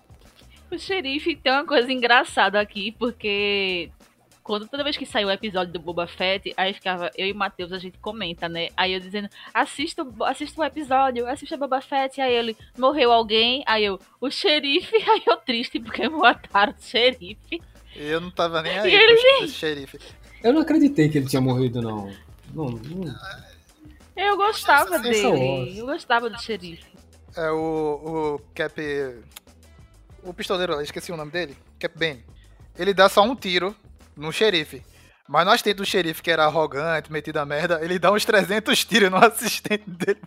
O 0.74 0.78
xerife 0.78 1.36
tem 1.36 1.52
uma 1.52 1.64
coisa 1.64 1.92
engraçada 1.92 2.60
aqui, 2.60 2.90
porque 2.98 3.90
quando 4.42 4.66
toda 4.66 4.82
vez 4.82 4.96
que 4.96 5.06
saiu 5.06 5.28
o 5.28 5.30
episódio 5.30 5.72
do 5.72 5.78
Boba 5.78 6.06
Fett, 6.06 6.52
aí 6.56 6.74
ficava 6.74 7.10
eu 7.16 7.28
e 7.28 7.32
o 7.32 7.36
Matheus, 7.36 7.72
a 7.72 7.78
gente 7.78 7.96
comenta, 7.98 8.48
né? 8.48 8.68
Aí 8.76 8.92
eu 8.92 8.98
dizendo, 8.98 9.28
assista, 9.54 10.04
assista 10.22 10.60
o 10.60 10.64
episódio, 10.64 11.28
assista 11.28 11.56
Boba 11.56 11.80
Fett, 11.80 12.20
aí 12.20 12.34
ele, 12.34 12.56
morreu 12.76 13.12
alguém, 13.12 13.62
aí 13.66 13.84
eu, 13.84 14.00
o 14.20 14.28
xerife, 14.30 14.96
aí 15.08 15.22
eu 15.24 15.36
triste 15.36 15.78
porque 15.78 16.06
mataram 16.10 16.74
o 16.76 16.82
xerife. 16.82 17.62
Eu 17.94 18.20
não 18.20 18.30
tava 18.32 18.60
nem 18.60 18.76
aí 18.76 18.92
ele, 18.92 19.48
xerife. 19.48 19.98
Eu 20.42 20.52
não 20.52 20.62
acreditei 20.62 21.08
que 21.08 21.18
ele 21.18 21.28
tinha 21.28 21.40
morrido, 21.40 21.80
não. 21.80 22.12
Não, 22.52 22.66
não. 22.66 23.14
Eu 24.16 24.36
gostava 24.36 24.98
dele, 24.98 25.78
eu 25.78 25.86
gostava 25.86 26.28
do 26.28 26.40
xerife. 26.42 26.92
É 27.36 27.50
o, 27.50 28.36
o 28.36 28.40
Cap 28.54 28.74
o 30.24 30.34
pistoleiro, 30.34 30.80
esqueci 30.80 31.12
o 31.12 31.16
nome 31.16 31.30
dele, 31.30 31.56
Cap 31.78 31.96
Ben, 31.98 32.24
ele 32.78 32.92
dá 32.92 33.08
só 33.08 33.22
um 33.22 33.36
tiro 33.36 33.74
no 34.16 34.32
xerife. 34.32 34.82
Mas 35.26 35.46
no 35.46 35.52
assistente 35.52 35.76
do 35.76 35.86
xerife, 35.86 36.22
que 36.22 36.30
era 36.30 36.44
arrogante, 36.44 37.10
metido 37.10 37.38
a 37.38 37.46
merda, 37.46 37.80
ele 37.82 37.98
dá 37.98 38.12
uns 38.12 38.24
300 38.24 38.84
tiros 38.84 39.10
no 39.10 39.16
assistente 39.24 39.88
dele. 39.88 40.18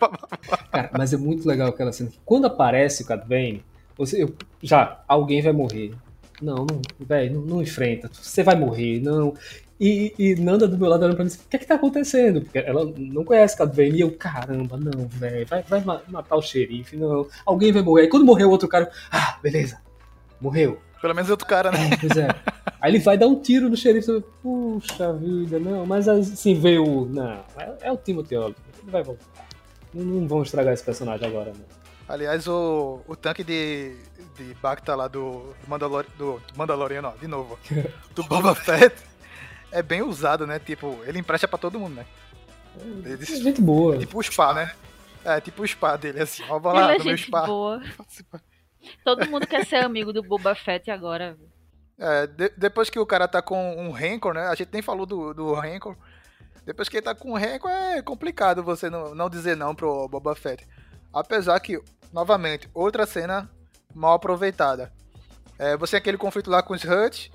Cara, 0.72 0.90
mas 0.98 1.14
é 1.14 1.18
muito 1.18 1.48
legal 1.48 1.70
aquela 1.70 1.92
cena. 1.92 2.12
Quando 2.26 2.48
aparece 2.48 3.04
o 3.04 3.06
Cat 3.06 3.28
Bane, 3.28 3.64
você, 3.96 4.24
eu, 4.24 4.34
já, 4.62 5.04
alguém 5.08 5.42
vai 5.42 5.54
morrer. 5.54 5.94
Não, 6.42 6.66
não, 6.66 6.82
velho, 7.00 7.36
não, 7.36 7.42
não, 7.42 7.62
enfrenta. 7.62 8.10
Você 8.12 8.44
vai 8.44 8.56
morrer, 8.56 9.00
não. 9.00 9.36
E, 9.80 10.14
e 10.18 10.36
Nanda 10.36 10.68
do 10.68 10.78
meu 10.78 10.90
lado 10.90 11.04
olhando 11.04 11.16
pra 11.16 11.26
mim 11.26 11.32
o 11.32 11.50
que 11.50 11.56
é 11.56 11.60
que 11.60 11.68
tá 11.68 11.76
acontecendo? 11.76 12.42
Porque 12.42 12.58
ela 12.58 12.92
não 12.98 13.24
conhece 13.24 13.56
Cat 13.56 13.76
Bane. 13.76 13.98
E 13.98 14.02
eu, 14.02 14.12
caramba, 14.12 14.78
não, 14.78 15.08
velho, 15.08 15.46
vai, 15.46 15.62
vai 15.62 15.84
matar 16.08 16.36
o 16.36 16.42
xerife, 16.42 16.98
não. 16.98 17.28
Alguém 17.46 17.72
vai 17.72 17.84
morrer. 17.84 18.04
Aí 18.04 18.08
quando 18.08 18.26
morreu 18.26 18.48
o 18.48 18.52
outro 18.52 18.68
cara, 18.68 18.92
ah, 19.12 19.38
beleza, 19.44 19.80
morreu. 20.40 20.80
Pelo 21.02 21.14
menos 21.14 21.30
outro 21.30 21.46
cara, 21.46 21.72
né? 21.72 21.90
É, 21.94 21.98
pois 21.98 22.18
é. 22.18 22.28
Aí 22.82 22.92
ele 22.92 23.00
vai 23.00 23.18
dar 23.18 23.28
um 23.28 23.40
tiro 23.40 23.70
no 23.70 23.78
xerife. 23.78 24.24
Puxa 24.42 25.14
vida, 25.14 25.60
não. 25.60 25.86
Mas 25.86 26.08
assim 26.08 26.60
veio. 26.60 27.06
Não, 27.06 27.44
é, 27.58 27.78
é 27.82 27.92
o 27.92 27.98
Timothy 27.98 28.36
Oliver. 28.36 28.62
Ele 28.82 28.92
vai 28.92 29.04
voltar. 29.04 29.26
Não, 29.94 30.04
não 30.04 30.28
vão 30.28 30.44
estragar 30.44 30.74
esse 30.74 30.84
personagem 30.84 31.28
agora, 31.28 31.54
não. 31.54 31.78
Aliás, 32.08 32.48
o, 32.48 33.02
o 33.08 33.16
tanque 33.16 33.44
de, 33.44 33.96
de 34.38 34.54
Bacta 34.62 34.96
lá 34.96 35.08
do, 35.08 35.54
do, 35.62 35.68
Mandalor, 35.68 36.06
do, 36.18 36.40
do 36.40 36.58
Mandaloriano, 36.58 37.10
ó, 37.10 37.12
de 37.12 37.28
novo. 37.28 37.60
Do 38.16 38.24
Boba 38.24 38.56
Fett. 38.56 38.96
É 39.72 39.84
bem 39.84 40.02
usado, 40.02 40.48
né? 40.48 40.58
Tipo, 40.58 40.98
ele 41.06 41.20
empresta 41.20 41.48
pra 41.48 41.58
todo 41.58 41.80
mundo, 41.80 41.96
né? 41.96 42.06
Ele, 43.04 43.22
é 43.22 43.26
gente 43.26 43.62
boa. 43.62 43.96
É 43.96 44.00
tipo 44.00 44.18
o 44.18 44.24
spa, 44.24 44.54
né? 44.54 44.72
É, 45.26 45.42
tipo 45.42 45.62
o 45.62 45.68
spa 45.68 45.98
dele, 45.98 46.22
assim. 46.22 46.44
Ó, 46.48 46.58
vou 46.58 46.72
lá, 46.72 46.98
no 46.98 47.04
meu 47.04 47.18
spa. 47.18 47.46
Boa. 47.46 47.82
Todo 49.04 49.30
mundo 49.30 49.48
quer 49.48 49.66
ser 49.66 49.78
amigo 49.78 50.14
do 50.14 50.24
Boba 50.24 50.56
Fett 50.56 50.90
agora. 50.92 51.38
É, 51.98 52.28
de, 52.28 52.50
depois 52.58 52.90
que 52.90 53.00
o 53.00 53.06
cara 53.06 53.28
tá 53.28 53.42
com 53.42 53.76
um 53.78 53.92
rancor, 53.92 54.34
né? 54.34 54.48
A 54.48 54.56
gente 54.56 54.70
nem 54.72 54.82
falou 54.82 55.06
do, 55.06 55.34
do 55.34 55.54
rancor. 55.54 55.96
Depois 56.66 56.90
que 56.90 56.98
ele 56.98 57.06
tá 57.06 57.16
com 57.16 57.32
um 57.32 57.38
rancor, 57.38 57.72
é 57.72 58.02
complicado 58.02 58.64
você 58.64 58.90
não, 58.90 59.16
não 59.16 59.30
dizer 59.30 59.56
não 59.56 59.74
pro 59.74 60.08
Boba 60.08 60.36
Fett. 60.36 60.68
Apesar 61.14 61.60
que, 61.60 61.82
novamente, 62.12 62.70
outra 62.74 63.06
cena 63.06 63.50
mal 63.96 64.14
aproveitada. 64.14 64.92
É, 65.58 65.76
você 65.76 65.92
tem 65.92 66.00
aquele 66.00 66.18
conflito 66.18 66.52
lá 66.52 66.62
com 66.62 66.74
os 66.74 66.84
Huts. 66.84 67.32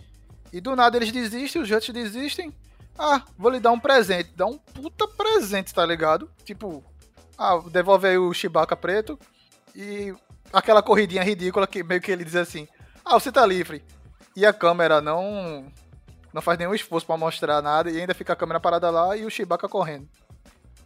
E 0.52 0.60
do 0.60 0.76
nada 0.76 0.98
eles 0.98 1.10
desistem, 1.10 1.62
os 1.62 1.70
Huts 1.70 1.88
desistem. 1.88 2.52
Ah, 2.96 3.24
vou 3.38 3.50
lhe 3.50 3.58
dar 3.58 3.72
um 3.72 3.80
presente. 3.80 4.32
Dá 4.36 4.46
um 4.46 4.58
puta 4.58 5.08
presente, 5.08 5.72
tá 5.72 5.84
ligado? 5.84 6.30
Tipo, 6.44 6.84
ah, 7.38 7.58
devolve 7.70 8.06
aí 8.06 8.18
o 8.18 8.32
Chewbacca 8.32 8.76
preto. 8.76 9.18
E 9.74 10.14
aquela 10.52 10.82
corridinha 10.82 11.22
ridícula 11.22 11.66
que 11.66 11.82
meio 11.82 12.00
que 12.00 12.10
ele 12.10 12.24
diz 12.24 12.36
assim: 12.36 12.68
Ah, 13.04 13.14
você 13.14 13.32
tá 13.32 13.44
livre. 13.46 13.82
E 14.36 14.46
a 14.46 14.52
câmera 14.52 15.00
não 15.00 15.66
não 16.32 16.40
faz 16.40 16.58
nenhum 16.58 16.74
esforço 16.74 17.06
para 17.06 17.16
mostrar 17.16 17.60
nada 17.60 17.90
e 17.90 18.00
ainda 18.00 18.14
fica 18.14 18.32
a 18.32 18.36
câmera 18.36 18.58
parada 18.58 18.90
lá 18.90 19.16
e 19.16 19.24
o 19.24 19.30
Chewbacca 19.30 19.68
correndo. 19.68 20.08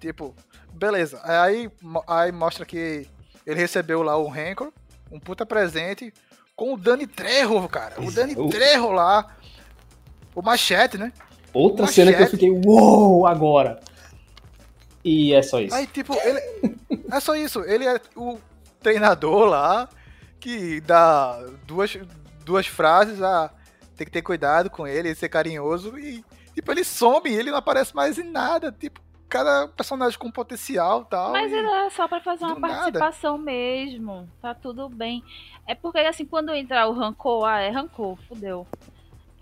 Tipo, 0.01 0.35
beleza. 0.73 1.21
Aí, 1.23 1.71
aí 2.07 2.33
mostra 2.33 2.67
que 2.67 3.07
ele 3.47 3.61
recebeu 3.61 4.03
lá 4.03 4.17
o 4.17 4.29
Rancor, 4.29 4.73
um 5.11 5.21
puta 5.21 5.47
presente, 5.47 6.13
com 6.57 6.75
o 6.75 6.77
Dani 6.77 7.07
Trejo, 7.07 7.69
cara. 7.69 8.01
O 8.01 8.11
Dani 8.11 8.35
Trejo 8.51 8.91
lá. 8.91 9.37
O 10.35 10.43
machete, 10.43 10.99
né? 10.99 11.13
Outra 11.53 11.87
machete. 11.87 12.07
cena 12.07 12.17
que 12.17 12.23
eu 12.23 12.27
fiquei, 12.27 12.51
uou, 12.51 13.27
agora. 13.27 13.81
E 15.05 15.33
é 15.33 15.43
só 15.43 15.61
isso. 15.61 15.75
Aí, 15.75 15.87
tipo, 15.87 16.15
ele. 16.15 16.41
é 17.11 17.21
só 17.21 17.37
isso. 17.37 17.61
Ele 17.61 17.87
é 17.87 18.01
o 18.17 18.39
treinador 18.87 19.47
lá 19.47 19.89
que 20.39 20.81
dá 20.83 21.45
duas, 21.67 21.99
duas 22.45 22.69
frases 22.69 23.21
a 23.21 23.51
tem 23.97 24.07
que 24.07 24.13
ter 24.13 24.23
cuidado 24.23 24.71
com 24.71 24.87
ele, 24.87 25.13
ser 25.15 25.29
carinhoso 25.29 25.99
e 25.99 26.25
tipo 26.55 26.71
ele 26.71 26.85
some, 26.85 27.29
ele 27.29 27.51
não 27.51 27.59
aparece 27.59 27.97
mais 27.97 28.17
em 28.17 28.31
nada, 28.31 28.71
tipo 28.71 29.01
cada 29.29 29.67
personagem 29.67 30.17
com 30.17 30.31
potencial 30.31 31.05
tal. 31.05 31.33
Mas 31.33 31.53
é 31.53 31.91
só 31.91 32.07
para 32.07 32.21
fazer 32.21 32.45
uma 32.45 32.61
participação 32.61 33.33
nada. 33.39 33.51
mesmo, 33.51 34.29
tá 34.41 34.55
tudo 34.55 34.89
bem. 34.89 35.25
É 35.67 35.75
porque 35.75 35.99
assim 35.99 36.25
quando 36.25 36.55
entrar 36.55 36.87
o 36.87 36.93
rancor, 36.93 37.45
ah, 37.45 37.61
é 37.61 37.71
rancor, 37.71 38.17
fudeu. 38.29 38.65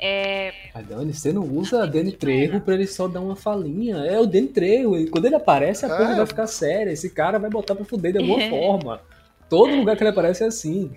É... 0.00 0.54
A 0.72 0.80
Dani, 0.80 1.12
você 1.12 1.34
não 1.34 1.42
usa 1.42 1.82
a 1.82 1.86
Dani 1.86 2.12
Trejo 2.12 2.60
pra 2.60 2.74
ele 2.74 2.86
só 2.86 3.06
dar 3.06 3.20
uma 3.20 3.36
falinha. 3.36 3.98
É 3.98 4.18
o 4.18 4.26
Dani 4.26 4.48
Trejo. 4.48 4.90
Quando 5.10 5.26
ele 5.26 5.36
aparece, 5.36 5.84
a 5.84 5.88
é. 5.88 5.96
coisa 5.96 6.16
vai 6.16 6.26
ficar 6.26 6.46
séria. 6.46 6.90
Esse 6.90 7.10
cara 7.10 7.38
vai 7.38 7.50
botar 7.50 7.74
pra 7.74 7.84
fuder 7.84 8.12
de 8.12 8.18
alguma 8.18 8.40
forma. 8.50 9.00
Todo 9.48 9.74
lugar 9.74 9.96
que 9.96 10.02
ele 10.02 10.10
aparece 10.10 10.44
é 10.44 10.46
assim. 10.46 10.96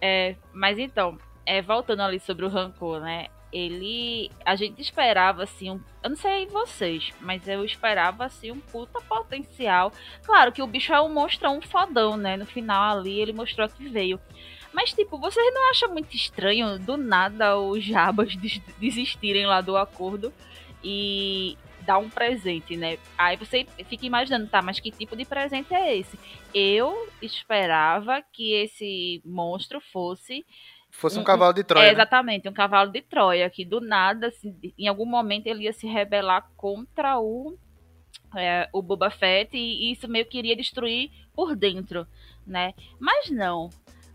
É, 0.00 0.36
mas 0.52 0.78
então, 0.78 1.16
é, 1.46 1.62
voltando 1.62 2.02
ali 2.02 2.20
sobre 2.20 2.44
o 2.44 2.48
rancor, 2.48 3.00
né? 3.00 3.26
Ele. 3.52 4.30
A 4.44 4.56
gente 4.56 4.82
esperava, 4.82 5.44
assim, 5.44 5.70
um, 5.70 5.80
eu 6.02 6.10
não 6.10 6.16
sei 6.16 6.46
vocês, 6.46 7.12
mas 7.20 7.46
eu 7.46 7.64
esperava, 7.64 8.24
assim, 8.24 8.50
um 8.50 8.58
puta 8.58 9.00
potencial. 9.00 9.92
Claro 10.24 10.50
que 10.52 10.62
o 10.62 10.66
bicho 10.66 10.92
é 10.92 11.00
um 11.00 11.12
monstrão 11.12 11.60
fodão, 11.62 12.16
né? 12.16 12.36
No 12.36 12.46
final 12.46 12.98
ali 12.98 13.20
ele 13.20 13.32
mostrou 13.32 13.68
que 13.68 13.88
veio. 13.88 14.20
Mas, 14.72 14.92
tipo, 14.92 15.16
vocês 15.18 15.54
não 15.54 15.70
acham 15.70 15.92
muito 15.92 16.16
estranho 16.16 16.80
do 16.80 16.96
nada 16.96 17.56
os 17.56 17.84
jabas 17.84 18.34
desistirem 18.80 19.46
lá 19.46 19.60
do 19.60 19.76
acordo 19.76 20.32
e 20.82 21.56
dar 21.84 21.98
um 21.98 22.08
presente, 22.08 22.76
né? 22.76 22.98
Aí 23.16 23.36
você 23.36 23.66
fica 23.86 24.06
imaginando, 24.06 24.48
tá, 24.48 24.62
mas 24.62 24.80
que 24.80 24.90
tipo 24.90 25.16
de 25.16 25.24
presente 25.24 25.74
é 25.74 25.96
esse? 25.96 26.18
Eu 26.52 27.08
esperava 27.20 28.22
que 28.32 28.52
esse 28.52 29.22
monstro 29.24 29.80
fosse 29.80 30.44
Fosse 30.90 31.18
um, 31.18 31.22
um 31.22 31.24
cavalo 31.24 31.52
de 31.52 31.64
Troia. 31.64 31.82
É, 31.82 31.86
né? 31.88 31.92
Exatamente, 31.92 32.48
um 32.48 32.52
cavalo 32.52 32.90
de 32.92 33.02
Troia, 33.02 33.50
que 33.50 33.64
do 33.64 33.80
nada, 33.80 34.28
assim, 34.28 34.56
em 34.78 34.86
algum 34.86 35.04
momento 35.04 35.48
ele 35.48 35.64
ia 35.64 35.72
se 35.72 35.88
rebelar 35.88 36.48
contra 36.56 37.18
o, 37.18 37.58
é, 38.36 38.68
o 38.72 38.80
Boba 38.80 39.10
Fett 39.10 39.56
e, 39.56 39.88
e 39.88 39.92
isso 39.92 40.08
meio 40.08 40.24
que 40.24 40.38
iria 40.38 40.54
destruir 40.54 41.10
por 41.34 41.56
dentro, 41.56 42.06
né? 42.46 42.74
Mas 43.00 43.28
não. 43.28 43.70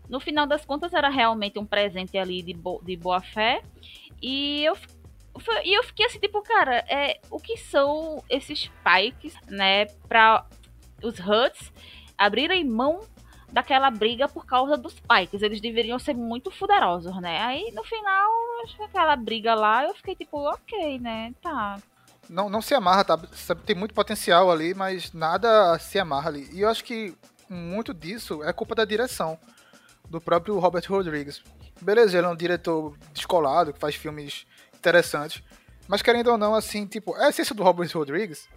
No 0.08 0.18
final 0.18 0.46
das 0.46 0.64
contas 0.64 0.94
era 0.94 1.10
realmente 1.10 1.58
um 1.58 1.66
presente 1.66 2.16
ali 2.16 2.42
de, 2.42 2.54
bo 2.54 2.80
de 2.82 2.96
boa 2.96 3.20
fé. 3.20 3.62
E 4.20 4.64
eu 4.64 4.74
e 5.64 5.76
eu 5.76 5.82
fiquei 5.84 6.06
assim, 6.06 6.18
tipo, 6.18 6.42
cara, 6.42 6.84
é, 6.88 7.20
o 7.30 7.38
que 7.38 7.56
são 7.56 8.22
esses 8.28 8.70
pikes, 8.84 9.34
né, 9.48 9.86
para 10.08 10.46
os 11.02 11.18
Huts 11.18 11.72
abrirem 12.16 12.64
mão 12.64 13.00
daquela 13.52 13.90
briga 13.90 14.28
por 14.28 14.46
causa 14.46 14.76
dos 14.76 14.94
Pikes. 15.00 15.42
Eles 15.42 15.60
deveriam 15.60 15.98
ser 15.98 16.14
muito 16.14 16.50
poderosos, 16.50 17.20
né? 17.20 17.40
Aí 17.42 17.72
no 17.72 17.82
final, 17.84 18.30
aquela 18.84 19.16
briga 19.16 19.54
lá, 19.54 19.84
eu 19.84 19.94
fiquei 19.94 20.14
tipo, 20.14 20.38
ok, 20.38 20.98
né? 20.98 21.34
Tá. 21.42 21.78
Não, 22.28 22.48
não 22.48 22.62
se 22.62 22.74
amarra, 22.74 23.04
tá? 23.04 23.18
Tem 23.66 23.74
muito 23.74 23.94
potencial 23.94 24.50
ali, 24.50 24.72
mas 24.72 25.12
nada 25.12 25.78
se 25.78 25.98
amarra 25.98 26.28
ali. 26.28 26.48
E 26.52 26.60
eu 26.60 26.68
acho 26.68 26.84
que 26.84 27.14
muito 27.48 27.92
disso 27.92 28.42
é 28.44 28.52
culpa 28.52 28.74
da 28.74 28.84
direção 28.84 29.38
do 30.08 30.20
próprio 30.20 30.58
Robert 30.58 30.84
Rodrigues. 30.88 31.42
Beleza, 31.80 32.16
ele 32.16 32.26
é 32.26 32.30
um 32.30 32.36
diretor 32.36 32.96
descolado, 33.12 33.72
que 33.72 33.80
faz 33.80 33.94
filmes 33.94 34.46
interessantes. 34.80 35.42
Mas 35.86 36.02
querendo 36.02 36.30
ou 36.30 36.38
não, 36.38 36.54
assim, 36.54 36.86
tipo, 36.86 37.14
a 37.14 37.28
essência 37.28 37.54
do 37.54 37.62
Robert 37.62 37.90
Rodrigues 37.92 38.48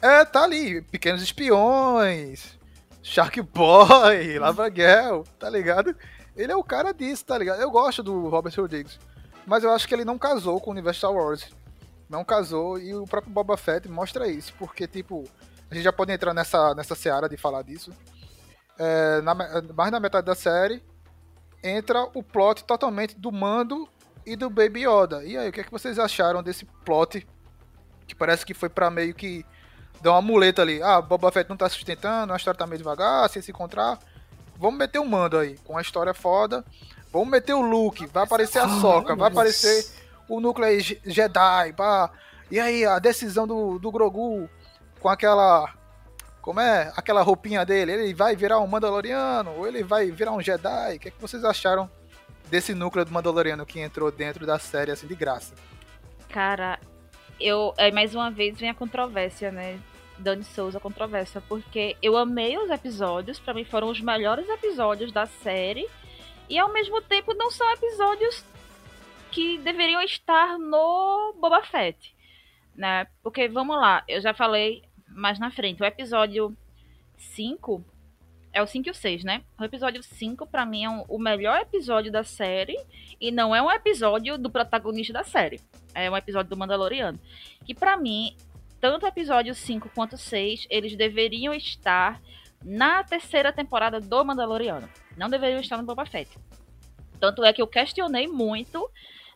é 0.00 0.24
tá 0.24 0.44
ali, 0.44 0.80
pequenos 0.82 1.22
espiões, 1.22 2.58
Shark 3.02 3.40
Boy, 3.42 4.38
Lava 4.38 4.70
Girl, 4.70 5.22
tá 5.38 5.48
ligado? 5.48 5.96
Ele 6.36 6.52
é 6.52 6.56
o 6.56 6.62
cara 6.62 6.92
disso, 6.92 7.24
tá 7.24 7.36
ligado? 7.36 7.60
Eu 7.60 7.70
gosto 7.70 8.02
do 8.02 8.28
Robert 8.28 8.54
Rodrigues, 8.56 8.98
mas 9.46 9.64
eu 9.64 9.72
acho 9.72 9.88
que 9.88 9.94
ele 9.94 10.04
não 10.04 10.18
casou 10.18 10.60
com 10.60 10.70
o 10.70 10.72
universo 10.72 10.98
Star 10.98 11.12
Wars. 11.12 11.48
Não 12.08 12.24
casou 12.24 12.78
e 12.78 12.94
o 12.94 13.04
próprio 13.04 13.32
Boba 13.32 13.56
Fett 13.56 13.88
mostra 13.88 14.28
isso, 14.28 14.54
porque, 14.58 14.86
tipo, 14.86 15.24
a 15.70 15.74
gente 15.74 15.84
já 15.84 15.92
pode 15.92 16.12
entrar 16.12 16.32
nessa, 16.32 16.74
nessa 16.74 16.94
seara 16.94 17.28
de 17.28 17.36
falar 17.36 17.62
disso. 17.62 17.92
É, 18.78 19.20
na, 19.20 19.34
mais 19.34 19.90
na 19.90 20.00
metade 20.00 20.26
da 20.26 20.34
série, 20.34 20.82
entra 21.62 22.08
o 22.14 22.22
plot 22.22 22.64
totalmente 22.64 23.14
do 23.16 23.30
Mando 23.30 23.88
e 24.28 24.36
do 24.36 24.50
Baby 24.50 24.86
Yoda. 24.86 25.24
E 25.24 25.36
aí, 25.36 25.48
o 25.48 25.52
que, 25.52 25.60
é 25.60 25.64
que 25.64 25.70
vocês 25.70 25.98
acharam 25.98 26.42
desse 26.42 26.66
plot? 26.84 27.26
Que 28.06 28.14
parece 28.14 28.44
que 28.44 28.52
foi 28.52 28.68
para 28.68 28.90
meio 28.90 29.14
que 29.14 29.44
deu 30.02 30.12
uma 30.12 30.22
muleta 30.22 30.62
ali. 30.62 30.82
Ah, 30.82 31.00
Boba 31.00 31.32
Fett 31.32 31.48
não 31.48 31.56
tá 31.56 31.68
sustentando, 31.68 32.32
a 32.32 32.36
história 32.36 32.58
tá 32.58 32.66
meio 32.66 32.78
devagar, 32.78 33.28
sem 33.30 33.40
se 33.40 33.50
encontrar. 33.50 33.98
Vamos 34.56 34.78
meter 34.78 34.98
o 34.98 35.02
um 35.02 35.08
mando 35.08 35.38
aí, 35.38 35.56
com 35.64 35.74
uma 35.74 35.80
história 35.80 36.12
foda. 36.12 36.64
Vamos 37.10 37.28
meter 37.28 37.54
o 37.54 37.62
Luke, 37.62 38.06
vai 38.06 38.24
aparecer 38.24 38.58
a 38.58 38.68
Soca, 38.68 39.16
vai 39.16 39.28
aparecer 39.28 39.86
o 40.28 40.40
núcleo 40.40 40.78
Jedi, 41.04 41.72
pá. 41.74 42.10
E 42.50 42.60
aí, 42.60 42.84
a 42.84 42.98
decisão 42.98 43.46
do, 43.46 43.78
do 43.78 43.90
Grogu 43.90 44.48
com 45.00 45.08
aquela. 45.08 45.72
Como 46.42 46.60
é? 46.60 46.92
Aquela 46.96 47.22
roupinha 47.22 47.64
dele. 47.64 47.92
Ele 47.92 48.14
vai 48.14 48.36
virar 48.36 48.60
um 48.60 48.66
Mandaloriano 48.66 49.52
ou 49.56 49.66
ele 49.66 49.82
vai 49.82 50.10
virar 50.10 50.32
um 50.32 50.40
Jedi? 50.40 50.96
O 50.96 50.98
que, 50.98 51.08
é 51.08 51.10
que 51.10 51.20
vocês 51.20 51.44
acharam 51.44 51.90
desse 52.48 52.74
núcleo 52.74 53.04
do 53.04 53.12
Mandaloriano 53.12 53.66
que 53.66 53.80
entrou 53.80 54.10
dentro 54.10 54.46
da 54.46 54.58
série 54.58 54.90
assim 54.90 55.06
de 55.06 55.14
graça? 55.14 55.54
Cara, 56.28 56.78
eu. 57.40 57.72
É, 57.76 57.90
mais 57.90 58.14
uma 58.14 58.30
vez 58.30 58.58
vem 58.58 58.68
a 58.68 58.74
controvérsia, 58.74 59.50
né? 59.50 59.78
Dani 60.18 60.42
Souza 60.42 60.80
controvérsia, 60.80 61.40
porque 61.48 61.96
eu 62.02 62.16
amei 62.16 62.58
os 62.58 62.70
episódios, 62.70 63.38
para 63.38 63.54
mim 63.54 63.64
foram 63.64 63.88
os 63.88 64.00
melhores 64.00 64.48
episódios 64.48 65.12
da 65.12 65.26
série, 65.26 65.88
e 66.48 66.58
ao 66.58 66.72
mesmo 66.72 67.00
tempo 67.02 67.32
não 67.34 67.50
são 67.50 67.70
episódios 67.72 68.44
que 69.30 69.58
deveriam 69.58 70.02
estar 70.02 70.58
no 70.58 71.34
Boba 71.38 71.62
Fett, 71.62 72.14
né? 72.74 73.06
Porque 73.22 73.48
vamos 73.48 73.76
lá, 73.76 74.02
eu 74.08 74.20
já 74.20 74.34
falei 74.34 74.82
mais 75.08 75.38
na 75.38 75.50
frente, 75.50 75.82
o 75.82 75.86
episódio 75.86 76.56
5 77.16 77.84
é 78.52 78.62
o 78.62 78.66
5 78.66 78.88
e 78.88 78.90
o 78.90 78.94
6, 78.94 79.24
né? 79.24 79.42
O 79.58 79.64
episódio 79.64 80.02
5, 80.02 80.46
para 80.46 80.64
mim, 80.64 80.84
é 80.84 80.90
um, 80.90 81.04
o 81.08 81.18
melhor 81.18 81.60
episódio 81.60 82.10
da 82.10 82.24
série. 82.24 82.76
E 83.20 83.30
não 83.30 83.54
é 83.54 83.62
um 83.62 83.70
episódio 83.70 84.38
do 84.38 84.50
protagonista 84.50 85.12
da 85.12 85.24
série. 85.24 85.60
É 85.94 86.10
um 86.10 86.16
episódio 86.16 86.50
do 86.50 86.56
Mandaloriano. 86.56 87.18
Que 87.64 87.74
para 87.74 87.96
mim, 87.96 88.36
tanto 88.80 89.04
o 89.04 89.08
episódio 89.08 89.54
5 89.54 89.90
quanto 89.94 90.14
o 90.14 90.18
6, 90.18 90.66
eles 90.70 90.96
deveriam 90.96 91.52
estar 91.52 92.20
na 92.64 93.04
terceira 93.04 93.52
temporada 93.52 94.00
do 94.00 94.24
Mandaloriano. 94.24 94.88
Não 95.16 95.28
deveriam 95.28 95.60
estar 95.60 95.76
no 95.76 95.84
Boba 95.84 96.06
Fett. 96.06 96.38
Tanto 97.20 97.44
é 97.44 97.52
que 97.52 97.60
eu 97.60 97.66
questionei 97.66 98.26
muito 98.26 98.88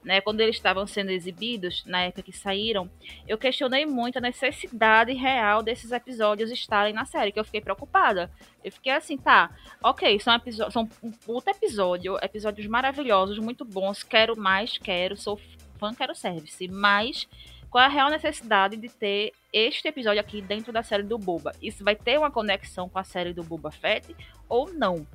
né, 0.05 0.20
quando 0.20 0.40
eles 0.40 0.57
estavam 0.57 0.86
sendo 0.86 1.11
exibidos, 1.11 1.84
na 1.86 2.03
época 2.03 2.22
que 2.22 2.32
saíram, 2.32 2.90
eu 3.26 3.38
questionei 3.38 3.86
muito 3.86 4.18
a 4.18 4.20
necessidade 4.20 5.12
real 5.12 5.62
desses 5.62 5.92
episódios 5.92 6.50
estarem 6.50 6.92
na 6.92 7.05
série, 7.05 7.32
que 7.32 7.38
eu 7.38 7.44
fiquei 7.44 7.61
preocupada. 7.61 8.30
Eu 8.64 8.72
fiquei 8.72 8.92
assim, 8.92 9.16
tá, 9.16 9.50
ok, 9.82 10.18
são, 10.20 10.32
são 10.70 10.88
um 11.03 11.11
puta 11.11 11.50
episódio, 11.50 12.18
episódios 12.22 12.66
maravilhosos, 12.66 13.38
muito 13.38 13.64
bons, 13.64 14.03
quero 14.03 14.36
mais, 14.36 14.78
quero, 14.78 15.16
sou 15.16 15.40
fã, 15.78 15.94
quero 15.94 16.14
service, 16.14 16.66
mas 16.68 17.28
qual 17.72 17.82
é 17.82 17.86
a 17.86 17.90
real 17.90 18.11
necessidade 18.11 18.76
de 18.76 18.88
ter 18.88 19.32
este 19.50 19.88
episódio 19.88 20.20
aqui 20.20 20.42
dentro 20.42 20.72
da 20.72 20.82
série 20.82 21.03
do 21.03 21.16
Boba? 21.16 21.53
Isso 21.62 21.82
vai 21.82 21.96
ter 21.96 22.18
uma 22.18 22.30
conexão 22.30 22.86
com 22.86 22.98
a 22.98 23.05
série 23.05 23.32
do 23.32 23.42
Boba 23.42 23.70
Fett 23.70 24.14
ou 24.46 24.70
não? 24.72 25.07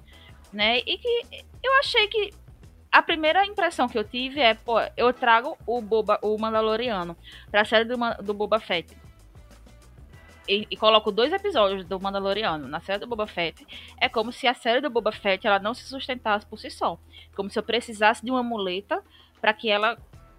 Né? 0.51 0.79
E 0.79 0.97
que 0.97 1.45
eu 1.61 1.73
achei 1.79 2.07
que 2.07 2.33
a 2.97 3.01
primeira 3.03 3.45
impressão 3.45 3.87
que 3.87 3.95
eu 3.95 4.03
tive 4.03 4.39
é, 4.39 4.55
pô, 4.55 4.79
eu 4.97 5.13
trago 5.13 5.55
o 5.67 5.79
Boba, 5.79 6.17
o 6.19 6.35
Mandaloriano 6.35 7.15
pra 7.51 7.63
série 7.63 7.85
do, 7.85 7.95
do 8.23 8.33
Boba 8.33 8.59
Fett. 8.59 8.97
E, 10.47 10.65
e, 10.71 10.75
coloco 10.75 11.11
dois 11.11 11.31
episódios 11.31 11.85
do 11.85 11.99
Mandaloriano 11.99 12.67
na 12.67 12.79
série 12.79 12.97
do 12.97 13.05
Boba 13.05 13.27
Fett, 13.27 13.67
é 14.01 14.09
como 14.09 14.31
se 14.31 14.47
a 14.47 14.53
série 14.55 14.81
do 14.81 14.89
Boba 14.89 15.11
Fett 15.11 15.45
ela 15.45 15.59
não 15.59 15.75
se 15.75 15.83
sustentasse 15.83 16.43
por 16.47 16.57
si 16.57 16.71
só. 16.71 16.97
Como 17.35 17.51
se 17.51 17.59
eu 17.59 17.61
precisasse 17.61 18.25
de 18.25 18.31
uma 18.31 18.41
muleta 18.41 19.03
para 19.39 19.53
que 19.53 19.69
ela 19.69 19.95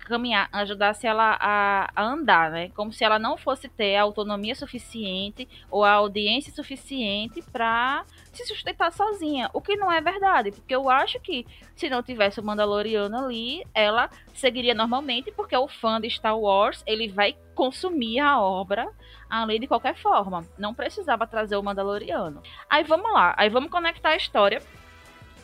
caminhar, 0.08 0.48
ajudasse 0.52 1.06
ela 1.06 1.36
a, 1.40 1.90
a, 1.94 2.02
andar, 2.02 2.50
né? 2.50 2.70
Como 2.70 2.92
se 2.92 3.04
ela 3.04 3.18
não 3.18 3.36
fosse 3.36 3.68
ter 3.68 3.96
a 3.96 4.02
autonomia 4.02 4.54
suficiente 4.54 5.48
ou 5.70 5.84
a 5.84 5.92
audiência 5.92 6.52
suficiente 6.52 7.42
para 7.52 8.04
se 8.32 8.44
sustentar 8.46 8.92
sozinha. 8.92 9.50
O 9.52 9.60
que 9.60 9.76
não 9.76 9.92
é 9.92 10.00
verdade, 10.00 10.50
porque 10.50 10.74
eu 10.74 10.88
acho 10.90 11.20
que 11.20 11.46
se 11.76 11.88
não 11.88 12.02
tivesse 12.02 12.40
o 12.40 12.44
Mandaloriano 12.44 13.16
ali, 13.16 13.64
ela 13.74 14.10
seguiria 14.34 14.74
normalmente, 14.74 15.30
porque 15.30 15.56
o 15.56 15.68
fã 15.68 16.00
de 16.00 16.10
Star 16.10 16.38
Wars, 16.38 16.82
ele 16.86 17.08
vai 17.08 17.36
consumir 17.54 18.20
a 18.20 18.40
obra 18.40 18.88
ali 19.28 19.58
de 19.58 19.66
qualquer 19.66 19.96
forma. 19.96 20.44
Não 20.58 20.74
precisava 20.74 21.26
trazer 21.26 21.56
o 21.56 21.62
Mandaloriano. 21.62 22.42
Aí 22.68 22.82
vamos 22.84 23.12
lá, 23.12 23.34
aí 23.36 23.48
vamos 23.48 23.70
conectar 23.70 24.10
a 24.10 24.16
história 24.16 24.62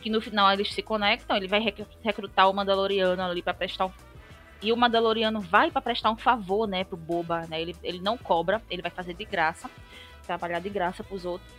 que 0.04 0.10
no 0.10 0.20
final 0.20 0.52
eles 0.52 0.70
se 0.70 0.82
conectam, 0.82 1.34
ele 1.34 1.48
vai 1.48 1.60
recrutar 2.02 2.50
o 2.50 2.52
Mandaloriano 2.52 3.22
ali 3.22 3.42
para 3.42 3.54
prestar 3.54 3.90
e 4.64 4.72
o 4.72 4.76
Mandaloriano 4.76 5.42
vai 5.42 5.70
para 5.70 5.82
prestar 5.82 6.10
um 6.10 6.16
favor, 6.16 6.66
né, 6.66 6.84
pro 6.84 6.96
Boba, 6.96 7.46
né? 7.48 7.60
Ele, 7.60 7.76
ele 7.82 8.00
não 8.00 8.16
cobra, 8.16 8.62
ele 8.70 8.80
vai 8.80 8.90
fazer 8.90 9.12
de 9.12 9.24
graça, 9.26 9.70
trabalhar 10.26 10.58
de 10.58 10.70
graça 10.70 11.04
pros 11.04 11.26
outros. 11.26 11.52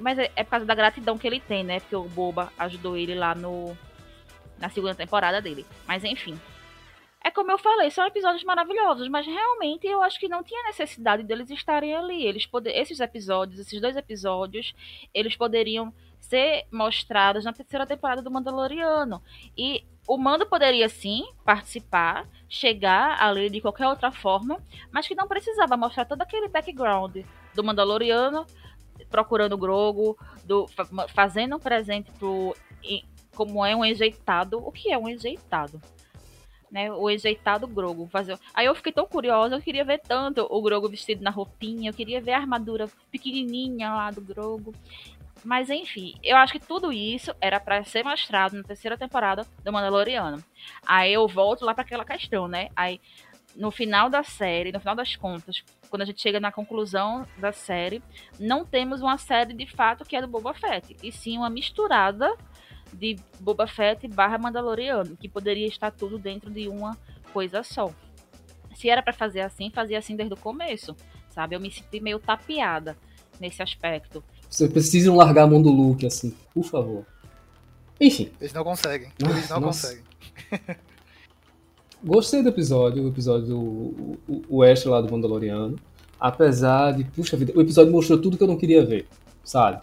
Mas 0.00 0.16
é, 0.16 0.30
é 0.36 0.44
por 0.44 0.50
causa 0.50 0.64
da 0.64 0.76
gratidão 0.76 1.18
que 1.18 1.26
ele 1.26 1.40
tem, 1.40 1.64
né? 1.64 1.80
Porque 1.80 1.96
o 1.96 2.04
Boba 2.04 2.52
ajudou 2.56 2.96
ele 2.96 3.16
lá 3.16 3.34
no 3.34 3.76
na 4.58 4.70
segunda 4.70 4.94
temporada 4.94 5.42
dele. 5.42 5.66
Mas 5.84 6.04
enfim. 6.04 6.40
É 7.24 7.30
como 7.30 7.50
eu 7.50 7.58
falei, 7.58 7.90
são 7.90 8.06
episódios 8.06 8.42
maravilhosos, 8.42 9.08
mas 9.08 9.26
realmente 9.26 9.86
eu 9.86 10.02
acho 10.02 10.18
que 10.18 10.28
não 10.28 10.42
tinha 10.42 10.62
necessidade 10.64 11.22
deles 11.24 11.50
estarem 11.50 11.94
ali. 11.94 12.24
Eles 12.24 12.46
poder, 12.46 12.76
esses 12.76 13.00
episódios, 13.00 13.60
esses 13.60 13.80
dois 13.80 13.96
episódios, 13.96 14.72
eles 15.12 15.36
poderiam 15.36 15.92
ser 16.20 16.64
mostrados 16.70 17.44
na 17.44 17.52
terceira 17.52 17.86
temporada 17.86 18.22
do 18.22 18.30
Mandaloriano. 18.30 19.22
E 19.56 19.84
o 20.06 20.16
Mando 20.18 20.46
poderia 20.46 20.88
sim 20.88 21.24
participar, 21.44 22.26
chegar 22.48 23.22
ali 23.22 23.48
de 23.48 23.60
qualquer 23.60 23.86
outra 23.86 24.10
forma, 24.10 24.58
mas 24.90 25.06
que 25.06 25.14
não 25.14 25.28
precisava 25.28 25.76
mostrar 25.76 26.04
todo 26.04 26.22
aquele 26.22 26.48
background 26.48 27.18
do 27.54 27.64
Mandaloriano 27.64 28.46
procurando 29.10 29.52
o 29.54 29.58
Grogo, 29.58 30.16
do, 30.44 30.66
fazendo 31.08 31.56
um 31.56 31.60
presente 31.60 32.10
pro 32.12 32.54
como 33.34 33.64
é 33.64 33.74
um 33.74 33.84
enjeitado, 33.84 34.58
o 34.58 34.70
que 34.70 34.92
é 34.92 34.98
um 34.98 35.08
enjeitado? 35.08 35.80
Né, 36.70 36.90
o 36.90 37.10
enjeitado 37.10 37.66
Grogo. 37.66 38.06
Fazer... 38.06 38.38
Aí 38.54 38.66
eu 38.66 38.74
fiquei 38.74 38.92
tão 38.92 39.06
curiosa, 39.06 39.56
eu 39.56 39.60
queria 39.60 39.84
ver 39.84 40.00
tanto 40.00 40.46
o 40.50 40.62
Grogo 40.62 40.88
vestido 40.88 41.22
na 41.22 41.30
roupinha, 41.30 41.90
eu 41.90 41.94
queria 41.94 42.20
ver 42.20 42.32
a 42.32 42.38
armadura 42.38 42.88
pequenininha 43.10 43.92
lá 43.92 44.10
do 44.10 44.22
Grogo. 44.22 44.74
Mas 45.44 45.70
enfim, 45.70 46.14
eu 46.22 46.36
acho 46.36 46.52
que 46.52 46.60
tudo 46.60 46.92
isso 46.92 47.34
era 47.40 47.58
para 47.58 47.82
ser 47.84 48.04
mostrado 48.04 48.56
na 48.56 48.62
terceira 48.62 48.96
temporada 48.96 49.46
do 49.64 49.72
Mandaloriano. 49.72 50.42
Aí 50.86 51.12
eu 51.12 51.26
volto 51.26 51.64
lá 51.64 51.74
para 51.74 51.82
aquela 51.82 52.04
questão, 52.04 52.46
né? 52.46 52.68
Aí 52.76 53.00
no 53.56 53.70
final 53.70 54.08
da 54.08 54.22
série, 54.22 54.72
no 54.72 54.80
final 54.80 54.94
das 54.94 55.16
contas, 55.16 55.62
quando 55.90 56.02
a 56.02 56.04
gente 56.04 56.22
chega 56.22 56.40
na 56.40 56.52
conclusão 56.52 57.26
da 57.38 57.52
série, 57.52 58.02
não 58.38 58.64
temos 58.64 59.02
uma 59.02 59.18
série 59.18 59.52
de 59.52 59.66
fato 59.66 60.04
que 60.04 60.16
é 60.16 60.20
do 60.20 60.28
Boba 60.28 60.54
Fett, 60.54 60.96
e 61.02 61.12
sim 61.12 61.36
uma 61.36 61.50
misturada 61.50 62.34
de 62.92 63.16
Boba 63.40 63.66
Fett 63.66 64.06
barra 64.08 64.38
Mandaloriano, 64.38 65.16
que 65.16 65.28
poderia 65.28 65.66
estar 65.66 65.90
tudo 65.90 66.18
dentro 66.18 66.50
de 66.50 66.68
uma 66.68 66.96
coisa 67.32 67.62
só. 67.62 67.92
Se 68.74 68.88
era 68.88 69.02
para 69.02 69.12
fazer 69.12 69.40
assim, 69.40 69.70
fazia 69.70 69.98
assim 69.98 70.16
desde 70.16 70.34
o 70.34 70.38
começo, 70.38 70.96
sabe? 71.28 71.54
Eu 71.54 71.60
me 71.60 71.70
senti 71.70 72.00
meio 72.00 72.18
tapeada 72.18 72.96
nesse 73.38 73.62
aspecto. 73.62 74.24
Vocês 74.52 74.70
precisam 74.70 75.16
largar 75.16 75.44
a 75.44 75.46
mão 75.46 75.62
do 75.62 75.70
Luke, 75.70 76.04
assim, 76.04 76.34
por 76.52 76.64
favor. 76.64 77.06
Enfim. 77.98 78.28
Eles 78.38 78.52
não 78.52 78.62
conseguem. 78.62 79.08
Eles 79.18 79.48
não 79.48 79.60
Nossa. 79.60 79.88
conseguem. 79.88 80.04
Gostei 82.04 82.42
do 82.42 82.50
episódio, 82.50 83.02
o 83.02 83.08
episódio 83.08 83.46
do 83.46 83.58
o, 83.58 84.42
o, 84.50 84.62
extra 84.64 84.90
lá 84.90 85.00
do 85.00 85.10
Mandaloriano. 85.10 85.78
Apesar 86.20 86.92
de, 86.92 87.04
puxa 87.04 87.34
vida, 87.34 87.54
o 87.56 87.62
episódio 87.62 87.90
mostrou 87.90 88.20
tudo 88.20 88.36
que 88.36 88.42
eu 88.42 88.48
não 88.48 88.58
queria 88.58 88.84
ver, 88.84 89.06
sabe? 89.42 89.80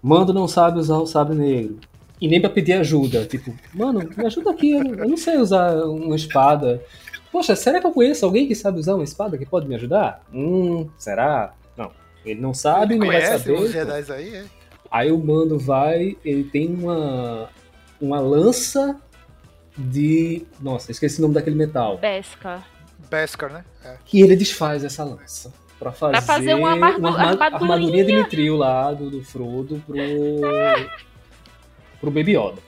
Mando 0.00 0.32
não 0.32 0.46
sabe 0.46 0.78
usar 0.78 0.98
o 0.98 1.06
sabre 1.06 1.34
negro. 1.34 1.80
E 2.20 2.28
nem 2.28 2.40
pra 2.40 2.48
pedir 2.48 2.74
ajuda. 2.74 3.26
Tipo, 3.26 3.52
mano, 3.74 4.08
me 4.16 4.24
ajuda 4.24 4.52
aqui, 4.52 4.70
eu 4.70 4.84
eu 4.84 5.08
não 5.08 5.16
sei 5.16 5.36
usar 5.36 5.74
uma 5.84 6.14
espada. 6.14 6.80
Poxa, 7.32 7.56
será 7.56 7.80
que 7.80 7.86
eu 7.88 7.92
conheço 7.92 8.24
alguém 8.24 8.46
que 8.46 8.54
sabe 8.54 8.78
usar 8.78 8.94
uma 8.94 9.02
espada 9.02 9.36
que 9.36 9.44
pode 9.44 9.66
me 9.66 9.74
ajudar? 9.74 10.24
Hum, 10.32 10.88
será? 10.96 11.54
Ele 12.24 12.40
não 12.40 12.54
sabe, 12.54 12.96
não 12.96 13.06
vai 13.06 13.20
saber. 13.38 13.52
os. 13.52 13.70
Jedi 13.72 14.12
aí, 14.12 14.34
é? 14.36 14.44
Aí 14.90 15.10
o 15.10 15.18
mando 15.18 15.58
vai, 15.58 16.16
ele 16.24 16.44
tem 16.44 16.68
uma 16.74 17.48
uma 18.00 18.20
lança 18.20 19.00
de, 19.78 20.44
nossa, 20.60 20.90
esqueci 20.90 21.18
o 21.18 21.22
nome 21.22 21.34
daquele 21.34 21.56
metal. 21.56 21.96
Beskar. 21.98 22.66
Beskar, 23.10 23.52
né? 23.52 23.64
É. 23.84 23.96
Que 24.04 24.20
ele 24.20 24.36
desfaz 24.36 24.84
essa 24.84 25.02
lança 25.04 25.52
pra 25.78 25.92
fazer, 25.92 26.20
fazer 26.22 26.54
uma 26.54 26.72
armadu- 26.72 27.06
arma- 27.06 27.20
armadurinha. 27.44 27.72
armadurinha 27.72 28.04
de 28.04 28.12
mitril 28.16 28.56
lá 28.56 28.92
do, 28.92 29.08
do 29.10 29.22
Frodo 29.24 29.82
pro 29.86 29.96
pro 32.00 32.10
Baby 32.10 32.36
Yoda. 32.36 32.58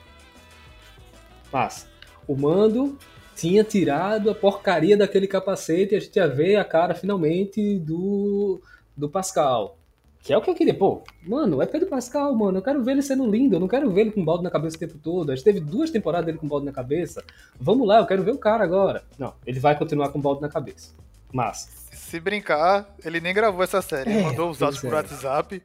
Mas 1.52 1.86
o 2.26 2.34
mando 2.36 2.98
tinha 3.36 3.64
tirado 3.64 4.30
a 4.30 4.34
porcaria 4.34 4.96
daquele 4.96 5.26
capacete 5.26 5.94
e 5.94 5.96
a 5.96 6.00
gente 6.00 6.16
ia 6.16 6.26
ver 6.28 6.56
a 6.56 6.64
cara 6.64 6.94
finalmente 6.94 7.78
do 7.80 8.60
do 8.96 9.08
Pascal. 9.08 9.78
Que 10.24 10.32
é 10.32 10.38
o 10.38 10.40
que 10.40 10.48
eu 10.48 10.54
queria. 10.54 10.72
Pô, 10.72 11.02
mano, 11.22 11.60
é 11.60 11.66
Pedro 11.66 11.86
Pascal, 11.86 12.34
mano. 12.34 12.58
Eu 12.58 12.62
quero 12.62 12.82
ver 12.82 12.92
ele 12.92 13.02
sendo 13.02 13.30
lindo. 13.30 13.56
Eu 13.56 13.60
não 13.60 13.68
quero 13.68 13.90
ver 13.92 14.02
ele 14.02 14.10
com 14.10 14.24
balde 14.24 14.42
na 14.42 14.50
cabeça 14.50 14.74
o 14.76 14.80
tempo 14.80 14.96
todo. 14.96 15.30
A 15.30 15.34
gente 15.34 15.44
teve 15.44 15.60
duas 15.60 15.90
temporadas 15.90 16.24
dele 16.24 16.38
com 16.38 16.48
balde 16.48 16.64
na 16.64 16.72
cabeça. 16.72 17.22
Vamos 17.60 17.86
lá, 17.86 17.98
eu 17.98 18.06
quero 18.06 18.22
ver 18.22 18.30
o 18.30 18.38
cara 18.38 18.64
agora. 18.64 19.04
Não, 19.18 19.34
ele 19.46 19.60
vai 19.60 19.76
continuar 19.78 20.08
com 20.08 20.18
balde 20.18 20.40
na 20.40 20.48
cabeça. 20.48 20.92
Mas, 21.30 21.68
Se 21.92 22.18
brincar, 22.18 22.94
ele 23.04 23.20
nem 23.20 23.34
gravou 23.34 23.62
essa 23.62 23.82
série. 23.82 24.10
É, 24.10 24.22
mandou 24.22 24.48
os 24.48 24.62
áudios 24.62 24.80
por 24.80 24.92
é. 24.92 24.96
WhatsApp 24.96 25.62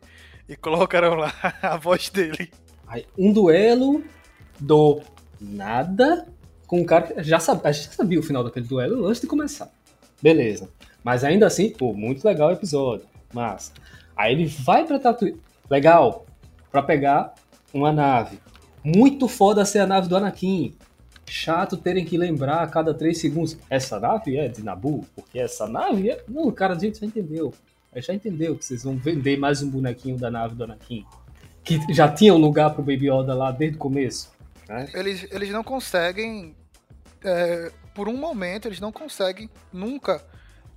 e 0.50 0.56
colocaram 0.58 1.16
lá 1.16 1.34
a 1.62 1.78
voz 1.78 2.10
dele. 2.10 2.52
aí, 2.86 3.06
um 3.18 3.32
duelo 3.32 4.04
do 4.60 5.00
nada 5.40 6.28
com 6.68 6.82
um 6.82 6.86
cara 6.86 7.08
que 7.08 7.24
já 7.24 7.40
sabe, 7.40 7.62
a 7.64 7.72
gente 7.72 7.86
já 7.86 7.92
sabia 7.94 8.20
o 8.20 8.24
final 8.24 8.44
daquele 8.44 8.68
duelo 8.68 9.08
antes 9.08 9.22
de 9.22 9.28
começar. 9.28 9.72
Beleza. 10.22 10.70
Mas 11.04 11.24
ainda 11.24 11.48
assim, 11.48 11.70
pô, 11.70 11.94
muito 11.94 12.28
legal 12.28 12.50
o 12.50 12.54
episódio. 12.54 13.08
Mas, 13.34 13.72
aí 14.16 14.34
ele 14.34 14.46
vai 14.46 14.86
pra 14.86 15.00
Tatooine. 15.00 15.40
Legal. 15.70 16.26
Pra 16.72 16.82
pegar 16.82 17.34
uma 17.74 17.92
nave. 17.92 18.40
Muito 18.84 19.28
foda 19.28 19.66
ser 19.66 19.80
a 19.80 19.88
nave 19.88 20.08
do 20.08 20.16
Anakin. 20.16 20.76
Chato 21.26 21.78
terem 21.78 22.06
que 22.06 22.18
lembrar 22.18 22.64
a 22.64 22.68
cada 22.68 22.94
três 22.94 23.20
segundos. 23.20 23.58
Essa 23.70 24.00
nave 24.00 24.38
é 24.38 24.48
de 24.48 24.64
Nabu? 24.64 25.06
Porque 25.16 25.40
essa 25.40 25.68
nave 25.68 26.10
é. 26.10 26.24
Não, 26.28 26.52
cara, 26.52 26.74
a 26.74 26.80
gente 26.80 27.00
já 27.00 27.06
entendeu. 27.06 27.54
Já 27.96 28.14
entendeu 28.14 28.56
que 28.56 28.66
vocês 28.66 28.84
vão 28.84 28.96
vender 28.98 29.38
mais 29.38 29.62
um 29.62 29.70
bonequinho 29.70 30.18
da 30.18 30.30
nave 30.30 30.56
do 30.56 30.64
Anakin. 30.64 31.06
Que 31.64 31.80
já 31.94 32.08
tinha 32.08 32.34
um 32.34 32.38
lugar 32.38 32.74
pro 32.74 32.82
Baby 32.82 33.12
Yoda 33.12 33.34
lá 33.34 33.52
desde 33.52 33.78
o 33.78 33.80
começo. 33.80 34.32
Né? 34.68 34.90
Eles, 34.94 35.28
eles 35.32 35.50
não 35.50 35.64
conseguem. 35.64 36.56
é, 37.24 37.72
por 37.94 38.08
um 38.08 38.18
momento, 38.18 38.68
eles 38.68 38.80
não 38.80 38.92
conseguem 38.92 39.50
nunca 39.74 40.24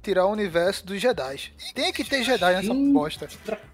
tirar 0.02 0.26
o 0.26 0.30
universo 0.30 0.84
dos 0.84 1.00
Jedi. 1.00 1.52
Tem 1.74 1.92
que 1.92 2.04
ter 2.04 2.22
Jedi 2.22 2.52
nessa 2.54 2.74
Sim. 2.74 2.92
bosta. 2.92 3.28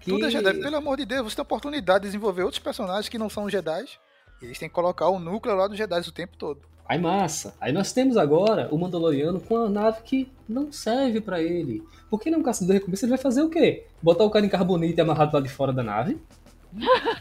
Tudo 0.05 0.25
é 0.25 0.29
Jedi. 0.29 0.53
Pelo 0.59 0.75
amor 0.77 0.97
de 0.97 1.05
Deus, 1.05 1.23
você 1.31 1.35
tem 1.35 1.41
a 1.41 1.43
oportunidade 1.43 2.01
de 2.01 2.07
desenvolver 2.09 2.43
outros 2.43 2.61
personagens 2.61 3.09
que 3.09 3.17
não 3.17 3.29
são 3.29 3.49
Jedi. 3.49 3.85
E 4.41 4.45
eles 4.45 4.57
têm 4.59 4.69
que 4.69 4.75
colocar 4.75 5.09
o 5.09 5.19
núcleo 5.19 5.55
lá 5.55 5.67
dos 5.67 5.77
Jedi 5.77 5.99
o 6.07 6.11
tempo 6.11 6.37
todo. 6.37 6.61
Aí 6.87 6.97
massa. 6.97 7.53
Aí 7.61 7.71
nós 7.71 7.91
temos 7.91 8.17
agora 8.17 8.67
o 8.71 8.77
Mandaloriano 8.77 9.39
com 9.39 9.57
a 9.57 9.69
nave 9.69 10.01
que 10.03 10.31
não 10.47 10.71
serve 10.71 11.21
pra 11.21 11.41
ele. 11.41 11.83
Porque 12.09 12.29
ele 12.29 12.35
é 12.35 12.39
um 12.39 12.43
caçador 12.43 12.73
de 12.73 12.79
recompensa, 12.79 13.05
ele 13.05 13.11
vai 13.11 13.19
fazer 13.19 13.41
o 13.43 13.49
quê? 13.49 13.85
Botar 14.01 14.23
o 14.23 14.29
cara 14.31 14.43
em 14.45 14.49
carbonite 14.49 14.99
amarrado 14.99 15.35
lá 15.35 15.39
de 15.41 15.49
fora 15.49 15.71
da 15.71 15.83
nave? 15.83 16.17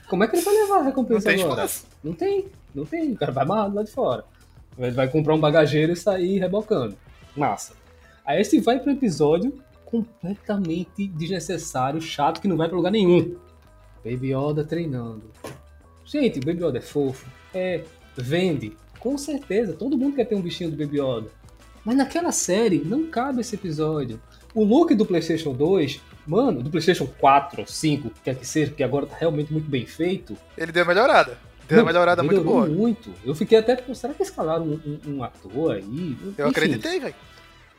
Como 0.09 0.24
é 0.24 0.28
que 0.28 0.36
ele 0.36 0.42
vai 0.44 0.54
levar 0.54 0.74
a 0.76 0.78
Não 0.78 0.84
recompensa 0.86 1.28
tem 1.30 1.42
agora? 1.42 1.64
espaço. 1.64 1.86
Não 2.02 2.12
tem, 2.14 2.46
não 2.74 2.84
tem. 2.86 3.12
O 3.12 3.16
cara 3.16 3.32
vai 3.32 3.44
amarrado 3.44 3.74
lá 3.74 3.82
de 3.82 3.90
fora. 3.90 4.24
Ele 4.78 4.90
vai 4.92 5.09
comprar 5.09 5.34
um 5.34 5.40
bagageiro 5.40 5.92
e 5.92 5.96
sair 5.96 6.38
rebocando. 6.38 6.96
Massa. 7.36 7.74
Aí 8.29 8.41
esse 8.43 8.61
vai 8.61 8.79
pro 8.79 8.93
episódio 8.93 9.59
completamente 9.87 11.07
desnecessário, 11.09 12.01
chato, 12.01 12.41
que 12.43 12.47
não 12.49 12.57
vai 12.59 12.68
pra 12.68 12.76
lugar 12.76 12.91
nenhum. 12.91 13.37
Baby 14.05 14.35
Yoda 14.35 14.62
treinando. 14.64 15.22
Gente, 16.05 16.39
o 16.39 16.45
Baby 16.45 16.62
Yoda 16.64 16.79
é 16.79 16.83
fofo. 16.83 17.26
É, 17.55 17.83
vende. 18.16 18.76
Com 19.01 19.16
certeza, 19.16 19.72
todo 19.72 19.97
mundo 19.97 20.16
quer 20.16 20.26
ter 20.26 20.35
um 20.35 20.43
bichinho 20.43 20.70
do 20.70 20.76
Baby 20.76 21.01
Yoda. 21.01 21.29
Mas 21.85 21.97
naquela 21.97 22.31
série 22.33 22.79
não 22.85 23.07
cabe 23.07 23.41
esse 23.41 23.55
episódio. 23.55 24.20
O 24.55 24.62
look 24.62 24.95
do 24.95 25.07
PlayStation 25.07 25.53
2, 25.55 26.01
mano, 26.26 26.62
do 26.62 26.68
PlayStation 26.68 27.07
4, 27.07 27.64
5, 27.66 28.11
quer 28.22 28.35
que 28.35 28.47
seja, 28.47 28.70
porque 28.70 28.83
agora 28.83 29.07
tá 29.07 29.16
realmente 29.16 29.51
muito 29.53 29.70
bem 29.70 29.87
feito. 29.87 30.37
Ele 30.57 30.70
deu 30.72 30.83
uma 30.85 30.93
melhorada. 30.95 31.39
Deu 31.66 31.79
uma 31.79 31.87
melhorada 31.87 32.22
muito 32.22 32.43
boa. 32.43 32.66
muito. 32.66 33.11
Eu 33.24 33.35
fiquei 33.35 33.59
até, 33.59 33.76
será 33.95 34.12
que 34.14 34.22
escalaram 34.22 34.64
um, 34.64 34.81
um- 35.07 35.16
um 35.16 35.22
ator 35.22 35.72
aí? 35.76 36.16
Eu 36.22 36.31
Enfim, 36.31 36.43
acreditei, 36.51 36.99
velho. 37.01 37.14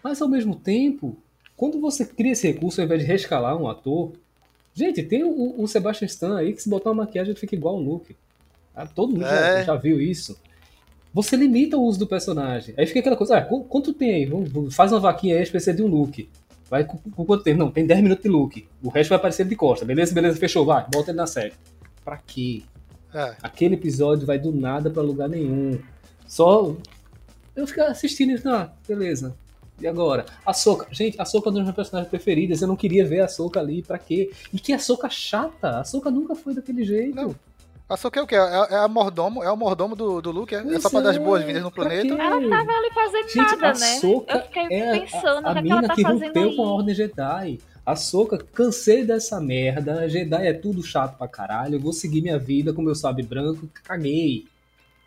Mas 0.03 0.21
ao 0.21 0.27
mesmo 0.29 0.55
tempo, 0.55 1.17
quando 1.55 1.79
você 1.79 2.05
cria 2.05 2.31
esse 2.31 2.47
recurso 2.47 2.79
ao 2.81 2.85
invés 2.85 3.01
de 3.01 3.07
rescalar 3.07 3.55
um 3.61 3.67
ator, 3.67 4.13
gente, 4.73 5.03
tem 5.03 5.23
o, 5.23 5.61
o 5.61 5.67
Sebastian 5.67 6.05
Stan 6.07 6.37
aí 6.37 6.53
que 6.53 6.61
se 6.63 6.69
botar 6.69 6.89
uma 6.91 7.03
maquiagem 7.05 7.31
ele 7.31 7.39
fica 7.39 7.55
igual 7.55 7.75
o 7.75 7.81
Luke. 7.81 8.15
Ah, 8.75 8.87
Todo 8.87 9.11
mundo 9.13 9.21
já, 9.23 9.59
É. 9.59 9.63
já 9.65 9.75
viu 9.75 9.99
isso. 9.99 10.39
Você 11.13 11.35
limita 11.35 11.75
o 11.75 11.81
uso 11.83 11.99
do 11.99 12.07
personagem. 12.07 12.73
Aí 12.77 12.85
fica 12.85 12.99
aquela 12.99 13.15
coisa, 13.17 13.37
ah, 13.37 13.41
qu- 13.41 13.63
quanto 13.63 13.93
tem 13.93 14.13
aí? 14.13 14.25
Vamos- 14.25 14.75
faz 14.75 14.91
uma 14.91 14.99
vaquinha 14.99 15.37
aí, 15.37 15.45
precisa 15.49 15.73
de 15.75 15.81
um 15.83 15.87
look. 15.87 16.29
Vai 16.69 16.83
com, 16.85 16.97
com 16.97 17.25
quanto 17.25 17.43
tempo? 17.43 17.57
Não, 17.57 17.71
tem 17.71 17.85
10 17.85 18.01
minutos 18.01 18.21
de 18.23 18.29
look. 18.29 18.67
O 18.83 18.89
resto 18.89 19.09
vai 19.09 19.17
aparecer 19.17 19.45
de 19.47 19.55
costa. 19.55 19.83
Beleza, 19.83 20.13
beleza, 20.13 20.37
fechou, 20.37 20.63
vai, 20.65 20.85
bota 20.93 21.09
ele 21.09 21.17
na 21.17 21.25
série. 21.25 21.53
Pra 22.05 22.15
quê? 22.17 22.61
É. 23.11 23.35
Aquele 23.41 23.73
episódio 23.73 24.27
vai 24.27 24.37
do 24.37 24.51
nada 24.53 24.89
pra 24.91 25.01
lugar 25.01 25.27
nenhum. 25.27 25.79
Só 26.27 26.75
eu 27.55 27.65
ficar 27.65 27.87
assistindo 27.87 28.31
isso, 28.33 28.47
ah, 28.47 28.71
beleza. 28.87 29.35
E 29.81 29.87
agora? 29.87 30.25
A 30.45 30.53
Soca. 30.53 30.87
Gente, 30.91 31.19
a 31.21 31.25
Soca 31.25 31.47
é 31.47 31.49
uma 31.49 31.55
das 31.55 31.63
minhas 31.63 31.75
personagens 31.75 32.09
preferidas. 32.09 32.61
Eu 32.61 32.67
não 32.67 32.75
queria 32.75 33.05
ver 33.05 33.21
a 33.21 33.27
Soca 33.27 33.59
ali, 33.59 33.81
pra 33.81 33.97
quê? 33.97 34.31
E 34.53 34.59
que 34.59 34.73
a 34.73 34.79
Soca 34.79 35.09
chata. 35.09 35.79
A 35.79 35.83
Soca 35.83 36.09
nunca 36.11 36.35
foi 36.35 36.53
daquele 36.53 36.83
jeito. 36.83 37.15
Não. 37.15 37.35
A 37.87 37.97
Soca 37.97 38.19
é 38.19 38.23
o 38.23 38.27
quê? 38.27 38.35
É, 38.35 38.39
é 38.39 38.75
a 38.77 38.87
mordomo, 38.87 39.43
é 39.43 39.51
o 39.51 39.57
mordomo 39.57 39.95
do, 39.95 40.21
do 40.21 40.29
Luke, 40.31 40.53
é? 40.53 40.59
É 40.59 40.79
só 40.79 40.89
pra 40.91 40.99
dar 41.01 41.09
as 41.09 41.15
é, 41.15 41.19
boas-vindas 41.19 41.63
no 41.63 41.71
planeta. 41.71 42.13
Ela 42.13 42.49
tava 42.49 42.71
ali 42.71 42.89
fazendo 42.93 43.27
Gente, 43.27 43.39
a 43.39 43.57
nada, 43.57 43.79
né? 43.79 43.85
Soca 43.99 44.33
Eu 44.37 44.41
fiquei 44.43 44.67
é 44.69 44.89
a- 44.89 44.99
pensando 45.01 45.47
a, 45.47 45.53
que 45.55 45.61
mina 45.63 45.77
ela 45.79 45.87
tá 45.87 45.95
que 45.95 46.01
fazendo 46.03 46.25
rompeu 46.27 46.55
com 46.55 46.63
a 46.63 46.71
Ordem 46.73 46.93
Jedi. 46.95 47.59
A 47.83 47.95
Soca, 47.95 48.37
cansei 48.53 49.03
dessa 49.03 49.41
merda. 49.41 50.07
Jedi 50.07 50.45
é 50.45 50.53
tudo 50.53 50.83
chato 50.83 51.17
pra 51.17 51.27
caralho. 51.27 51.75
Eu 51.75 51.79
vou 51.79 51.91
seguir 51.91 52.21
minha 52.21 52.37
vida 52.37 52.71
com 52.71 52.83
meu 52.83 52.93
sabre 52.93 53.23
branco. 53.23 53.67
Caguei. 53.83 54.45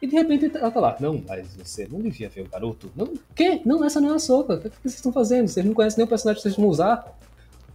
E 0.02 0.06
de 0.08 0.16
repente 0.16 0.50
ela 0.56 0.70
tá 0.70 0.80
lá. 0.80 0.96
Não, 0.98 1.22
mas 1.28 1.54
você 1.56 1.86
não 1.88 2.00
devia 2.00 2.28
ver 2.28 2.40
o 2.40 2.48
garoto. 2.48 2.90
Não, 2.96 3.06
o 3.06 3.20
quê? 3.36 3.62
Não, 3.64 3.84
essa 3.84 4.00
não 4.00 4.10
é 4.10 4.16
a 4.16 4.18
Soca. 4.18 4.54
O 4.54 4.58
que 4.58 4.68
vocês 4.82 4.96
estão 4.96 5.12
fazendo? 5.12 5.46
Vocês 5.46 5.64
não 5.64 5.72
conhecem 5.72 5.98
nenhum 5.98 6.08
personagem 6.08 6.42
que 6.42 6.42
vocês 6.42 6.56
vão 6.56 6.66
usar? 6.66 7.16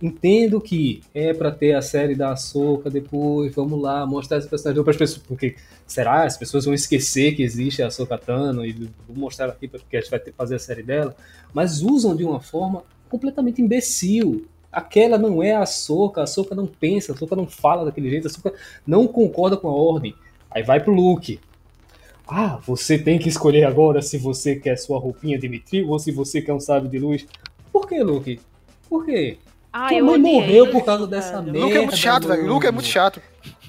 Entendo 0.02 0.60
que 0.60 1.02
é 1.14 1.34
pra 1.34 1.52
ter 1.52 1.74
a 1.74 1.82
série 1.82 2.16
da 2.16 2.36
Soca 2.36 2.90
depois, 2.90 3.56
vamos 3.56 3.82
lá, 3.82 4.06
mostrar 4.06 4.38
esse 4.38 4.48
personagem 4.48 4.84
para 4.84 4.92
as 4.92 4.98
pessoas, 4.98 5.26
porque 5.26 5.56
será 5.88 6.24
as 6.26 6.38
pessoas 6.38 6.66
vão 6.66 6.74
esquecer 6.74 7.34
que 7.34 7.42
existe 7.42 7.82
a 7.82 7.90
Soca 7.90 8.16
Tano 8.18 8.64
e 8.64 8.74
vou 8.74 9.16
mostrar 9.16 9.48
aqui 9.48 9.68
porque 9.68 9.98
a 9.98 10.02
gente 10.02 10.12
vai 10.12 10.20
ter 10.20 10.34
fazer 10.34 10.56
a 10.56 10.60
série 10.60 10.84
dela, 10.84 11.16
mas 11.52 11.82
usam 11.82 12.16
de 12.16 12.24
uma 12.24 12.40
forma 12.40 12.84
completamente 13.10 13.60
imbecil. 13.60 14.46
Aquela 14.72 15.18
não 15.18 15.42
é 15.42 15.56
a 15.56 15.66
Soca, 15.66 16.22
a 16.22 16.28
Soca 16.28 16.54
não 16.54 16.68
pensa, 16.68 17.14
a 17.14 17.18
Soca 17.18 17.36
não 17.36 17.48
fala 17.48 17.86
daquele 17.86 18.10
jeito, 18.10 18.28
a 18.28 18.30
Soca 18.30 18.54
não 18.86 19.08
concorda 19.08 19.58
com 19.58 19.68
a 19.68 19.74
ordem. 19.74 20.14
Aí 20.52 20.62
vai 20.62 20.80
pro 20.80 20.94
Luke. 20.94 21.40
Ah, 22.28 22.60
você 22.66 22.98
tem 23.00 23.18
que 23.18 23.30
escolher 23.30 23.64
agora 23.64 24.02
se 24.02 24.18
você 24.18 24.56
quer 24.56 24.78
sua 24.78 25.00
roupinha 25.00 25.38
de 25.40 25.48
mitril 25.48 25.90
ou 25.90 25.98
se 25.98 26.12
você 26.12 26.42
quer 26.42 26.54
um 26.54 26.60
sábio 26.60 26.90
de 26.90 27.00
luz. 27.00 27.26
Por 27.72 27.88
que, 27.88 28.02
Luke? 28.04 28.40
Por 28.90 29.06
quê? 29.06 29.38
Ah, 29.72 29.88
Tua 29.90 29.98
eu 29.98 30.06
mãe 30.06 30.18
morreu 30.20 30.64
isso, 30.66 30.74
por 30.74 30.84
causa 30.84 31.08
dessa 31.08 31.42
merda. 31.42 31.60
Luke 31.60 31.76
é 31.78 31.80
muito 31.82 31.98
chato, 31.98 32.28
velho. 32.28 32.48
Luke 32.48 32.68
é 32.68 32.72
muito 32.72 32.88
chato. 32.88 33.22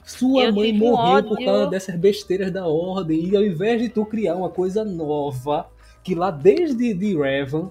Sua 0.05 0.45
Eu 0.45 0.55
mãe 0.55 0.73
morreu 0.73 1.23
por 1.23 1.35
ódio. 1.35 1.47
causa 1.47 1.67
dessas 1.67 1.95
besteiras 1.97 2.51
da 2.51 2.67
ordem. 2.67 3.29
E 3.29 3.37
ao 3.37 3.45
invés 3.45 3.81
de 3.81 3.89
tu 3.89 4.05
criar 4.07 4.35
uma 4.35 4.49
coisa 4.49 4.85
nova, 4.85 5.69
que 6.03 6.15
lá 6.15 6.31
desde 6.31 6.95
de 6.95 7.17
Revan, 7.17 7.71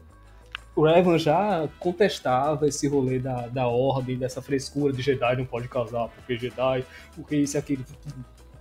o 0.75 0.87
Evan 0.87 1.17
já 1.17 1.67
contestava 1.79 2.67
esse 2.67 2.87
rolê 2.87 3.17
da, 3.17 3.47
da 3.47 3.67
ordem, 3.67 4.17
dessa 4.17 4.41
frescura 4.41 4.93
de 4.93 5.01
Jedi 5.01 5.35
não 5.37 5.45
pode 5.45 5.67
causar, 5.67 6.07
porque 6.09 6.37
Jedi, 6.37 6.85
porque 7.15 7.35
isso 7.35 7.57
e 7.57 7.59
aquilo, 7.59 7.83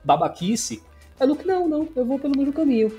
babaquice. 0.03 0.83
É 1.19 1.25
Luke, 1.25 1.47
não, 1.47 1.67
não, 1.69 1.89
eu 1.97 2.05
vou 2.05 2.19
pelo 2.19 2.37
mesmo 2.37 2.53
caminho. 2.53 2.93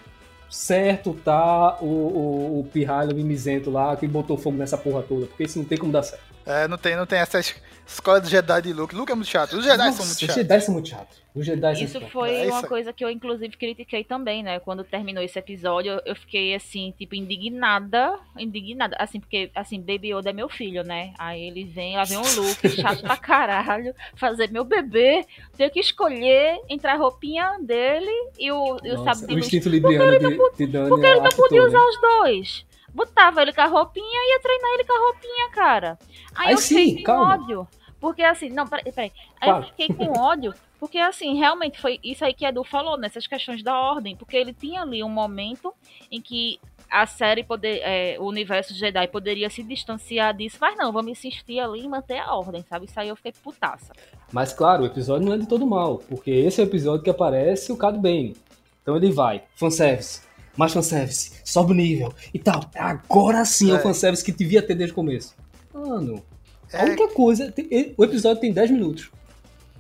Certo, 0.49 1.13
tá 1.25 1.77
o, 1.81 1.85
o, 1.85 2.59
o 2.61 2.63
pirralho 2.71 3.13
mimizento 3.15 3.69
lá 3.69 3.95
que 3.97 4.07
botou 4.07 4.37
fogo 4.37 4.57
nessa 4.57 4.77
porra 4.77 5.03
toda, 5.03 5.25
porque 5.27 5.43
isso 5.43 5.59
não 5.59 5.65
tem 5.65 5.77
como 5.77 5.91
dar 5.91 6.03
certo. 6.03 6.23
É, 6.45 6.67
não 6.67 6.77
tem, 6.77 6.95
não 6.95 7.05
tem 7.05 7.19
essa 7.19 7.39
es- 7.39 7.55
escola 7.87 8.19
do 8.21 8.27
Jedi 8.29 8.61
de 8.61 8.73
Luke. 8.73 8.95
Luke 8.95 9.11
é 9.11 9.15
muito 9.15 9.29
chato. 9.29 9.53
Os 9.57 9.63
Jedi 9.63 9.77
Nossa, 9.77 9.97
são 9.97 10.05
muito 10.05 10.15
Os 10.15 10.19
chatos. 10.19 10.35
Jedi 10.35 10.61
são 10.61 10.73
muito 10.73 10.89
chatos. 10.89 11.17
Os 11.33 11.45
Jedi 11.45 11.75
são 11.75 11.85
Isso 11.85 11.99
muito 11.99 12.11
chatos. 12.11 12.11
foi 12.11 12.29
É 12.31 12.41
isso 12.45 12.51
uma 12.51 12.61
aí. 12.61 12.67
coisa 12.67 12.93
que 12.93 13.03
eu, 13.05 13.09
inclusive, 13.09 13.55
critiquei 13.57 14.03
também, 14.03 14.43
né? 14.43 14.59
Quando 14.59 14.83
terminou 14.83 15.23
esse 15.23 15.37
episódio, 15.39 16.01
eu 16.05 16.15
fiquei, 16.15 16.53
assim, 16.55 16.93
tipo, 16.97 17.15
indignada. 17.15 18.19
Indignada. 18.37 18.95
Assim, 18.99 19.19
porque, 19.19 19.51
assim, 19.55 19.79
Baby 19.79 20.13
Yoda 20.13 20.29
é 20.29 20.33
meu 20.33 20.49
filho, 20.49 20.83
né? 20.83 21.13
Aí 21.17 21.41
ele 21.47 21.63
vem, 21.65 21.95
lá 21.95 22.03
vem 22.03 22.17
um 22.17 22.21
look 22.21 22.67
chato 22.69 23.01
pra 23.01 23.17
caralho, 23.17 23.93
fazer 24.15 24.51
meu 24.51 24.63
bebê, 24.63 25.25
ter 25.55 25.69
que 25.69 25.79
escolher 25.79 26.59
entre 26.69 26.89
a 26.89 26.95
roupinha 26.95 27.57
dele 27.61 28.11
e 28.39 28.51
o, 28.51 28.77
e 28.83 28.91
o 28.91 29.03
Nossa, 29.03 29.25
de 29.27 29.33
o 29.33 29.39
instinto 29.39 29.69
libriano 29.69 30.11
de, 30.19 30.37
de 30.57 30.67
Dani 30.67 30.89
Porque 30.89 31.05
ele 31.05 31.21
não 31.21 31.29
podia 31.29 31.61
né? 31.61 31.67
usar 31.67 31.83
os 31.85 32.01
dois. 32.01 32.65
Botava 32.93 33.41
ele 33.43 33.53
com 33.53 33.61
a 33.61 33.65
roupinha 33.67 34.05
e 34.05 34.31
ia 34.33 34.39
treinar 34.41 34.71
ele 34.73 34.83
com 34.85 34.93
a 34.93 34.99
roupinha, 34.99 35.49
cara. 35.51 35.99
Aí, 36.35 36.47
Aí 36.47 36.53
eu 36.53 36.57
sim, 36.57 36.75
fiquei 36.75 36.95
com 36.97 37.03
calma. 37.03 37.33
ódio. 37.35 37.67
Porque 37.99 38.21
assim, 38.21 38.49
não, 38.49 38.67
peraí, 38.67 38.91
peraí. 38.91 39.11
Aí 39.41 39.49
eu 39.49 39.63
fiquei 39.63 39.87
com 39.87 40.19
ódio, 40.19 40.53
porque 40.79 40.99
assim, 40.99 41.35
realmente 41.37 41.79
foi 41.79 41.99
isso 42.03 42.23
aí 42.23 42.33
que 42.33 42.45
a 42.45 42.49
Edu 42.49 42.63
falou, 42.63 42.97
nessas 42.97 43.25
questões 43.25 43.63
da 43.63 43.77
ordem. 43.79 44.15
Porque 44.15 44.37
ele 44.37 44.53
tinha 44.53 44.81
ali 44.81 45.03
um 45.03 45.09
momento 45.09 45.73
em 46.11 46.21
que 46.21 46.59
a 46.89 47.05
série, 47.05 47.43
poder, 47.43 47.81
é, 47.83 48.17
o 48.19 48.23
universo 48.25 48.73
Jedi 48.73 49.07
poderia 49.09 49.49
se 49.49 49.61
distanciar 49.61 50.33
disso, 50.35 50.57
mas 50.61 50.77
não, 50.77 50.91
vamos 50.93 51.11
insistir 51.11 51.59
ali 51.59 51.81
em 51.81 51.89
manter 51.89 52.19
a 52.19 52.33
ordem, 52.33 52.63
sabe? 52.69 52.85
Isso 52.85 52.97
aí 52.99 53.09
eu 53.09 53.15
fiquei 53.15 53.33
putaça. 53.43 53.91
Mas 54.31 54.53
claro, 54.53 54.83
o 54.83 54.85
episódio 54.85 55.25
não 55.25 55.33
é 55.33 55.37
de 55.37 55.47
todo 55.47 55.65
mal, 55.67 55.97
porque 55.97 56.31
esse 56.31 56.61
é 56.61 56.63
o 56.63 56.67
episódio 56.67 57.03
que 57.03 57.09
aparece 57.09 57.71
o 57.71 57.77
Cad 57.77 57.97
Bane. 57.97 58.37
Então 58.81 58.95
ele 58.95 59.11
vai, 59.11 59.43
fanservice, 59.55 60.21
mais 60.55 60.71
fanservice, 60.71 61.41
sobe 61.43 61.71
o 61.71 61.75
nível 61.75 62.13
e 62.33 62.39
tal. 62.39 62.61
Agora 62.75 63.43
sim 63.43 63.69
é, 63.69 63.73
o 63.73 63.77
É. 63.77 63.79
fanservice 63.79 64.23
que 64.23 64.31
devia 64.31 64.61
ter 64.61 64.75
desde 64.75 64.93
o 64.93 64.95
começo. 64.95 65.35
Mano, 65.73 66.23
É, 66.71 66.83
única 66.83 67.07
coisa, 67.09 67.51
tem- 67.51 67.93
o 67.97 68.03
episódio 68.03 68.41
tem 68.41 68.51
10 68.53 68.71
minutos. 68.71 69.09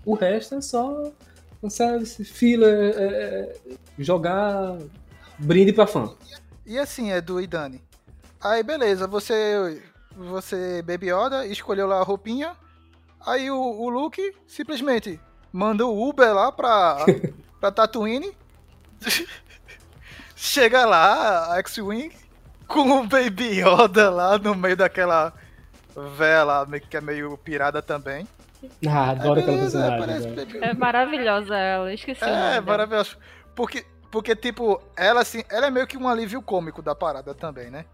O 0.05 0.13
resto 0.15 0.55
é 0.55 0.61
só 0.61 1.11
fanservice, 1.61 2.23
filler, 2.23 2.93
é, 2.97 3.03
é, 3.03 3.55
jogar 3.99 4.77
brinde 5.37 5.73
pra 5.73 5.85
fã. 5.87 6.13
E 6.65 6.77
assim, 6.77 7.11
Edu 7.11 7.41
e 7.41 7.47
Dani. 7.47 7.81
Aí, 8.39 8.61
beleza, 8.63 9.07
você, 9.07 9.81
você 10.15 10.81
Baby 10.81 11.07
Yoda, 11.11 11.45
escolheu 11.45 11.87
lá 11.87 11.99
a 11.99 12.03
roupinha. 12.03 12.53
Aí 13.25 13.49
o, 13.51 13.57
o 13.59 13.89
Luke 13.89 14.33
simplesmente 14.45 15.19
manda 15.51 15.85
o 15.85 16.07
Uber 16.09 16.33
lá 16.33 16.51
pra, 16.51 17.03
pra 17.59 17.71
Tatooine. 17.71 18.31
Chega 20.35 20.85
lá, 20.85 21.53
a 21.53 21.57
X-Wing, 21.59 22.11
com 22.67 22.99
o 22.99 23.07
Baby 23.07 23.59
Yoda 23.61 24.09
lá 24.09 24.37
no 24.37 24.53
meio 24.55 24.77
daquela 24.77 25.33
véia 26.15 26.43
lá, 26.43 26.65
meio 26.65 26.83
que 26.83 26.95
é 26.97 27.01
meio 27.01 27.37
pirada 27.37 27.81
também. 27.81 28.27
Ah, 28.87 29.11
adoro 29.11 29.39
Aí, 29.39 29.43
aquela 29.43 29.57
personagem. 29.59 30.59
É 30.61 30.73
maravilhosa 30.73 31.55
ela, 31.55 31.93
esqueci 31.93 32.23
É, 32.23 32.27
dela. 32.27 32.61
maravilhoso. 32.61 33.17
Porque, 33.55 33.85
porque, 34.11 34.35
tipo, 34.35 34.81
ela 34.95 35.21
assim, 35.21 35.43
ela 35.49 35.67
é 35.67 35.69
meio 35.71 35.87
que 35.87 35.97
um 35.97 36.07
alívio 36.07 36.41
cômico 36.41 36.81
da 36.81 36.95
parada 36.95 37.33
também, 37.33 37.69
né? 37.69 37.85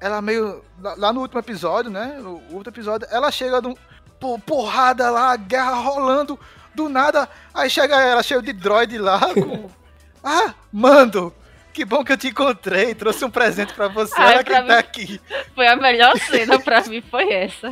Ela 0.00 0.20
meio. 0.20 0.62
Lá 0.80 0.94
lá 0.96 1.12
no 1.12 1.20
último 1.20 1.38
episódio, 1.40 1.90
né? 1.90 2.18
No 2.20 2.34
último 2.50 2.68
episódio, 2.68 3.06
ela 3.10 3.30
chega 3.30 3.60
no. 3.60 3.76
pô, 4.18 4.38
porrada 4.38 5.10
lá, 5.10 5.36
guerra 5.36 5.74
rolando, 5.74 6.38
do 6.74 6.88
nada. 6.88 7.28
Aí 7.54 7.70
chega 7.70 8.00
ela 8.00 8.22
cheio 8.22 8.42
de 8.42 8.52
droid 8.52 8.98
lá 8.98 9.20
com. 9.32 9.70
ah, 10.24 10.54
mando! 10.72 11.32
Que 11.72 11.84
bom 11.84 12.04
que 12.04 12.12
eu 12.12 12.18
te 12.18 12.28
encontrei, 12.28 12.94
trouxe 12.94 13.24
um 13.24 13.30
presente 13.30 13.72
pra 13.72 13.88
você, 13.88 14.14
Ai, 14.18 14.34
olha 14.34 14.44
quem 14.44 14.54
tá 14.54 14.62
mim- 14.62 14.70
aqui. 14.72 15.20
Foi 15.54 15.66
a 15.66 15.76
melhor 15.76 16.16
cena 16.18 16.58
pra 16.60 16.82
mim, 16.82 17.00
foi 17.00 17.32
essa. 17.32 17.70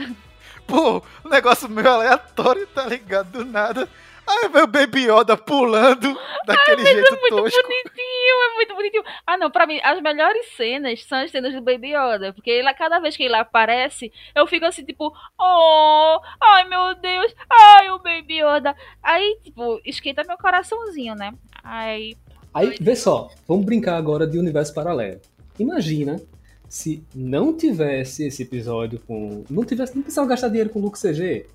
Pô, 0.67 1.03
um 1.25 1.29
negócio 1.29 1.69
meio 1.69 1.89
aleatório, 1.91 2.67
tá 2.69 2.87
ligado? 2.87 3.31
Do 3.31 3.45
nada. 3.45 3.89
Aí 4.27 4.45
o 4.63 4.67
Baby 4.69 5.09
Yoda 5.11 5.37
pulando 5.37 6.17
daquele 6.47 6.87
jeito 6.87 7.11
Muito 7.21 7.37
tosco. 7.37 7.63
bonitinho, 7.63 8.43
é 8.51 8.55
muito 8.55 8.75
bonitinho. 8.77 9.03
Ah, 9.27 9.37
não, 9.37 9.51
pra 9.51 9.67
mim, 9.67 9.81
as 9.83 10.01
melhores 10.01 10.47
cenas 10.57 11.03
são 11.05 11.19
as 11.19 11.33
cenas 11.33 11.53
do 11.53 11.61
Baby 11.61 11.95
Yoda. 11.97 12.33
Porque 12.33 12.49
ele, 12.49 12.73
cada 12.75 13.01
vez 13.01 13.17
que 13.17 13.25
ele 13.25 13.35
aparece, 13.35 14.13
eu 14.33 14.47
fico 14.47 14.65
assim, 14.67 14.85
tipo, 14.85 15.13
oh, 15.39 16.21
ai 16.41 16.65
meu 16.69 16.95
Deus, 16.95 17.35
ai 17.51 17.91
o 17.91 17.99
Baby 17.99 18.41
Yoda. 18.41 18.77
Aí, 19.03 19.37
tipo, 19.43 19.81
esquenta 19.85 20.23
meu 20.23 20.39
coraçãozinho, 20.39 21.17
né? 21.17 21.33
Aí, 21.65 22.17
Aí, 22.53 22.77
vê 22.81 22.97
só, 22.97 23.31
vamos 23.47 23.65
brincar 23.65 23.97
agora 23.97 24.27
de 24.27 24.39
universo 24.39 24.75
paralelo. 24.75 25.21
Imagina 25.59 26.21
se 26.69 27.03
não 27.15 27.53
tivesse 27.57 28.25
esse 28.27 28.43
episódio 28.43 29.01
com. 29.07 29.45
Não 29.51 29.65
tivesse, 29.65 29.95
não 29.95 30.03
precisava 30.03 30.29
gastar 30.29 30.49
dinheiro 30.49 30.71
com 30.71 30.81
Luke 30.81 30.99
CG. 30.99 31.47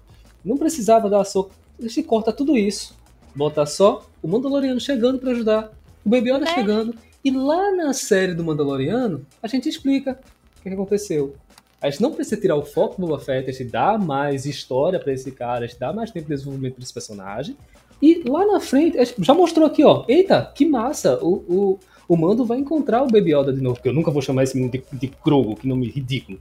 Não 0.43 0.57
precisava 0.57 1.09
dar 1.09 1.23
soco. 1.23 1.51
A 1.79 1.81
gente 1.81 2.03
corta 2.03 2.31
tudo 2.31 2.57
isso. 2.57 2.95
Bota 3.35 3.65
só 3.65 4.05
o 4.21 4.27
Mandaloriano 4.27 4.79
chegando 4.79 5.17
pra 5.19 5.31
ajudar. 5.31 5.71
O 6.05 6.09
Baby 6.09 6.31
Yoda 6.31 6.45
É. 6.45 6.53
chegando. 6.53 6.95
E 7.23 7.31
lá 7.31 7.71
na 7.71 7.91
série 7.93 8.35
do 8.35 8.43
Mandaloriano, 8.43 9.25
a 9.41 9.47
gente 9.47 9.67
explica 9.67 10.19
o 10.59 10.61
que, 10.61 10.69
aconteceu. 10.69 11.35
A 11.81 11.89
gente 11.89 12.01
não 12.01 12.11
precisa 12.11 12.39
tirar 12.39 12.55
o 12.55 12.63
foco 12.63 13.01
do 13.01 13.07
Boba 13.07 13.19
Fett, 13.19 13.49
a 13.49 13.53
gente 13.53 13.71
dá 13.71 13.97
mais 13.97 14.45
história 14.45 14.99
pra 14.99 15.11
esse 15.11 15.31
cara, 15.31 15.65
a 15.65 15.67
gente 15.67 15.79
dá 15.79 15.91
mais 15.91 16.11
tempo 16.11 16.27
de 16.27 16.35
desenvolvimento 16.35 16.79
desse 16.79 16.93
personagem. 16.93 17.57
E 18.01 18.23
lá 18.27 18.45
na 18.45 18.59
frente, 18.59 18.97
gente 19.03 19.23
já 19.23 19.33
mostrou 19.33 19.67
aqui, 19.67 19.83
ó. 19.83 20.03
Eita, 20.07 20.51
que 20.53 20.65
massa! 20.65 21.17
O, 21.21 21.33
o, 21.47 21.79
o 22.07 22.15
Mando 22.15 22.45
vai 22.45 22.59
encontrar 22.59 23.03
o 23.03 23.07
Baby 23.07 23.33
Yoda 23.33 23.51
de 23.51 23.61
novo, 23.61 23.75
porque 23.75 23.89
eu 23.89 23.93
nunca 23.93 24.11
vou 24.11 24.21
chamar 24.21 24.43
esse 24.43 24.55
menino 24.55 24.71
de, 24.71 24.83
de 24.93 25.11
Grogu, 25.23 25.55
que 25.55 25.67
nome 25.67 25.87
ridículo. 25.87 26.39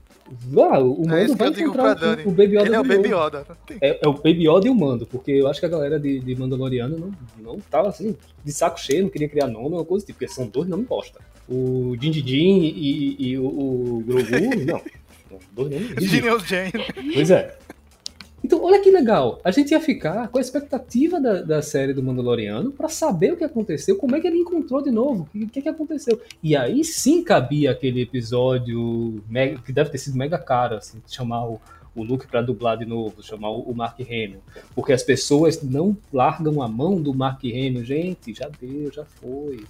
Ah, 0.57 0.79
o 0.79 1.03
É 1.05 1.27
Mando 1.27 1.31
que 1.31 1.35
vai 1.35 1.49
encontrar 1.49 2.25
o, 2.25 2.29
o 2.29 2.31
Baby 2.31 2.57
Yoda 2.57 2.65
Ele 2.65 2.75
é 2.75 2.79
o 2.79 2.83
Baby. 2.83 3.09
Yoda. 3.09 3.45
É, 3.81 3.99
é 4.03 4.07
o 4.07 4.13
Baby 4.13 4.47
Yoda 4.47 4.67
e 4.67 4.69
o 4.69 4.75
Mando, 4.75 5.05
porque 5.05 5.31
eu 5.31 5.47
acho 5.47 5.59
que 5.59 5.65
a 5.65 5.69
galera 5.69 5.99
de, 5.99 6.19
de 6.19 6.35
Mandaloriano 6.35 6.97
não, 6.97 7.11
não 7.53 7.59
tava 7.59 7.89
assim, 7.89 8.15
de 8.43 8.51
saco 8.51 8.79
cheio, 8.79 9.03
não 9.03 9.09
queria 9.09 9.29
criar 9.29 9.47
nome, 9.47 9.75
uma 9.75 9.85
coisa 9.85 10.05
tipo, 10.05 10.19
porque 10.19 10.31
são 10.31 10.47
dois 10.47 10.67
nomes 10.67 10.87
bosta. 10.87 11.19
O 11.47 11.95
Din 11.97 12.11
Din 12.11 12.59
e, 12.59 13.15
e, 13.19 13.27
e 13.29 13.37
o, 13.37 13.45
o 13.45 14.03
Grogu, 14.05 14.65
não. 14.65 14.81
São 15.29 15.39
Dois 15.53 15.71
nomes. 15.71 16.09
Genial 16.09 16.39
Jane. 16.39 16.71
Pois 17.13 17.31
é. 17.31 17.55
Então, 18.45 18.63
olha 18.63 18.79
que 18.79 18.91
legal. 18.91 19.39
A 19.43 19.49
gente 19.49 19.71
ia 19.71 19.79
ficar 19.81 20.27
com 20.27 20.37
a 20.37 20.41
expectativa 20.41 21.19
da, 21.19 21.41
da 21.41 21.61
série 21.63 21.93
do 21.95 22.03
Mandaloriano 22.03 22.71
pra 22.71 22.87
saber 22.87 23.33
o 23.33 23.37
que 23.37 23.43
aconteceu, 23.43 23.95
como 23.95 24.15
é 24.15 24.21
que 24.21 24.27
ele 24.27 24.37
encontrou 24.37 24.83
de 24.83 24.91
novo, 24.91 25.23
o 25.23 25.25
que, 25.25 25.47
que, 25.47 25.61
que 25.63 25.69
aconteceu. 25.69 26.21
E 26.43 26.55
aí 26.55 26.83
sim 26.83 27.23
cabia 27.23 27.71
aquele 27.71 28.01
episódio 28.03 29.23
mega- 29.27 29.59
que 29.59 29.73
deve 29.73 29.89
ter 29.89 29.97
sido 29.97 30.15
mega 30.15 30.37
caro, 30.37 30.75
assim, 30.75 31.01
chamar 31.07 31.43
o, 31.47 31.59
o 31.95 32.03
Luke 32.03 32.27
pra 32.27 32.43
dublar 32.43 32.77
de 32.77 32.85
novo, 32.85 33.23
chamar 33.23 33.49
o, 33.49 33.61
o 33.61 33.73
Mark 33.73 33.99
Hamill. 33.99 34.41
Porque 34.75 34.93
as 34.93 35.01
pessoas 35.01 35.63
não 35.63 35.97
largam 36.13 36.61
a 36.61 36.67
mão 36.67 37.01
do 37.01 37.15
Mark 37.15 37.43
Hamill. 37.45 37.83
Gente, 37.83 38.31
já 38.31 38.47
deu, 38.61 38.91
já 38.91 39.05
foi. 39.05 39.63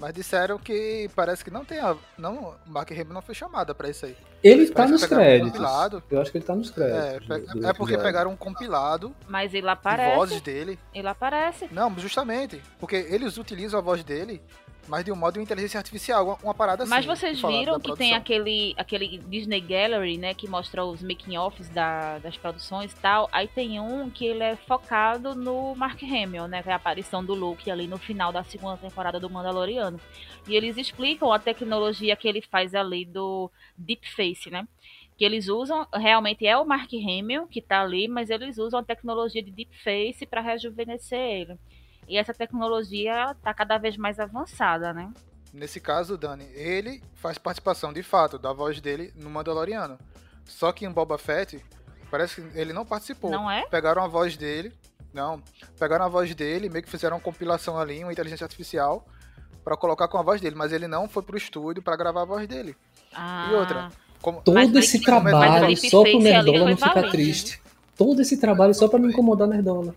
Mas 0.00 0.14
disseram 0.14 0.58
que 0.58 1.10
parece 1.16 1.42
que 1.44 1.50
não 1.50 1.64
tem 1.64 1.80
a. 1.80 1.96
Não, 2.16 2.50
o 2.66 2.70
Mark 2.70 2.90
Hamill 2.92 3.12
não 3.12 3.20
foi 3.20 3.34
chamada 3.34 3.74
pra 3.74 3.90
isso 3.90 4.06
aí. 4.06 4.16
Ele 4.44 4.66
Parece 4.70 4.72
tá 4.72 4.86
nos 4.86 5.02
um 5.02 5.08
créditos. 5.08 5.50
compilado. 5.50 6.02
Eu 6.08 6.20
acho 6.20 6.30
que 6.30 6.38
ele 6.38 6.44
tá 6.44 6.54
nos 6.54 6.70
É, 6.70 6.72
créditos. 7.18 7.26
pe- 7.26 7.38
do- 7.40 7.60
do 7.60 7.66
é 7.66 7.72
porque 7.72 7.94
episódio. 7.94 8.02
pegaram 8.04 8.30
um 8.30 8.36
compilado 8.36 9.12
mas 9.28 9.52
ele 9.52 9.62
de 9.62 9.68
aparece. 9.68 10.14
vozes 10.16 10.40
dele. 10.40 10.78
Ele 10.94 11.08
aparece. 11.08 11.68
Não, 11.72 11.92
justamente. 11.98 12.62
Porque 12.78 12.94
eles 12.94 13.36
utilizam 13.38 13.80
a 13.80 13.82
voz 13.82 14.04
dele, 14.04 14.40
mas 14.88 15.04
de 15.04 15.12
um 15.12 15.16
modo 15.16 15.34
de 15.34 15.40
inteligência 15.40 15.78
artificial, 15.78 16.38
uma, 16.42 16.54
parada 16.54 16.82
assim. 16.82 16.90
Mas 16.90 17.04
vocês 17.04 17.40
viram 17.40 17.78
que 17.78 17.94
tem 17.94 18.14
aquele, 18.14 18.74
aquele 18.76 19.18
Disney 19.18 19.60
Gallery, 19.60 20.16
né? 20.16 20.34
Que 20.34 20.48
mostra 20.48 20.84
os 20.84 21.02
making-offs 21.02 21.68
da, 21.68 22.18
das 22.18 22.36
produções 22.36 22.92
e 22.92 22.96
tal. 22.96 23.28
Aí 23.30 23.46
tem 23.46 23.78
um 23.78 24.08
que 24.08 24.26
ele 24.26 24.42
é 24.42 24.56
focado 24.56 25.34
no 25.34 25.74
Mark 25.74 26.02
Hamill, 26.02 26.48
né? 26.48 26.62
Que 26.62 26.70
é 26.70 26.72
a 26.72 26.76
aparição 26.76 27.24
do 27.24 27.34
Luke 27.34 27.70
ali 27.70 27.86
no 27.86 27.98
final 27.98 28.32
da 28.32 28.42
segunda 28.42 28.76
temporada 28.78 29.20
do 29.20 29.28
Mandaloriano. 29.28 30.00
E 30.48 30.56
eles 30.56 30.76
explicam 30.78 31.30
a 31.32 31.38
tecnologia 31.38 32.16
que 32.16 32.26
ele 32.26 32.40
faz 32.40 32.74
ali 32.74 33.04
do 33.04 33.50
Deepface, 33.76 34.50
né? 34.50 34.66
Que 35.18 35.24
eles 35.24 35.48
usam, 35.48 35.86
realmente 35.92 36.46
é 36.46 36.56
o 36.56 36.64
Mark 36.64 36.90
Hamill 36.94 37.46
que 37.46 37.60
tá 37.60 37.82
ali, 37.82 38.08
mas 38.08 38.30
eles 38.30 38.56
usam 38.56 38.80
a 38.80 38.84
tecnologia 38.84 39.42
de 39.42 39.50
Deepface 39.50 40.24
para 40.24 40.40
rejuvenescer 40.40 41.18
ele. 41.18 41.58
E 42.08 42.16
essa 42.16 42.32
tecnologia 42.34 43.36
tá 43.42 43.52
cada 43.52 43.76
vez 43.78 43.96
mais 43.96 44.18
avançada, 44.18 44.92
né? 44.92 45.10
Nesse 45.52 45.80
caso, 45.80 46.16
Dani, 46.16 46.46
ele 46.54 47.02
faz 47.14 47.38
participação 47.38 47.92
de 47.92 48.02
fato 48.02 48.38
da 48.38 48.52
voz 48.52 48.80
dele 48.80 49.12
no 49.16 49.30
Mandaloriano. 49.30 49.98
Só 50.44 50.72
que 50.72 50.84
em 50.86 50.90
Boba 50.90 51.18
Fett, 51.18 51.62
parece 52.10 52.40
que 52.40 52.58
ele 52.58 52.72
não 52.72 52.84
participou. 52.84 53.30
Não 53.30 53.50
é? 53.50 53.66
Pegaram 53.66 54.02
a 54.02 54.06
voz 54.08 54.36
dele, 54.36 54.72
não, 55.12 55.42
pegaram 55.78 56.04
a 56.04 56.08
voz 56.08 56.34
dele, 56.34 56.68
meio 56.68 56.82
que 56.84 56.90
fizeram 56.90 57.16
uma 57.16 57.22
compilação 57.22 57.78
ali, 57.78 58.02
uma 58.02 58.12
inteligência 58.12 58.44
artificial, 58.44 59.06
pra 59.64 59.76
colocar 59.76 60.08
com 60.08 60.16
a 60.18 60.22
voz 60.22 60.40
dele, 60.40 60.56
mas 60.56 60.72
ele 60.72 60.86
não 60.86 61.08
foi 61.08 61.22
pro 61.22 61.36
estúdio 61.36 61.82
pra 61.82 61.96
gravar 61.96 62.22
a 62.22 62.26
voz 62.26 62.46
dele. 62.46 62.74
Ah, 63.14 63.48
E 63.50 63.54
outra, 63.54 63.88
como- 64.22 64.40
Todo 64.42 64.54
Mas 64.54 64.74
esse 64.74 64.96
mas 64.98 65.04
trabalho 65.06 65.76
só 65.76 66.02
pro 66.02 66.10
ali 66.12 66.22
Nerdola 66.22 66.70
não 66.70 66.76
ficar 66.76 67.10
triste. 67.10 67.60
Todo 67.96 68.22
esse 68.22 68.36
trabalho 68.38 68.74
só 68.74 68.86
pra 68.88 68.98
não 68.98 69.10
incomodar 69.10 69.48
Nerdola. 69.48 69.94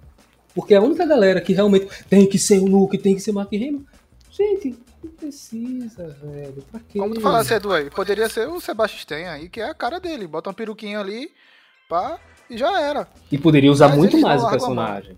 Porque 0.53 0.73
a 0.75 0.81
única 0.81 1.05
galera 1.05 1.39
que 1.41 1.53
realmente 1.53 1.87
tem 2.09 2.27
que 2.27 2.37
ser 2.37 2.59
o 2.59 2.65
Luke, 2.65 2.97
tem 2.97 3.15
que 3.15 3.21
ser 3.21 3.31
o 3.31 3.35
Mark 3.35 3.53
Hamill. 3.53 3.85
Gente, 4.29 4.77
não 5.03 5.11
precisa, 5.11 6.07
velho. 6.21 6.63
Pra 6.71 6.79
quê? 6.79 6.99
Como 6.99 7.13
tu 7.13 7.21
falasse, 7.21 7.53
Edu, 7.53 7.71
aí, 7.71 7.89
poderia 7.89 8.27
ser 8.29 8.47
o 8.47 8.59
Sebastian 8.59 9.31
aí, 9.31 9.49
que 9.49 9.61
é 9.61 9.69
a 9.69 9.73
cara 9.73 9.99
dele. 9.99 10.27
Bota 10.27 10.49
um 10.49 10.53
peruquinho 10.53 10.99
ali, 10.99 11.31
pá, 11.89 12.19
e 12.49 12.57
já 12.57 12.81
era. 12.81 13.07
E 13.31 13.37
poderia 13.37 13.71
usar 13.71 13.89
Mas 13.89 13.97
muito 13.97 14.19
mais 14.19 14.43
o 14.43 14.49
personagem. 14.49 15.15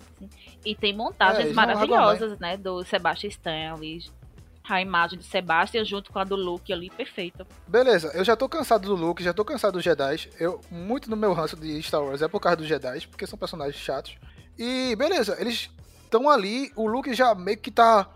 E 0.65 0.75
tem 0.75 0.93
É, 0.93 0.95
montagens 0.95 1.51
a 1.51 1.53
maravilhosas, 1.53 2.39
né? 2.39 2.55
Do 2.55 2.83
Sebastian 2.83 3.29
Stan 3.29 3.73
ali. 3.73 4.03
A 4.63 4.81
imagem 4.81 5.19
do 5.19 5.25
Sebastian 5.25 5.83
junto 5.83 6.09
com 6.09 6.19
a 6.19 6.23
do 6.23 6.37
Luke 6.37 6.71
ali, 6.71 6.89
perfeita. 6.89 7.45
Beleza, 7.67 8.11
eu 8.13 8.23
já 8.23 8.33
tô 8.33 8.47
cansado 8.47 8.87
do 8.87 8.95
Luke, 8.95 9.21
já 9.21 9.33
tô 9.33 9.43
cansado 9.43 9.73
dos 9.73 9.83
Jedi. 9.83 10.29
Eu, 10.39 10.61
muito 10.71 11.09
no 11.09 11.17
meu 11.17 11.33
ranço 11.33 11.57
de 11.57 11.81
Star 11.83 12.01
Wars 12.01 12.21
é 12.21 12.29
por 12.29 12.39
causa 12.39 12.55
dos 12.55 12.67
Jedi, 12.67 13.05
porque 13.07 13.27
são 13.27 13.37
personagens 13.37 13.75
chatos. 13.75 14.15
E 14.57 14.95
beleza, 14.95 15.35
eles 15.39 15.69
estão 16.03 16.29
ali, 16.29 16.71
o 16.75 16.87
Luke 16.87 17.13
já 17.13 17.33
meio 17.33 17.57
que 17.57 17.71
tá. 17.71 18.09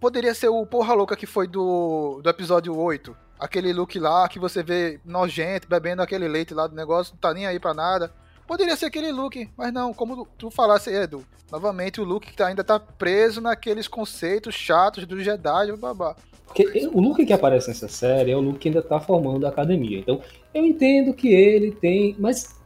Poderia 0.00 0.34
ser 0.34 0.48
o 0.48 0.64
porra 0.66 0.94
louca 0.94 1.16
que 1.16 1.26
foi 1.26 1.46
do, 1.46 2.20
do 2.22 2.30
episódio 2.30 2.76
8. 2.76 3.16
Aquele 3.38 3.72
Luke 3.72 3.98
lá 3.98 4.28
que 4.28 4.38
você 4.38 4.62
vê 4.62 5.00
nojento, 5.04 5.68
bebendo 5.68 6.02
aquele 6.02 6.28
leite 6.28 6.54
lá 6.54 6.66
do 6.66 6.74
negócio, 6.74 7.14
não 7.14 7.20
tá 7.20 7.32
nem 7.32 7.46
aí 7.46 7.58
pra 7.58 7.72
nada. 7.72 8.12
Poderia 8.46 8.76
ser 8.76 8.86
aquele 8.86 9.12
Luke, 9.12 9.48
mas 9.56 9.72
não, 9.72 9.94
como 9.94 10.26
tu 10.36 10.50
falasse, 10.50 10.90
Edu. 10.90 11.24
Novamente, 11.52 12.00
o 12.00 12.04
Luke 12.04 12.32
que 12.32 12.42
ainda 12.42 12.64
tá 12.64 12.80
preso 12.80 13.40
naqueles 13.40 13.86
conceitos 13.86 14.54
chatos 14.54 15.06
dos 15.06 15.22
Jedi, 15.22 15.72
babá. 15.76 16.16
Porque 16.46 16.88
o 16.92 17.00
Luke 17.00 17.24
que 17.24 17.32
aparece 17.32 17.68
nessa 17.68 17.86
série 17.86 18.32
é 18.32 18.36
o 18.36 18.40
Luke 18.40 18.58
que 18.58 18.68
ainda 18.68 18.82
tá 18.82 18.98
formando 18.98 19.46
a 19.46 19.50
academia. 19.50 20.00
Então, 20.00 20.20
eu 20.52 20.66
entendo 20.66 21.14
que 21.14 21.28
ele 21.32 21.70
tem. 21.70 22.16
Mas 22.18 22.59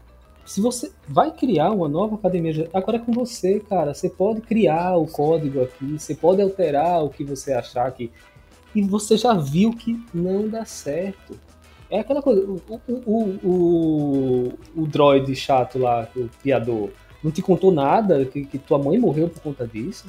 se 0.45 0.61
você 0.61 0.93
vai 1.09 1.31
criar 1.31 1.71
uma 1.71 1.89
nova 1.89 2.17
academia, 2.17 2.69
agora 2.73 2.99
é 2.99 3.01
com 3.01 3.13
você, 3.13 3.61
cara. 3.61 3.95
Você 3.95 4.11
pode 4.11 4.43
criar 4.43 4.97
o 4.97 5.07
código 5.07 5.63
aqui, 5.63 5.99
você 5.99 6.15
pode 6.15 6.43
alterar 6.43 7.03
o 7.03 7.09
que 7.09 7.25
você 7.25 7.53
achar 7.53 7.91
que. 7.93 8.11
E 8.75 8.83
você 8.83 9.17
já 9.17 9.33
viu 9.35 9.73
que 9.73 9.99
não 10.13 10.49
dá 10.49 10.65
certo. 10.65 11.39
É 11.91 12.01
aquela 12.01 12.21
coisa. 12.21 12.43
O, 12.43 12.61
o, 12.89 13.39
o, 13.45 14.53
o, 14.77 14.87
droid 14.87 15.35
chato 15.35 15.79
lá, 15.79 16.09
o 16.15 16.29
criador, 16.43 16.91
não 17.23 17.31
te 17.31 17.41
contou 17.41 17.71
nada, 17.73 18.25
que, 18.27 18.45
que 18.45 18.59
tua 18.59 18.79
mãe 18.79 18.99
morreu 18.99 19.29
por 19.29 19.41
conta 19.41 19.67
disso. 19.67 20.07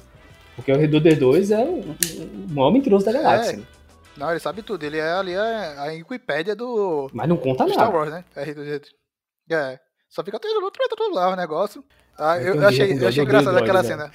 Porque 0.56 0.72
o 0.72 0.76
R2D2 0.76 1.52
é 1.52 1.64
o, 1.64 2.54
maior 2.54 2.72
mentiroso 2.72 3.06
da 3.06 3.14
galáxia. 3.14 3.58
É. 3.58 4.20
Não, 4.20 4.32
ele 4.32 4.40
sabe 4.40 4.64
tudo. 4.64 4.84
Ele 4.84 4.98
é 4.98 5.12
ali 5.12 5.36
a, 5.36 5.84
a 5.84 5.86
Wikipédia 5.92 6.56
do, 6.56 7.10
Mas 7.14 7.28
não 7.28 7.38
conta 7.38 7.66
do 7.66 7.72
Star 7.72 7.86
nada. 7.86 7.98
Wars, 7.98 8.12
né? 8.12 8.26
R2D2. 8.36 8.88
É. 9.52 9.85
Só 10.16 10.24
fica 10.24 10.40
lá 11.14 11.30
o 11.30 11.36
negócio. 11.36 11.84
Ah, 12.18 12.38
Eu 12.38 12.56
eu, 12.56 12.66
achei, 12.66 12.98
eu 12.98 13.06
achei 13.06 13.22
engraçado 13.22 13.58
aquela 13.58 13.84
né? 13.84 13.90
cena. 13.90 14.12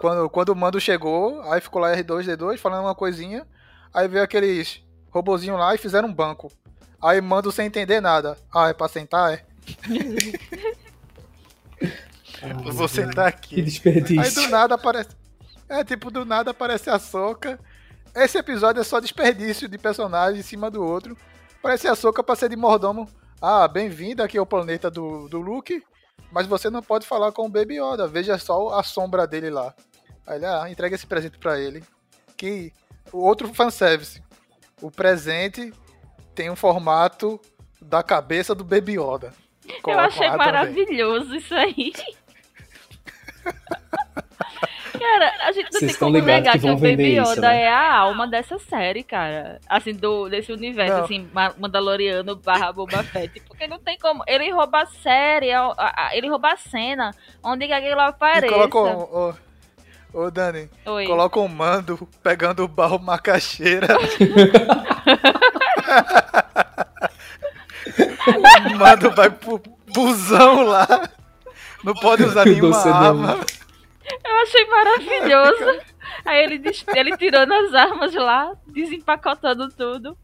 Quando, 0.00 0.28
quando 0.28 0.48
o 0.48 0.56
mando 0.56 0.80
chegou, 0.80 1.40
aí 1.42 1.60
ficou 1.60 1.80
lá 1.80 1.94
R2D2 1.94 2.58
falando 2.58 2.82
uma 2.82 2.94
coisinha. 2.94 3.46
Aí 3.94 4.08
veio 4.08 4.24
aqueles 4.24 4.82
robozinhos 5.12 5.60
lá 5.60 5.72
e 5.72 5.78
fizeram 5.78 6.08
um 6.08 6.12
banco. 6.12 6.50
Aí 7.00 7.20
mando 7.20 7.52
sem 7.52 7.66
entender 7.66 8.00
nada. 8.00 8.36
Ah, 8.52 8.68
é 8.68 8.72
pra 8.72 8.88
sentar? 8.88 9.32
É? 9.32 9.44
Vou 12.72 12.88
sentar 12.88 13.30
Que 13.30 13.36
aqui. 13.36 13.54
Aí 13.60 13.62
desperdício. 13.62 14.42
do 14.42 14.48
nada 14.48 14.74
aparece. 14.74 15.10
É, 15.68 15.84
tipo, 15.84 16.10
do 16.10 16.24
nada 16.24 16.50
aparece 16.50 16.90
a 16.90 16.98
Soca. 16.98 17.60
Esse 18.12 18.38
episódio 18.38 18.80
é 18.80 18.84
só 18.84 18.98
desperdício 18.98 19.68
de 19.68 19.78
personagem 19.78 20.40
em 20.40 20.42
cima 20.42 20.68
do 20.68 20.84
outro. 20.84 21.16
Parece 21.62 21.86
a 21.86 21.94
Soca 21.94 22.24
pra 22.24 22.34
ser 22.34 22.48
de 22.48 22.56
mordomo. 22.56 23.08
Ah, 23.40 23.68
bem-vindo 23.68 24.22
aqui 24.22 24.38
ao 24.38 24.46
planeta 24.46 24.90
do, 24.90 25.28
do 25.28 25.40
Luke. 25.40 25.82
Mas 26.32 26.46
você 26.46 26.70
não 26.70 26.82
pode 26.82 27.06
falar 27.06 27.32
com 27.32 27.46
o 27.46 27.50
Baby 27.50 27.78
Yoda. 27.80 28.08
Veja 28.08 28.38
só 28.38 28.78
a 28.78 28.82
sombra 28.82 29.26
dele 29.26 29.50
lá. 29.50 29.74
Aí 30.26 30.36
ele, 30.36 30.46
ah, 30.46 30.68
entrega 30.70 30.94
esse 30.94 31.06
presente 31.06 31.38
pra 31.38 31.60
ele. 31.60 31.84
Que 32.36 32.72
o 33.12 33.18
outro 33.18 33.52
fanservice. 33.52 34.22
O 34.80 34.90
presente 34.90 35.72
tem 36.34 36.50
um 36.50 36.56
formato 36.56 37.40
da 37.80 38.02
cabeça 38.02 38.54
do 38.54 38.64
Baby 38.64 38.94
Yoda. 38.94 39.32
Eu 39.86 39.98
achei 39.98 40.26
lá 40.26 40.32
também. 40.32 40.46
maravilhoso 40.46 41.34
isso 41.34 41.54
aí. 41.54 41.92
Cara, 44.98 45.32
a 45.46 45.52
gente 45.52 45.64
não 45.72 45.78
Vocês 45.80 45.92
tem 45.92 45.98
como 46.00 46.18
negar 46.20 46.52
que 46.52 46.58
que, 46.60 46.70
o 46.70 46.76
Baby 46.76 47.16
Yoda 47.18 47.32
isso, 47.32 47.40
né? 47.40 47.62
é 47.62 47.68
a 47.70 47.94
alma 47.96 48.26
dessa 48.26 48.58
série, 48.58 49.02
cara. 49.02 49.60
Assim, 49.68 49.92
do, 49.92 50.28
desse 50.28 50.52
universo, 50.52 50.96
Não. 50.96 51.04
assim, 51.04 51.28
Ma- 51.32 51.54
Mandaloriano 51.58 52.36
barra 52.36 52.72
Boba 52.72 53.02
Fett. 53.02 53.40
Porque 53.48 53.66
não 53.66 53.78
tem 53.78 53.98
como. 53.98 54.22
Ele 54.26 54.50
rouba 54.50 54.82
a 54.82 54.86
série, 54.86 55.52
a- 55.52 55.72
a- 55.76 56.06
a- 56.08 56.16
ele 56.16 56.28
rouba 56.28 56.52
a 56.52 56.56
cena 56.56 57.10
onde 57.42 57.66
que 57.66 57.72
aquilo 57.72 58.00
E 58.00 58.04
apareça. 58.04 58.52
colocam. 58.54 58.98
Ô, 58.98 59.34
ô, 60.12 60.30
Dani, 60.30 60.68
Oi. 60.86 61.06
coloca 61.06 61.38
um 61.40 61.48
mando 61.48 62.08
pegando 62.22 62.64
o 62.64 62.68
barro 62.68 62.98
macaxeira. 62.98 63.96
o 68.74 68.78
mando 68.78 69.10
vai 69.12 69.30
pro 69.30 69.60
busão 69.92 70.62
lá. 70.62 70.86
Não 71.84 71.94
pode 71.94 72.24
usar 72.24 72.44
nenhuma 72.46 72.76
arma. 72.78 73.38
Eu 74.24 74.36
achei 74.36 74.64
maravilhoso. 74.66 75.86
Aí 76.24 76.44
ele, 76.44 76.62
ele 76.94 77.16
tirando 77.16 77.52
as 77.52 77.74
armas 77.74 78.14
lá, 78.14 78.52
desempacotando 78.66 79.68
tudo. 79.70 80.16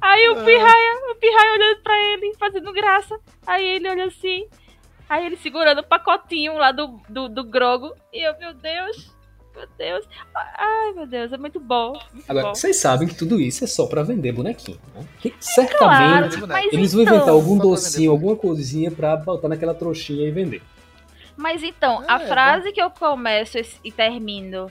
Aí 0.00 0.28
o 0.28 0.44
Pirraia, 0.44 0.94
o 1.10 1.14
Pirraia 1.16 1.52
olhando 1.52 1.82
pra 1.82 1.96
ele, 1.96 2.34
fazendo 2.38 2.72
graça. 2.72 3.18
Aí 3.46 3.64
ele 3.64 3.88
olha 3.88 4.06
assim. 4.06 4.46
Aí 5.08 5.26
ele 5.26 5.36
segurando 5.36 5.80
o 5.80 5.86
pacotinho 5.86 6.56
lá 6.56 6.72
do, 6.72 7.00
do, 7.08 7.28
do 7.28 7.44
Grogo. 7.44 7.94
E 8.12 8.26
eu, 8.26 8.36
meu 8.38 8.54
Deus, 8.54 9.12
meu 9.54 9.66
Deus. 9.76 10.08
Ai, 10.56 10.92
meu 10.92 11.06
Deus, 11.06 11.32
é 11.32 11.36
muito 11.36 11.60
bom. 11.60 11.92
Muito 12.12 12.28
Agora, 12.28 12.48
bom. 12.48 12.54
vocês 12.54 12.76
sabem 12.76 13.06
que 13.06 13.14
tudo 13.14 13.40
isso 13.40 13.62
é 13.62 13.66
só 13.66 13.86
pra 13.86 14.02
vender 14.02 14.32
bonequinho, 14.32 14.80
né? 14.94 15.06
Que 15.20 15.30
Claro, 15.30 16.30
certamente 16.30 16.48
mas 16.48 16.72
eles 16.72 16.92
vão 16.92 17.02
então, 17.02 17.14
inventar 17.16 17.34
algum 17.34 17.56
Só 17.56 17.60
pra 17.60 17.70
docinho, 17.70 18.10
alguma 18.10 18.36
coisinha 18.36 18.90
pra 18.90 19.16
botar 19.16 19.48
naquela 19.48 19.74
trouxinha 19.74 20.26
e 20.26 20.30
vender. 20.30 20.62
Mas 21.42 21.62
então, 21.64 22.04
a 22.06 22.22
É, 22.22 22.26
frase 22.28 22.70
que 22.72 22.80
eu 22.80 22.88
começo 22.88 23.58
esse- 23.58 23.76
e 23.82 23.90
termino 23.90 24.70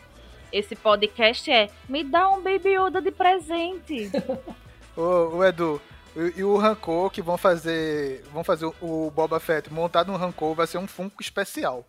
esse 0.54 0.74
podcast 0.74 1.52
é: 1.52 1.70
Me 1.90 2.02
dá 2.02 2.30
um 2.30 2.42
Baby 2.42 2.76
Yoda 2.78 3.02
de 3.02 3.12
presente. 3.12 4.10
Ô, 4.96 5.36
ô, 5.38 5.44
Edu, 5.44 5.82
e, 6.16 6.40
e 6.40 6.44
o 6.46 6.56
Rancor 6.58 7.10
que 7.12 7.22
vão 7.22 7.38
fazer. 7.38 8.24
Vão 8.34 8.44
fazer 8.44 8.66
o, 8.66 8.74
o 8.82 9.12
Boba 9.14 9.40
Fett 9.40 9.72
montado 9.72 10.12
no 10.12 10.18
Rancor 10.18 10.56
vai 10.56 10.66
ser 10.66 10.78
um 10.78 10.88
Funko 10.88 11.22
especial. 11.22 11.86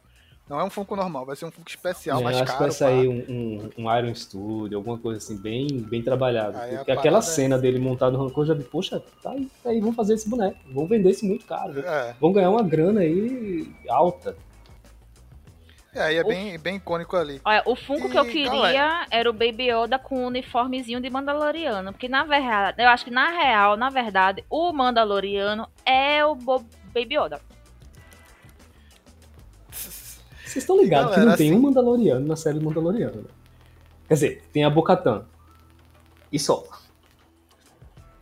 Não 0.49 0.59
é 0.59 0.65
um 0.65 0.71
Funko 0.71 0.97
normal, 0.97 1.25
vai 1.25 1.37
ser 1.37 1.45
um 1.47 1.51
Funko 1.53 1.69
especial, 1.71 2.19
É, 2.21 2.25
mais 2.25 2.37
acho 2.37 2.47
caro. 2.47 2.59
que 2.59 2.63
vai 2.65 2.71
sair 2.73 3.07
um, 3.09 3.25
um, 3.29 3.71
um 3.85 3.97
Iron 3.99 4.13
Studio, 4.15 4.77
alguma 4.77 4.99
coisa 4.99 5.19
assim, 5.19 5.37
bem, 5.37 5.69
bem 5.69 6.03
trabalhado. 6.03 6.59
Aí 6.59 6.75
a 6.75 6.79
Porque 6.79 6.91
aquela 6.91 7.19
é- 7.19 7.23
cena 7.23 7.57
dele 7.57 7.79
montado 7.79 8.19
no 8.19 8.25
rancor, 8.27 8.45
já 8.45 8.53
vi, 8.53 8.65
poxa, 8.65 9.01
tá 9.23 9.31
aí, 9.31 9.49
tá 9.63 9.71
aí, 9.71 9.81
vamos 9.81 9.95
fazer 9.95 10.15
esse 10.15 10.29
boneco. 10.29 10.59
Vamos 10.75 10.91
vender 10.91 11.11
esse 11.11 11.25
muito 11.27 11.47
caro. 11.47 11.79
É, 11.81 12.15
Vão 12.21 12.33
ganhar 12.33 12.51
uma 12.51 12.63
grana 12.63 13.01
aí 13.01 13.71
alta. 13.89 14.37
É, 15.95 16.01
aí 16.01 16.17
é 16.17 16.25
bem, 16.25 16.59
bem 16.59 16.77
icônico 16.77 17.17
ali. 17.17 17.41
Olha, 17.45 17.63
o 17.67 17.77
Funko 17.77 18.09
que 18.09 18.17
eu 18.19 18.25
E, 18.27 18.33
queria 18.33 18.51
galera? 18.51 19.07
era 19.11 19.29
o 19.29 19.33
Baby 19.33 19.71
Yoda 19.71 19.99
com 19.99 20.23
um 20.23 20.27
uniformezinho 20.27 21.01
de 21.01 21.11
Mandaloriano. 21.11 21.93
Porque 21.93 22.09
na 22.09 22.25
verdade, 22.25 22.83
eu 22.83 22.89
acho 22.89 23.05
que 23.05 23.11
na 23.11 23.29
real, 23.31 23.77
na 23.77 23.91
verdade, 23.91 24.45
o 24.49 24.73
Mandaloriano 24.73 25.69
é 25.85 26.25
o 26.25 26.35
Bo- 26.35 26.65
Baby 26.95 27.17
Yoda. 27.17 27.41
Vocês 29.71 30.57
estão 30.65 30.77
ligados 30.81 31.13
E, 31.13 31.15
que 31.15 31.21
não 31.27 31.37
tem 31.37 31.49
assim- 31.51 31.59
um 31.59 31.63
Mandaloriano 31.63 32.27
na 32.27 32.37
série 32.37 32.59
do 32.59 32.65
Mandaloriano. 32.65 33.23
né? 33.23 33.29
Quer 34.09 34.15
dizer, 34.15 34.43
tem 34.53 34.65
a 34.65 34.71
Bocatan. 34.71 35.25
E 36.31 36.39
só. 36.39 36.65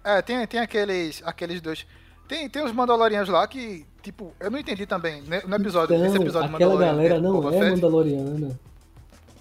É, 0.05 0.23
tem, 0.23 0.47
tem 0.47 0.61
aqueles, 0.61 1.23
aqueles 1.25 1.61
dois. 1.61 1.87
Tem, 2.29 2.49
tem 2.49 2.65
os 2.65 2.73
Mandalorianos 2.73 3.29
lá 3.29 3.47
que, 3.49 3.85
tipo, 4.03 4.33
eu 4.41 4.51
não 4.51 4.59
entendi 4.59 4.87
também. 4.87 5.23
né, 5.23 5.43
No 5.47 5.57
episódio, 5.57 5.97
nesse 5.99 6.11
Então, 6.13 6.23
episódio 6.23 6.49
de 6.49 6.55
aquela 6.55 6.73
Mandaloriano, 6.75 6.97
galera 7.09 7.21
não 7.21 7.49
é 7.49 7.53
Fett, 7.53 7.71
Mandaloriana. 7.73 8.61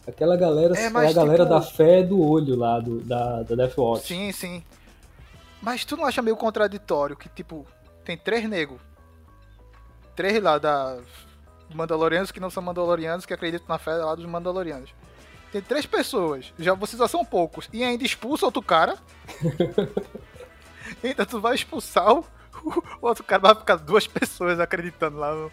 Aquela 0.08 0.38
galera 0.38 0.76
É, 0.78 0.84
é, 0.86 0.90
mas, 0.90 1.12
a 1.12 1.14
galera 1.14 1.44
tipo- 1.46 1.56
da 1.56 1.62
fé 1.62 2.04
do 2.04 2.20
olho 2.22 2.56
lá, 2.56 2.80
do, 2.80 3.00
da, 3.02 3.44
da 3.44 3.56
Death 3.56 3.78
Watch. 3.78 4.08
Sim, 4.08 4.32
sim. 4.32 4.64
Mas 5.62 5.86
tu 5.86 5.96
não 5.98 6.06
acha 6.06 6.22
meio 6.22 6.36
contraditório 6.38 7.16
que, 7.16 7.30
tipo, 7.30 7.66
tem 8.06 8.18
três 8.18 8.48
negros. 8.50 8.80
Três 10.16 10.42
lá 10.42 10.58
da 10.58 10.98
Mandalorianos 11.74 12.32
que 12.32 12.40
não 12.40 12.50
são 12.50 12.64
Mandalorianos, 12.64 13.26
que 13.26 13.34
acreditam 13.34 13.68
na 13.70 13.78
fé 13.78 13.92
lá 13.94 14.16
dos 14.16 14.26
Mandalorianos. 14.26 14.90
Tem 15.52 15.62
três 15.62 15.86
pessoas. 15.86 16.54
Já 16.60 16.74
vocês 16.74 17.00
já 17.00 17.08
são 17.08 17.24
poucos. 17.26 17.70
E 17.74 17.84
ainda 17.84 18.04
expulsa 18.04 18.46
outro 18.46 18.62
cara. 18.62 18.98
ainda 21.04 21.26
tu 21.26 21.40
vai 21.40 21.56
expulsar 21.56 22.12
o, 22.14 22.26
o 23.02 23.08
outro 23.08 23.24
cara, 23.24 23.42
vai 23.42 23.56
ficar 23.56 23.76
duas 23.78 24.08
pessoas 24.08 24.60
acreditando 24.60 25.18
lá 25.18 25.34
no- 25.34 25.52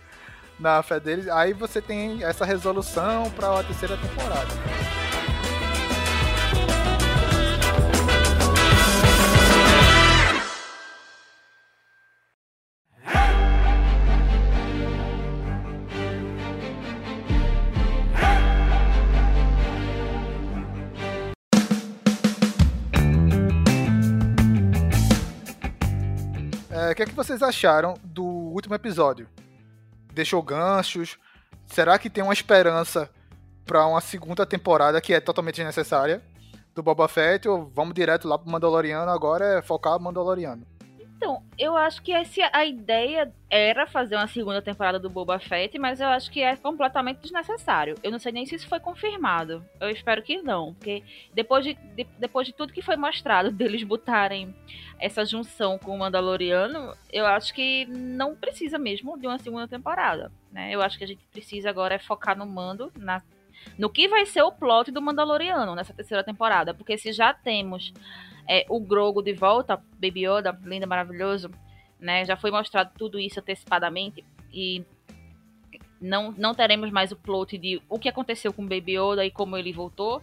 na 0.58 0.82
fé 0.82 0.98
deles. 0.98 1.28
Aí 1.28 1.52
você 1.52 1.80
tem 1.82 2.24
essa 2.24 2.44
resolução 2.44 3.30
pra 3.32 3.62
terceira 3.62 3.96
temporada. 3.96 4.48
É, 26.86 26.92
o 26.92 26.94
que, 26.94 27.02
é 27.02 27.06
que 27.06 27.14
vocês 27.14 27.42
acharam 27.42 27.94
do 28.04 28.24
último 28.24 28.74
episódio? 28.74 29.28
Deixou 30.12 30.42
ganchos? 30.42 31.18
Será 31.66 31.98
que 31.98 32.08
tem 32.08 32.22
uma 32.22 32.32
esperança 32.32 33.10
para 33.64 33.86
uma 33.86 34.00
segunda 34.00 34.46
temporada 34.46 35.00
que 35.00 35.12
é 35.12 35.20
totalmente 35.20 35.62
necessária 35.64 36.22
do 36.74 36.82
Boba 36.82 37.08
Fett? 37.08 37.48
Ou 37.48 37.70
vamos 37.74 37.94
direto 37.94 38.28
lá 38.28 38.38
pro 38.38 38.50
Mandaloriano 38.50 39.10
agora 39.10 39.58
é 39.58 39.62
focar 39.62 39.98
Mandaloriano? 39.98 40.64
Então, 41.16 41.42
eu 41.58 41.74
acho 41.74 42.02
que 42.02 42.12
esse, 42.12 42.42
a 42.52 42.66
ideia 42.66 43.32
era 43.48 43.86
fazer 43.86 44.16
uma 44.16 44.26
segunda 44.26 44.60
temporada 44.60 44.98
do 44.98 45.08
Boba 45.08 45.38
Fett, 45.38 45.78
mas 45.78 45.98
eu 45.98 46.08
acho 46.08 46.30
que 46.30 46.42
é 46.42 46.54
completamente 46.56 47.20
desnecessário. 47.20 47.94
Eu 48.02 48.10
não 48.10 48.18
sei 48.18 48.32
nem 48.32 48.44
se 48.44 48.54
isso 48.54 48.68
foi 48.68 48.78
confirmado. 48.78 49.64
Eu 49.80 49.88
espero 49.88 50.22
que 50.22 50.42
não, 50.42 50.74
porque 50.74 51.02
depois 51.32 51.64
de, 51.64 51.74
de 51.96 52.06
depois 52.18 52.46
de 52.46 52.52
tudo 52.52 52.72
que 52.72 52.82
foi 52.82 52.96
mostrado, 52.96 53.50
deles 53.52 53.82
botarem 53.82 54.54
essa 54.98 55.24
junção 55.24 55.78
com 55.78 55.94
o 55.94 55.98
Mandaloriano, 55.98 56.94
eu 57.10 57.24
acho 57.24 57.54
que 57.54 57.86
não 57.86 58.36
precisa 58.36 58.78
mesmo 58.78 59.18
de 59.18 59.26
uma 59.26 59.38
segunda 59.38 59.66
temporada. 59.66 60.30
Né? 60.52 60.70
Eu 60.70 60.82
acho 60.82 60.98
que 60.98 61.04
a 61.04 61.08
gente 61.08 61.24
precisa 61.32 61.70
agora 61.70 61.94
é 61.94 61.98
focar 61.98 62.36
no 62.36 62.46
Mando, 62.46 62.92
na, 62.94 63.22
no 63.78 63.88
que 63.88 64.06
vai 64.06 64.26
ser 64.26 64.42
o 64.42 64.52
plot 64.52 64.90
do 64.90 65.00
Mandaloriano 65.00 65.74
nessa 65.74 65.94
terceira 65.94 66.22
temporada, 66.22 66.74
porque 66.74 66.98
se 66.98 67.10
já 67.10 67.32
temos 67.32 67.94
é, 68.48 68.64
o 68.68 68.80
Grogo 68.80 69.22
de 69.22 69.32
volta, 69.32 69.76
Baby 69.94 70.26
Yoda, 70.26 70.58
lindo, 70.62 70.86
maravilhoso, 70.86 71.50
né? 71.98 72.24
Já 72.24 72.36
foi 72.36 72.50
mostrado 72.50 72.90
tudo 72.96 73.18
isso 73.18 73.40
antecipadamente 73.40 74.24
e 74.52 74.84
não, 76.00 76.32
não 76.32 76.54
teremos 76.54 76.90
mais 76.90 77.10
o 77.10 77.16
plot 77.16 77.56
de 77.58 77.82
o 77.88 77.98
que 77.98 78.08
aconteceu 78.08 78.52
com 78.52 78.62
Baby 78.62 78.98
Yoda 78.98 79.24
e 79.24 79.30
como 79.30 79.56
ele 79.56 79.72
voltou. 79.72 80.22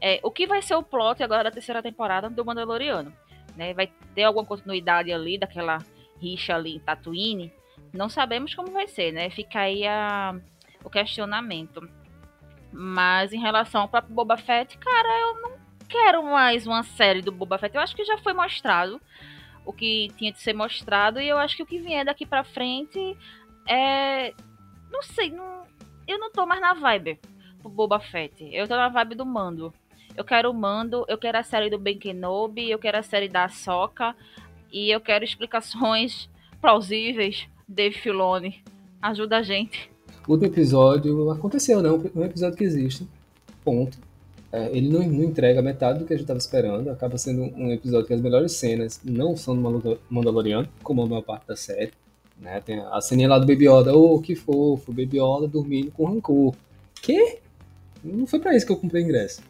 É, 0.00 0.20
o 0.22 0.30
que 0.30 0.46
vai 0.46 0.60
ser 0.60 0.74
o 0.74 0.82
plot 0.82 1.22
agora 1.22 1.44
da 1.44 1.50
terceira 1.50 1.82
temporada 1.82 2.28
do 2.28 2.44
Mandaloriano? 2.44 3.12
Né? 3.56 3.72
Vai 3.72 3.90
ter 4.14 4.24
alguma 4.24 4.44
continuidade 4.44 5.12
ali 5.12 5.38
daquela 5.38 5.78
rixa 6.20 6.54
ali 6.54 6.76
em 6.76 6.80
Tatooine? 6.80 7.52
Não 7.92 8.08
sabemos 8.08 8.54
como 8.54 8.70
vai 8.70 8.88
ser, 8.88 9.12
né? 9.12 9.30
Fica 9.30 9.60
aí 9.60 9.86
a, 9.86 10.34
o 10.82 10.90
questionamento. 10.90 11.88
Mas 12.72 13.32
em 13.32 13.40
relação 13.40 13.82
ao 13.82 13.88
próprio 13.88 14.14
Boba 14.14 14.36
Fett, 14.36 14.76
cara, 14.78 15.20
eu 15.20 15.40
não 15.40 15.63
quero 15.88 16.22
mais 16.22 16.66
uma 16.66 16.82
série 16.82 17.22
do 17.22 17.32
Boba 17.32 17.58
Fett. 17.58 17.74
Eu 17.74 17.82
acho 17.82 17.94
que 17.94 18.04
já 18.04 18.18
foi 18.18 18.32
mostrado 18.32 19.00
o 19.64 19.72
que 19.72 20.10
tinha 20.16 20.32
de 20.32 20.40
ser 20.40 20.52
mostrado 20.52 21.20
e 21.20 21.28
eu 21.28 21.38
acho 21.38 21.56
que 21.56 21.62
o 21.62 21.66
que 21.66 21.78
vier 21.78 22.04
daqui 22.04 22.26
para 22.26 22.44
frente 22.44 23.16
é 23.68 24.34
não 24.90 25.02
sei, 25.02 25.30
não... 25.30 25.62
eu 26.06 26.18
não 26.18 26.30
tô 26.30 26.46
mais 26.46 26.60
na 26.60 26.74
vibe 26.74 27.18
do 27.62 27.68
Boba 27.68 27.98
Fett. 27.98 28.48
Eu 28.52 28.68
tô 28.68 28.76
na 28.76 28.88
vibe 28.88 29.16
do 29.16 29.26
Mando. 29.26 29.72
Eu 30.16 30.24
quero 30.24 30.50
o 30.50 30.54
Mando, 30.54 31.04
eu 31.08 31.18
quero 31.18 31.38
a 31.38 31.42
série 31.42 31.68
do 31.68 31.78
Ben 31.78 31.98
Kenobi, 31.98 32.70
eu 32.70 32.78
quero 32.78 32.98
a 32.98 33.02
série 33.02 33.28
da 33.28 33.48
Soca 33.48 34.14
e 34.72 34.90
eu 34.90 35.00
quero 35.00 35.24
explicações 35.24 36.30
plausíveis 36.60 37.48
de 37.66 37.90
Filone. 37.90 38.62
Ajuda 39.02 39.38
a 39.38 39.42
gente. 39.42 39.90
O 40.28 40.36
episódio 40.36 41.30
aconteceu, 41.30 41.82
né? 41.82 41.90
Um 42.14 42.24
episódio 42.24 42.56
que 42.56 42.64
existe. 42.64 43.06
Ponto. 43.64 43.98
É, 44.54 44.70
ele 44.72 44.88
não, 44.88 45.00
não, 45.00 45.24
entrega 45.24 45.60
metade 45.60 45.98
do 45.98 46.04
que 46.04 46.12
a 46.12 46.16
gente 46.16 46.22
estava 46.22 46.38
esperando. 46.38 46.88
Acaba 46.88 47.18
sendo 47.18 47.42
um 47.42 47.72
episódio 47.72 48.06
que 48.06 48.14
as 48.14 48.20
melhores 48.20 48.52
cenas 48.52 49.00
não 49.02 49.36
são 49.36 49.60
do 49.60 49.98
Mandaloriano, 50.08 50.68
como 50.80 51.02
a 51.02 51.06
maior 51.06 51.22
parte 51.22 51.48
da 51.48 51.56
série. 51.56 51.90
Né? 52.40 52.60
Tem 52.60 52.78
a 52.78 53.00
cena 53.00 53.26
lá 53.26 53.38
do 53.40 53.48
Baby 53.48 53.68
Yoda, 53.68 53.92
oh, 53.92 54.20
que 54.20 54.36
fofo, 54.36 54.92
Baby 54.92 55.18
Yoda 55.18 55.48
dormindo 55.48 55.90
com 55.90 56.04
rancor. 56.04 56.54
Que? 57.02 57.38
Não 58.04 58.28
foi 58.28 58.38
para 58.38 58.56
isso 58.56 58.64
que 58.64 58.70
eu 58.70 58.76
comprei 58.76 59.02
ingresso. 59.02 59.42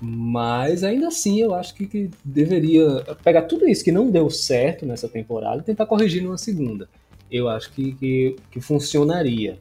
Mas 0.00 0.82
ainda 0.82 1.06
assim 1.06 1.40
eu 1.40 1.54
acho 1.54 1.72
que, 1.76 1.86
que, 1.86 2.10
deveria 2.24 3.04
pegar 3.22 3.42
tudo 3.42 3.68
isso 3.68 3.84
que 3.84 3.92
não 3.92 4.10
deu 4.10 4.28
certo 4.28 4.84
nessa 4.84 5.08
temporada 5.08 5.60
e 5.60 5.64
tentar 5.64 5.86
corrigir 5.86 6.20
numa 6.20 6.36
segunda. 6.36 6.88
Eu 7.30 7.48
acho 7.48 7.72
que, 7.72 7.92
que, 7.92 8.36
que 8.50 8.60
funcionaria. 8.60 9.56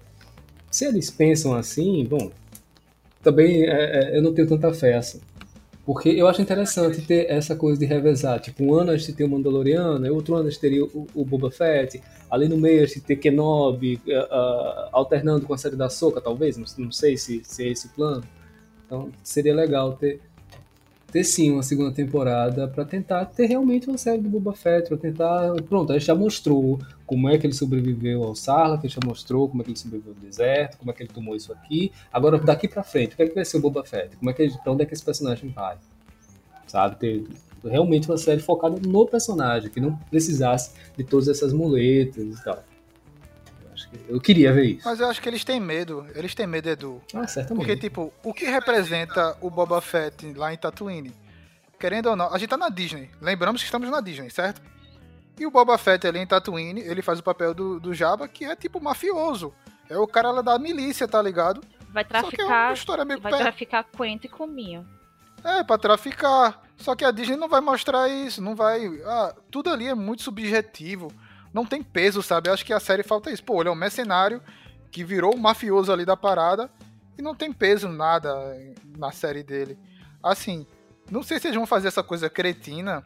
Se 0.71 0.85
eles 0.85 1.11
pensam 1.11 1.53
assim, 1.53 2.03
bom, 2.03 2.31
também 3.21 3.63
é, 3.63 3.69
é, 3.69 4.17
eu 4.17 4.21
não 4.21 4.33
tenho 4.33 4.47
tanta 4.47 4.73
fé 4.73 4.95
assim. 4.95 5.19
Porque 5.85 6.09
eu 6.09 6.27
acho 6.27 6.41
interessante 6.41 7.01
ter 7.01 7.29
essa 7.29 7.55
coisa 7.55 7.79
de 7.79 7.85
revezar. 7.85 8.39
Tipo, 8.39 8.63
um 8.63 8.73
ano 8.75 8.91
a 8.91 8.97
gente 8.97 9.13
tem 9.13 9.25
o 9.25 9.29
Mandaloriano, 9.29 10.13
outro 10.13 10.35
ano 10.35 10.47
a 10.47 10.49
gente 10.51 10.61
teria 10.61 10.85
o, 10.85 11.07
o 11.13 11.25
Boba 11.25 11.49
Fett, 11.49 12.01
ali 12.29 12.47
no 12.47 12.55
meio 12.55 12.83
a 12.83 12.85
gente 12.85 13.01
ter 13.01 13.15
Kenobi, 13.15 13.95
uh, 13.95 14.11
uh, 14.11 14.89
alternando 14.91 15.45
com 15.45 15.53
a 15.53 15.57
série 15.57 15.75
da 15.75 15.89
Soca, 15.89 16.21
talvez, 16.21 16.55
não, 16.55 16.65
não 16.77 16.91
sei 16.91 17.17
se, 17.17 17.41
se 17.43 17.63
é 17.63 17.69
esse 17.69 17.89
plano. 17.89 18.23
Então 18.85 19.09
seria 19.23 19.55
legal 19.55 19.93
ter, 19.93 20.21
ter 21.11 21.23
sim 21.23 21.51
uma 21.51 21.61
segunda 21.61 21.91
temporada 21.91 22.67
para 22.67 22.85
tentar 22.85 23.25
ter 23.25 23.45
realmente 23.45 23.87
uma 23.87 23.97
série 23.97 24.21
do 24.21 24.29
Boba 24.29 24.53
Fett, 24.53 24.87
para 24.87 24.97
tentar, 24.97 25.53
pronto, 25.67 25.91
a 25.91 25.97
gente 25.97 26.07
já 26.07 26.15
mostrou 26.15 26.79
como 27.05 27.29
é 27.29 27.37
que 27.37 27.45
ele 27.45 27.53
sobreviveu 27.53 28.23
ao 28.23 28.33
Sarlacc, 28.33 28.85
a 28.85 28.87
gente 28.87 28.99
já 29.01 29.07
mostrou 29.07 29.49
como 29.49 29.61
é 29.61 29.65
que 29.65 29.71
ele 29.71 29.77
sobreviveu 29.77 30.13
ao 30.13 30.19
deserto, 30.19 30.77
como 30.77 30.89
é 30.89 30.93
que 30.93 31.03
ele 31.03 31.11
tomou 31.13 31.35
isso 31.35 31.51
aqui. 31.51 31.91
Agora 32.11 32.37
daqui 32.39 32.67
para 32.67 32.83
frente, 32.83 33.13
o 33.13 33.17
que 33.17 33.23
é 33.23 33.27
que 33.27 33.35
vai 33.35 33.43
ser 33.43 33.57
o 33.57 33.61
Boba 33.61 33.83
Fett? 33.83 34.15
Como 34.15 34.29
é 34.29 34.33
que 34.33 34.49
para 34.63 34.71
onde 34.71 34.83
é 34.83 34.85
que 34.85 34.93
esse 34.93 35.03
personagem 35.03 35.49
vai? 35.49 35.77
Sabe, 36.65 36.95
ter 36.95 37.23
realmente 37.63 38.09
uma 38.09 38.17
série 38.17 38.41
focada 38.41 38.77
no 38.87 39.05
personagem, 39.05 39.69
que 39.69 39.81
não 39.81 39.95
precisasse 40.09 40.71
de 40.97 41.03
todas 41.03 41.27
essas 41.27 41.51
muletas 41.51 42.39
e 42.39 42.43
tal. 42.43 42.63
Eu 44.07 44.19
queria 44.19 44.51
ver 44.53 44.65
isso. 44.65 44.81
Mas 44.85 44.99
eu 44.99 45.07
acho 45.07 45.21
que 45.21 45.29
eles 45.29 45.43
têm 45.43 45.59
medo. 45.59 46.05
Eles 46.15 46.35
têm 46.35 46.47
medo, 46.47 46.69
Edu. 46.69 47.01
Ah, 47.13 47.27
certamente. 47.27 47.65
Porque, 47.65 47.79
tipo, 47.79 48.13
o 48.23 48.33
que 48.33 48.45
representa 48.45 49.37
o 49.41 49.49
Boba 49.49 49.81
Fett 49.81 50.33
lá 50.33 50.53
em 50.53 50.57
Tatooine? 50.57 51.13
Querendo 51.79 52.09
ou 52.09 52.15
não, 52.15 52.33
a 52.33 52.37
gente 52.37 52.49
tá 52.49 52.57
na 52.57 52.69
Disney. 52.69 53.09
Lembramos 53.19 53.61
que 53.61 53.65
estamos 53.65 53.89
na 53.89 54.01
Disney, 54.01 54.29
certo? 54.29 54.61
E 55.39 55.45
o 55.45 55.51
Boba 55.51 55.77
Fett 55.77 56.05
ali 56.05 56.19
em 56.19 56.27
Tatooine, 56.27 56.81
ele 56.81 57.01
faz 57.01 57.19
o 57.19 57.23
papel 57.23 57.53
do, 57.53 57.79
do 57.79 57.93
Jabba, 57.93 58.27
que 58.27 58.45
é 58.45 58.55
tipo 58.55 58.79
mafioso. 58.79 59.53
É 59.89 59.97
o 59.97 60.07
cara 60.07 60.31
lá 60.31 60.41
da 60.41 60.59
milícia, 60.59 61.07
tá 61.07 61.21
ligado? 61.21 61.61
Vai 61.89 62.05
traficar. 62.05 62.73
É 62.73 63.17
vai 63.17 63.31
pé. 63.31 63.37
traficar 63.39 63.83
Quento 63.83 64.25
e 64.25 64.29
cominho. 64.29 64.87
É, 65.43 65.63
pra 65.63 65.77
traficar. 65.77 66.61
Só 66.77 66.95
que 66.95 67.03
a 67.03 67.11
Disney 67.11 67.35
não 67.35 67.49
vai 67.49 67.61
mostrar 67.61 68.07
isso, 68.07 68.41
não 68.41 68.55
vai. 68.55 68.85
Ah, 69.05 69.35
tudo 69.49 69.69
ali 69.69 69.87
é 69.87 69.95
muito 69.95 70.21
subjetivo 70.21 71.11
não 71.53 71.65
tem 71.65 71.83
peso, 71.83 72.21
sabe? 72.21 72.49
Eu 72.49 72.53
acho 72.53 72.65
que 72.65 72.73
a 72.73 72.79
série 72.79 73.03
falta 73.03 73.31
isso. 73.31 73.43
Pô, 73.43 73.61
ele 73.61 73.69
é 73.69 73.71
um 73.71 73.75
mercenário 73.75 74.41
que 74.91 75.03
virou 75.03 75.33
o 75.33 75.37
um 75.37 75.41
mafioso 75.41 75.91
ali 75.91 76.05
da 76.05 76.17
parada 76.17 76.69
e 77.17 77.21
não 77.21 77.35
tem 77.35 77.51
peso 77.51 77.87
nada 77.87 78.33
na 78.97 79.11
série 79.11 79.43
dele. 79.43 79.77
Assim, 80.23 80.65
não 81.09 81.23
sei 81.23 81.39
se 81.39 81.47
eles 81.47 81.57
vão 81.57 81.67
fazer 81.67 81.87
essa 81.87 82.03
coisa 82.03 82.29
cretina 82.29 83.03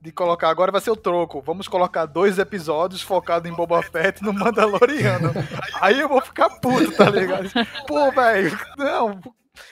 de 0.00 0.10
colocar 0.10 0.50
agora 0.50 0.72
vai 0.72 0.80
ser 0.80 0.90
o 0.90 0.96
troco. 0.96 1.40
Vamos 1.40 1.68
colocar 1.68 2.06
dois 2.06 2.38
episódios 2.38 3.00
focados 3.00 3.48
em 3.48 3.54
Boba 3.54 3.80
Fett 3.82 4.20
no 4.22 4.32
Mandaloriano. 4.32 5.32
Aí 5.80 6.00
eu 6.00 6.08
vou 6.08 6.20
ficar 6.20 6.50
puto, 6.50 6.90
tá 6.92 7.08
ligado? 7.08 7.48
Pô, 7.86 8.10
velho, 8.10 8.58
não, 8.76 9.20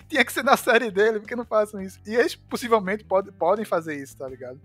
tinha 0.09 0.25
que 0.25 0.33
ser 0.33 0.45
na 0.45 0.57
série 0.57 0.89
dele, 0.89 1.19
porque 1.19 1.35
não 1.35 1.45
façam 1.45 1.83
isso? 1.83 1.99
E 2.07 2.15
eles 2.15 2.37
possivelmente 2.37 3.03
pode, 3.03 3.33
podem 3.33 3.65
fazer 3.65 3.97
isso, 3.97 4.17
tá 4.17 4.29
ligado? 4.29 4.61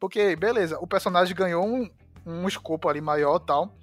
Porque, 0.00 0.34
beleza, 0.34 0.78
o 0.80 0.86
personagem 0.86 1.36
ganhou 1.36 1.66
um, 1.66 1.90
um 2.26 2.48
escopo 2.48 2.88
ali 2.88 3.00
maior 3.00 3.38
tal. 3.38 3.74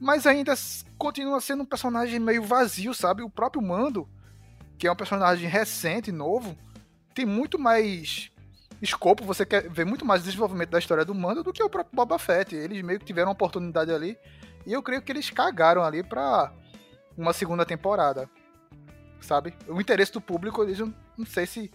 Mas 0.00 0.26
ainda 0.26 0.54
continua 0.98 1.40
sendo 1.40 1.62
um 1.62 1.66
personagem 1.66 2.18
meio 2.18 2.42
vazio, 2.42 2.94
sabe? 2.94 3.22
O 3.22 3.30
próprio 3.30 3.62
Mando, 3.62 4.08
que 4.78 4.86
é 4.86 4.92
um 4.92 4.96
personagem 4.96 5.48
recente, 5.48 6.10
novo, 6.10 6.56
tem 7.14 7.26
muito 7.26 7.58
mais 7.58 8.32
escopo, 8.80 9.24
você 9.24 9.46
quer 9.46 9.68
ver 9.70 9.86
muito 9.86 10.04
mais 10.04 10.24
desenvolvimento 10.24 10.70
da 10.70 10.78
história 10.78 11.04
do 11.04 11.14
Mando 11.14 11.44
do 11.44 11.52
que 11.52 11.62
o 11.62 11.70
próprio 11.70 11.94
Boba 11.94 12.18
Fett. 12.18 12.54
Eles 12.54 12.82
meio 12.82 12.98
que 12.98 13.04
tiveram 13.04 13.28
uma 13.28 13.34
oportunidade 13.34 13.92
ali. 13.92 14.18
E 14.66 14.72
eu 14.72 14.82
creio 14.82 15.02
que 15.02 15.12
eles 15.12 15.30
cagaram 15.30 15.84
ali 15.84 16.02
pra 16.02 16.52
uma 17.16 17.32
segunda 17.32 17.64
temporada. 17.64 18.28
Sabe? 19.20 19.54
O 19.68 19.80
interesse 19.80 20.12
do 20.12 20.20
público, 20.20 20.64
eles 20.64 20.80
não, 20.80 20.92
sei 21.26 21.46
se 21.46 21.72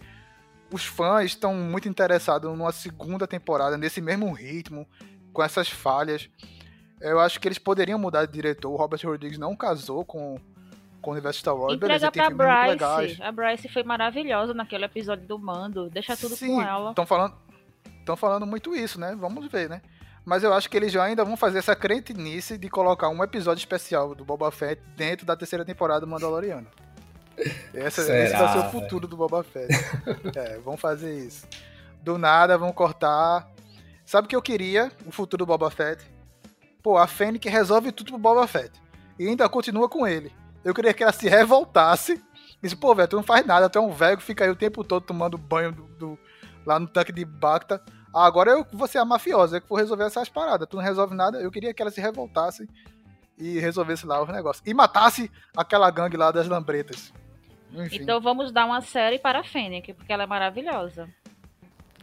os 0.70 0.84
fãs 0.84 1.26
estão 1.26 1.54
muito 1.54 1.88
interessados 1.88 2.50
numa 2.50 2.72
segunda 2.72 3.26
temporada, 3.26 3.78
nesse 3.78 4.02
mesmo 4.02 4.30
ritmo, 4.32 4.86
com 5.32 5.42
essas 5.42 5.68
falhas. 5.68 6.28
Eu 7.00 7.20
acho 7.20 7.40
que 7.40 7.46
eles 7.46 7.58
poderiam 7.58 7.98
mudar 7.98 8.26
de 8.26 8.32
diretor. 8.32 8.70
O 8.70 8.76
Robert 8.76 9.00
Rodrigues 9.04 9.38
não 9.38 9.54
casou 9.54 10.04
com, 10.04 10.38
com 11.00 11.10
o 11.10 11.12
universo 11.12 11.40
Star 11.40 11.54
Wars. 11.54 11.74
Entrega 11.74 12.10
Beleza, 12.10 12.36
pra 12.36 12.74
Bryce. 12.96 13.22
A 13.22 13.32
Bryce 13.32 13.68
foi 13.68 13.82
maravilhosa 13.82 14.52
naquele 14.52 14.84
episódio 14.84 15.26
do 15.26 15.38
Mando. 15.38 15.88
Deixa 15.90 16.16
tudo 16.16 16.34
Sim, 16.34 16.56
com 16.56 16.62
ela. 16.62 16.90
Estão 16.90 17.06
falando, 17.06 17.34
estão 18.00 18.16
falando 18.16 18.46
muito 18.46 18.74
isso, 18.74 18.98
né? 18.98 19.16
Vamos 19.18 19.46
ver, 19.50 19.68
né? 19.68 19.80
Mas 20.24 20.42
eu 20.42 20.52
acho 20.52 20.68
que 20.68 20.76
eles 20.76 20.92
já 20.92 21.04
ainda 21.04 21.24
vão 21.24 21.36
fazer 21.36 21.58
essa 21.58 21.74
crentinice 21.74 22.58
de 22.58 22.68
colocar 22.68 23.08
um 23.08 23.22
episódio 23.24 23.60
especial 23.60 24.14
do 24.14 24.24
Boba 24.24 24.50
Fett 24.50 24.82
dentro 24.96 25.24
da 25.24 25.36
terceira 25.36 25.64
temporada 25.64 26.00
do 26.00 26.06
Mandaloriano. 26.06 26.66
Essa, 27.72 28.02
esse 28.02 28.36
vai 28.36 28.52
ser 28.52 28.58
o 28.58 28.70
futuro 28.70 29.06
do 29.06 29.16
Boba 29.16 29.42
Fett. 29.42 29.72
é, 30.36 30.58
vão 30.58 30.76
fazer 30.76 31.14
isso. 31.14 31.46
Do 32.02 32.18
nada 32.18 32.58
vão 32.58 32.72
cortar 32.72 33.48
Sabe 34.08 34.24
o 34.24 34.28
que 34.30 34.34
eu 34.34 34.40
queria? 34.40 34.90
O 35.04 35.12
futuro 35.12 35.44
do 35.44 35.46
Boba 35.46 35.70
Fett. 35.70 36.02
Pô, 36.82 36.96
a 36.96 37.06
Fennec 37.06 37.46
resolve 37.46 37.92
tudo 37.92 38.12
pro 38.12 38.18
Boba 38.18 38.46
Fett. 38.46 38.72
E 39.18 39.28
ainda 39.28 39.46
continua 39.50 39.86
com 39.86 40.06
ele. 40.06 40.32
Eu 40.64 40.72
queria 40.72 40.94
que 40.94 41.02
ela 41.02 41.12
se 41.12 41.28
revoltasse. 41.28 42.18
Disse, 42.62 42.74
pô, 42.74 42.94
velho, 42.94 43.06
tu 43.06 43.16
não 43.16 43.22
faz 43.22 43.44
nada, 43.44 43.68
tu 43.68 43.78
é 43.78 43.82
um 43.82 43.90
velho 43.90 44.16
que 44.16 44.22
fica 44.22 44.44
aí 44.44 44.50
o 44.50 44.56
tempo 44.56 44.82
todo 44.82 45.04
tomando 45.04 45.36
banho 45.36 45.72
do, 45.72 45.82
do, 45.98 46.18
lá 46.64 46.78
no 46.78 46.88
tanque 46.88 47.12
de 47.12 47.22
Bacta. 47.22 47.82
Ah, 48.14 48.24
agora 48.24 48.52
eu 48.52 48.66
vou 48.72 48.88
ser 48.88 48.96
a 48.96 49.04
mafiosa, 49.04 49.58
eu 49.58 49.60
que 49.60 49.68
vou 49.68 49.76
resolver 49.76 50.04
essas 50.04 50.30
paradas. 50.30 50.66
Tu 50.66 50.78
não 50.78 50.82
resolve 50.82 51.14
nada. 51.14 51.38
Eu 51.42 51.50
queria 51.50 51.74
que 51.74 51.82
ela 51.82 51.90
se 51.90 52.00
revoltasse 52.00 52.66
e 53.36 53.58
resolvesse 53.58 54.06
lá 54.06 54.22
os 54.22 54.28
negócios. 54.30 54.66
E 54.66 54.72
matasse 54.72 55.30
aquela 55.54 55.90
gangue 55.90 56.16
lá 56.16 56.32
das 56.32 56.48
lambretas. 56.48 57.12
Enfim. 57.74 57.98
Então 58.00 58.22
vamos 58.22 58.52
dar 58.52 58.64
uma 58.64 58.80
série 58.80 59.18
para 59.18 59.40
a 59.40 59.44
Fênix, 59.44 59.94
porque 59.94 60.10
ela 60.10 60.22
é 60.22 60.26
maravilhosa. 60.26 61.10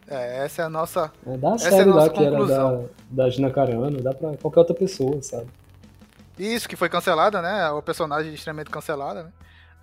É, 0.07 0.45
essa 0.45 0.61
é 0.61 0.65
a 0.65 0.69
nossa. 0.69 1.11
É, 1.25 1.37
dá 1.37 1.51
a 1.51 1.55
Essa 1.55 1.65
é 1.65 1.67
a 1.67 1.71
série 1.71 1.89
lá 1.89 1.95
nossa 1.95 2.09
que 2.09 2.19
era 2.19 2.31
da, 2.31 2.37
conclusão. 2.37 2.89
da 3.09 3.29
Gina 3.29 3.49
Carano, 3.49 4.01
dá 4.01 4.13
pra 4.13 4.37
qualquer 4.37 4.59
outra 4.59 4.75
pessoa, 4.75 5.21
sabe? 5.21 5.47
Isso, 6.37 6.67
que 6.67 6.75
foi 6.75 6.89
cancelada, 6.89 7.41
né? 7.41 7.69
O 7.71 7.81
personagem 7.81 8.33
extremamente 8.33 8.69
cancelada, 8.69 9.23
né? 9.23 9.31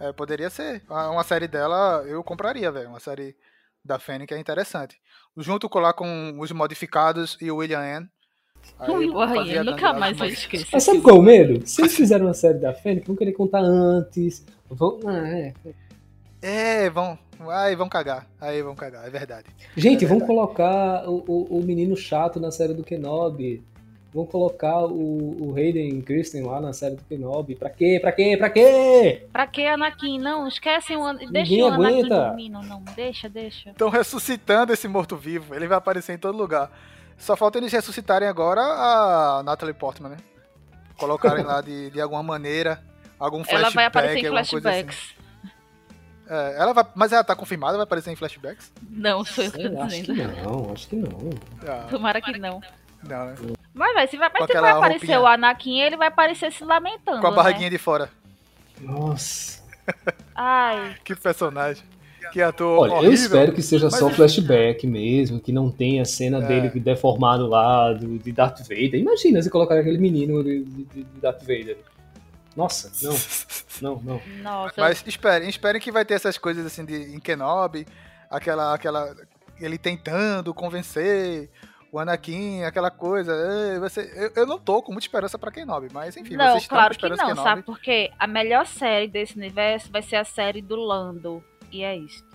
É, 0.00 0.12
poderia 0.12 0.50
ser. 0.50 0.82
Uma 0.88 1.22
série 1.22 1.48
dela, 1.48 2.04
eu 2.06 2.22
compraria, 2.22 2.70
velho. 2.70 2.88
Uma 2.88 3.00
série 3.00 3.36
da 3.84 3.98
Fênix 3.98 4.32
é 4.36 4.38
interessante. 4.38 4.96
Junto 5.36 5.68
com 5.68 5.78
lá 5.78 5.92
com 5.92 6.36
os 6.38 6.52
modificados 6.52 7.36
e 7.40 7.50
o 7.50 7.56
William 7.56 7.80
Ann. 7.80 8.06
Aí 8.78 8.86
Porra, 9.08 9.34
eu 9.46 9.60
a 9.60 9.64
nunca 9.64 9.92
mais 9.92 10.16
vou 10.16 10.26
esquecer. 10.26 10.68
Mas 10.72 10.84
sabe 10.84 11.00
qual 11.00 11.16
é 11.16 11.18
o 11.18 11.22
medo? 11.22 11.66
Se 11.66 11.82
eles 11.82 11.96
fizerem 11.96 12.26
uma 12.26 12.34
série 12.34 12.58
da 12.58 12.72
Fênix, 12.72 13.06
vão 13.06 13.16
querer 13.16 13.32
contar 13.32 13.60
antes. 13.60 14.44
Vão... 14.70 15.00
Ah, 15.04 15.28
é. 15.28 15.54
É, 16.42 16.90
vão. 16.90 17.16
Aí 17.48 17.74
vão 17.76 17.88
cagar. 17.88 18.26
Aí 18.40 18.62
vão 18.62 18.74
cagar, 18.74 19.06
é 19.06 19.10
verdade. 19.10 19.46
Gente, 19.76 20.04
É 20.04 20.08
vão 20.08 20.20
colocar 20.20 21.08
o, 21.08 21.24
o, 21.26 21.58
o 21.58 21.62
menino 21.62 21.96
chato 21.96 22.38
na 22.40 22.50
série 22.50 22.74
do 22.74 22.84
Kenobi. 22.84 23.62
Vão 24.12 24.26
colocar 24.26 24.84
o, 24.84 25.48
o 25.48 25.54
Hayden 25.56 26.02
Christensen 26.02 26.46
lá 26.46 26.60
na 26.60 26.72
série 26.74 26.96
do 26.96 27.04
Kenobi. 27.04 27.54
Pra 27.54 27.70
quê? 27.70 27.98
Pra 28.00 28.12
quê? 28.12 28.36
Pra 28.36 28.50
quê? 28.50 29.26
Pra 29.32 29.46
que 29.46 29.66
Anakin? 29.66 30.18
Não, 30.18 30.46
esquecem 30.46 30.98
o. 30.98 31.12
Deixa 31.14 31.30
Ninguém 31.50 31.62
o 31.62 31.66
Anakin 31.68 31.98
aguenta. 32.00 32.26
dormindo, 32.26 32.60
não. 32.62 32.82
Deixa, 32.94 33.28
deixa. 33.28 33.70
Estão 33.70 33.88
ressuscitando 33.88 34.72
esse 34.72 34.86
morto-vivo. 34.86 35.54
Ele 35.54 35.66
vai 35.66 35.78
aparecer 35.78 36.12
em 36.12 36.18
todo 36.18 36.36
lugar. 36.36 36.70
Só 37.16 37.36
falta 37.36 37.56
eles 37.56 37.72
ressuscitarem 37.72 38.28
agora 38.28 38.60
a 38.60 39.42
Natalie 39.44 39.74
Portman, 39.74 40.10
né? 40.10 40.16
Colocarem 40.98 41.42
lá 41.46 41.62
de, 41.62 41.90
de 41.90 42.00
alguma 42.00 42.22
maneira. 42.22 42.82
Algum 43.18 43.38
flashback. 43.44 43.64
Ela 43.64 43.70
vai 43.74 43.84
aparecer 43.86 44.18
em 44.18 44.26
alguma 44.26 44.44
coisa 44.44 44.70
assim. 44.70 44.82
flashbacks. 44.82 45.21
É, 46.28 46.54
ela 46.58 46.72
vai, 46.72 46.86
mas 46.94 47.12
ela 47.12 47.24
tá 47.24 47.34
confirmada, 47.36 47.76
vai 47.76 47.84
aparecer 47.84 48.10
em 48.10 48.16
flashbacks? 48.16 48.72
Não, 48.88 49.24
sou 49.24 49.44
eu 49.44 49.50
que 49.50 49.56
Sei 49.60 49.68
tô 49.70 49.76
lá, 49.78 49.84
acho 49.84 49.96
que 49.96 50.12
dizendo. 50.12 50.36
não, 50.44 50.72
acho 50.72 50.88
que 50.88 50.96
não. 50.96 51.30
Ah, 51.66 51.86
Tomara 51.90 52.20
que 52.20 52.38
não. 52.38 52.60
não, 53.08 53.26
né? 53.26 53.34
Mas, 53.74 53.94
vai, 53.94 54.06
se 54.08 54.16
vai, 54.16 54.30
mas 54.32 54.40
Com 54.46 54.46
se 54.52 54.60
vai 54.60 54.70
aparecer 54.70 54.98
roupinha. 55.06 55.20
o 55.20 55.26
Anakin, 55.26 55.80
ele 55.80 55.96
vai 55.96 56.08
aparecer 56.08 56.52
se 56.52 56.64
lamentando. 56.64 57.20
Com 57.20 57.26
a 57.26 57.30
né? 57.30 57.36
barriguinha 57.36 57.70
de 57.70 57.78
fora. 57.78 58.08
Nossa. 58.80 59.62
Ai, 60.34 60.96
Que 61.04 61.14
personagem. 61.14 61.82
Que 62.32 62.40
ator 62.40 62.78
Olha, 62.78 62.92
horrível. 62.92 63.10
eu 63.10 63.14
espero 63.14 63.52
que 63.52 63.60
seja 63.60 63.86
Mas 63.90 63.98
só 63.98 64.08
flashback 64.08 64.86
mesmo, 64.86 65.38
que 65.40 65.52
não 65.52 65.70
tenha 65.70 66.02
a 66.02 66.04
cena 66.04 66.38
É. 66.38 66.46
dele 66.46 66.70
deformado 66.80 67.46
lá, 67.46 67.92
do, 67.92 68.18
de 68.18 68.32
Darth 68.32 68.60
Vader. 68.60 68.94
Imagina 68.94 69.42
se 69.42 69.50
colocar 69.50 69.78
aquele 69.78 69.98
menino 69.98 70.42
de, 70.42 70.64
de- 70.64 70.84
de 70.84 71.20
Darth 71.20 71.40
Vader. 71.40 71.76
Nossa, 72.56 72.90
não, 73.02 73.16
não, 73.80 74.02
não. 74.02 74.22
nossa. 74.42 74.74
Mas 74.80 75.02
esperem, 75.06 75.48
esperem 75.48 75.80
que 75.80 75.90
vai 75.92 76.04
ter 76.04 76.14
essas 76.14 76.36
coisas 76.38 76.64
assim 76.66 76.84
de 76.84 77.14
em 77.14 77.18
Kenobi, 77.20 77.86
aquela, 78.30 78.74
aquela. 78.74 79.14
Ele 79.60 79.78
tentando 79.78 80.52
convencer 80.52 81.48
o 81.90 81.98
Anakin, 81.98 82.64
aquela 82.64 82.90
coisa. 82.90 83.32
"Ei, 83.32 83.78
você, 83.78 84.10
eu, 84.16 84.42
eu 84.42 84.46
não 84.46 84.58
tô 84.58 84.82
com 84.82 84.92
muita 84.92 85.06
esperança 85.06 85.38
pra 85.38 85.50
Kenobi, 85.52 85.88
mas 85.92 86.16
enfim, 86.16 86.36
não, 86.36 86.52
vocês 86.52 86.62
estão 86.64 86.76
claro 86.78 86.94
com 86.94 87.00
que 87.00 87.06
esperança 87.06 87.22
não, 87.22 87.30
em 87.30 87.34
Kenobi. 87.34 87.48
sabe? 87.48 87.62
Porque 87.62 88.10
a 88.18 88.26
melhor 88.26 88.66
série 88.66 89.08
desse 89.08 89.36
universo 89.36 89.90
vai 89.90 90.02
ser 90.02 90.16
a 90.16 90.24
série 90.24 90.60
do 90.62 90.76
Lando. 90.76 91.42
E 91.70 91.82
é 91.84 91.96
isto. 91.96 92.26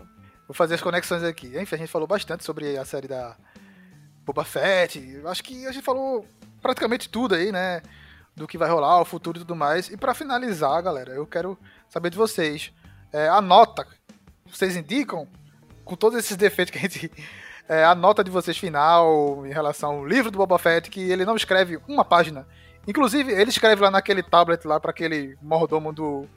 Vou 0.47 0.55
fazer 0.55 0.75
as 0.75 0.81
conexões 0.81 1.23
aqui. 1.23 1.47
Enfim, 1.59 1.75
a 1.75 1.77
gente 1.79 1.91
falou 1.91 2.07
bastante 2.07 2.43
sobre 2.43 2.77
a 2.77 2.85
série 2.85 3.07
da 3.07 3.35
Boba 4.25 4.43
Fett. 4.45 5.21
Acho 5.25 5.43
que 5.43 5.67
a 5.67 5.71
gente 5.71 5.83
falou 5.83 6.25
praticamente 6.61 7.09
tudo 7.09 7.35
aí, 7.35 7.51
né? 7.51 7.81
Do 8.37 8.47
que 8.47 8.57
vai 8.57 8.69
rolar, 8.69 9.01
o 9.01 9.05
futuro 9.05 9.37
e 9.37 9.41
tudo 9.41 9.55
mais. 9.55 9.89
E 9.89 9.97
pra 9.97 10.13
finalizar, 10.13 10.81
galera, 10.83 11.11
eu 11.11 11.25
quero 11.25 11.57
saber 11.89 12.11
de 12.11 12.17
vocês. 12.17 12.71
É, 13.11 13.27
a 13.27 13.41
nota, 13.41 13.87
vocês 14.45 14.75
indicam, 14.75 15.27
com 15.83 15.95
todos 15.95 16.19
esses 16.19 16.37
defeitos 16.37 16.71
que 16.71 16.77
a 16.77 16.81
gente. 16.81 17.11
é, 17.67 17.83
a 17.83 17.95
nota 17.95 18.23
de 18.23 18.29
vocês 18.29 18.55
final 18.55 19.43
em 19.43 19.51
relação 19.51 19.95
ao 19.95 20.05
livro 20.05 20.29
do 20.29 20.37
Boba 20.37 20.59
Fett, 20.59 20.89
que 20.89 20.99
ele 20.99 21.25
não 21.25 21.35
escreve 21.35 21.79
uma 21.87 22.05
página. 22.05 22.47
Inclusive, 22.87 23.31
ele 23.31 23.49
escreve 23.49 23.81
lá 23.81 23.89
naquele 23.89 24.21
tablet 24.21 24.65
lá 24.65 24.79
para 24.79 24.91
aquele 24.91 25.35
mordomo 25.41 25.91
do, 25.91 26.27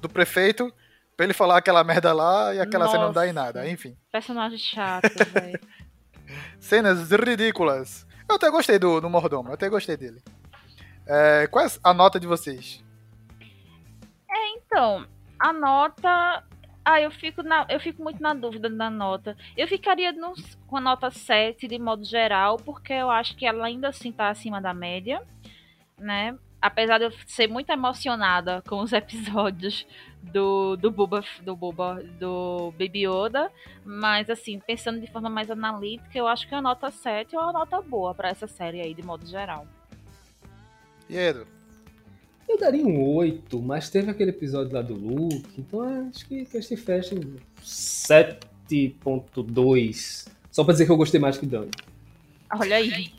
do 0.00 0.08
prefeito, 0.08 0.72
pra 1.16 1.24
ele 1.24 1.34
falar 1.34 1.58
aquela 1.58 1.82
merda 1.82 2.12
lá 2.12 2.54
e 2.54 2.60
aquela 2.60 2.88
cena 2.88 3.06
não 3.06 3.12
dá 3.12 3.26
em 3.26 3.32
Nossa. 3.32 3.46
nada. 3.46 3.68
Enfim. 3.68 3.96
Personagem 4.12 4.56
chato, 4.56 5.10
velho. 5.34 5.60
Cenas 6.60 7.10
ridículas. 7.10 8.06
Eu 8.28 8.36
até 8.36 8.48
gostei 8.50 8.78
do, 8.78 9.00
do 9.00 9.10
mordomo, 9.10 9.50
eu 9.50 9.54
até 9.54 9.68
gostei 9.68 9.96
dele. 9.96 10.22
É, 11.06 11.46
qual 11.46 11.64
é 11.64 11.68
a 11.82 11.92
nota 11.92 12.18
de 12.18 12.26
vocês? 12.26 12.84
Então, 14.74 15.06
a 15.38 15.52
nota. 15.52 16.42
Ah, 16.84 17.00
eu 17.00 17.10
fico, 17.10 17.42
na... 17.42 17.64
eu 17.68 17.78
fico 17.78 18.02
muito 18.02 18.20
na 18.20 18.34
dúvida 18.34 18.68
da 18.68 18.90
nota. 18.90 19.36
Eu 19.56 19.68
ficaria 19.68 20.12
com 20.66 20.76
a 20.76 20.80
nota 20.80 21.10
7 21.10 21.68
de 21.68 21.78
modo 21.78 22.04
geral, 22.04 22.56
porque 22.56 22.92
eu 22.92 23.08
acho 23.08 23.36
que 23.36 23.46
ela 23.46 23.66
ainda 23.66 23.88
assim 23.88 24.10
tá 24.10 24.28
acima 24.28 24.60
da 24.60 24.74
média, 24.74 25.22
né? 25.96 26.36
Apesar 26.60 26.98
de 26.98 27.04
eu 27.04 27.12
ser 27.26 27.48
muito 27.48 27.70
emocionada 27.70 28.62
com 28.68 28.80
os 28.80 28.92
episódios 28.92 29.86
do, 30.20 30.76
do 30.76 30.90
Boba, 30.90 31.22
do 31.42 31.54
Boba, 31.54 32.02
do 32.18 32.72
Baby 32.72 33.06
Yoda, 33.06 33.50
mas 33.84 34.28
assim, 34.28 34.58
pensando 34.58 35.00
de 35.00 35.06
forma 35.06 35.30
mais 35.30 35.50
analítica, 35.50 36.18
eu 36.18 36.26
acho 36.26 36.48
que 36.48 36.54
a 36.54 36.60
nota 36.60 36.90
7 36.90 37.36
é 37.36 37.38
uma 37.38 37.52
nota 37.52 37.80
boa 37.80 38.14
pra 38.14 38.30
essa 38.30 38.48
série 38.48 38.80
aí, 38.80 38.92
de 38.92 39.02
modo 39.02 39.24
geral. 39.24 39.66
Eu 42.48 42.58
daria 42.58 42.84
um 42.86 43.14
8, 43.14 43.60
mas 43.62 43.88
teve 43.90 44.10
aquele 44.10 44.30
episódio 44.30 44.72
lá 44.74 44.82
do 44.82 44.94
Luke, 44.94 45.48
então 45.58 45.88
é, 45.88 46.08
acho 46.08 46.26
que 46.26 46.44
que 46.44 46.56
este 46.58 46.76
fecha 46.76 47.14
em 47.14 47.36
7.2. 47.62 50.26
Só 50.50 50.62
pra 50.64 50.72
dizer 50.72 50.86
que 50.86 50.92
eu 50.92 50.96
gostei 50.96 51.20
mais 51.20 51.38
que 51.38 51.46
Dani. 51.46 51.70
Olha 52.52 52.76
aí. 52.76 53.12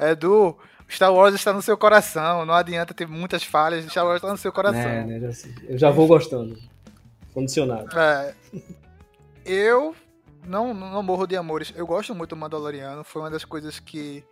Edu, 0.10 0.56
Star 0.88 1.12
Wars 1.12 1.34
está 1.34 1.52
no 1.52 1.62
seu 1.62 1.76
coração, 1.76 2.44
não 2.44 2.54
adianta 2.54 2.94
ter 2.94 3.06
muitas 3.06 3.44
falhas, 3.44 3.84
Star 3.86 4.04
Wars 4.04 4.16
está 4.16 4.30
no 4.30 4.36
seu 4.38 4.52
coração. 4.52 4.80
É, 4.80 5.04
né, 5.04 5.20
já- 5.20 5.48
eu 5.68 5.78
já 5.78 5.90
vou 5.90 6.06
gostando. 6.06 6.58
Condicionado. 7.32 7.88
É, 7.98 8.34
eu 9.44 9.94
não, 10.46 10.74
não 10.74 11.02
morro 11.02 11.26
de 11.26 11.36
amores. 11.36 11.72
Eu 11.76 11.86
gosto 11.86 12.14
muito 12.14 12.30
do 12.30 12.36
Mandaloriano. 12.36 13.04
Foi 13.04 13.22
uma 13.22 13.30
das 13.30 13.44
coisas 13.44 13.78
que 13.78 14.22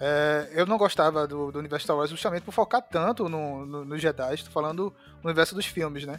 é, 0.00 0.48
eu 0.54 0.64
não 0.66 0.78
gostava 0.78 1.26
do, 1.26 1.52
do 1.52 1.58
universo 1.58 1.84
Star 1.84 1.96
Wars 1.96 2.10
justamente 2.10 2.42
por 2.42 2.52
focar 2.52 2.80
tanto 2.82 3.28
no, 3.28 3.66
no, 3.66 3.84
no 3.84 3.98
Jedi. 3.98 4.34
Estou 4.34 4.52
falando 4.52 4.94
no 5.22 5.28
universo 5.28 5.54
dos 5.54 5.66
filmes, 5.66 6.06
né? 6.06 6.18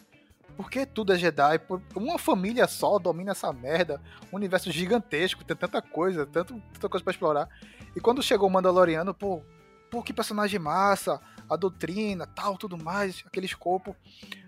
Porque 0.55 0.85
tudo 0.85 1.13
é 1.13 1.17
Jedi. 1.17 1.57
por- 1.59 1.81
Uma 1.95 2.19
família 2.19 2.67
só 2.67 2.99
domina 2.99 3.31
essa 3.31 3.51
merda. 3.51 3.99
Um 4.31 4.35
universo 4.35 4.71
gigantesco, 4.71 5.43
tem 5.43 5.57
tanta 5.57 5.81
coisa, 5.81 6.25
tanto, 6.27 6.61
tanta 6.73 6.87
coisa 6.89 7.03
pra 7.03 7.11
explorar. 7.11 7.49
E 7.95 7.99
quando 7.99 8.21
chegou 8.21 8.47
o 8.47 8.51
Mandaloriano, 8.51 9.13
pô, 9.13 9.41
pô, 9.89 10.03
que 10.03 10.13
personagem 10.13 10.59
massa, 10.59 11.19
a 11.49 11.55
doutrina, 11.55 12.27
tal, 12.27 12.57
tudo 12.57 12.77
mais, 12.77 13.23
aquele 13.25 13.45
escopo. 13.47 13.95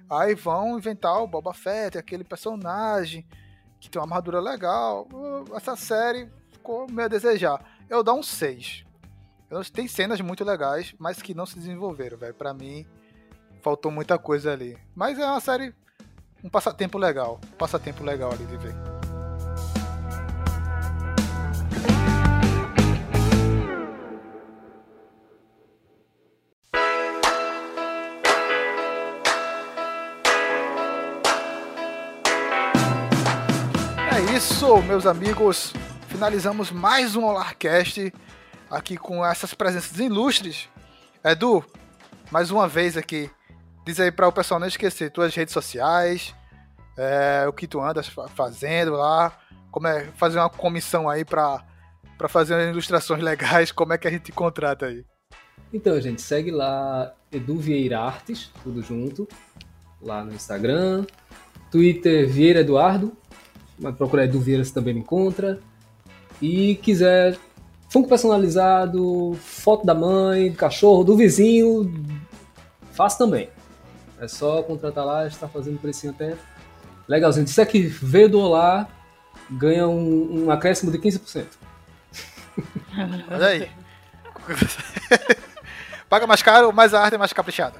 Aí 0.09 0.35
vão 0.35 0.77
inventar 0.77 1.17
o 1.23 1.27
Boba 1.27 1.53
Fett, 1.53 1.97
aquele 1.97 2.23
personagem 2.23 3.25
que 3.79 3.89
tem 3.89 3.99
uma 3.99 4.05
armadura 4.05 4.39
legal. 4.39 5.07
Essa 5.55 5.75
série 5.75 6.29
ficou 6.51 6.85
meio 6.91 7.05
a 7.05 7.09
desejar. 7.09 7.59
Eu 7.89 8.03
dou 8.03 8.19
um 8.19 8.23
6. 8.23 8.85
Eu- 9.53 9.63
Tem 9.63 9.87
cenas 9.87 10.19
muito 10.19 10.43
legais, 10.43 10.95
mas 10.97 11.21
que 11.21 11.33
não 11.35 11.45
se 11.45 11.55
desenvolveram, 11.59 12.17
velho. 12.17 12.33
Pra 12.33 12.53
mim, 12.55 12.87
faltou 13.61 13.91
muita 13.91 14.17
coisa 14.17 14.51
ali. 14.51 14.75
Mas 14.95 15.19
é 15.19 15.25
uma 15.25 15.39
série, 15.39 15.75
um 16.43 16.49
passatempo 16.49 16.97
legal. 16.97 17.39
Um 17.53 17.57
passatempo 17.57 18.03
legal 18.03 18.31
ali 18.31 18.45
de 18.45 18.57
ver. 18.57 18.73
É 34.15 34.35
isso, 34.35 34.81
meus 34.83 35.05
amigos. 35.05 35.73
Finalizamos 36.07 36.71
mais 36.71 37.15
um 37.15 37.23
Olarcast 37.25 38.13
aqui 38.69 38.97
com 38.97 39.25
essas 39.25 39.53
presenças 39.53 39.97
ilustres. 39.99 40.69
Edu, 41.23 41.63
mais 42.31 42.51
uma 42.51 42.67
vez 42.67 42.97
aqui. 42.97 43.29
Diz 43.85 43.99
aí 43.99 44.11
para 44.11 44.27
o 44.27 44.31
pessoal 44.31 44.59
não 44.59 44.67
esquecer 44.67 45.11
tuas 45.11 45.35
redes 45.35 45.53
sociais, 45.53 46.33
é, 46.97 47.45
o 47.47 47.53
que 47.53 47.67
tu 47.67 47.81
andas 47.81 48.07
fa- 48.07 48.27
fazendo 48.29 48.93
lá, 48.93 49.37
como 49.71 49.87
é 49.87 50.05
fazer 50.15 50.39
uma 50.39 50.49
comissão 50.49 51.09
aí 51.09 51.25
para 51.25 51.63
para 52.17 52.29
fazer 52.29 52.69
ilustrações 52.69 53.19
legais, 53.23 53.71
como 53.71 53.91
é 53.91 53.97
que 53.97 54.07
a 54.07 54.11
gente 54.11 54.23
te 54.25 54.31
contrata 54.31 54.85
aí? 54.85 55.03
Então, 55.73 55.99
gente, 55.99 56.21
segue 56.21 56.51
lá 56.51 57.11
Edu 57.31 57.57
Vieira 57.57 57.99
Artes, 57.99 58.51
tudo 58.63 58.81
junto, 58.83 59.27
lá 60.01 60.23
no 60.23 60.31
Instagram, 60.33 61.05
Twitter 61.71 62.29
Vieira 62.29 62.59
Eduardo, 62.59 63.17
mas 63.79 63.95
procurar 63.95 64.25
Edu 64.25 64.39
Vieira 64.39 64.63
você 64.63 64.73
também 64.73 64.93
me 64.93 64.99
encontra. 65.01 65.59
E 66.41 66.75
quiser 66.75 67.37
Funko 67.93 68.09
personalizado, 68.09 69.37
foto 69.39 69.85
da 69.85 69.93
mãe, 69.93 70.49
do 70.49 70.57
cachorro, 70.57 71.03
do 71.03 71.15
vizinho, 71.15 71.93
faço 72.91 73.19
também. 73.19 73.51
É 74.19 74.27
só 74.27 74.63
contratar 74.63 75.05
lá, 75.05 75.27
está 75.27 75.47
fazendo 75.47 75.77
precinho 75.77 76.11
até 76.11 76.35
legalzinho. 77.07 77.45
Disser 77.45 77.67
que 77.67 77.83
veio 77.83 78.27
do 78.27 78.39
Olá, 78.39 78.87
ganha 79.47 79.87
um, 79.87 80.45
um 80.45 80.49
acréscimo 80.49 80.91
de 80.91 80.97
15%. 80.97 81.45
Olha 83.29 83.45
aí. 83.45 83.71
Paga 86.09 86.25
mais 86.25 86.41
caro, 86.41 86.73
mas 86.73 86.95
a 86.95 87.01
arte 87.01 87.13
é 87.13 87.19
mais 87.19 87.31
caprichada. 87.31 87.77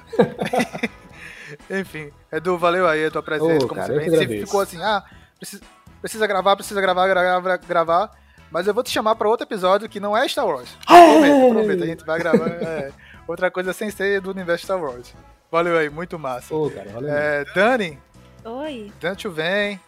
Enfim, 1.68 2.12
Edu, 2.30 2.56
valeu 2.56 2.86
aí 2.86 3.06
a 3.06 3.10
tua 3.10 3.20
presença, 3.20 3.64
Ô, 3.64 3.68
como 3.68 3.80
cara, 3.80 3.92
você 3.92 4.26
bem. 4.26 4.46
Ficou 4.46 4.60
assim, 4.60 4.80
ah, 4.80 5.02
precisa, 5.40 5.62
precisa 6.00 6.24
gravar, 6.24 6.54
precisa 6.54 6.80
gravar, 6.80 7.08
gravar, 7.08 7.56
gravar. 7.56 8.23
Mas 8.50 8.66
eu 8.66 8.74
vou 8.74 8.82
te 8.82 8.90
chamar 8.90 9.16
pra 9.16 9.28
outro 9.28 9.46
episódio 9.46 9.88
que 9.88 9.98
não 9.98 10.16
é 10.16 10.26
Star 10.28 10.46
Wars. 10.46 10.76
Prometo, 10.86 11.52
prometo. 11.52 11.82
A 11.82 11.86
gente 11.86 12.04
vai 12.04 12.18
gravar 12.18 12.48
é, 12.48 12.92
outra 13.26 13.50
coisa 13.50 13.72
sem 13.72 13.90
ser 13.90 14.20
do 14.20 14.30
universo 14.30 14.64
Star 14.64 14.80
Wars. 14.80 15.14
Valeu 15.50 15.76
aí, 15.78 15.88
muito 15.88 16.18
massa. 16.18 16.48
Pô, 16.48 16.70
cara, 16.70 16.90
valeu. 16.90 17.12
É, 17.12 17.44
Dani, 17.54 17.98
Oi. 18.44 18.92
Dante 19.00 19.26
vem, 19.26 19.80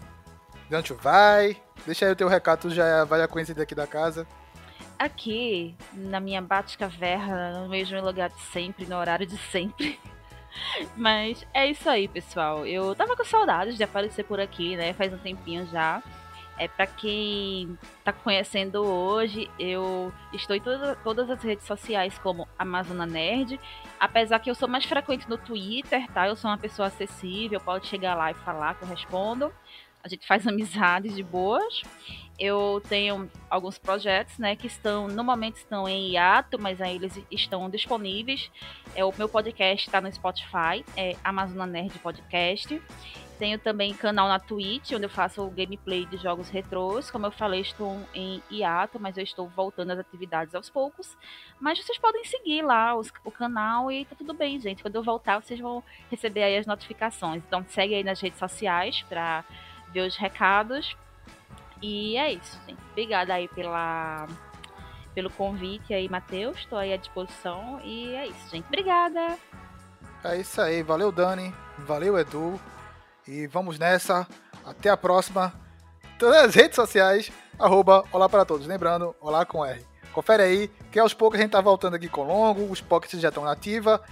Dante 0.71 0.95
vai. 0.95 1.57
Deixa 1.85 2.07
aí 2.07 2.13
o 2.13 2.17
teu 2.17 2.27
recado, 2.27 2.61
tu 2.61 2.71
já 2.71 3.05
vai 3.05 3.23
a 3.23 3.29
conhecer 3.29 3.55
daqui 3.55 3.75
da 3.75 3.87
casa. 3.87 4.27
Aqui, 4.99 5.77
na 5.93 6.19
minha 6.19 6.41
Batcaverna, 6.41 7.61
no 7.61 7.69
mesmo 7.69 8.01
lugar 8.01 8.31
de 8.31 8.41
sempre, 8.53 8.87
no 8.87 8.97
horário 8.97 9.27
de 9.27 9.37
sempre. 9.37 10.01
Mas 10.97 11.47
é 11.53 11.67
isso 11.71 11.89
aí, 11.89 12.09
pessoal. 12.09 12.67
Eu 12.67 12.95
tava 12.95 13.15
com 13.15 13.25
saudades 13.25 13.77
de 13.77 13.85
aparecer 13.85 14.25
por 14.25 14.41
aqui, 14.41 14.75
né? 14.75 14.95
Faz 14.95 15.13
um 15.13 15.19
tempinho 15.19 15.67
já. 15.67 16.03
É 16.59 16.67
para 16.69 16.87
quem 16.87 17.79
tá 18.03 18.13
conhecendo 18.13 18.83
hoje, 18.85 19.51
eu 19.59 20.13
estou 20.33 20.57
em 20.57 20.61
toda- 20.61 20.97
todas 20.97 21.29
as 21.29 21.43
redes 21.43 21.67
sociais 21.67 22.19
como 22.19 22.49
Amazona 22.59 23.05
Nerd. 23.05 23.61
Apesar 24.01 24.39
que 24.39 24.49
eu 24.51 24.55
sou 24.55 24.69
mais 24.69 24.85
frequente 24.85 25.29
no 25.29 25.37
Twitter, 25.37 26.07
tá? 26.13 26.27
Eu 26.27 26.37
sou 26.37 26.51
uma 26.51 26.59
pessoa 26.59 26.89
acessível, 26.89 27.61
pode 27.61 27.87
chegar 27.87 28.15
lá 28.15 28.31
e 28.31 28.35
falar 28.35 28.75
que 28.75 28.83
eu 28.85 28.89
respondo. 28.89 29.53
A 30.03 30.09
gente 30.09 30.27
faz 30.27 30.47
amizades 30.49 31.15
de 31.15 31.23
boas. 31.23 31.83
Eu 32.39 32.83
tenho 32.87 33.31
alguns 33.49 33.79
projetos, 33.79 34.39
né, 34.39 34.55
que 34.55 34.67
estão, 34.67 35.09
no 35.09 35.25
momento 35.25 35.57
estão 35.57 35.89
em 35.89 36.11
hiato, 36.11 36.59
mas 36.61 36.81
aí 36.83 36.97
eles 36.97 37.19
estão 37.31 37.69
disponíveis. 37.71 38.51
É, 38.95 39.03
o 39.05 39.13
meu 39.17 39.27
podcast 39.29 39.89
está 39.89 40.01
no 40.03 40.13
Spotify, 40.13 40.85
é 40.97 41.17
Amazona 41.25 41.67
Nerd 41.67 41.99
Podcast. 42.01 42.81
Tenho 43.39 43.59
também 43.59 43.93
canal 43.93 44.29
na 44.29 44.39
Twitch, 44.39 44.93
onde 44.93 45.05
eu 45.05 45.11
faço 45.11 45.47
gameplay 45.51 46.07
de 46.07 46.17
jogos 46.17 46.49
retrôs. 46.49 47.11
Como 47.11 47.27
eu 47.27 47.31
falei, 47.31 47.61
estou 47.61 48.01
em 48.15 48.43
hiato, 48.51 48.99
mas 48.99 49.17
eu 49.19 49.23
estou 49.25 49.47
voltando 49.49 49.91
às 49.91 49.99
atividades 49.99 50.55
aos 50.55 50.71
poucos. 50.71 51.15
Mas 51.61 51.79
vocês 51.79 51.99
podem 51.99 52.25
seguir 52.25 52.63
lá 52.63 52.95
os- 52.97 53.13
o 53.25 53.31
canal 53.31 53.93
e 53.93 54.07
tá 54.07 54.17
tudo 54.17 54.33
bem, 54.33 54.59
gente. 54.59 54.83
Quando 54.83 54.95
eu 54.97 55.03
voltar, 55.03 55.43
vocês 55.43 55.61
vão 55.61 55.85
receber 56.11 56.45
aí 56.45 56.57
as 56.57 56.67
notificações. 56.67 57.43
Então 57.47 57.63
segue 57.69 57.95
aí 57.95 58.03
nas 58.03 58.21
redes 58.21 58.39
sociais 58.39 59.03
para 59.07 59.45
ver 59.93 60.07
os 60.07 60.17
recados. 60.17 60.97
E 61.83 62.17
é 62.17 62.33
isso, 62.33 62.59
gente. 62.67 62.81
Obrigada 62.93 63.35
aí 63.35 63.49
pela, 63.49 64.27
pelo 65.15 65.29
convite 65.29 65.93
aí, 65.93 66.09
Matheus. 66.09 66.57
Estou 66.57 66.79
aí 66.79 66.91
à 66.91 66.97
disposição. 66.97 67.81
E 67.85 68.15
é 68.15 68.29
isso, 68.29 68.49
gente. 68.51 68.65
Obrigada. 68.67 69.37
É 70.25 70.39
isso 70.41 70.59
aí, 70.61 70.83
valeu 70.83 71.13
Dani, 71.13 71.55
valeu 71.79 72.19
Edu. 72.19 72.59
E 73.29 73.47
vamos 73.47 73.79
nessa. 73.79 74.27
Até 74.65 74.89
a 74.89 74.97
próxima. 74.97 75.53
Todas 76.19 76.45
as 76.45 76.55
redes 76.55 76.77
sociais, 76.77 77.31
arroba 77.59 78.05
Olá 78.13 78.29
para 78.29 78.45
Todos. 78.45 78.67
Lembrando, 78.67 79.15
Olá 79.21 79.45
com 79.45 79.65
R. 79.65 79.85
Confere 80.13 80.43
aí, 80.43 80.69
que 80.91 80.99
aos 80.99 81.13
poucos 81.13 81.39
a 81.39 81.43
gente 81.43 81.53
tá 81.53 81.61
voltando 81.61 81.95
aqui 81.95 82.09
com 82.09 82.23
longo, 82.23 82.73
os 82.73 82.81
pockets 82.81 83.21
já 83.21 83.29
estão 83.29 83.45
na 83.45 83.53
ativa. 83.53 84.03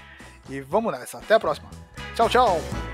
E 0.50 0.60
vamos 0.60 0.92
nessa. 0.92 1.18
Até 1.18 1.34
a 1.34 1.40
próxima. 1.40 1.70
Tchau, 2.14 2.28
tchau. 2.28 2.93